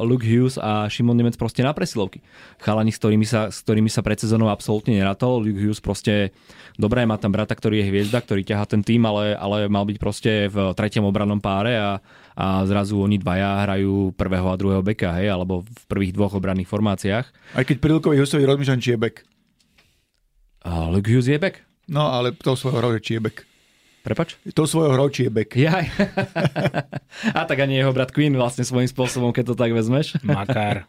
Luke 0.00 0.24
Hughes 0.24 0.56
a 0.56 0.88
Šimon 0.88 1.12
Nemec 1.12 1.36
proste 1.36 1.60
na 1.60 1.76
presilovky. 1.76 2.24
Chalani, 2.56 2.88
s 2.88 2.96
ktorými 2.96 3.28
sa, 3.28 3.52
s 3.52 3.60
ktorými 3.60 3.92
sa 3.92 4.00
pred 4.00 4.16
sezónou 4.16 4.48
absolútne 4.48 4.96
neratol. 4.96 5.44
Luke 5.44 5.60
Hughes 5.60 5.76
proste, 5.76 6.32
dobré, 6.80 7.04
má 7.04 7.20
tam 7.20 7.36
brata, 7.36 7.52
ktorý 7.52 7.84
je 7.84 7.92
hviezda, 7.92 8.24
ktorý 8.24 8.48
ťahá 8.48 8.64
ten 8.64 8.80
tým, 8.80 9.04
ale, 9.04 9.36
ale 9.36 9.68
mal 9.68 9.84
byť 9.84 9.98
proste 10.00 10.48
v 10.48 10.72
tretiom 10.72 11.04
obrannom 11.04 11.36
páre 11.36 11.76
a, 11.76 12.00
a 12.32 12.64
zrazu 12.64 12.96
oni 12.96 13.20
dvaja 13.20 13.68
hrajú 13.68 14.16
prvého 14.16 14.48
a 14.48 14.56
druhého 14.56 14.80
beka, 14.80 15.20
hej, 15.20 15.28
alebo 15.28 15.68
v 15.68 15.82
prvých 15.84 16.16
dvoch 16.16 16.32
obranných 16.32 16.72
formáciách. 16.72 17.26
Aj 17.60 17.64
keď 17.68 17.76
pri 17.76 17.92
Lukovi 17.92 18.16
Hughesovi 18.16 18.48
rozmýšľam, 18.48 18.80
či 18.80 18.96
je 18.96 18.98
bek. 19.04 19.16
Luke 20.64 21.12
Hughes 21.12 21.28
je 21.28 21.36
bek? 21.36 21.67
No, 21.88 22.12
ale 22.12 22.36
to 22.36 22.52
svojho 22.52 22.84
hrou, 22.84 22.92
je 23.00 23.20
bek. 23.20 23.48
Prepač? 24.04 24.40
To 24.54 24.64
svojho 24.64 24.94
hrou, 24.94 25.08
či 25.12 25.26
je 25.26 25.30
bek. 25.32 25.52
Jaj. 25.52 25.84
a 27.38 27.40
tak 27.44 27.58
ani 27.60 27.80
jeho 27.82 27.92
brat 27.92 28.08
Queen 28.14 28.32
vlastne 28.32 28.64
svojím 28.64 28.88
spôsobom, 28.88 29.36
keď 29.36 29.52
to 29.52 29.54
tak 29.58 29.74
vezmeš. 29.74 30.16
Makár. 30.24 30.88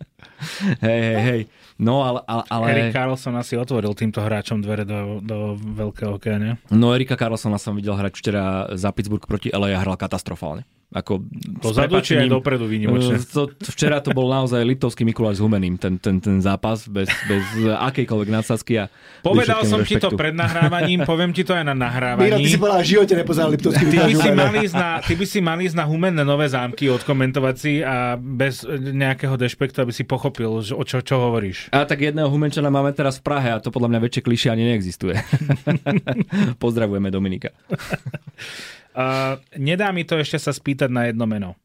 hej, 0.86 1.00
hej, 1.04 1.20
hej. 1.20 1.42
No, 1.80 2.04
ale... 2.04 2.24
ale... 2.28 2.66
Erik 2.72 2.96
Carlson 2.96 3.36
asi 3.36 3.60
otvoril 3.60 3.92
týmto 3.92 4.24
hráčom 4.24 4.64
dvere 4.64 4.88
do, 4.88 5.20
do 5.20 5.56
veľkého 5.56 6.16
okéa, 6.16 6.40
nie? 6.40 6.54
No, 6.72 6.96
Erika 6.96 7.20
Carlsona 7.20 7.60
som 7.60 7.76
videl 7.76 7.96
hrať 7.96 8.14
včera 8.16 8.44
za 8.76 8.92
Pittsburgh 8.96 9.24
proti 9.24 9.52
LA 9.52 9.76
a 9.76 9.84
hral 9.84 10.00
katastrofálne. 10.00 10.64
Ako 10.90 11.22
Pozadu 11.62 12.02
či 12.02 12.18
aj 12.18 12.34
dopredu 12.34 12.66
výnimočne? 12.66 13.22
To, 13.30 13.46
včera 13.62 14.02
to 14.02 14.10
bol 14.10 14.26
naozaj 14.26 14.66
litovský 14.66 15.06
Mikuláš 15.06 15.38
s 15.38 15.42
Humeným, 15.46 15.78
ten, 15.78 16.02
ten, 16.02 16.18
ten 16.18 16.42
zápas, 16.42 16.90
bez, 16.90 17.06
bez 17.30 17.46
akejkoľvek 17.62 18.30
nadsázky. 18.34 18.82
A 18.82 18.90
Povedal 19.22 19.70
som 19.70 19.86
rešpektu. 19.86 20.02
ti 20.02 20.02
to 20.02 20.18
pred 20.18 20.34
nahrávaním, 20.34 21.06
poviem 21.06 21.30
ti 21.30 21.46
to 21.46 21.54
aj 21.54 21.62
na 21.62 21.78
nahrávaní. 21.78 22.34
Miro, 22.34 22.38
ty 22.42 22.50
si 22.50 22.58
povedal, 22.58 22.82
v 22.82 22.90
živote 22.90 23.14
nepozeral 23.14 23.54
Liptovský 23.54 23.86
ty 23.86 23.98
by, 24.02 24.14
si 24.18 24.30
mali 24.34 24.58
ísť 24.66 24.76
na, 24.82 24.90
ty 25.06 25.14
by 25.14 25.26
si 25.30 25.40
mali 25.46 25.62
ísť 25.70 25.78
na 25.78 25.86
Humenné 25.86 26.24
nové 26.26 26.50
zámky 26.50 26.90
odkomentovať 26.90 27.56
si 27.62 27.86
a 27.86 28.18
bez 28.18 28.66
nejakého 28.74 29.38
dešpektu, 29.38 29.86
aby 29.86 29.94
si 29.94 30.10
pochopil, 30.10 30.66
že, 30.66 30.74
o 30.74 30.82
čo, 30.82 31.06
čo 31.06 31.22
hovoríš. 31.22 31.70
A 31.70 31.86
tak 31.86 32.02
jedného 32.02 32.34
Humenčana 32.34 32.74
máme 32.74 32.98
teraz 32.98 33.22
v 33.22 33.30
Prahe 33.30 33.54
a 33.54 33.62
to 33.62 33.70
podľa 33.70 33.94
mňa 33.94 34.00
väčšie 34.10 34.22
klišie 34.26 34.50
ani 34.50 34.74
neexistuje. 34.74 35.22
Pozdravujeme 36.64 37.14
Dominika. 37.14 37.54
Nedá 39.56 39.96
mi 39.96 40.04
to 40.04 40.20
ešte 40.20 40.36
sa 40.36 40.52
spýtať 40.52 40.92
na 40.92 41.08
jedno 41.08 41.24
meno. 41.24 41.56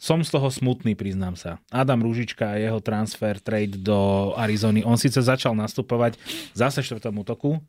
Som 0.00 0.24
z 0.24 0.32
toho 0.32 0.48
smutný, 0.48 0.96
priznám 0.96 1.36
sa. 1.36 1.60
Adam 1.68 2.00
Rúžička 2.00 2.56
a 2.56 2.60
jeho 2.60 2.80
transfer, 2.80 3.36
trade 3.36 3.84
do 3.84 4.32
Arizony. 4.32 4.80
On 4.80 4.96
síce 4.96 5.20
začal 5.20 5.52
nastupovať 5.52 6.16
zase 6.56 6.80
štvrtom 6.80 7.20
útoku, 7.20 7.60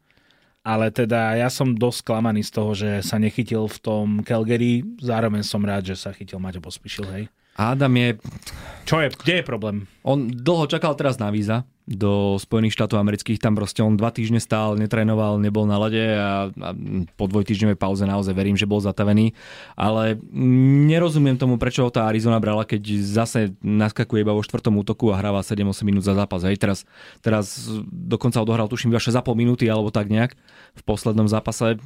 ale 0.63 0.87
teda 0.95 1.35
ja 1.35 1.51
som 1.51 1.75
dosť 1.75 2.07
sklamaný 2.07 2.47
z 2.47 2.51
toho, 2.55 2.71
že 2.71 3.03
sa 3.03 3.19
nechytil 3.19 3.67
v 3.67 3.77
tom 3.83 4.07
Calgary. 4.23 4.79
Zároveň 5.03 5.43
som 5.43 5.59
rád, 5.59 5.91
že 5.91 5.99
sa 5.99 6.15
chytil 6.15 6.39
Maťo 6.39 6.63
Pospišil, 6.63 7.07
hej. 7.11 7.25
Adam 7.55 7.93
je... 7.95 8.09
Čo 8.87 8.99
je? 8.99 9.07
Kde 9.13 9.33
je 9.39 9.43
problém? 9.45 9.87
On 10.01 10.27
dlho 10.27 10.65
čakal 10.67 10.97
teraz 10.97 11.21
na 11.21 11.29
víza 11.29 11.63
do 11.85 12.39
Spojených 12.39 12.73
štátov 12.73 12.97
amerických. 12.97 13.41
Tam 13.41 13.53
proste 13.53 13.83
on 13.83 13.99
dva 13.99 14.09
týždne 14.09 14.39
stál, 14.39 14.79
netrénoval, 14.79 15.37
nebol 15.37 15.67
na 15.67 15.75
lade 15.75 16.01
a, 16.01 16.47
a 16.49 16.69
po 17.19 17.25
dvojtýždňovej 17.27 17.77
pauze 17.77 18.07
naozaj 18.07 18.33
verím, 18.33 18.55
že 18.55 18.69
bol 18.69 18.79
zatavený. 18.79 19.35
Ale 19.75 20.17
nerozumiem 20.87 21.35
tomu, 21.35 21.59
prečo 21.59 21.83
ho 21.83 21.91
tá 21.91 22.07
Arizona 22.07 22.39
brala, 22.39 22.63
keď 22.63 22.81
zase 23.03 23.53
naskakuje 23.61 24.23
iba 24.23 24.33
vo 24.33 24.45
štvrtom 24.45 24.79
útoku 24.81 25.11
a 25.11 25.19
hráva 25.19 25.43
7-8 25.43 25.83
minút 25.83 26.07
za 26.07 26.15
zápas. 26.15 26.47
Hej, 26.47 26.57
teraz, 26.57 26.87
teraz 27.19 27.67
dokonca 27.91 28.39
odohral 28.39 28.71
tuším 28.71 28.95
iba 28.95 29.03
6,5 29.03 29.23
minúty 29.35 29.67
alebo 29.67 29.91
tak 29.91 30.07
nejak 30.07 30.33
v 30.73 30.81
poslednom 30.87 31.27
zápase. 31.27 31.77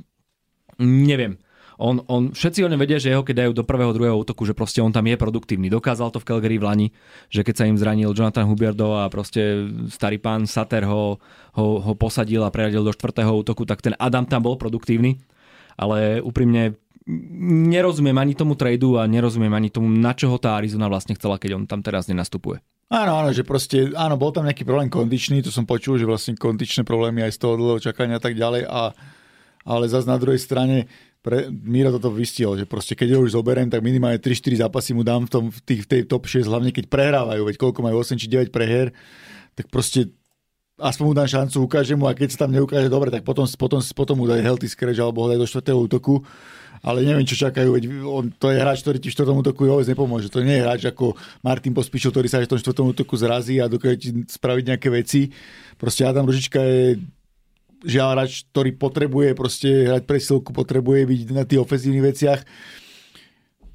Neviem 0.79 1.41
On, 1.75 1.99
on, 2.07 2.31
všetci 2.31 2.63
o 2.63 2.71
ňom 2.71 2.79
vedia, 2.79 3.01
že 3.01 3.11
jeho 3.11 3.23
keď 3.23 3.45
dajú 3.45 3.51
do 3.51 3.67
prvého, 3.67 3.91
druhého 3.91 4.15
útoku, 4.15 4.47
že 4.47 4.55
proste 4.55 4.79
on 4.79 4.95
tam 4.95 5.03
je 5.03 5.19
produktívny. 5.19 5.67
Dokázal 5.67 6.11
to 6.15 6.23
v 6.23 6.27
Calgary 6.27 6.55
v 6.55 6.63
Lani, 6.63 6.87
že 7.27 7.43
keď 7.43 7.55
sa 7.55 7.67
im 7.67 7.75
zranil 7.75 8.15
Jonathan 8.15 8.47
Huberdo 8.47 8.95
a 8.95 9.11
proste 9.11 9.67
starý 9.91 10.15
pán 10.15 10.47
Sater 10.47 10.87
ho, 10.87 11.19
ho, 11.55 11.67
ho 11.83 11.93
posadil 11.99 12.43
a 12.47 12.53
preradil 12.53 12.87
do 12.87 12.95
štvrtého 12.95 13.31
útoku, 13.35 13.67
tak 13.67 13.83
ten 13.83 13.91
Adam 13.99 14.23
tam 14.23 14.47
bol 14.47 14.55
produktívny. 14.55 15.19
Ale 15.75 16.23
úprimne 16.23 16.79
nerozumiem 17.05 18.17
ani 18.17 18.33
tomu 18.33 18.57
tradu 18.57 18.97
a 18.97 19.05
nerozumiem 19.05 19.53
ani 19.53 19.69
tomu, 19.69 19.91
na 19.91 20.15
čo 20.17 20.31
ho 20.31 20.37
tá 20.41 20.57
Arizona 20.57 20.89
vlastne 20.89 21.13
chcela, 21.13 21.37
keď 21.37 21.59
on 21.59 21.63
tam 21.69 21.85
teraz 21.85 22.09
nenastupuje. 22.09 22.63
Áno, 22.89 23.17
áno, 23.17 23.33
že 23.33 23.41
proste, 23.41 23.93
áno, 23.97 24.13
bol 24.13 24.29
tam 24.29 24.45
nejaký 24.45 24.61
problém 24.61 24.93
kondičný, 24.93 25.41
to 25.41 25.49
som 25.49 25.65
počul, 25.65 25.97
že 25.97 26.05
vlastne 26.05 26.37
kondičné 26.37 26.85
problémy 26.85 27.25
aj 27.25 27.33
z 27.33 27.39
toho 27.41 27.57
dlhého 27.57 27.81
čakania 27.81 28.21
a 28.21 28.23
tak 28.23 28.37
ďalej, 28.37 28.69
a, 28.69 28.93
ale 29.65 29.89
zase 29.89 30.05
na 30.05 30.21
druhej 30.21 30.37
strane 30.37 30.85
pre, 31.25 31.49
Miro 31.49 31.89
toto 31.89 32.13
vystihol, 32.13 32.53
že 32.53 32.69
proste 32.69 32.93
keď 32.93 33.17
ho 33.17 33.25
už 33.25 33.33
zoberiem, 33.33 33.65
tak 33.65 33.81
minimálne 33.81 34.21
3-4 34.21 34.69
zápasy 34.69 34.93
mu 34.93 35.01
dám 35.01 35.25
v, 35.25 35.29
tom, 35.33 35.43
v, 35.49 35.59
tých, 35.65 35.81
v 35.81 35.87
tej 35.89 36.01
top 36.05 36.29
6, 36.29 36.45
hlavne 36.45 36.69
keď 36.69 36.85
prehrávajú, 36.85 37.41
veď 37.49 37.55
koľko 37.57 37.81
majú 37.81 38.05
8 38.05 38.21
či 38.21 38.29
9 38.29 38.53
preher, 38.53 38.93
tak 39.57 39.73
proste 39.73 40.13
aspoň 40.77 41.05
mu 41.09 41.13
dám 41.17 41.25
šancu, 41.25 41.65
ukážem 41.65 41.97
mu 41.97 42.05
a 42.05 42.13
keď 42.13 42.37
sa 42.37 42.45
tam 42.45 42.53
neukáže 42.53 42.93
dobre, 42.93 43.09
tak 43.09 43.25
potom, 43.25 43.49
potom, 43.57 43.81
potom 43.81 44.15
mu 44.21 44.29
daj 44.29 44.45
healthy 44.45 44.69
scratch 44.69 45.01
alebo 45.01 45.25
ho 45.25 45.31
daj 45.33 45.41
do 45.41 45.49
4. 45.49 45.73
útoku. 45.73 46.21
Ale 46.85 47.01
neviem, 47.01 47.25
čo 47.25 47.33
čakajú, 47.39 47.73
veď 47.73 47.83
on, 48.05 48.29
to 48.29 48.53
je 48.53 48.61
hráč, 48.61 48.85
ktorý 48.85 49.01
ti 49.01 49.09
v 49.09 49.17
4. 49.17 49.31
útoku 49.31 49.65
vôbec 49.65 49.89
nepomôže. 49.89 50.29
To 50.29 50.45
nie 50.45 50.59
je 50.59 50.65
hráč 50.67 50.85
ako 50.85 51.17
Martin 51.41 51.73
Pospíšil, 51.73 52.13
ktorý 52.13 52.27
sa 52.29 52.37
aj 52.43 52.45
v 52.45 52.51
tom 52.53 52.61
4. 52.61 52.93
útoku 52.93 53.17
zrazí 53.17 53.57
a 53.57 53.65
dokáže 53.65 53.97
ti 53.97 54.09
spraviť 54.13 54.63
nejaké 54.69 54.93
veci. 54.93 55.33
Proste 55.81 56.05
Adam 56.05 56.29
Ružička 56.29 56.61
je 56.61 57.01
žiaľ 57.85 58.07
hráč, 58.17 58.49
ktorý 58.51 58.73
potrebuje 58.75 59.37
proste 59.37 59.69
hrať 59.87 60.03
presilku, 60.09 60.49
potrebuje 60.51 61.05
byť 61.05 61.19
na 61.31 61.45
tých 61.45 61.61
ofenzívnych 61.61 62.05
veciach. 62.11 62.41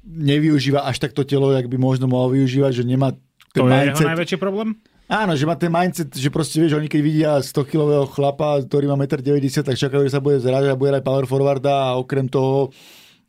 Nevyužíva 0.03 0.83
až 0.83 0.99
takto 0.99 1.23
telo, 1.23 1.55
jak 1.55 1.71
by 1.71 1.77
možno 1.79 2.11
mohol 2.11 2.35
využívať, 2.35 2.81
že 2.81 2.83
nemá 2.83 3.15
ten 3.55 3.63
to 3.63 3.67
mindset. 3.67 3.95
je 3.95 4.03
jeho 4.03 4.11
najväčší 4.11 4.37
problém? 4.37 4.69
Áno, 5.11 5.35
že 5.35 5.43
má 5.43 5.59
ten 5.59 5.67
mindset, 5.67 6.07
že 6.15 6.31
proste 6.31 6.55
vieš, 6.63 6.79
oni 6.79 6.87
keď 6.87 7.01
vidia 7.03 7.31
100-kilového 7.43 8.07
chlapa, 8.07 8.63
ktorý 8.63 8.87
má 8.87 8.95
1,90 8.95 9.27
m, 9.27 9.67
tak 9.67 9.75
čakajú, 9.75 10.07
že 10.07 10.13
sa 10.15 10.23
bude 10.23 10.39
zrážať 10.39 10.71
a 10.71 10.79
bude 10.79 10.95
aj 10.95 11.03
power 11.03 11.27
forwarda 11.27 11.91
a 11.91 11.99
okrem 11.99 12.31
toho, 12.31 12.71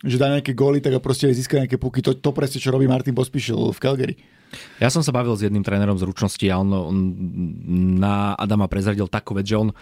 že 0.03 0.15
dá 0.15 0.31
nejaké 0.31 0.55
góly, 0.55 0.79
tak 0.79 0.95
a 0.95 1.03
proste 1.03 1.31
získa 1.31 1.59
nejaké 1.59 1.79
puky. 1.83 1.99
To, 2.07 2.15
to 2.15 2.31
presne, 2.31 2.63
čo 2.63 2.71
robí 2.71 2.87
Martin 2.87 3.19
Pospíšil 3.19 3.75
v 3.75 3.79
Calgary. 3.83 4.15
Ja 4.79 4.93
som 4.93 5.01
sa 5.01 5.15
bavil 5.15 5.33
s 5.35 5.45
jedným 5.45 5.65
trénerom 5.65 5.97
zručnosti 5.97 6.45
a 6.49 6.61
on, 6.61 6.69
on 6.73 6.97
na 7.97 8.37
Adama 8.37 8.69
prezradil 8.69 9.09
takú 9.09 9.33
vec, 9.33 9.49
že 9.49 9.57
on 9.57 9.73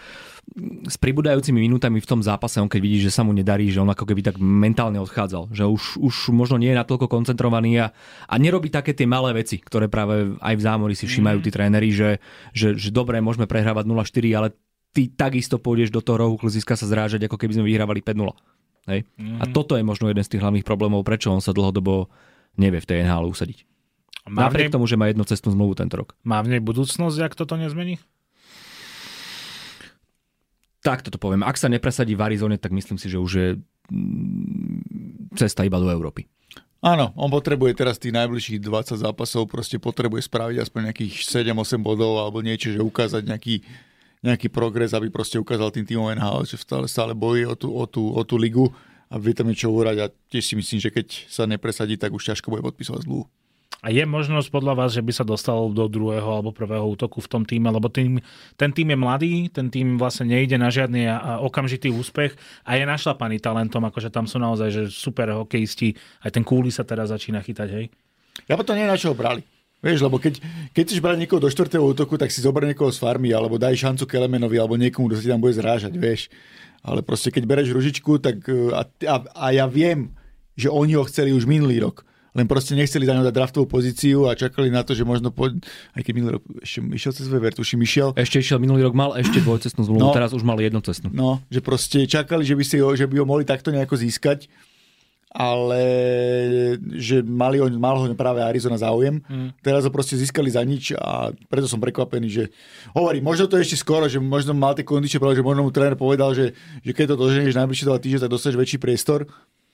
s 0.87 0.97
pribúdajúcimi 0.97 1.61
minútami 1.61 2.01
v 2.01 2.09
tom 2.09 2.19
zápase, 2.19 2.59
on 2.59 2.67
keď 2.67 2.81
vidí, 2.81 2.99
že 2.99 3.13
sa 3.13 3.21
mu 3.21 3.31
nedarí, 3.31 3.69
že 3.69 3.79
on 3.79 3.87
ako 3.87 4.09
keby 4.09 4.21
tak 4.25 4.35
mentálne 4.41 4.97
odchádzal, 4.99 5.53
že 5.53 5.63
už, 5.63 6.01
už 6.01 6.15
možno 6.33 6.57
nie 6.59 6.73
je 6.73 6.79
natoľko 6.81 7.07
koncentrovaný 7.07 7.87
a, 7.87 7.87
a 8.27 8.35
nerobí 8.35 8.73
také 8.73 8.91
tie 8.91 9.07
malé 9.07 9.37
veci, 9.37 9.61
ktoré 9.61 9.87
práve 9.87 10.35
aj 10.41 10.55
v 10.57 10.65
zámori 10.65 10.95
si 10.97 11.05
všímajú 11.07 11.39
tí 11.45 11.49
tréneri, 11.53 11.93
že, 11.93 12.19
že, 12.51 12.75
že 12.75 12.89
dobre, 12.89 13.21
môžeme 13.23 13.45
prehrávať 13.47 13.85
0-4, 13.85 14.37
ale 14.37 14.47
ty 14.91 15.07
takisto 15.07 15.55
pôjdeš 15.55 15.93
do 15.93 16.03
toho 16.03 16.27
rohu 16.27 16.35
kliziska 16.35 16.75
sa 16.75 16.89
zrážať, 16.89 17.27
ako 17.27 17.39
keby 17.39 17.55
sme 17.55 17.65
vyhrávali 17.67 18.03
5-0. 18.03 18.91
Hej? 18.91 19.07
Mm-hmm. 19.07 19.39
A 19.39 19.45
toto 19.49 19.79
je 19.79 19.85
možno 19.85 20.11
jeden 20.11 20.25
z 20.25 20.35
tých 20.35 20.43
hlavných 20.43 20.67
problémov, 20.67 21.07
prečo 21.07 21.31
on 21.31 21.39
sa 21.39 21.55
dlhodobo 21.55 22.11
nevie 22.59 22.83
v 22.83 22.89
tej 22.89 22.97
NHL 23.07 23.31
usadiť. 23.31 23.70
Má 24.29 24.47
Napriek 24.47 24.69
nej... 24.69 24.73
tomu, 24.73 24.85
že 24.85 24.99
má 24.99 25.09
jednu 25.09 25.25
cestnú 25.25 25.49
zmluvu 25.51 25.73
tento 25.73 25.97
rok. 25.97 26.13
Má 26.21 26.39
v 26.45 26.57
nej 26.57 26.61
budúcnosť, 26.61 27.17
ak 27.25 27.33
toto 27.33 27.57
nezmení? 27.57 27.97
Tak 30.81 31.05
toto 31.05 31.21
poviem. 31.21 31.45
Ak 31.45 31.57
sa 31.57 31.69
nepresadí 31.69 32.17
v 32.17 32.25
Arizone, 32.25 32.57
tak 32.57 32.73
myslím 32.73 32.97
si, 32.97 33.09
že 33.09 33.21
už 33.21 33.31
je 33.31 33.49
mm, 33.89 35.37
cesta 35.37 35.61
iba 35.65 35.77
do 35.77 35.89
Európy. 35.89 36.25
Áno, 36.81 37.13
on 37.13 37.29
potrebuje 37.29 37.77
teraz 37.77 38.01
tých 38.01 38.17
najbližších 38.17 38.57
20 38.57 39.05
zápasov, 39.05 39.45
proste 39.45 39.77
potrebuje 39.77 40.25
spraviť 40.25 40.65
aspoň 40.65 40.89
nejakých 40.89 41.13
7-8 41.53 41.77
bodov 41.77 42.17
alebo 42.17 42.41
niečo, 42.41 42.73
že 42.73 42.81
ukázať 42.81 43.21
nejaký, 43.29 43.61
nejaký 44.25 44.49
progres, 44.49 44.97
aby 44.97 45.13
proste 45.13 45.37
ukázal 45.37 45.69
tým 45.69 45.85
týmom 45.85 46.09
NHL, 46.09 46.49
že 46.49 46.57
stále, 46.57 46.89
stále 46.89 47.13
bojí 47.13 47.45
o 47.45 47.53
tú, 47.53 47.69
o, 47.69 47.85
tú, 47.85 48.09
o 48.09 48.25
tú 48.25 48.33
ligu 48.41 48.73
a 49.13 49.21
vie 49.21 49.37
tam 49.37 49.45
niečo 49.45 49.69
urať 49.69 49.97
a 50.01 50.05
tiež 50.33 50.41
si 50.41 50.53
myslím, 50.57 50.81
že 50.81 50.89
keď 50.89 51.07
sa 51.29 51.45
nepresadí, 51.45 52.01
tak 52.01 52.17
už 52.17 52.33
ťažko 52.33 52.49
bude 52.49 52.65
podpisovať 52.65 53.05
zmluvu. 53.05 53.29
A 53.81 53.89
je 53.89 54.05
možnosť 54.05 54.53
podľa 54.53 54.77
vás, 54.77 54.93
že 54.93 55.01
by 55.01 55.09
sa 55.09 55.25
dostal 55.25 55.57
do 55.73 55.89
druhého 55.89 56.29
alebo 56.29 56.53
prvého 56.53 56.85
útoku 56.85 57.17
v 57.17 57.31
tom 57.33 57.41
týme, 57.41 57.65
lebo 57.73 57.89
tým, 57.89 58.21
ten 58.53 58.69
tým 58.69 58.93
je 58.93 58.97
mladý, 58.97 59.33
ten 59.49 59.73
tým 59.73 59.97
vlastne 59.97 60.29
nejde 60.29 60.53
na 60.61 60.69
žiadny 60.69 61.09
okamžitý 61.41 61.89
úspech 61.89 62.37
a 62.61 62.77
je 62.77 62.85
našlapaný 62.85 63.41
talentom, 63.41 63.81
akože 63.81 64.13
tam 64.13 64.29
sú 64.29 64.37
naozaj 64.37 64.69
že 64.69 64.83
super 64.93 65.33
hokejisti, 65.33 65.97
aj 66.21 66.29
ten 66.29 66.45
kúli 66.45 66.69
sa 66.69 66.85
teraz 66.85 67.09
začína 67.09 67.41
chytať, 67.41 67.69
hej? 67.73 67.89
Ja 68.45 68.53
potom 68.53 68.77
nie 68.77 68.85
na 68.85 69.01
čo 69.01 69.11
ho 69.11 69.15
brali. 69.17 69.41
Vieš, 69.81 70.05
lebo 70.05 70.21
keď, 70.21 70.37
keď 70.77 70.83
chceš 70.85 71.01
brať 71.01 71.17
niekoho 71.17 71.41
do 71.41 71.49
štvrtého 71.49 71.81
útoku, 71.81 72.13
tak 72.21 72.29
si 72.29 72.37
zober 72.37 72.69
niekoho 72.69 72.93
z 72.93 73.01
farmy, 73.01 73.33
alebo 73.33 73.57
daj 73.57 73.81
šancu 73.81 74.05
Kelemenovi, 74.05 74.61
alebo 74.61 74.77
niekomu, 74.77 75.09
kto 75.09 75.17
si 75.17 75.25
tam 75.25 75.41
bude 75.41 75.57
zrážať, 75.57 75.97
vieš. 75.97 76.29
Ale 76.85 77.01
proste 77.01 77.33
keď 77.33 77.49
bereš 77.49 77.73
ružičku, 77.73 78.21
tak 78.21 78.45
a, 78.45 78.85
a, 78.85 79.15
a 79.25 79.45
ja 79.49 79.65
viem, 79.65 80.13
že 80.53 80.69
oni 80.69 80.93
ho 80.93 81.01
chceli 81.09 81.33
už 81.33 81.49
minulý 81.49 81.81
rok 81.81 82.05
len 82.31 82.47
proste 82.47 82.79
nechceli 82.79 83.03
za 83.03 83.11
ňou 83.11 83.27
dať 83.27 83.35
draftovú 83.35 83.67
pozíciu 83.67 84.31
a 84.31 84.39
čakali 84.39 84.71
na 84.71 84.87
to, 84.87 84.95
že 84.95 85.03
možno 85.03 85.35
po... 85.35 85.51
aj 85.95 86.01
keď 86.01 86.13
minulý 86.15 86.31
rok 86.39 86.43
ešte 86.63 86.79
išiel 86.79 87.11
cez 87.11 87.27
Weber, 87.27 87.51
tuším, 87.51 87.83
išiel. 87.83 88.15
Ešte 88.15 88.39
išiel, 88.39 88.57
minulý 88.63 88.87
rok 88.87 88.95
mal 88.95 89.11
ešte 89.19 89.43
dvojcestnú 89.43 89.83
zmluvu, 89.83 90.11
no, 90.11 90.15
teraz 90.15 90.31
už 90.31 90.47
mal 90.47 90.55
jednocestnú. 90.55 91.11
No, 91.11 91.43
že 91.51 91.59
proste 91.59 92.07
čakali, 92.07 92.47
že 92.47 92.55
by, 92.55 92.63
si 92.63 92.79
ho, 92.79 92.95
že 92.95 93.03
by 93.03 93.19
ho 93.19 93.25
mohli 93.27 93.43
takto 93.43 93.67
nejako 93.75 93.99
získať, 93.99 94.47
ale 95.31 95.83
že 96.99 97.23
mali 97.23 97.63
ho, 97.63 97.67
mal 97.79 97.95
ho 97.95 98.03
práve 98.19 98.43
Arizona 98.43 98.75
záujem. 98.75 99.23
Mm. 99.31 99.55
Teraz 99.63 99.87
ho 99.87 99.91
proste 99.91 100.19
získali 100.19 100.51
za 100.51 100.59
nič 100.59 100.91
a 100.99 101.31
preto 101.47 101.71
som 101.71 101.79
prekvapený, 101.79 102.27
že 102.27 102.43
hovorí, 102.91 103.23
možno 103.23 103.47
to 103.47 103.55
ešte 103.55 103.79
skoro, 103.79 104.11
že 104.11 104.19
možno 104.19 104.51
mal 104.51 104.75
tie 104.75 104.83
kondičné 104.83 105.19
že 105.19 105.43
možno 105.43 105.63
mu 105.63 105.71
tréner 105.71 105.95
povedal, 105.95 106.35
že, 106.35 106.51
že 106.83 106.91
keď 106.91 107.15
to 107.15 107.21
doženieš 107.27 107.55
najbližšie 107.55 107.87
dva 107.87 107.99
týždne, 107.99 108.27
tak 108.27 108.31
dostaneš 108.35 108.59
väčší 108.59 108.77
priestor. 108.83 109.31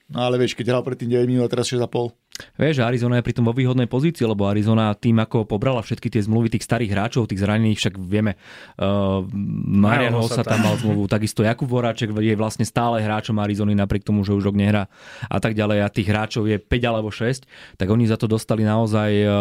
No 0.07 0.23
ale 0.23 0.39
vieš, 0.39 0.55
keď 0.55 0.71
hral 0.71 0.83
predtým 0.87 1.11
9 1.11 1.27
minút 1.27 1.49
a 1.49 1.51
teraz 1.51 1.67
6,5. 1.67 2.15
Vieš, 2.57 2.85
Arizona 2.85 3.19
je 3.19 3.25
pritom 3.25 3.45
vo 3.45 3.53
výhodnej 3.53 3.89
pozícii, 3.89 4.25
lebo 4.25 4.45
Arizona 4.45 4.93
tým, 4.93 5.17
ako 5.21 5.49
pobrala 5.49 5.81
všetky 5.81 6.09
tie 6.09 6.21
zmluvy 6.21 6.53
tých 6.53 6.65
starých 6.65 6.93
hráčov, 6.93 7.29
tých 7.29 7.41
zranených, 7.41 7.77
však 7.81 7.93
vieme, 7.97 8.37
uh, 8.77 9.25
Marian 9.67 10.13
sa 10.29 10.45
tam 10.45 10.61
mal 10.61 10.77
zmluvu, 10.77 11.09
takisto 11.15 11.41
Jakub 11.41 11.69
Voráček 11.69 12.13
je 12.13 12.35
vlastne 12.37 12.65
stále 12.65 13.01
hráčom 13.01 13.37
Arizony, 13.41 13.73
napriek 13.73 14.05
tomu, 14.05 14.21
že 14.21 14.33
už 14.33 14.53
rok 14.53 14.57
nehrá 14.57 14.89
a 15.29 15.37
tak 15.41 15.57
ďalej 15.57 15.85
a 15.85 15.87
tých 15.89 16.07
hráčov 16.09 16.45
je 16.45 16.57
5 16.61 16.89
alebo 16.89 17.09
6, 17.09 17.45
tak 17.77 17.87
oni 17.89 18.05
za 18.05 18.17
to 18.17 18.29
dostali 18.29 18.61
naozaj 18.61 19.09
uh, 19.25 19.31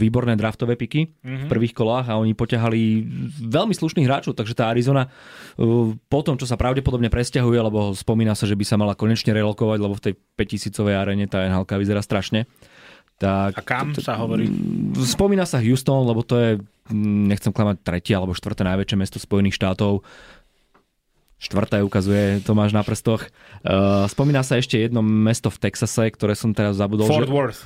výborné 0.00 0.36
draftové 0.36 0.80
piky 0.80 1.12
mm-hmm. 1.12 1.24
v 1.24 1.42
mhm. 1.44 1.50
prvých 1.52 1.74
kolách 1.76 2.08
a 2.08 2.16
oni 2.16 2.32
poťahali 2.32 2.80
veľmi 3.44 3.74
slušných 3.76 4.08
hráčov, 4.08 4.36
takže 4.36 4.56
tá 4.56 4.72
Arizona 4.72 5.08
uh, 5.08 5.92
po 6.08 6.20
tom, 6.24 6.40
čo 6.40 6.48
sa 6.48 6.56
pravdepodobne 6.56 7.12
presťahuje, 7.12 7.58
lebo 7.60 7.92
spomína 7.92 8.32
sa, 8.32 8.48
že 8.48 8.56
by 8.56 8.64
sa 8.64 8.80
mala 8.80 8.96
konečne 8.96 9.36
relokovať, 9.36 9.78
lebo 9.80 9.94
v 9.96 10.02
tej 10.10 10.14
5000 10.40 10.72
arene 10.96 11.28
tá 11.28 11.44
NHL 11.44 11.68
vyzerá 11.76 12.00
strašne 12.00 12.45
tak, 13.16 13.56
a 13.56 13.60
kam 13.64 13.96
sa 13.96 14.12
hovorí? 14.20 14.44
Spomína 15.00 15.48
sa 15.48 15.56
Houston, 15.56 16.04
lebo 16.04 16.20
to 16.20 16.36
je, 16.36 16.50
nechcem 16.92 17.48
klamať, 17.48 17.80
tretie 17.80 18.12
alebo 18.12 18.36
štvrté 18.36 18.60
najväčšie 18.68 18.96
mesto 19.00 19.16
Spojených 19.16 19.56
štátov. 19.56 20.04
Štvrté 21.36 21.84
ukazuje 21.84 22.40
Tomáš 22.44 22.72
na 22.72 22.80
prstoch. 22.80 23.28
Uh, 23.60 24.08
spomína 24.08 24.40
sa 24.40 24.56
ešte 24.56 24.80
jedno 24.80 25.04
mesto 25.04 25.52
v 25.52 25.68
Texase, 25.68 26.08
ktoré 26.08 26.32
som 26.32 26.52
teraz 26.52 26.80
zabudol. 26.80 27.08
Fort 27.08 27.28
že, 27.28 27.32
Worth. 27.32 27.60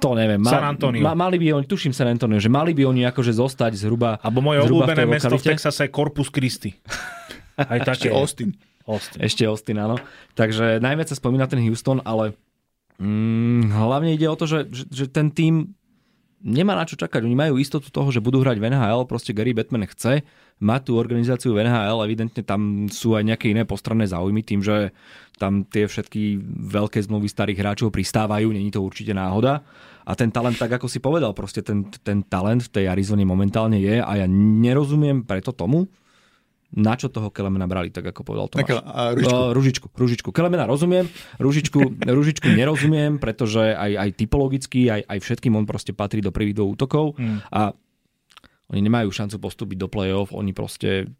To 0.00 0.16
neviem. 0.16 0.40
Ma, 0.40 0.48
San 0.48 0.64
Antonio. 0.64 1.04
Ma, 1.04 1.12
mali 1.12 1.36
by 1.36 1.60
oni, 1.60 1.66
tuším 1.68 1.92
San 1.92 2.08
Antonio, 2.08 2.40
že 2.40 2.48
mali 2.48 2.72
by 2.72 2.88
oni 2.88 3.04
akože 3.08 3.36
zostať 3.36 3.76
zhruba 3.76 4.16
Alebo 4.20 4.40
moje 4.40 4.64
obľúbené 4.64 5.04
v 5.04 5.12
mesto 5.20 5.36
v 5.36 5.44
Texase 5.44 5.88
je 5.88 5.90
Corpus 5.92 6.32
Christi. 6.32 6.72
Aj 7.60 7.80
také. 7.84 8.08
Ešte 8.08 8.16
Austin. 8.16 8.50
Austin. 8.88 9.18
Ešte 9.20 9.42
Austin, 9.44 9.76
áno. 9.76 10.00
Takže 10.32 10.80
najviac 10.80 11.12
sa 11.12 11.16
spomína 11.16 11.44
ten 11.48 11.60
Houston, 11.64 12.00
ale 12.08 12.32
Mm, 13.02 13.74
hlavne 13.74 14.14
ide 14.14 14.30
o 14.30 14.38
to, 14.38 14.46
že, 14.46 14.70
že, 14.70 14.84
že 14.86 15.04
ten 15.10 15.34
tým 15.34 15.74
nemá 16.42 16.78
na 16.78 16.86
čo 16.86 16.94
čakať. 16.94 17.22
Oni 17.22 17.34
majú 17.34 17.58
istotu 17.58 17.90
toho, 17.90 18.10
že 18.14 18.22
budú 18.22 18.42
hrať 18.42 18.62
v 18.62 18.70
NHL. 18.70 19.10
Proste 19.10 19.34
Gary 19.34 19.54
Batman 19.54 19.86
chce 19.90 20.22
mať 20.62 20.80
tú 20.86 20.92
organizáciu 20.98 21.54
v 21.54 21.66
NHL. 21.66 22.02
Evidentne 22.06 22.42
tam 22.46 22.86
sú 22.90 23.18
aj 23.18 23.26
nejaké 23.26 23.50
iné 23.50 23.66
postranné 23.66 24.06
záujmy 24.06 24.46
tým, 24.46 24.62
že 24.62 24.94
tam 25.38 25.66
tie 25.66 25.90
všetky 25.90 26.38
veľké 26.70 27.02
zmluvy 27.02 27.26
starých 27.26 27.58
hráčov 27.62 27.94
pristávajú. 27.94 28.50
Není 28.54 28.74
to 28.74 28.82
určite 28.82 29.14
náhoda. 29.14 29.66
A 30.02 30.18
ten 30.18 30.34
talent, 30.34 30.58
tak 30.58 30.74
ako 30.74 30.90
si 30.90 30.98
povedal, 30.98 31.30
proste 31.30 31.62
ten, 31.62 31.86
ten 32.02 32.26
talent 32.26 32.66
v 32.66 32.72
tej 32.74 32.84
Arizone 32.90 33.22
momentálne 33.22 33.78
je 33.78 34.02
a 34.02 34.12
ja 34.18 34.26
nerozumiem 34.30 35.22
preto 35.22 35.54
tomu, 35.54 35.86
na 36.72 36.96
čo 36.96 37.12
toho 37.12 37.28
Kelemena 37.28 37.68
brali, 37.68 37.92
tak 37.92 38.08
ako 38.08 38.24
povedal 38.24 38.48
Tomáš. 38.48 38.80
a 38.80 39.12
ružičku. 39.12 39.36
Uh, 39.36 39.52
ružičku. 39.52 39.86
Ružičku. 39.92 40.28
Kelemena 40.32 40.64
rozumiem, 40.64 41.04
ružičku, 41.36 42.00
ružičku 42.00 42.48
nerozumiem, 42.48 43.20
pretože 43.20 43.76
aj, 43.76 43.92
aj 43.92 44.08
typologicky, 44.16 44.88
aj, 44.88 45.04
aj 45.04 45.18
všetkým 45.20 45.52
on 45.52 45.68
proste 45.68 45.92
patrí 45.92 46.24
do 46.24 46.32
prvých 46.32 46.56
dvoch 46.56 46.72
útokov 46.72 47.04
mm. 47.20 47.52
a 47.52 47.76
oni 48.72 48.80
nemajú 48.80 49.12
šancu 49.12 49.36
postúpiť 49.36 49.76
do 49.76 49.88
play-off, 49.92 50.32
oni 50.32 50.56
proste... 50.56 51.12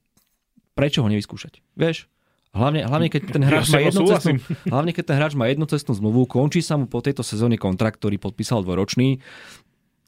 Prečo 0.73 1.05
ho 1.05 1.09
nevyskúšať? 1.13 1.61
Vieš? 1.77 2.09
Hlavne, 2.53 2.85
hlavne, 2.89 3.09
keď 3.13 3.23
ten 3.29 3.45
hráč 3.49 3.69
Ja 3.69 3.77
má 3.77 3.81
jednocestnú, 3.93 4.33
hlavne 4.73 4.93
keď 4.97 5.05
ten 5.05 5.17
hráč 5.21 5.33
má 5.37 5.45
jednocestnú 5.53 5.93
zmluvu, 6.01 6.25
končí 6.29 6.65
sa 6.65 6.81
mu 6.81 6.89
po 6.89 7.05
tejto 7.05 7.21
sezóne 7.21 7.61
kontrakt, 7.61 8.01
ktorý 8.01 8.17
podpísal 8.17 8.65
dvoročný, 8.65 9.21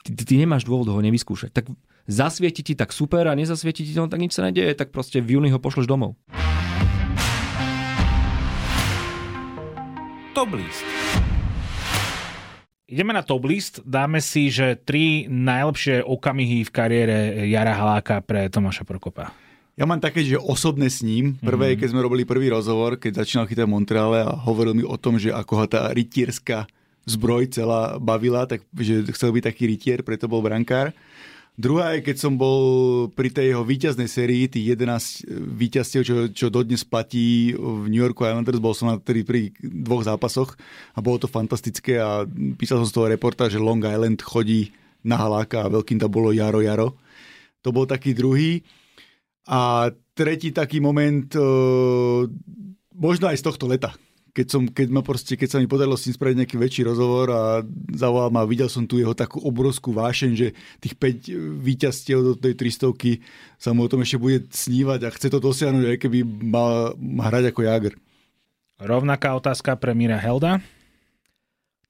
ty, 0.05 0.11
ty, 0.17 0.23
ty 0.25 0.35
nemáš 0.41 0.65
dôvod 0.65 0.89
ho 0.89 1.01
nevyskúšať. 1.05 1.53
Tak 1.53 1.69
zasvieti 2.05 2.61
ti 2.61 2.75
tak 2.77 2.93
super 2.93 3.25
a 3.29 3.37
nezasvieti 3.37 3.85
ti 3.85 3.93
to, 3.97 4.05
tak 4.09 4.21
nič 4.21 4.37
sa 4.37 4.45
nedieje, 4.45 4.77
tak 4.77 4.93
proste 4.93 5.25
v 5.25 5.41
júni 5.41 5.49
ho 5.49 5.61
pošleš 5.61 5.89
domov. 5.89 6.17
Top 10.37 10.51
list. 10.53 10.85
Ideme 12.85 13.17
na 13.17 13.25
top 13.25 13.49
list, 13.49 13.81
dáme 13.89 14.21
si, 14.21 14.53
že 14.53 14.77
tri 14.77 15.25
najlepšie 15.25 16.05
okamihy 16.05 16.69
v 16.69 16.71
kariére 16.71 17.19
Jara 17.49 17.73
Haláka 17.73 18.21
pre 18.21 18.53
Tomáša 18.53 18.85
Prokopa. 18.85 19.33
Ja 19.75 19.89
mám 19.89 19.99
také, 19.99 20.23
že 20.23 20.39
osobné 20.39 20.87
s 20.87 21.03
ním. 21.03 21.35
Prvé, 21.43 21.75
mm. 21.75 21.83
keď 21.83 21.89
sme 21.91 22.05
robili 22.05 22.23
prvý 22.23 22.47
rozhovor, 22.53 22.95
keď 22.95 23.25
začínal 23.25 23.51
chytať 23.51 23.67
v 23.67 23.75
Montreale 23.75 24.19
a 24.23 24.31
hovoril 24.31 24.77
mi 24.77 24.85
o 24.87 24.95
tom, 24.95 25.19
že 25.19 25.35
ako 25.35 25.65
ho 25.65 25.67
tá 25.67 25.91
rytierská 25.91 26.71
zbroj 27.09 27.51
celá 27.51 27.99
bavila, 27.99 28.47
tak 28.47 28.63
že 28.77 29.03
chcel 29.11 29.35
byť 29.35 29.45
taký 29.51 29.65
rytier, 29.67 30.07
preto 30.07 30.31
bol 30.31 30.45
brankár. 30.45 30.95
Druhá 31.55 31.95
je, 31.95 32.03
keď 32.03 32.17
som 32.19 32.35
bol 32.35 33.07
pri 33.15 33.31
tej 33.31 33.55
jeho 33.55 33.63
víťaznej 33.63 34.11
sérii, 34.11 34.51
tých 34.51 34.75
11 34.75 35.55
víťazstiev, 35.55 36.03
čo, 36.03 36.17
čo 36.35 36.47
dodnes 36.51 36.83
platí 36.83 37.55
v 37.55 37.87
New 37.87 38.03
Yorku 38.03 38.27
Islanders, 38.27 38.59
bol 38.59 38.75
som 38.75 38.91
na 38.91 38.99
tedy 38.99 39.23
pri 39.23 39.55
dvoch 39.63 40.03
zápasoch 40.03 40.59
a 40.93 40.99
bolo 40.99 41.23
to 41.23 41.31
fantastické 41.31 42.03
a 42.03 42.27
písal 42.59 42.83
som 42.83 42.91
z 42.91 42.95
toho 42.99 43.07
reporta, 43.07 43.47
že 43.47 43.63
Long 43.63 43.79
Island 43.79 44.19
chodí 44.27 44.75
na 45.07 45.15
Haláka 45.15 45.63
a 45.63 45.71
veľkým 45.71 46.03
tam 46.03 46.11
bolo 46.11 46.35
Jaro 46.35 46.59
Jaro. 46.59 46.99
To 47.63 47.71
bol 47.71 47.87
taký 47.87 48.19
druhý. 48.19 48.67
A 49.47 49.95
tretí 50.17 50.51
taký 50.51 50.81
moment, 50.83 51.29
e, 51.37 51.47
možno 52.97 53.31
aj 53.31 53.39
z 53.39 53.45
tohto 53.45 53.69
leta, 53.69 53.93
keď, 54.35 54.47
som, 54.51 54.67
keď, 54.67 54.89
ma 54.91 55.01
proste, 55.07 55.39
keď 55.39 55.49
sa 55.49 55.59
mi 55.63 55.71
podarilo 55.71 55.95
s 55.95 56.11
ním 56.11 56.19
spraviť 56.19 56.37
nejaký 56.43 56.57
väčší 56.59 56.83
rozhovor 56.83 57.31
a 57.31 57.43
zavolal 57.95 58.35
ma 58.35 58.43
videl 58.43 58.67
som 58.67 58.83
tu 58.83 58.99
jeho 58.99 59.15
takú 59.15 59.39
obrovskú 59.47 59.95
vášeň, 59.95 60.31
že 60.35 60.49
tých 60.83 60.99
5 60.99 61.63
víťazstiev 61.63 62.19
do 62.19 62.33
tej 62.35 62.59
300 62.59 63.23
sa 63.63 63.71
mu 63.71 63.87
o 63.87 63.91
tom 63.91 64.03
ešte 64.03 64.19
bude 64.19 64.43
snívať 64.51 65.07
a 65.07 65.15
chce 65.15 65.31
to 65.31 65.39
dosiahnuť, 65.39 65.87
aj 65.87 65.99
keby 66.03 66.27
mal 66.27 66.99
hrať 66.99 67.55
ako 67.55 67.61
Jager. 67.63 67.95
Rovnaká 68.83 69.39
otázka 69.39 69.79
pre 69.79 69.95
Mira 69.95 70.19
Helda. 70.19 70.59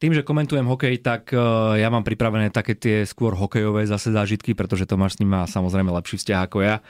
Tým, 0.04 0.12
že 0.12 0.20
komentujem 0.20 0.68
hokej, 0.68 1.00
tak 1.00 1.32
uh, 1.32 1.80
ja 1.80 1.88
mám 1.88 2.04
pripravené 2.04 2.52
také 2.52 2.76
tie 2.76 3.08
skôr 3.08 3.32
hokejové 3.32 3.88
zase 3.88 4.12
zážitky, 4.12 4.52
pretože 4.52 4.84
Tomáš 4.84 5.16
s 5.16 5.24
ním 5.24 5.32
má 5.32 5.48
samozrejme 5.48 5.88
lepší 5.96 6.20
vzťah 6.20 6.40
ako 6.44 6.58
ja. 6.60 6.84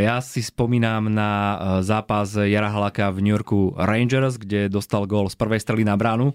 Ja 0.00 0.16
si 0.24 0.40
spomínam 0.40 1.12
na 1.12 1.28
uh, 1.28 1.56
zápas 1.84 2.32
Jara 2.32 2.72
Halaka 2.72 3.12
v 3.12 3.28
New 3.28 3.36
Yorku 3.36 3.76
Rangers, 3.76 4.40
kde 4.40 4.72
dostal 4.72 5.04
gól 5.04 5.28
z 5.28 5.36
prvej 5.36 5.60
strely 5.60 5.84
na 5.84 6.00
bránu 6.00 6.32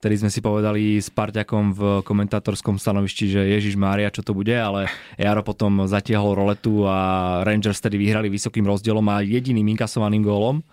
vtedy 0.00 0.16
sme 0.16 0.32
si 0.32 0.40
povedali 0.40 0.96
s 0.96 1.12
Parťakom 1.12 1.76
v 1.76 1.80
komentátorskom 2.00 2.80
stanovišti, 2.80 3.36
že 3.36 3.52
Ježiš 3.52 3.76
Mária, 3.76 4.08
čo 4.08 4.24
to 4.24 4.32
bude, 4.32 4.56
ale 4.56 4.88
Jaro 5.20 5.44
potom 5.44 5.84
zatiahol 5.84 6.32
roletu 6.32 6.88
a 6.88 7.44
Rangers 7.44 7.84
tedy 7.84 8.00
vyhrali 8.00 8.32
vysokým 8.32 8.64
rozdielom 8.64 9.04
a 9.12 9.20
jediným 9.20 9.76
inkasovaným 9.76 10.24
gólom. 10.24 10.64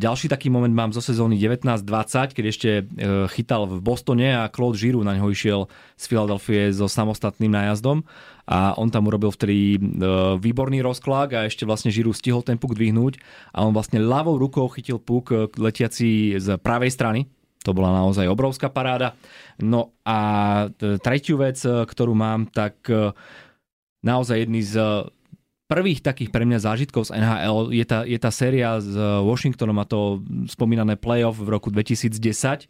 Ďalší 0.00 0.32
taký 0.32 0.48
moment 0.48 0.72
mám 0.72 0.96
zo 0.96 1.04
sezóny 1.04 1.36
19-20, 1.36 2.32
keď 2.32 2.44
ešte 2.48 2.70
uh, 2.80 3.28
chytal 3.28 3.68
v 3.68 3.84
Bostone 3.84 4.32
a 4.32 4.48
Claude 4.48 4.80
Giroux 4.80 5.04
na 5.04 5.12
ňo 5.20 5.28
išiel 5.28 5.68
z 5.92 6.04
Filadelfie 6.08 6.72
so 6.72 6.88
samostatným 6.88 7.52
nájazdom 7.52 8.00
a 8.48 8.72
on 8.80 8.88
tam 8.88 9.12
urobil 9.12 9.28
vtedy 9.28 9.76
uh, 9.76 10.40
výborný 10.40 10.80
rozklák 10.80 11.36
a 11.36 11.40
ešte 11.52 11.68
vlastne 11.68 11.92
Giroux 11.92 12.16
stihol 12.16 12.40
ten 12.40 12.56
puk 12.56 12.72
dvihnúť 12.72 13.20
a 13.52 13.68
on 13.68 13.76
vlastne 13.76 14.00
ľavou 14.00 14.40
rukou 14.40 14.72
chytil 14.72 14.96
puk 14.96 15.36
uh, 15.36 15.44
letiaci 15.52 16.40
z 16.40 16.56
pravej 16.56 16.88
strany, 16.88 17.28
to 17.60 17.76
bola 17.76 17.92
naozaj 17.92 18.24
obrovská 18.32 18.72
paráda. 18.72 19.12
No 19.60 19.92
a 20.02 20.66
tretiu 20.98 21.38
vec, 21.38 21.62
ktorú 21.62 22.10
mám, 22.10 22.50
tak 22.50 22.90
naozaj 24.02 24.42
jedný 24.42 24.66
z 24.66 24.82
prvých 25.72 26.04
takých 26.04 26.28
pre 26.28 26.44
mňa 26.44 26.60
zážitkov 26.60 27.08
z 27.08 27.16
NHL 27.16 27.72
je 27.72 27.84
tá, 27.88 28.04
je 28.04 28.18
tá 28.20 28.28
séria 28.28 28.76
s 28.76 28.92
Washingtonom 29.24 29.80
a 29.80 29.88
to 29.88 30.20
spomínané 30.52 31.00
playoff 31.00 31.40
v 31.40 31.48
roku 31.48 31.72
2010, 31.72 32.68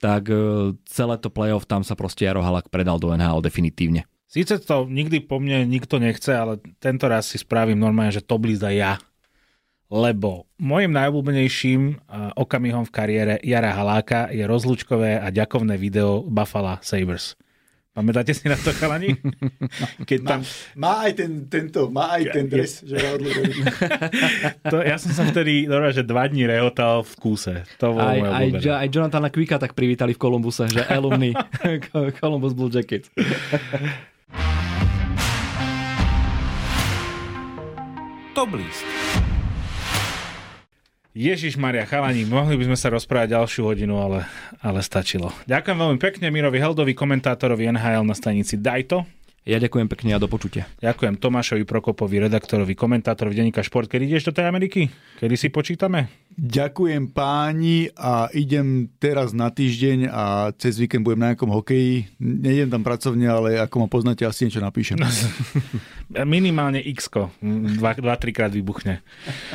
tak 0.00 0.22
uh, 0.32 0.72
celé 0.88 1.14
to 1.20 1.28
playoff 1.28 1.68
tam 1.68 1.84
sa 1.84 1.92
proste 1.92 2.24
Jaro 2.24 2.40
Halak 2.40 2.72
predal 2.72 2.96
do 2.96 3.12
NHL 3.12 3.44
definitívne. 3.44 4.08
Síce 4.28 4.60
to 4.60 4.88
nikdy 4.88 5.24
po 5.24 5.40
mne 5.40 5.68
nikto 5.68 6.00
nechce, 6.00 6.32
ale 6.32 6.60
tento 6.80 7.08
raz 7.08 7.32
si 7.32 7.40
spravím 7.40 7.80
normálne, 7.80 8.12
že 8.12 8.24
list 8.24 8.64
aj 8.64 8.76
ja. 8.76 8.92
Lebo 9.88 10.44
môjim 10.60 10.92
najobľúbenejším 10.92 11.80
uh, 11.96 12.36
okamihom 12.36 12.84
v 12.84 12.92
kariére 12.92 13.34
Jara 13.40 13.72
Haláka 13.72 14.28
je 14.28 14.44
rozlúčkové 14.44 15.16
a 15.16 15.32
ďakovné 15.32 15.80
video 15.80 16.20
Buffalo 16.24 16.76
Sabres. 16.84 17.40
Pamätáte 17.96 18.30
si 18.30 18.46
na 18.46 18.54
to, 18.54 18.70
chalani? 18.76 19.16
Keď 20.08 20.20
tam... 20.22 20.40
Má 20.78 21.08
aj 21.08 21.12
ten, 21.18 21.32
tento, 21.50 21.90
má 21.90 22.14
aj 22.14 22.30
ten 22.30 22.46
dres, 22.46 22.84
že. 22.86 22.94
To, 24.70 24.84
ja 24.84 25.00
som 25.00 25.10
sa 25.10 25.24
vtedy, 25.26 25.64
dobré, 25.64 25.90
že 25.90 26.04
dva 26.04 26.28
dní 26.28 26.44
rehotal 26.44 27.02
v 27.02 27.12
kúse. 27.18 27.54
To 27.80 27.96
bolo 27.96 28.04
Aj, 28.04 28.20
aj, 28.44 28.84
aj 28.84 28.88
Jonathana 28.92 29.32
Quicka 29.32 29.56
tak 29.56 29.72
privítali 29.72 30.12
v 30.14 30.20
Columbuse, 30.20 30.68
že 30.68 30.84
alumni 30.86 31.32
Columbus 32.20 32.52
Blue 32.54 32.70
Jackets. 32.70 33.10
Top 38.36 38.52
list. 38.54 39.27
Ježiš 41.16 41.56
Maria, 41.56 41.88
chalani, 41.88 42.28
mohli 42.28 42.54
by 42.60 42.68
sme 42.68 42.78
sa 42.78 42.92
rozprávať 42.92 43.32
ďalšiu 43.32 43.62
hodinu, 43.64 43.96
ale, 43.96 44.28
ale 44.60 44.84
stačilo. 44.84 45.32
Ďakujem 45.48 45.78
veľmi 45.80 45.98
pekne 45.98 46.28
Mirovi 46.28 46.60
Heldovi, 46.60 46.92
komentátorovi 46.92 47.64
NHL 47.72 48.04
na 48.04 48.12
stanici 48.12 48.60
Dajto. 48.60 49.17
Ja 49.48 49.56
ďakujem 49.56 49.88
pekne 49.88 50.12
a 50.12 50.20
do 50.20 50.28
počutia. 50.28 50.68
Ďakujem 50.84 51.16
Tomášovi 51.16 51.64
Prokopovi, 51.64 52.20
redaktorovi, 52.20 52.76
komentátorovi 52.76 53.32
denníka 53.32 53.64
Šport. 53.64 53.88
Kedy 53.88 54.04
ideš 54.04 54.28
do 54.28 54.36
tej 54.36 54.44
Ameriky? 54.44 54.92
Kedy 55.16 55.40
si 55.40 55.48
počítame? 55.48 56.12
Ďakujem 56.36 57.08
páni 57.16 57.88
a 57.96 58.28
idem 58.36 58.92
teraz 59.00 59.32
na 59.32 59.48
týždeň 59.48 60.12
a 60.12 60.52
cez 60.52 60.76
víkend 60.76 61.00
budem 61.00 61.24
na 61.24 61.32
nejakom 61.32 61.48
hokeji. 61.48 62.12
Nejdem 62.20 62.76
tam 62.76 62.84
pracovne, 62.84 63.24
ale 63.24 63.56
ako 63.56 63.80
ma 63.80 63.88
poznáte, 63.88 64.28
asi 64.28 64.44
niečo 64.44 64.60
napíšem. 64.60 65.00
Minimálne 66.12 66.84
x 66.84 67.08
dva, 67.08 67.96
dva, 67.96 68.20
trikrát 68.20 68.52
vybuchne. 68.52 69.00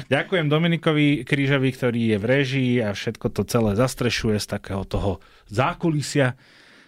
Ďakujem 0.09 0.49
Dominikovi 0.49 1.21
Krížovi, 1.21 1.69
ktorý 1.69 2.01
je 2.01 2.17
v 2.17 2.25
režii 2.25 2.73
a 2.81 2.97
všetko 2.97 3.29
to 3.29 3.45
celé 3.45 3.77
zastrešuje 3.77 4.41
z 4.41 4.57
takého 4.57 4.89
toho 4.89 5.21
zákulisia. 5.53 6.33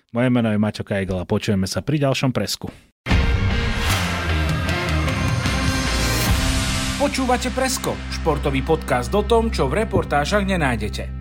Moje 0.09 0.33
meno 0.33 0.49
je 0.49 0.57
Maťo 0.57 0.81
Kajgl 0.81 1.21
a 1.21 1.29
počujeme 1.29 1.69
sa 1.69 1.85
pri 1.85 2.01
ďalšom 2.01 2.33
presku. 2.33 2.73
Počúvate 7.05 7.53
Presko, 7.53 7.93
športový 8.09 8.65
podcast 8.65 9.13
o 9.13 9.21
tom, 9.21 9.53
čo 9.53 9.69
v 9.69 9.85
reportážach 9.85 10.41
nenájdete. 10.41 11.14